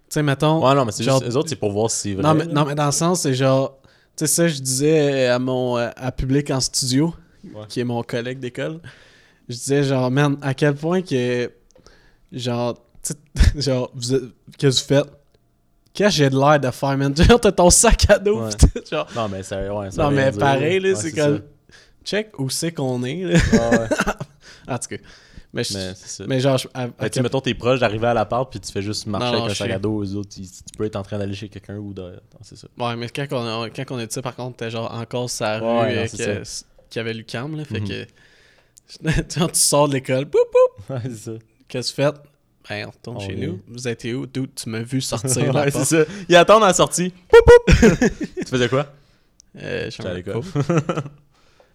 sais, 0.09 0.23
mettons. 0.23 0.65
Ouais, 0.65 0.73
non, 0.75 0.85
mais 0.85 0.91
c'est 0.93 1.03
Genre- 1.03 1.19
juste, 1.19 1.29
les 1.29 1.35
autres, 1.35 1.49
c'est 1.49 1.55
pour 1.57 1.71
voir 1.71 1.91
si 1.91 1.97
c'est 1.97 2.13
vrai. 2.13 2.23
non, 2.23 2.33
mais, 2.33 2.45
là. 2.45 2.53
non, 2.53 2.65
mais 2.65 2.75
dans 2.75 2.85
le 2.85 2.91
sens, 2.91 3.21
c'est 3.21 3.33
genre. 3.33 3.77
Tu 4.15 4.25
sais, 4.25 4.27
ça, 4.27 4.47
je 4.47 4.59
disais 4.61 5.27
à 5.27 5.39
mon 5.39 5.75
à 5.75 6.11
Public 6.11 6.49
en 6.51 6.59
studio, 6.59 7.13
Ouais. 7.53 7.63
qui 7.69 7.79
est 7.81 7.83
mon 7.85 8.01
collègue 8.03 8.39
d'école. 8.39 8.79
Je 9.49 9.55
disais, 9.55 9.83
genre, 9.83 10.09
man, 10.11 10.37
à 10.41 10.53
quel 10.53 10.75
point 10.75 11.01
que. 11.01 11.51
Genre, 12.31 12.77
genre, 13.55 13.91
vous 13.93 14.13
êtes- 14.15 14.23
qu'est-ce 14.57 14.83
que 14.83 14.93
vous 14.93 15.01
faites? 15.01 15.13
Qu'est-ce 15.93 16.09
que 16.09 16.15
j'ai 16.15 16.29
de 16.29 16.37
l'air 16.39 16.59
de 16.59 16.71
faire, 16.71 16.97
man? 16.97 17.13
Genre, 17.17 17.39
t'as 17.39 17.51
ton 17.51 17.69
sac 17.69 18.09
à 18.09 18.17
dos, 18.17 18.43
Ouais. 18.45 18.49
pis 18.57 18.81
genre. 18.89 19.07
Non, 19.15 19.27
mais 19.27 19.43
ça, 19.43 19.73
ouais, 19.73 19.91
ça 19.91 20.03
Non, 20.03 20.11
mais 20.11 20.31
pareil, 20.31 20.79
là, 20.79 20.89
Ouais, 20.89 20.95
c'est 20.95 21.11
comme. 21.11 21.41
Check 22.05 22.39
où 22.39 22.49
c'est 22.49 22.71
qu'on 22.71 23.03
est, 23.03 23.23
là. 23.23 23.39
Ouais, 23.53 23.77
ouais. 23.79 23.87
En 24.67 24.77
tout 24.79 24.87
cas. 24.89 24.95
Mais, 25.53 25.65
je- 25.65 25.73
mais 25.73 25.91
c'est 25.95 26.07
ça. 26.07 26.23
mais 26.27 26.39
genre, 26.39 26.57
je- 26.57 26.69
à- 26.73 26.87
à 26.97 27.09
tu 27.09 27.21
mettons, 27.21 27.41
t'es 27.41 27.53
proche 27.53 27.81
d'arriver 27.81 28.07
à 28.07 28.13
l'appart, 28.13 28.49
puis 28.49 28.61
tu 28.61 28.71
fais 28.71 28.81
juste 28.81 29.05
marcher 29.05 29.25
Non, 29.25 29.31
non, 29.33 29.39
avec 29.45 29.51
un 29.51 29.55
sac 29.55 29.71
à 29.71 29.79
dos, 29.79 29.97
aux 30.01 30.15
autres, 30.15 30.29
tu, 30.29 30.41
tu 30.43 30.49
peux 30.77 30.85
être 30.85 30.95
en 30.95 31.03
train 31.03 31.17
d'aller 31.17 31.33
chez 31.33 31.49
quelqu'un 31.49 31.75
ou 31.75 31.93
de. 31.93 32.01
non, 32.03 32.39
c'est 32.41 32.55
ça. 32.57 32.67
Ouais, 32.79 32.95
mais 32.95 33.09
quand 33.09 33.25
on, 33.31 33.69
quand 33.69 33.83
on 33.91 33.97
dit 33.97 34.05
ça, 34.09 34.21
par 34.21 34.35
contre, 34.37 34.55
t'es 34.57 34.71
genre 34.71 34.89
encore 34.93 35.29
sa 35.29 35.57
rue 35.59 35.65
Ouais, 35.81 36.07
euh, 36.21 36.43
y 36.95 36.99
avait 36.99 37.13
Lucam, 37.13 37.57
là. 37.57 37.65
Fait 37.65 37.81
Mhm. 37.81 37.87
que. 37.89 38.05
Quand 39.37 39.47
tu 39.49 39.59
sors 39.59 39.89
de 39.89 39.93
l'école, 39.95 40.25
poup, 40.29 40.39
poup, 40.51 40.93
Ouais, 40.93 41.01
c'est 41.03 41.15
ça. 41.17 41.31
qu'est-ce 41.67 41.91
que 41.93 42.01
tu 42.01 42.07
fais? 42.07 42.17
On 42.85 42.91
retourne 42.91 43.17
On 43.17 43.19
chez 43.19 43.35
nous. 43.35 43.61
Vous 43.67 43.87
êtes 43.87 44.03
où? 44.05 44.25
D'où 44.25 44.47
tu 44.47 44.69
m'as 44.69 44.81
vu 44.81 45.01
sortir 45.01 45.53
ouais, 45.53 45.71
c'est 45.71 45.85
ça. 45.85 46.03
Ils 46.27 46.35
attendent 46.35 46.63
à 46.63 46.67
la 46.67 46.73
sortie. 46.73 47.13
Poup, 47.27 47.39
poup. 47.45 47.75
tu 48.37 48.45
faisais 48.45 48.69
quoi? 48.69 48.91
Euh, 49.57 49.85
je 49.85 49.89
suis 49.89 50.03
J'étais 50.03 50.09
à 50.09 50.13
l'école. 50.13 50.41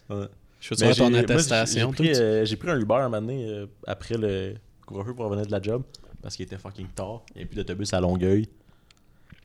Ouais. 0.09 0.27
Je 0.61 0.85
voir 0.85 0.97
ton 0.97 1.15
attestation. 1.15 1.91
J'ai 1.91 2.11
pris, 2.11 2.21
euh, 2.21 2.45
j'ai 2.45 2.57
pris 2.57 2.71
un 2.71 2.79
Uber 2.79 2.95
un 2.95 3.09
moment 3.09 3.21
donné 3.21 3.45
euh, 3.49 3.67
après 3.89 4.17
le 4.17 4.55
couvre-feu 4.87 5.15
pour 5.15 5.25
revenir 5.25 5.47
de 5.47 5.51
la 5.51 5.61
job 5.61 5.83
parce 6.23 6.37
qu'il 6.37 6.45
était 6.45 6.59
fucking 6.59 6.87
tard. 6.95 7.23
Il 7.31 7.39
n'y 7.39 7.41
avait 7.41 7.49
plus 7.49 7.57
d'autobus 7.57 7.93
à 7.93 8.01
Longueuil. 8.01 8.49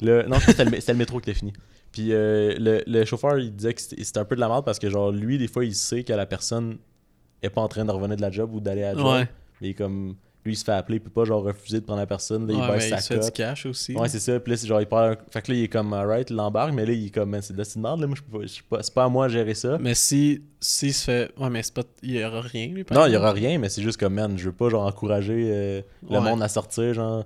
Le, 0.01 0.23
non, 0.23 0.39
je 0.39 0.45
c'était 0.47 0.65
le, 0.65 0.97
métro 0.97 1.19
qui 1.19 1.29
était 1.29 1.39
fini. 1.39 1.53
Puis 1.91 2.11
euh, 2.11 2.55
le, 2.57 2.83
le 2.87 3.05
chauffeur, 3.05 3.37
il 3.37 3.55
disait 3.55 3.73
que 3.73 3.81
c'était 3.81 4.03
c'était 4.03 4.19
un 4.19 4.25
peu 4.25 4.35
de 4.35 4.39
la 4.39 4.47
merde 4.47 4.65
parce 4.65 4.79
que, 4.79 4.89
genre, 4.89 5.11
lui, 5.11 5.37
des 5.37 5.47
fois, 5.47 5.65
il 5.65 5.75
sait 5.75 6.03
que 6.03 6.13
la 6.13 6.25
personne 6.25 6.77
est 7.41 7.49
pas 7.49 7.61
en 7.61 7.67
train 7.67 7.85
de 7.85 7.91
revenir 7.91 8.15
de 8.15 8.21
la 8.21 8.31
job 8.31 8.53
ou 8.53 8.59
d'aller 8.59 8.83
à 8.83 8.93
la 8.93 8.99
job. 8.99 9.07
Ouais, 9.07 9.27
Mais 9.59 9.67
il 9.67 9.71
est 9.71 9.75
comme. 9.75 10.15
Lui, 10.43 10.53
il 10.53 10.55
se 10.55 10.63
fait 10.63 10.71
appeler, 10.71 10.97
il 10.97 11.01
peut 11.01 11.11
pas, 11.11 11.23
genre, 11.23 11.43
refuser 11.43 11.79
de 11.81 11.85
prendre 11.85 11.99
la 11.99 12.07
personne. 12.07 12.47
Là, 12.47 12.53
il 12.55 12.59
ouais 12.61 12.77
baisse 12.77 12.89
sa 12.89 12.95
il 12.95 13.01
se 13.03 13.13
fait 13.13 13.19
du 13.19 13.31
cash 13.31 13.67
aussi. 13.67 13.93
Ouais, 13.95 14.09
c'est 14.09 14.19
ça. 14.19 14.39
Puis 14.39 14.49
là, 14.51 14.57
c'est 14.57 14.65
genre, 14.65 14.81
il 14.81 14.87
parle. 14.87 15.15
Fait 15.29 15.39
que 15.43 15.51
là, 15.51 15.57
il 15.59 15.63
est 15.65 15.67
comme, 15.67 15.93
alright, 15.93 16.31
il 16.31 16.35
l'embarque, 16.35 16.73
mais 16.73 16.83
là, 16.83 16.93
il 16.93 17.05
est 17.05 17.09
comme, 17.11 17.39
c'est 17.41 17.53
de 17.55 17.59
la 17.61 17.65
merde, 17.81 17.99
là. 18.01 18.07
Moi, 18.07 18.15
je 18.17 18.21
pas- 18.23 18.41
je 18.41 18.47
suis 18.47 18.63
pas- 18.63 18.81
c'est 18.81 18.93
pas 18.93 19.03
à 19.03 19.09
moi 19.09 19.27
de 19.27 19.33
gérer 19.33 19.53
ça. 19.53 19.77
Mais 19.79 19.93
si, 19.93 20.41
si 20.59 20.93
se 20.93 21.03
fait. 21.03 21.31
Ouais, 21.37 21.49
mais 21.51 21.61
c'est 21.61 21.73
pas. 21.75 21.83
Il 22.01 22.11
y 22.13 22.25
aura 22.25 22.41
rien, 22.41 22.67
lui, 22.69 22.83
par 22.83 22.97
Non, 22.97 23.05
il 23.05 23.13
y 23.13 23.17
aura 23.17 23.31
rien, 23.33 23.59
mais 23.59 23.69
c'est 23.69 23.83
juste 23.83 23.99
comme, 23.99 24.15
man, 24.15 24.35
je 24.35 24.45
veux 24.45 24.51
pas, 24.55 24.69
genre, 24.69 24.87
encourager 24.87 25.47
euh, 25.51 25.81
le 26.09 26.17
Ouais. 26.17 26.21
monde 26.21 26.41
à 26.41 26.47
sortir, 26.47 26.91
genre. 26.95 27.23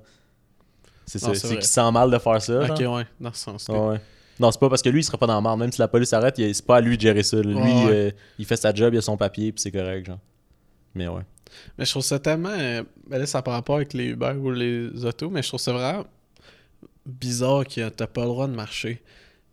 C'est 1.05 1.19
ça. 1.19 1.33
c'est 1.35 1.47
qu'il 1.53 1.63
se 1.63 1.71
sent 1.71 1.91
mal 1.91 2.11
de 2.11 2.17
faire 2.17 2.41
ça. 2.41 2.63
Ok, 2.69 2.81
genre. 2.81 2.95
ouais, 2.97 3.05
dans 3.21 3.31
ce 3.31 3.39
sens-là. 3.43 3.75
Ouais, 3.79 3.89
ouais. 3.93 4.01
Non, 4.41 4.51
c'est 4.51 4.59
pas 4.59 4.67
parce 4.67 4.81
que 4.81 4.89
lui, 4.89 4.99
il 4.99 5.03
serait 5.03 5.17
pas 5.17 5.27
dans 5.27 5.37
le 5.37 5.41
marde. 5.41 5.59
Même 5.59 5.71
si 5.71 5.79
la 5.79 5.87
police 5.87 6.11
arrête, 6.11 6.35
c'est 6.35 6.65
pas 6.65 6.77
à 6.77 6.81
lui 6.81 6.97
de 6.97 7.01
gérer 7.01 7.23
ça. 7.23 7.37
Lui, 7.37 7.53
Ouais, 7.55 7.61
ouais. 7.63 7.85
euh, 7.91 8.11
il 8.37 8.45
fait 8.45 8.57
sa 8.57 8.73
job, 8.73 8.93
il 8.93 8.97
a 8.97 9.01
son 9.01 9.15
papier, 9.15 9.53
puis 9.53 9.61
c'est 9.61 9.71
correct, 9.71 10.07
genre. 10.07 10.19
Mais 10.93 11.07
ouais. 11.07 11.21
Mais 11.77 11.85
je 11.85 11.91
trouve 11.91 12.03
ça 12.03 12.19
tellement. 12.19 12.49
euh, 12.49 12.83
Ben 13.07 13.19
là, 13.19 13.25
ça 13.25 13.41
pas 13.41 13.51
rapport 13.51 13.77
avec 13.77 13.93
les 13.93 14.05
Uber 14.07 14.33
ou 14.39 14.51
les 14.51 15.05
autos, 15.05 15.29
mais 15.29 15.41
je 15.43 15.47
trouve 15.49 15.59
ça 15.59 15.73
vraiment 15.73 16.05
bizarre 17.05 17.65
que 17.65 17.87
t'as 17.89 18.07
pas 18.07 18.21
le 18.21 18.27
droit 18.27 18.47
de 18.47 18.53
marcher. 18.55 19.01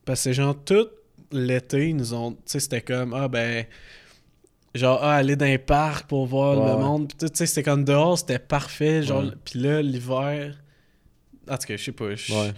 Parce 0.05 0.21
que 0.21 0.23
c'est 0.25 0.35
genre 0.35 0.57
tout 0.65 0.87
l'été, 1.31 1.91
ils 1.91 1.97
nous 1.97 2.15
ont. 2.15 2.33
Tu 2.33 2.39
sais, 2.47 2.61
c'était 2.61 2.81
comme 2.83 3.15
Ah 3.15 3.29
ben. 3.29 3.65
Genre, 4.75 4.99
ah, 5.03 5.17
aller 5.17 5.37
dans 5.37 5.45
les 5.45 5.59
parcs 5.59 6.07
pour 6.09 6.25
voir 6.27 6.59
Ouais, 6.59 6.65
le 6.67 6.77
ouais. 6.77 6.83
monde. 6.83 7.09
Puis 7.09 7.19
tout, 7.19 7.29
tu 7.29 7.37
sais, 7.37 7.47
c'était 7.47 7.63
comme 7.63 7.85
dehors, 7.85 8.19
c'était 8.19 8.39
parfait. 8.39 9.03
Genre, 9.03 9.25
puis 9.45 9.59
là, 9.61 9.83
l'hiver. 9.83 10.57
En 11.49 11.59
tout 11.59 11.67
cas, 11.67 11.77
je 11.77 11.85
sais 11.85 11.93
pas. 11.93 12.07
Ouais. 12.07 12.53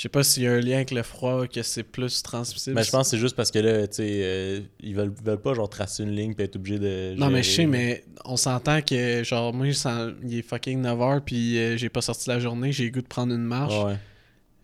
Je 0.00 0.04
sais 0.04 0.08
pas 0.08 0.22
s'il 0.24 0.44
y 0.44 0.46
a 0.46 0.52
un 0.52 0.60
lien 0.60 0.76
avec 0.76 0.92
le 0.92 1.02
froid, 1.02 1.46
que 1.46 1.62
c'est 1.62 1.82
plus 1.82 2.22
transmissible. 2.22 2.74
Mais 2.74 2.84
je 2.84 2.90
pense 2.90 3.08
que 3.08 3.10
c'est 3.10 3.18
juste 3.18 3.36
parce 3.36 3.50
que 3.50 3.58
là, 3.58 3.86
tu 3.86 3.96
sais, 3.96 4.08
euh, 4.22 4.60
ils 4.82 4.94
veulent, 4.94 5.12
veulent 5.22 5.42
pas, 5.42 5.52
genre, 5.52 5.68
tracer 5.68 6.04
une 6.04 6.16
ligne 6.16 6.32
puis 6.32 6.42
être 6.46 6.56
obligé 6.56 6.78
de. 6.78 7.14
Non, 7.18 7.28
mais 7.28 7.42
je 7.42 7.50
sais, 7.50 7.66
mais 7.66 8.02
on 8.24 8.38
s'entend 8.38 8.80
que, 8.80 9.22
genre, 9.24 9.52
moi, 9.52 9.70
sens- 9.74 10.12
il 10.22 10.38
est 10.38 10.42
fucking 10.42 10.80
9h, 10.80 11.20
puis 11.20 11.58
euh, 11.58 11.76
j'ai 11.76 11.90
pas 11.90 12.00
sorti 12.00 12.30
la 12.30 12.40
journée, 12.40 12.72
j'ai 12.72 12.84
le 12.86 12.92
goût 12.92 13.02
de 13.02 13.06
prendre 13.08 13.34
une 13.34 13.42
marche. 13.44 13.74
Ouais. 13.84 13.98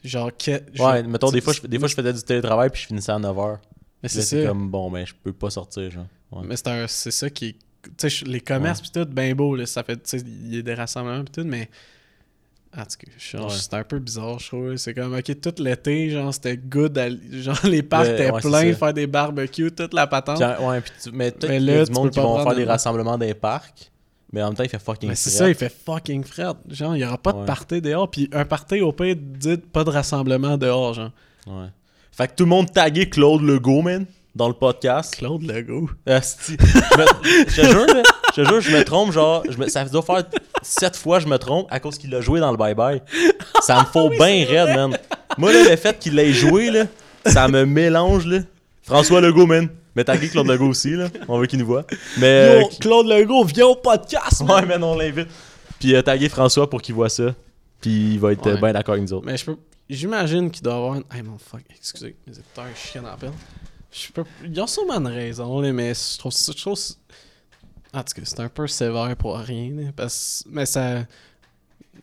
Genre, 0.05 0.35
que, 0.35 0.53
Ouais, 0.53 1.03
je- 1.03 1.07
mettons, 1.07 1.31
des 1.31 1.43
fois, 1.43 1.53
je, 1.53 1.67
des 1.67 1.79
fois, 1.79 1.89
je 1.89 1.95
faisais 1.95 2.15
du 2.15 2.23
télétravail 2.23 2.71
puis 2.71 2.81
je 2.81 2.87
finissais 2.87 3.13
à 3.13 3.19
9h. 3.19 3.59
Mais 4.03 4.09
c'est 4.09 4.47
comme, 4.47 4.71
bon, 4.71 4.91
ben, 4.91 5.07
je 5.07 5.13
peux 5.23 5.35
pas 5.35 5.51
sortir, 5.51 5.91
genre. 5.91 6.07
Ouais. 6.33 6.47
Mais 6.47 6.57
c'est 6.87 7.11
ça 7.11 7.29
qui 7.29 7.45
est. 7.49 7.57
Tu 7.99 8.09
sais, 8.09 8.25
les 8.25 8.41
commerces, 8.41 8.81
pis 8.81 8.91
tout, 8.91 9.05
ben 9.05 9.35
beau, 9.35 9.55
là, 9.55 9.67
ça 9.67 9.83
fait. 9.85 9.97
Tu 9.97 10.19
sais, 10.19 10.25
il 10.27 10.55
y 10.55 10.59
a 10.59 10.63
des 10.63 10.73
rassemblements, 10.75 11.25
pis 11.25 11.33
tout, 11.33 11.45
mais. 11.47 11.69
En 12.79 12.83
tout 12.83 12.97
cas, 13.07 13.49
c'est 13.51 13.75
un 13.75 13.85
peu 13.85 13.99
bizarre, 13.99 14.39
je 14.39 14.49
trouve. 14.49 14.77
C'est 14.77 14.93
comme, 14.93 15.15
ok, 15.15 15.41
tout 15.41 15.55
l'été, 15.63 16.11
genre, 16.11 16.33
c'était 16.35 16.57
good. 16.57 16.97
à- 16.99 17.09
genre, 17.33 17.59
les 17.65 17.83
parcs 17.83 18.07
étaient 18.09 18.31
ouais, 18.31 18.41
pleins, 18.41 18.75
faire 18.75 18.93
des 18.93 19.07
barbecues, 19.07 19.73
toute 19.73 19.95
la 19.95 20.07
patente. 20.07 20.41
Ouais, 20.41 20.81
puis 20.83 20.93
tu- 21.03 21.11
mais 21.13 21.31
peut-être 21.31 21.51
Mais 21.51 21.61
y 21.63 21.71
a 21.79 21.85
du 21.85 21.93
monde 21.93 22.11
qui 22.11 22.21
vont 22.21 22.43
faire 22.43 22.55
des 22.55 22.65
de- 22.65 22.69
rassemblements 22.69 23.17
les 23.17 23.33
parcs, 23.35 23.91
mais 24.33 24.43
en 24.43 24.49
même 24.49 24.57
temps, 24.57 24.63
il 24.65 24.69
fait 24.69 24.79
fucking 24.83 25.09
Mais 25.09 25.15
c'est 25.15 25.31
fret. 25.31 25.39
ça, 25.39 25.49
il 25.49 25.55
fait 25.55 25.73
fucking 25.87 26.23
fret. 26.25 26.53
Genre, 26.69 26.95
il 26.97 27.01
y 27.01 27.05
aura 27.07 27.17
pas 27.19 27.33
de 27.33 27.45
party 27.45 27.81
dehors, 27.81 28.11
puis 28.11 28.29
un 28.33 28.45
party, 28.45 28.81
au 28.83 28.93
pire, 28.93 29.17
dites 29.19 29.71
pas 29.73 29.83
de 29.85 29.91
rassemblement 29.91 30.59
dehors, 30.59 30.93
genre. 30.95 31.11
Ouais. 31.47 31.69
Fait 32.13 32.29
que 32.29 32.35
tout 32.35 32.45
le 32.45 32.51
monde 32.51 32.71
taguait 32.73 33.09
Claude 33.09 33.43
Legault, 33.43 33.83
man, 33.83 34.05
dans 34.35 34.49
le 34.49 34.55
podcast. 34.55 35.17
Claude 35.17 35.43
Legault. 35.45 35.89
Je 36.07 36.13
me- 36.13 37.47
je 37.49 37.61
te 37.63 37.67
jure, 37.67 37.87
je 38.37 38.45
jure, 38.45 38.61
je 38.61 38.77
me 38.77 38.85
trompe, 38.85 39.13
genre, 39.13 39.43
je 39.49 39.57
me- 39.57 39.69
ça 39.69 39.85
doit 39.87 40.03
faire 40.03 40.25
sept 40.67 40.97
fois 40.97 41.21
je 41.21 41.27
me 41.27 41.37
trompe 41.39 41.67
à 41.71 41.81
cause 41.81 41.97
qu'il 41.99 42.11
l'a 42.11 42.21
joué 42.21 42.41
dans 42.41 42.51
le 42.51 42.57
bye-bye. 42.59 43.01
Ça 43.63 43.81
me 43.81 43.85
faut 43.93 44.09
bien 44.11 44.45
raide, 44.47 44.75
man. 44.77 44.99
Moi, 45.39 45.53
là, 45.53 45.69
le 45.71 45.77
fait 45.77 45.99
qu'il 45.99 46.15
l'ait 46.15 46.33
joué, 46.33 46.71
là, 46.71 46.85
ça 47.25 47.49
me 47.49 47.65
mélange, 47.65 48.27
là. 48.27 48.41
François 48.83 49.21
Legault, 49.21 49.47
man. 49.47 49.69
Mais 49.95 50.05
taguer 50.05 50.29
Claude 50.29 50.47
Legault 50.47 50.69
aussi, 50.69 50.91
là. 50.91 51.09
On 51.29 51.39
veut 51.39 51.47
qu'il 51.47 51.59
nous 51.59 51.67
voit. 51.67 51.85
Mais. 52.19 52.61
Yo, 52.61 52.69
Claude 52.81 53.07
Legault, 53.07 53.45
viens 53.45 53.67
au 53.67 53.77
podcast, 53.77 54.43
man! 54.45 54.61
Ouais, 54.61 54.67
mais 54.67 54.79
non, 54.79 54.93
on 54.93 54.97
l'invite. 54.97 55.29
Puis 55.79 55.95
euh, 55.95 56.03
taguer 56.03 56.29
François 56.29 56.69
pour 56.69 56.83
qu'il 56.83 56.95
voit 56.95 57.09
ça. 57.09 57.35
Puis 57.81 58.15
il 58.15 58.19
va 58.21 58.33
être 58.33 58.47
euh, 58.47 58.55
Ouais. 58.55 58.61
bien 58.61 58.73
d'accord 58.73 58.95
avec 58.95 59.05
nous 59.09 59.13
autres. 59.15 59.27
Mais 59.27 59.37
je 59.37 59.45
peux. 59.45 59.57
J'imagine 59.89 60.51
qu'il 60.51 60.63
doit 60.63 60.75
avoir. 60.75 60.97
Hey 60.97 61.23
mon 61.23 61.39
fuck, 61.39 61.63
excusez, 61.79 62.17
mes 62.27 62.33
écouteurs 62.33 62.65
chiens 62.75 63.05
en 63.05 63.17
peine. 63.17 63.33
Je 63.93 64.11
peux. 64.13 64.25
Ils 64.45 64.61
ont 64.61 64.67
sûrement 64.67 64.99
une 64.99 65.07
raison, 65.07 65.61
là, 65.61 65.73
mais 65.73 65.93
je 65.95 66.19
trouve. 66.19 66.33
Je 66.33 66.53
trouve 66.61 66.75
ça- 66.77 66.95
En 67.97 68.03
tout 68.03 68.15
cas, 68.15 68.23
c'est 68.25 68.41
un 68.41 68.49
peu 68.49 68.67
sévère 68.67 69.17
pour 69.17 69.37
rien. 69.39 69.91
parce... 69.97 70.45
Mais 70.49 70.67
ça. 70.67 71.05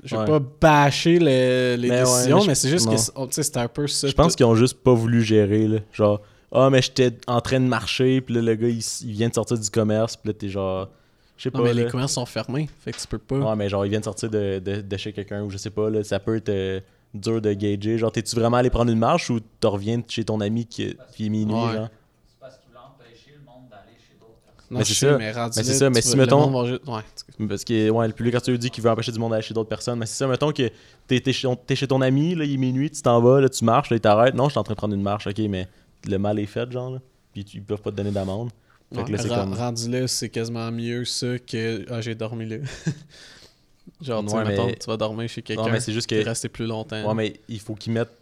Je 0.03 0.15
Ouais. 0.17 0.25
pas 0.25 0.39
bâcher 0.39 1.19
le- 1.19 1.75
les 1.77 1.87
Mais 1.87 1.99
ouais, 2.03 2.03
décisions, 2.03 2.43
mais 2.45 2.55
c'est 2.55 2.69
juste 2.69 2.87
non. 2.87 2.91
que 2.93 2.97
c'est- 2.97 3.11
oh, 3.15 3.27
c'est 3.31 3.57
un 3.57 3.67
peu 3.69 3.87
ça. 3.87 4.07
Je 4.07 4.13
pense 4.13 4.35
qu'ils 4.35 4.45
ont 4.45 4.55
juste 4.55 4.77
pas 4.83 4.93
voulu 4.93 5.21
gérer, 5.21 5.67
là. 5.67 5.79
Genre, 5.93 6.19
ah, 6.51 6.69
mais 6.69 6.81
j'étais 6.81 7.11
en 7.27 7.39
train 7.39 7.59
de 7.59 7.67
marcher, 7.67 8.19
puis 8.19 8.35
là, 8.35 8.41
le 8.41 8.55
gars, 8.55 8.67
il, 8.67 8.83
vient 9.11 9.29
de 9.29 9.33
sortir 9.33 9.57
du 9.57 9.69
commerce, 9.69 10.17
puis 10.17 10.29
là, 10.29 10.33
t'es 10.33 10.49
genre. 10.49 10.89
Je 11.37 11.43
sais 11.43 11.51
pas. 11.51 11.59
Non, 11.59 11.63
mais 11.65 11.73
là. 11.73 11.83
les 11.85 11.89
commerces 11.89 12.13
sont 12.13 12.25
fermés, 12.25 12.67
fait 12.83 12.91
que 12.91 12.97
tu 12.99 13.07
peux 13.07 13.17
pas. 13.17 13.37
Ouais, 13.37 13.55
mais 13.55 13.69
genre, 13.69 13.85
il 13.85 13.89
vient 13.89 13.99
de 13.99 14.03
sortir 14.05 14.29
de, 14.29 14.59
de, 14.59 14.81
de 14.81 14.97
chez 14.97 15.13
quelqu'un, 15.13 15.41
ou 15.43 15.49
je 15.49 15.57
sais 15.57 15.69
pas, 15.69 15.89
là, 15.89 16.03
ça 16.03 16.19
peut 16.19 16.35
être 16.35 16.49
euh, 16.49 16.81
dur 17.13 17.39
de 17.41 17.53
gager. 17.53 17.97
Genre, 17.97 18.11
t'es-tu 18.11 18.35
vraiment 18.35 18.57
allé 18.57 18.69
prendre 18.71 18.91
une 18.91 18.99
marche 18.99 19.29
ou 19.29 19.39
tu 19.39 19.67
reviens 19.67 20.01
chez 20.07 20.25
ton 20.25 20.41
ami 20.41 20.65
qui, 20.65 20.97
qui 21.15 21.27
est 21.27 21.29
minuit, 21.29 21.53
Ouais. 21.53 21.73
genre? 21.75 21.87
C'est 22.27 22.39
parce 22.41 22.57
qu'il 22.57 22.67
voulait 22.67 22.79
empêcher 22.79 23.31
le 23.39 23.45
monde 23.45 23.69
d'aller 23.69 23.97
chez 23.97 24.17
d'autres 24.19 24.41
personnes. 24.45 24.62
Non, 24.73 24.79
mais 24.79 24.85
je 24.85 24.93
c'est 24.93 25.05
ça. 25.09 25.17
mais 25.17 25.31
rendu 25.31 25.53
Mais 25.57 25.63
c'est 25.63 25.71
là, 25.73 25.77
ça, 25.79 25.89
mais 25.89 26.01
tu 26.01 26.07
si, 26.09 26.17
mettons- 26.17 26.51
Ouais. 26.87 27.47
Parce 27.47 27.63
que, 27.63 27.89
ouais, 27.89 28.07
le 28.07 28.13
public 28.13 28.35
Arthur 28.35 28.57
dit 28.57 28.69
qu'il 28.69 28.83
veut 28.83 28.89
empêcher 28.89 29.11
du 29.11 29.19
monde 29.19 29.31
d'aller 29.31 29.41
chez 29.43 29.53
d'autres 29.53 29.69
personnes. 29.69 29.97
Mais 29.99 30.05
c'est 30.05 30.15
ça, 30.15 30.27
mettons 30.27 30.51
que 30.51 30.69
t'es, 31.07 31.19
t'es 31.19 31.31
chez, 31.33 31.87
ton 31.87 32.01
ami, 32.01 32.35
là, 32.35 32.43
il 32.45 32.53
est 32.53 32.57
minuit, 32.57 32.89
tu 32.91 33.01
t'en 33.01 33.21
vas, 33.21 33.41
là, 33.41 33.49
tu 33.49 33.63
marches, 33.65 33.89
là, 33.89 33.97
il 33.97 34.01
t'arrête. 34.01 34.33
Non, 34.35 34.45
je 34.45 34.51
suis 34.51 34.59
en 34.59 34.63
train 34.63 34.73
de 34.73 34.77
prendre 34.77 34.93
une 34.95 35.01
marche, 35.01 35.27
ok, 35.27 35.39
mais 35.49 35.67
le 36.07 36.17
mal 36.17 36.39
est 36.39 36.45
fait, 36.45 36.69
genre, 36.71 36.91
là. 36.91 36.99
Puis 37.33 37.45
tu- 37.45 37.57
ils 37.57 37.63
peuvent 37.63 37.81
pas 37.81 37.91
te 37.91 37.95
donner 37.95 38.11
d'amende. 38.11 38.49
Ouais, 38.91 39.03
comme. 39.27 39.53
Rendu 39.53 39.89
là, 39.89 40.07
c'est 40.07 40.29
quasiment 40.29 40.71
mieux 40.71 41.03
ça 41.05 41.39
que 41.39 41.85
ah, 41.91 41.99
j'ai 42.01 42.13
dormi 42.13 42.45
là. 42.45 42.57
Genre, 44.01 44.25
tu 44.25 44.33
Ouais, 44.33 44.43
mettons, 44.43 44.67
mais- 44.67 44.75
tu 44.75 44.87
vas 44.87 44.97
dormir 44.97 45.27
chez 45.29 45.41
quelqu'un. 45.41 45.63
Non, 45.63 45.69
mais 45.71 45.79
c'est 45.79 45.93
juste 45.93 46.09
que. 46.09 46.23
resté 46.23 46.49
plus 46.49 46.65
longtemps. 46.65 47.07
Ouais, 47.07 47.13
mais 47.15 47.33
il 47.49 47.59
faut 47.59 47.73
qu'ils 47.75 47.93
mettent. 47.93 48.13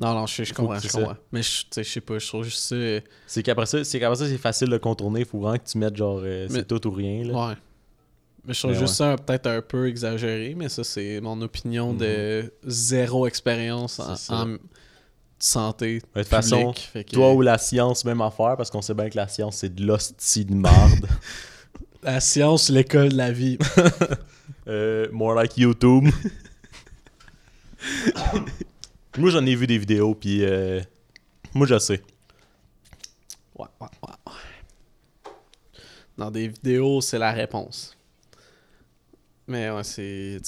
Non, 0.00 0.14
non, 0.14 0.26
je, 0.26 0.44
je 0.44 0.54
comprends, 0.54 0.78
je. 0.78 0.88
Mais 1.30 1.42
je, 1.42 1.64
je 1.76 1.82
sais 1.82 2.00
pas, 2.00 2.18
je 2.18 2.26
trouve 2.26 2.44
juste 2.44 2.58
ça. 2.60 2.74
euh, 2.74 3.00
C'est 3.26 3.42
qu'après 3.42 3.66
ça, 3.66 3.84
c'est 3.84 4.00
qu'après 4.00 4.16
ça, 4.16 4.26
c'est 4.26 4.38
facile 4.38 4.68
de 4.70 4.78
contourner. 4.78 5.20
Il 5.20 5.26
faut 5.26 5.38
vraiment 5.40 5.58
que 5.58 5.68
tu 5.70 5.76
mettes, 5.78 5.96
genre, 5.96 6.20
euh, 6.24 6.46
c'est 6.50 6.66
tout 6.66 6.86
ou 6.86 6.90
rien, 6.90 7.24
là. 7.24 7.48
Ouais. 7.48 7.54
Mais 8.46 8.54
je 8.54 8.58
trouve 8.60 8.70
Mais 8.72 8.78
juste 8.78 8.94
ça 8.94 9.16
peut-être 9.16 9.46
un 9.46 9.60
peu 9.60 9.86
exagéré, 9.88 10.54
mais 10.56 10.70
ça, 10.70 10.82
c'est 10.82 11.20
mon 11.20 11.40
opinion 11.42 11.92
de 11.92 12.50
zéro 12.66 13.26
expérience 13.26 14.00
en, 14.00 14.46
Mhm. 14.46 14.58
Santé. 15.42 16.00
De 16.14 16.20
toute 16.20 16.28
façon, 16.28 16.72
que- 16.94 17.02
Toi 17.12 17.32
ou 17.32 17.40
la 17.42 17.56
science, 17.58 18.04
même 18.04 18.20
affaire, 18.20 18.56
parce 18.56 18.70
qu'on 18.70 18.82
sait 18.82 18.92
bien 18.94 19.08
que 19.08 19.16
la 19.16 19.26
science, 19.28 19.56
c'est 19.58 19.74
de 19.74 19.84
l'hostie 19.86 20.44
de 20.44 20.54
marde. 20.54 21.06
La 22.02 22.18
science, 22.20 22.70
l'école 22.70 23.10
de 23.10 23.16
la 23.18 23.30
vie. 23.32 23.58
Euh, 24.68 25.08
more 25.10 25.34
like 25.34 25.56
YouTube. 25.56 26.08
moi, 29.18 29.30
j'en 29.30 29.44
ai 29.46 29.54
vu 29.54 29.66
des 29.66 29.78
vidéos, 29.78 30.14
puis 30.14 30.44
euh, 30.44 30.80
moi, 31.54 31.66
je 31.66 31.78
sais. 31.78 32.02
Ouais, 33.58 33.66
ouais, 33.80 33.86
ouais, 34.02 34.08
ouais. 34.26 35.30
Dans 36.16 36.30
des 36.30 36.48
vidéos, 36.48 37.00
c'est 37.00 37.18
la 37.18 37.32
réponse. 37.32 37.96
Mais 39.46 39.70
ouais, 39.70 39.84
c'est. 39.84 40.38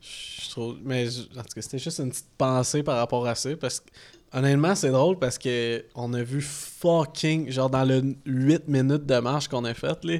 Je 0.00 0.50
trouve. 0.50 0.78
Mais 0.82 1.06
je- 1.10 1.22
en 1.38 1.42
tout 1.42 1.54
cas, 1.54 1.60
c'était 1.62 1.78
juste 1.78 1.98
une 2.00 2.10
petite 2.10 2.28
pensée 2.38 2.82
par 2.82 2.96
rapport 2.96 3.26
à 3.26 3.34
ça. 3.34 3.50
Parce 3.56 3.80
que. 3.80 3.86
Honnêtement, 4.30 4.74
c'est 4.74 4.90
drôle 4.90 5.18
parce 5.18 5.38
que 5.38 5.84
on 5.94 6.12
a 6.12 6.22
vu 6.22 6.42
fucking. 6.42 7.50
Genre, 7.50 7.70
dans 7.70 7.84
le 7.84 8.14
8 8.26 8.68
minutes 8.68 9.06
de 9.06 9.18
marche 9.20 9.48
qu'on 9.48 9.64
a 9.64 9.72
fait, 9.72 10.04
là, 10.04 10.18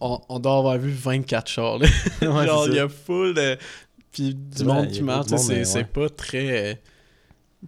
on, 0.00 0.20
on 0.28 0.38
doit 0.38 0.58
avoir 0.58 0.78
vu 0.78 0.92
24 0.92 1.48
chars. 1.48 1.78
là. 1.80 1.88
Ouais, 2.22 2.46
genre, 2.46 2.68
il 2.68 2.74
y 2.74 2.78
a 2.78 2.88
full 2.88 3.34
de. 3.34 3.58
Puis 4.12 4.34
du 4.34 4.40
C'est 4.58 4.64
monde 4.64 4.88
qui 4.88 5.02
marche. 5.02 5.28
C'est 5.36 5.84
pas 5.84 6.08
très. 6.08 6.72
euh, 6.72 6.74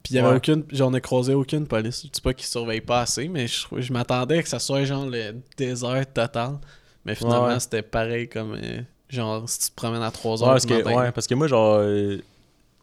Puis 0.03 0.15
il 0.15 0.17
y 0.17 0.19
avait 0.19 0.29
Ouais. 0.29 0.37
aucune. 0.37 0.65
Genre, 0.71 0.89
on 0.91 0.95
a 0.95 1.01
croisé 1.01 1.35
aucune 1.35 1.67
police. 1.67 2.03
Je 2.05 2.09
dis 2.11 2.21
pas 2.21 2.35
qu'ils 2.35 2.47
surveillent 2.47 2.81
pas 2.81 3.01
assez, 3.03 3.29
mais 3.29 3.47
je, 3.47 3.67
je 3.79 3.93
m'attendais 3.93 4.43
que 4.43 4.49
ça 4.49 4.59
soit 4.59 4.85
genre 4.85 5.07
le 5.07 5.35
désert 5.57 6.05
total. 6.13 6.59
Mais 7.05 7.15
finalement, 7.15 7.47
Ouais. 7.49 7.61
c'était 7.61 7.83
pareil 7.83 8.29
comme. 8.29 8.55
euh, 8.55 8.81
genre, 9.09 9.49
si 9.49 9.59
tu 9.61 9.71
te 9.71 9.75
promènes 9.77 10.03
à 10.03 10.11
3 10.11 10.39
Ouais, 10.39 10.43
heures 10.47 10.53
parce 10.55 10.67
que, 10.67 10.75
ouais, 10.83 11.13
parce 11.13 11.27
que 11.27 11.35
moi, 11.35 11.47
genre, 11.47 11.77
euh, 11.79 12.19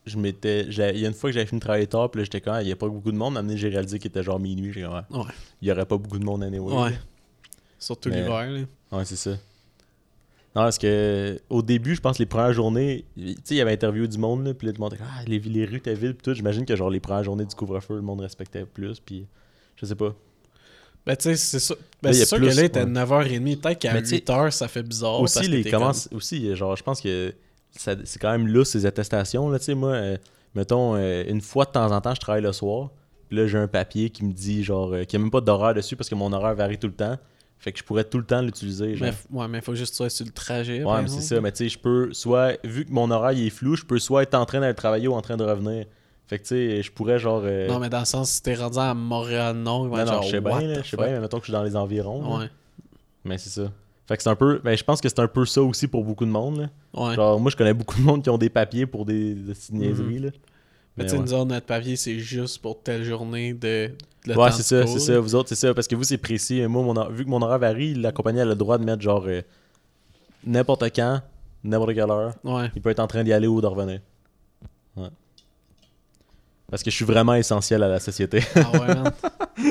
je 0.05 0.17
m'étais. 0.17 0.61
Il 0.65 0.99
y 0.99 1.05
a 1.05 1.07
une 1.07 1.13
fois 1.13 1.29
que 1.29 1.33
j'avais 1.33 1.45
fini 1.45 1.59
de 1.59 1.65
travailler 1.65 1.87
tard, 1.87 2.09
puis 2.09 2.19
là, 2.19 2.23
j'étais 2.23 2.39
quand 2.41 2.57
il 2.59 2.67
y 2.67 2.71
a 2.71 2.75
pas 2.75 2.87
beaucoup 2.87 3.11
de 3.11 3.17
monde. 3.17 3.37
Amené, 3.37 3.57
j'ai 3.57 3.69
réalisé 3.69 3.99
qu'il 3.99 4.09
était 4.09 4.23
genre 4.23 4.39
minuit. 4.39 4.71
J'ai 4.73 4.81
dit, 4.81 4.87
ouais, 4.87 5.01
Ouais. 5.19 5.25
il 5.61 5.67
y 5.67 5.71
aurait 5.71 5.85
pas 5.85 5.97
beaucoup 5.97 6.17
de 6.19 6.23
monde 6.25 6.43
anyway. 6.43 6.73
Ouais. 6.73 6.93
Surtout 7.77 8.09
Mais- 8.09 8.21
l'hiver, 8.21 8.49
là. 8.49 8.97
Ouais, 8.97 9.05
c'est 9.05 9.15
ça. 9.17 9.31
Non, 10.55 10.63
parce 10.63 10.77
que 10.77 11.39
au 11.49 11.61
début, 11.61 11.95
je 11.95 12.01
pense 12.01 12.19
les 12.19 12.25
premières 12.25 12.51
journées, 12.51 13.05
tu 13.15 13.27
sais, 13.43 13.55
il 13.55 13.57
y 13.57 13.61
avait 13.61 13.71
interview 13.73 14.05
du 14.05 14.17
monde, 14.17 14.45
là, 14.45 14.53
puis 14.53 14.67
là, 14.67 14.73
tout 14.73 14.79
le 14.79 14.83
monde 14.83 14.93
était 14.93 15.03
ah, 15.05 15.23
les, 15.25 15.39
les 15.39 15.65
rues 15.65 15.77
étaient 15.77 15.93
vides, 15.93 16.13
puis 16.15 16.23
tout. 16.23 16.33
J'imagine 16.33 16.65
que 16.65 16.75
genre 16.75 16.89
les 16.89 16.99
premières 16.99 17.23
journées 17.23 17.45
du 17.45 17.55
couvre-feu, 17.55 17.95
le 17.95 18.01
monde 18.01 18.19
respectait 18.21 18.65
plus, 18.65 18.99
puis 18.99 19.25
je 19.77 19.85
sais 19.85 19.95
pas. 19.95 20.13
Ben, 21.05 21.15
tu 21.15 21.23
sais, 21.23 21.35
c'est 21.35 21.59
ça. 21.59 21.73
Ben, 22.03 22.09
Là, 22.09 22.11
il 22.11 22.13
y 22.13 22.17
c'est 22.17 22.23
a 22.23 22.25
sûr 22.25 22.37
plus, 22.37 22.49
que 22.49 22.55
là, 22.55 22.61
il 22.61 22.65
était 22.65 22.83
ouais. 22.83 22.85
9h30. 22.91 23.57
Peut-être 23.61 23.79
qu'à 23.79 23.93
Mais 23.93 24.01
tu 24.03 24.09
sais, 24.09 24.17
8h, 24.17 24.51
ça 24.51 24.67
fait 24.67 24.83
bizarre. 24.83 25.21
aussi, 25.21 25.35
parce 25.35 25.47
que 25.47 25.51
les 25.51 26.15
aussi, 26.17 26.55
genre, 26.55 26.75
je 26.75 26.83
pense 26.83 27.01
que 27.01 27.33
c'est 27.71 28.19
quand 28.19 28.31
même 28.31 28.47
lousse, 28.47 28.71
ces 28.71 28.85
attestations, 28.85 29.49
là, 29.49 29.57
tu 29.57 29.65
sais, 29.65 29.73
moi, 29.73 29.91
euh, 29.93 30.17
mettons, 30.53 30.95
euh, 30.95 31.23
une 31.27 31.41
fois 31.41 31.65
de 31.65 31.71
temps 31.71 31.91
en 31.91 32.01
temps, 32.01 32.13
je 32.13 32.19
travaille 32.19 32.41
le 32.43 32.51
soir, 32.51 32.91
puis 33.29 33.37
là, 33.37 33.47
j'ai 33.47 33.57
un 33.57 33.67
papier 33.69 34.09
qui 34.09 34.25
me 34.25 34.33
dit, 34.33 34.63
genre, 34.63 34.93
euh, 34.93 35.03
qu'il 35.05 35.17
n'y 35.17 35.23
a 35.23 35.25
même 35.25 35.31
pas 35.31 35.41
d'horaire 35.41 35.73
dessus, 35.73 35.95
parce 35.95 36.09
que 36.09 36.15
mon 36.15 36.33
horaire 36.33 36.53
varie 36.55 36.77
tout 36.77 36.87
le 36.87 36.93
temps, 36.93 37.17
fait 37.61 37.71
que 37.71 37.77
je 37.79 37.83
pourrais 37.83 38.03
tout 38.03 38.17
le 38.17 38.25
temps 38.25 38.41
l'utiliser. 38.41 38.97
Mais, 38.99 39.13
ouais, 39.31 39.47
mais 39.47 39.59
il 39.59 39.63
faut 39.63 39.75
juste 39.75 39.91
que 39.91 39.93
tu 39.93 39.97
sois 39.97 40.09
sur 40.09 40.25
le 40.25 40.31
trajet. 40.31 40.83
Ouais, 40.83 41.01
mais 41.03 41.07
c'est 41.07 41.21
ça. 41.21 41.39
Mais 41.39 41.51
tu 41.51 41.59
sais, 41.59 41.69
je 41.69 41.77
peux 41.79 42.11
soit, 42.11 42.57
vu 42.65 42.85
que 42.85 42.91
mon 42.91 43.09
horaire 43.11 43.31
il 43.33 43.45
est 43.47 43.49
flou, 43.51 43.75
je 43.75 43.85
peux 43.85 43.99
soit 43.99 44.23
être 44.23 44.33
en 44.35 44.45
train 44.45 44.59
d'aller 44.59 44.73
travailler 44.75 45.07
ou 45.07 45.13
en 45.13 45.21
train 45.21 45.37
de 45.37 45.43
revenir. 45.43 45.85
Fait 46.27 46.37
que 46.39 46.43
tu 46.43 46.47
sais, 46.49 46.81
je 46.81 46.91
pourrais 46.91 47.19
genre. 47.19 47.41
euh, 47.45 47.67
Non, 47.67 47.77
mais 47.79 47.89
dans 47.89 47.99
le 47.99 48.05
sens, 48.05 48.31
si 48.31 48.41
t'es 48.41 48.55
rendu 48.55 48.77
à 48.79 48.93
Montréal-Nord, 48.93 49.85
non, 49.85 49.97
être 49.97 50.05
non, 50.07 50.13
genre, 50.13 50.23
je 50.23 50.29
sais 50.31 50.41
bien, 50.41 50.81
je 50.83 50.89
sais 50.89 50.97
bien, 50.97 51.07
mais 51.07 51.19
mettons 51.19 51.37
que 51.37 51.43
je 51.45 51.51
suis 51.51 51.53
dans 51.53 51.63
les 51.63 51.75
environs. 51.75 52.21
là. 52.23 52.37
Ouais, 52.45 52.49
Mais 53.25 53.37
c'est 53.37 53.49
ça. 53.49 53.71
Fait 54.07 54.17
que 54.17 54.23
c'est 54.23 54.29
un 54.29 54.35
peu. 54.35 54.59
Ben, 54.63 54.75
je 54.77 54.83
pense 54.83 54.99
que 54.99 55.07
c'est 55.07 55.19
un 55.19 55.27
peu 55.27 55.45
ça 55.45 55.61
aussi 55.61 55.87
pour 55.87 56.03
beaucoup 56.03 56.25
de 56.25 56.31
monde. 56.31 56.57
Là. 56.61 56.69
ouais. 57.09 57.15
Genre, 57.15 57.39
moi, 57.39 57.51
je 57.51 57.55
connais 57.55 57.73
beaucoup 57.73 57.97
de 57.97 58.01
monde 58.05 58.23
qui 58.23 58.29
ont 58.29 58.37
des 58.37 58.49
papiers 58.49 58.85
pour 58.85 59.05
des, 59.05 59.35
des 59.35 59.53
niaiseries. 59.71 60.19
là. 60.19 60.29
Mais 60.97 61.05
tu 61.05 61.11
sais, 61.11 61.15
ouais. 61.17 61.21
nous 61.23 61.33
autres, 61.33 61.45
notre 61.45 61.65
papier, 61.65 61.95
c'est 61.95 62.19
juste 62.19 62.61
pour 62.61 62.81
telle 62.81 63.03
journée 63.03 63.53
de. 63.53 63.91
le 64.25 64.35
Ouais, 64.37 64.51
c'est 64.51 64.57
de 64.59 64.63
ça, 64.85 64.87
c'est 64.87 64.99
ça. 64.99 65.19
Vous 65.19 65.35
autres, 65.35 65.49
c'est 65.49 65.55
ça. 65.55 65.73
Parce 65.73 65.87
que 65.87 65.95
vous, 65.95 66.03
c'est 66.03 66.17
précis. 66.17 66.61
Moi, 66.67 66.83
mon 66.83 67.09
vu 67.09 67.23
que 67.25 67.29
mon 67.29 67.41
horaire 67.41 67.59
varie, 67.59 67.93
la 67.93 68.11
compagnie 68.11 68.41
a 68.41 68.45
le 68.45 68.55
droit 68.55 68.77
de 68.77 68.83
mettre 68.83 69.01
genre 69.01 69.23
euh, 69.27 69.41
n'importe 70.45 70.83
quand, 70.95 71.21
n'importe 71.63 71.93
quelle 71.93 72.09
heure. 72.11 72.33
Ouais. 72.43 72.69
Il 72.75 72.81
peut 72.81 72.89
être 72.89 72.99
en 72.99 73.07
train 73.07 73.23
d'y 73.23 73.31
aller 73.31 73.47
ou 73.47 73.61
de 73.61 73.67
revenir. 73.67 74.01
Ouais. 74.97 75.07
Parce 76.69 76.83
que 76.83 76.91
je 76.91 76.95
suis 76.95 77.05
vraiment 77.05 77.35
essentiel 77.35 77.83
à 77.83 77.87
la 77.87 77.99
société. 77.99 78.41
Ah 78.55 78.71
ouais, 78.71 78.87
man. 78.95 79.11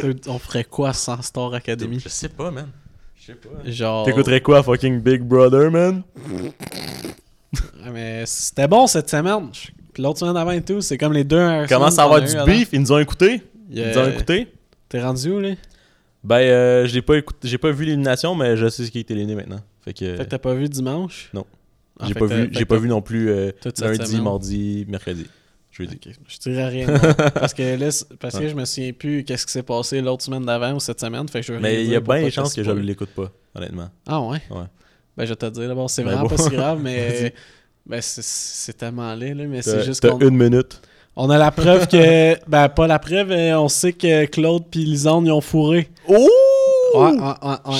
On 0.26 0.38
ferait 0.38 0.64
quoi 0.64 0.92
sans 0.92 1.20
Star 1.22 1.52
Academy? 1.54 1.98
Je 2.00 2.08
sais 2.08 2.28
pas, 2.28 2.50
man. 2.50 2.68
Je 3.16 3.26
sais 3.26 3.34
pas. 3.34 3.48
Genre. 3.70 4.06
T'écouterais 4.06 4.40
quoi, 4.40 4.62
fucking 4.62 5.00
Big 5.00 5.20
Brother, 5.22 5.70
man? 5.70 6.02
Ouais, 6.30 6.52
Mais 7.92 8.24
c'était 8.26 8.68
bon 8.68 8.86
cette 8.86 9.10
semaine. 9.10 9.48
Je- 9.52 9.68
l'autre 10.00 10.18
semaine 10.18 10.36
avant 10.36 10.50
et 10.52 10.62
tout, 10.62 10.80
c'est 10.80 10.98
comme 10.98 11.12
les 11.12 11.24
deux. 11.24 11.36
euh, 11.36 11.66
Comment 11.68 11.90
semaines 11.90 11.96
ça 11.96 12.02
qu'on 12.04 12.10
va 12.10 12.16
a 12.16 12.20
du 12.20 12.32
eu 12.32 12.58
beef? 12.58 12.68
Ils 12.72 12.80
nous 12.80 12.92
ont 12.92 12.98
écoutés? 12.98 13.42
Ils 13.70 13.86
nous 13.88 13.98
ont 13.98 14.08
écoutés? 14.08 14.48
T'es 14.88 15.00
rendu 15.02 15.30
où, 15.30 15.38
là? 15.40 15.50
Ben, 16.24 16.36
euh, 16.40 16.86
j'ai 16.86 17.00
pas 17.02 17.16
écouté, 17.16 17.48
j'ai 17.48 17.56
pas 17.58 17.70
vu 17.70 17.84
l'élimination, 17.84 18.34
mais 18.34 18.56
je 18.56 18.68
sais 18.68 18.84
ce 18.84 18.90
qui 18.90 18.98
est 18.98 19.10
éliminé 19.10 19.34
maintenant. 19.36 19.60
Fait 19.84 19.94
que, 19.94 20.16
Fait 20.16 20.24
que 20.24 20.28
t'as 20.30 20.38
pas 20.38 20.52
vu 20.54 20.68
dimanche? 20.68 21.30
Non. 21.32 21.46
Ah, 21.98 22.06
j'ai 22.08 22.14
pas 22.14 22.26
vu, 22.26 22.48
j'ai 22.52 22.64
pas 22.64 22.76
vu 22.76 22.88
non 22.88 23.00
plus 23.02 23.30
euh, 23.30 23.50
lundi, 23.80 24.06
semaine. 24.06 24.22
mardi, 24.22 24.84
mercredi, 24.88 25.26
jeudi. 25.70 25.98
Ok, 26.04 26.12
Je 26.28 26.38
dirais 26.38 26.68
rien. 26.68 26.86
parce 27.34 27.54
que 27.54 27.76
là, 27.78 27.88
parce 28.18 28.38
que 28.38 28.48
je 28.48 28.54
me 28.54 28.64
souviens 28.64 28.92
plus 28.92 29.24
qu'est-ce 29.24 29.46
qui 29.46 29.52
s'est 29.52 29.62
passé 29.62 30.00
l'autre 30.02 30.22
semaine 30.24 30.44
d'avant 30.44 30.74
ou 30.74 30.80
cette 30.80 31.00
semaine. 31.00 31.26
Fait 31.28 31.40
que 31.40 31.46
je 31.46 31.52
Mais 31.54 31.84
il 31.84 31.90
y 31.90 31.96
a 31.96 32.00
bien 32.00 32.22
des 32.22 32.30
chances 32.30 32.54
que 32.54 32.62
je 32.62 32.68
spoil. 32.70 32.84
l'écoute 32.84 33.10
pas, 33.10 33.30
honnêtement. 33.54 33.88
Ah 34.06 34.20
ouais? 34.20 34.40
Ouais. 34.50 34.64
Ben 35.16 35.24
je 35.24 35.30
vais 35.30 35.36
te 35.36 35.46
dire 35.46 35.68
d'abord, 35.68 35.88
c'est 35.90 36.02
Ben 36.02 36.12
vraiment 36.12 36.26
bon. 36.28 36.36
pas 36.36 36.42
si 36.42 36.50
grave, 36.50 36.80
mais. 36.82 37.34
Ben 37.90 38.00
c'est- 38.00 38.22
c'est 38.24 38.72
tellement 38.76 39.12
laid, 39.14 39.34
là, 39.34 39.44
mais 39.48 39.62
c'est 39.62 39.82
juste 39.84 40.00
t'as 40.02 40.16
une 40.26 40.36
minute. 40.36 40.80
on 41.16 41.28
a 41.28 41.36
la 41.38 41.50
preuve 41.50 41.88
que. 41.88 42.36
Ben 42.48 42.68
pas 42.68 42.86
la 42.86 42.98
preuve, 42.98 43.28
mais 43.28 43.52
on 43.54 43.68
sait 43.68 43.92
que 43.92 44.26
Claude 44.26 44.64
puis 44.70 44.84
Lisande 44.84 45.26
ils 45.26 45.32
ont 45.32 45.40
fourré. 45.40 45.88
Oh! 46.08 46.14
Ouais, 46.94 47.00
ouais, 47.10 47.18
ouais, 47.18 47.56
ouais. 47.66 47.78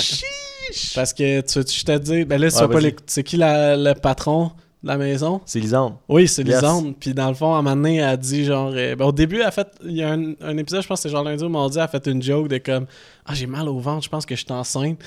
Parce 0.94 1.12
que 1.12 1.40
tu, 1.40 1.64
tu 1.64 1.78
je 1.80 1.84
te 1.84 1.98
dis, 1.98 2.24
ben 2.24 2.40
là, 2.40 2.48
vas 2.48 2.68
pas 2.68 2.80
c'est 3.06 3.22
qui 3.24 3.36
la- 3.36 3.76
le 3.76 3.94
patron 3.94 4.52
de 4.82 4.88
la 4.88 4.96
maison? 4.96 5.40
C'est 5.44 5.58
Lisande. 5.61 5.94
Oui, 6.08 6.26
c'est 6.28 6.42
Yes. 6.42 6.56
Lisande. 6.62 6.94
Puis 6.98 7.12
dans 7.12 7.28
le 7.28 7.34
fond, 7.34 7.54
à 7.54 7.58
un 7.58 7.62
moment 7.62 7.76
donné, 7.76 7.96
elle 7.96 8.04
a 8.04 8.16
dit 8.16 8.44
genre. 8.44 8.72
euh, 8.74 8.94
ben, 8.96 9.04
au 9.06 9.12
début, 9.12 9.36
elle 9.36 9.42
a 9.46 9.50
fait. 9.50 9.66
Il 9.84 9.92
y 9.96 10.02
a 10.02 10.11
un, 10.12 10.32
un 10.40 10.56
épisode, 10.56 10.82
je 10.82 10.88
pense 10.88 10.98
que 11.00 11.02
c'était 11.08 11.12
genre 11.16 11.24
lundi 11.24 11.42
ou 11.44 11.48
mardi, 11.48 11.78
elle 11.78 11.84
a 11.84 11.88
fait 11.88 12.06
une 12.06 12.22
joke 12.22 12.48
de 12.48 12.58
comme 12.58 12.86
Ah, 13.26 13.34
j'ai 13.34 13.46
mal 13.46 13.68
au 13.68 13.78
ventre, 13.80 14.04
je 14.04 14.08
pense 14.08 14.24
que 14.26 14.34
je 14.36 14.40
suis 14.44 14.52
enceinte. 14.52 14.98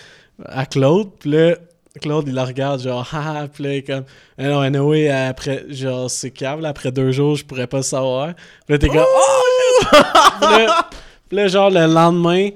À 0.46 0.66
Claude. 0.66 1.10
Puis 1.20 1.32
là, 1.32 1.56
Claude, 2.02 2.28
il 2.28 2.34
la 2.34 2.46
regarde 2.46 2.82
genre 2.82 3.08
Ah, 3.14 3.46
puis 3.54 3.64
là, 3.64 3.74
il 3.74 3.78
est 3.78 3.84
comme 3.84 4.04
Ah 4.38 4.44
non, 4.48 4.60
anyway, 4.62 5.10
après, 5.10 5.66
genre, 5.70 6.10
c'est 6.10 6.32
câble, 6.32 6.66
après 6.66 6.92
deux 6.92 7.12
jours, 7.12 7.36
je 7.36 7.46
pourrais 7.46 7.68
pas 7.68 7.78
le 7.78 7.84
savoir. 7.84 8.34
Puis 8.66 8.74
là, 8.74 8.78
t'es 8.80 8.88
comme 8.88 9.06
Oh! 9.08 9.92
puis, 10.42 10.66
là, 10.66 10.90
puis 11.30 11.38
là, 11.38 11.48
genre, 11.48 11.70
le 11.70 11.86
lendemain. 11.86 12.50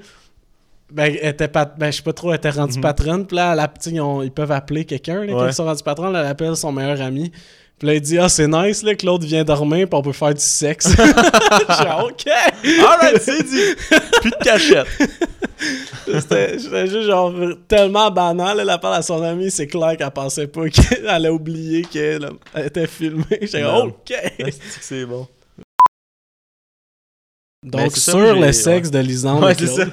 Ben, 0.90 1.14
elle 1.20 1.28
était 1.28 1.48
pat... 1.48 1.74
ben, 1.78 1.90
je 1.90 1.98
sais 1.98 2.02
pas 2.02 2.14
trop, 2.14 2.30
elle 2.30 2.36
était 2.36 2.48
rendue 2.50 2.80
patronne. 2.80 3.26
Puis 3.26 3.36
là, 3.36 3.54
la 3.54 3.68
petite, 3.68 3.92
ils, 3.92 4.00
ont- 4.00 4.22
ils 4.22 4.30
peuvent 4.32 4.50
appeler 4.52 4.86
quelqu'un. 4.86 5.22
Là, 5.24 5.32
Quand 5.34 5.46
ils 5.46 5.52
sont 5.52 5.64
rendus 5.66 5.82
patronnes, 5.82 6.14
là, 6.14 6.20
elle 6.20 6.26
appelle 6.26 6.56
son 6.56 6.72
meilleur 6.72 7.00
ami. 7.02 7.30
Puis 7.78 7.86
là, 7.88 7.94
il 7.94 8.00
dit 8.00 8.18
Ah, 8.18 8.28
c'est 8.28 8.48
nice, 8.48 8.82
là, 8.82 8.94
Claude 8.94 9.22
vient 9.24 9.44
dormir, 9.44 9.86
puis 9.88 9.98
on 9.98 10.02
peut 10.02 10.12
faire 10.12 10.34
du 10.34 10.40
sexe. 10.40 10.88
Genre, 10.96 12.08
OK. 12.10 12.26
Alright, 12.80 13.22
c'est 13.22 13.42
dit. 13.42 13.74
Plus 14.20 14.30
de 14.30 14.44
cachette. 14.44 14.86
C'était 16.06 16.58
juste 16.58 17.02
genre 17.06 17.34
tellement 17.66 18.10
banal. 18.10 18.60
Elle 18.60 18.80
parle 18.80 18.94
à 18.94 19.02
son 19.02 19.22
ami, 19.22 19.50
c'est 19.50 19.66
clair 19.66 19.96
qu'elle 19.96 20.10
pensait 20.10 20.46
pas 20.46 20.68
qu'elle 20.68 21.08
allait 21.08 21.28
oublier 21.28 21.82
qu'elle 21.82 22.30
elle 22.54 22.66
était 22.66 22.86
filmée. 22.86 23.24
Comme, 23.52 23.88
OK. 23.88 24.12
Que 24.38 24.50
c'est 24.80 25.04
bon. 25.04 25.26
Donc, 27.64 27.80
Ben, 27.82 27.90
ça, 27.90 28.12
sur 28.12 28.34
le 28.36 28.46
j'ai- 28.46 28.52
sexe 28.52 28.90
de 28.90 28.98
Lisande. 29.00 29.42
Ouais, 29.42 29.54
ça. 29.54 29.84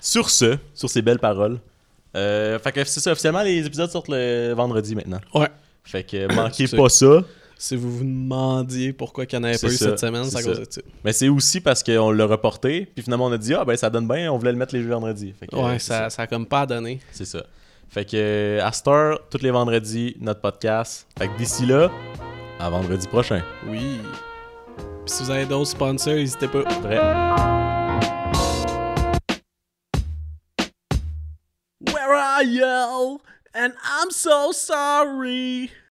Sur 0.00 0.30
ce, 0.30 0.56
sur 0.74 0.88
ces 0.88 1.02
belles 1.02 1.18
paroles. 1.18 1.58
Euh, 2.16 2.58
fait 2.58 2.72
que 2.72 2.84
c'est 2.84 3.00
ça, 3.00 3.12
officiellement, 3.12 3.42
les 3.42 3.66
épisodes 3.66 3.90
sortent 3.90 4.08
le 4.08 4.54
vendredi 4.54 4.94
maintenant. 4.94 5.20
Ouais. 5.34 5.48
Fait 5.86 6.02
que 6.04 6.32
manquez 6.34 6.66
C'est- 6.68 6.76
pas 6.76 6.88
ça. 6.88 7.22
Si 7.58 7.74
vous 7.74 7.90
vous 7.90 8.04
demandiez 8.04 8.92
pourquoi 8.92 9.24
il 9.24 9.28
n'y 9.34 9.38
en 9.38 9.44
avait 9.44 9.56
pas 9.56 9.68
eu 9.68 9.76
ça, 9.76 9.86
cette 9.86 9.98
semaine, 9.98 10.24
c'est 10.26 10.36
à 10.36 10.42
cause 10.42 10.56
ça. 10.58 10.60
de 10.66 10.66
ça. 10.70 10.80
Mais 11.02 11.14
c'est 11.14 11.28
aussi 11.30 11.62
parce 11.62 11.82
qu'on 11.82 12.10
l'a 12.10 12.26
reporté, 12.26 12.84
puis 12.94 13.02
finalement 13.02 13.24
on 13.26 13.32
a 13.32 13.38
dit 13.38 13.54
ah 13.54 13.64
ben 13.64 13.74
ça 13.78 13.88
donne 13.88 14.06
bien, 14.06 14.30
on 14.30 14.36
voulait 14.36 14.52
le 14.52 14.58
mettre 14.58 14.74
les 14.74 14.82
jeux 14.82 14.90
vendredi. 14.90 15.32
Fait 15.40 15.46
que, 15.46 15.56
Ouais, 15.56 15.76
euh, 15.76 15.78
ça, 15.78 16.10
ça 16.10 16.22
a 16.22 16.26
comme 16.26 16.44
pas 16.44 16.66
donné. 16.66 17.00
C'est 17.12 17.24
ça. 17.24 17.42
Fait 17.88 18.04
que 18.04 18.10
euh, 18.14 18.60
à 18.62 18.72
Star, 18.72 19.20
tous 19.30 19.40
les 19.40 19.50
vendredis, 19.50 20.16
notre 20.20 20.42
podcast. 20.42 21.06
Fait 21.18 21.28
que 21.28 21.38
d'ici 21.38 21.64
là, 21.64 21.90
à 22.60 22.68
vendredi 22.68 23.08
prochain. 23.08 23.42
Oui. 23.66 24.00
Puis 25.06 25.14
si 25.14 25.22
vous 25.22 25.30
avez 25.30 25.46
d'autres 25.46 25.70
sponsors, 25.70 26.12
n'hésitez 26.12 26.48
pas. 26.48 26.60
Vrai. 26.82 26.98
Where 31.80 32.12
are 32.12 32.42
you? 32.42 33.20
And 33.56 33.72
I'm 33.82 34.10
so 34.10 34.52
sorry. 34.52 35.72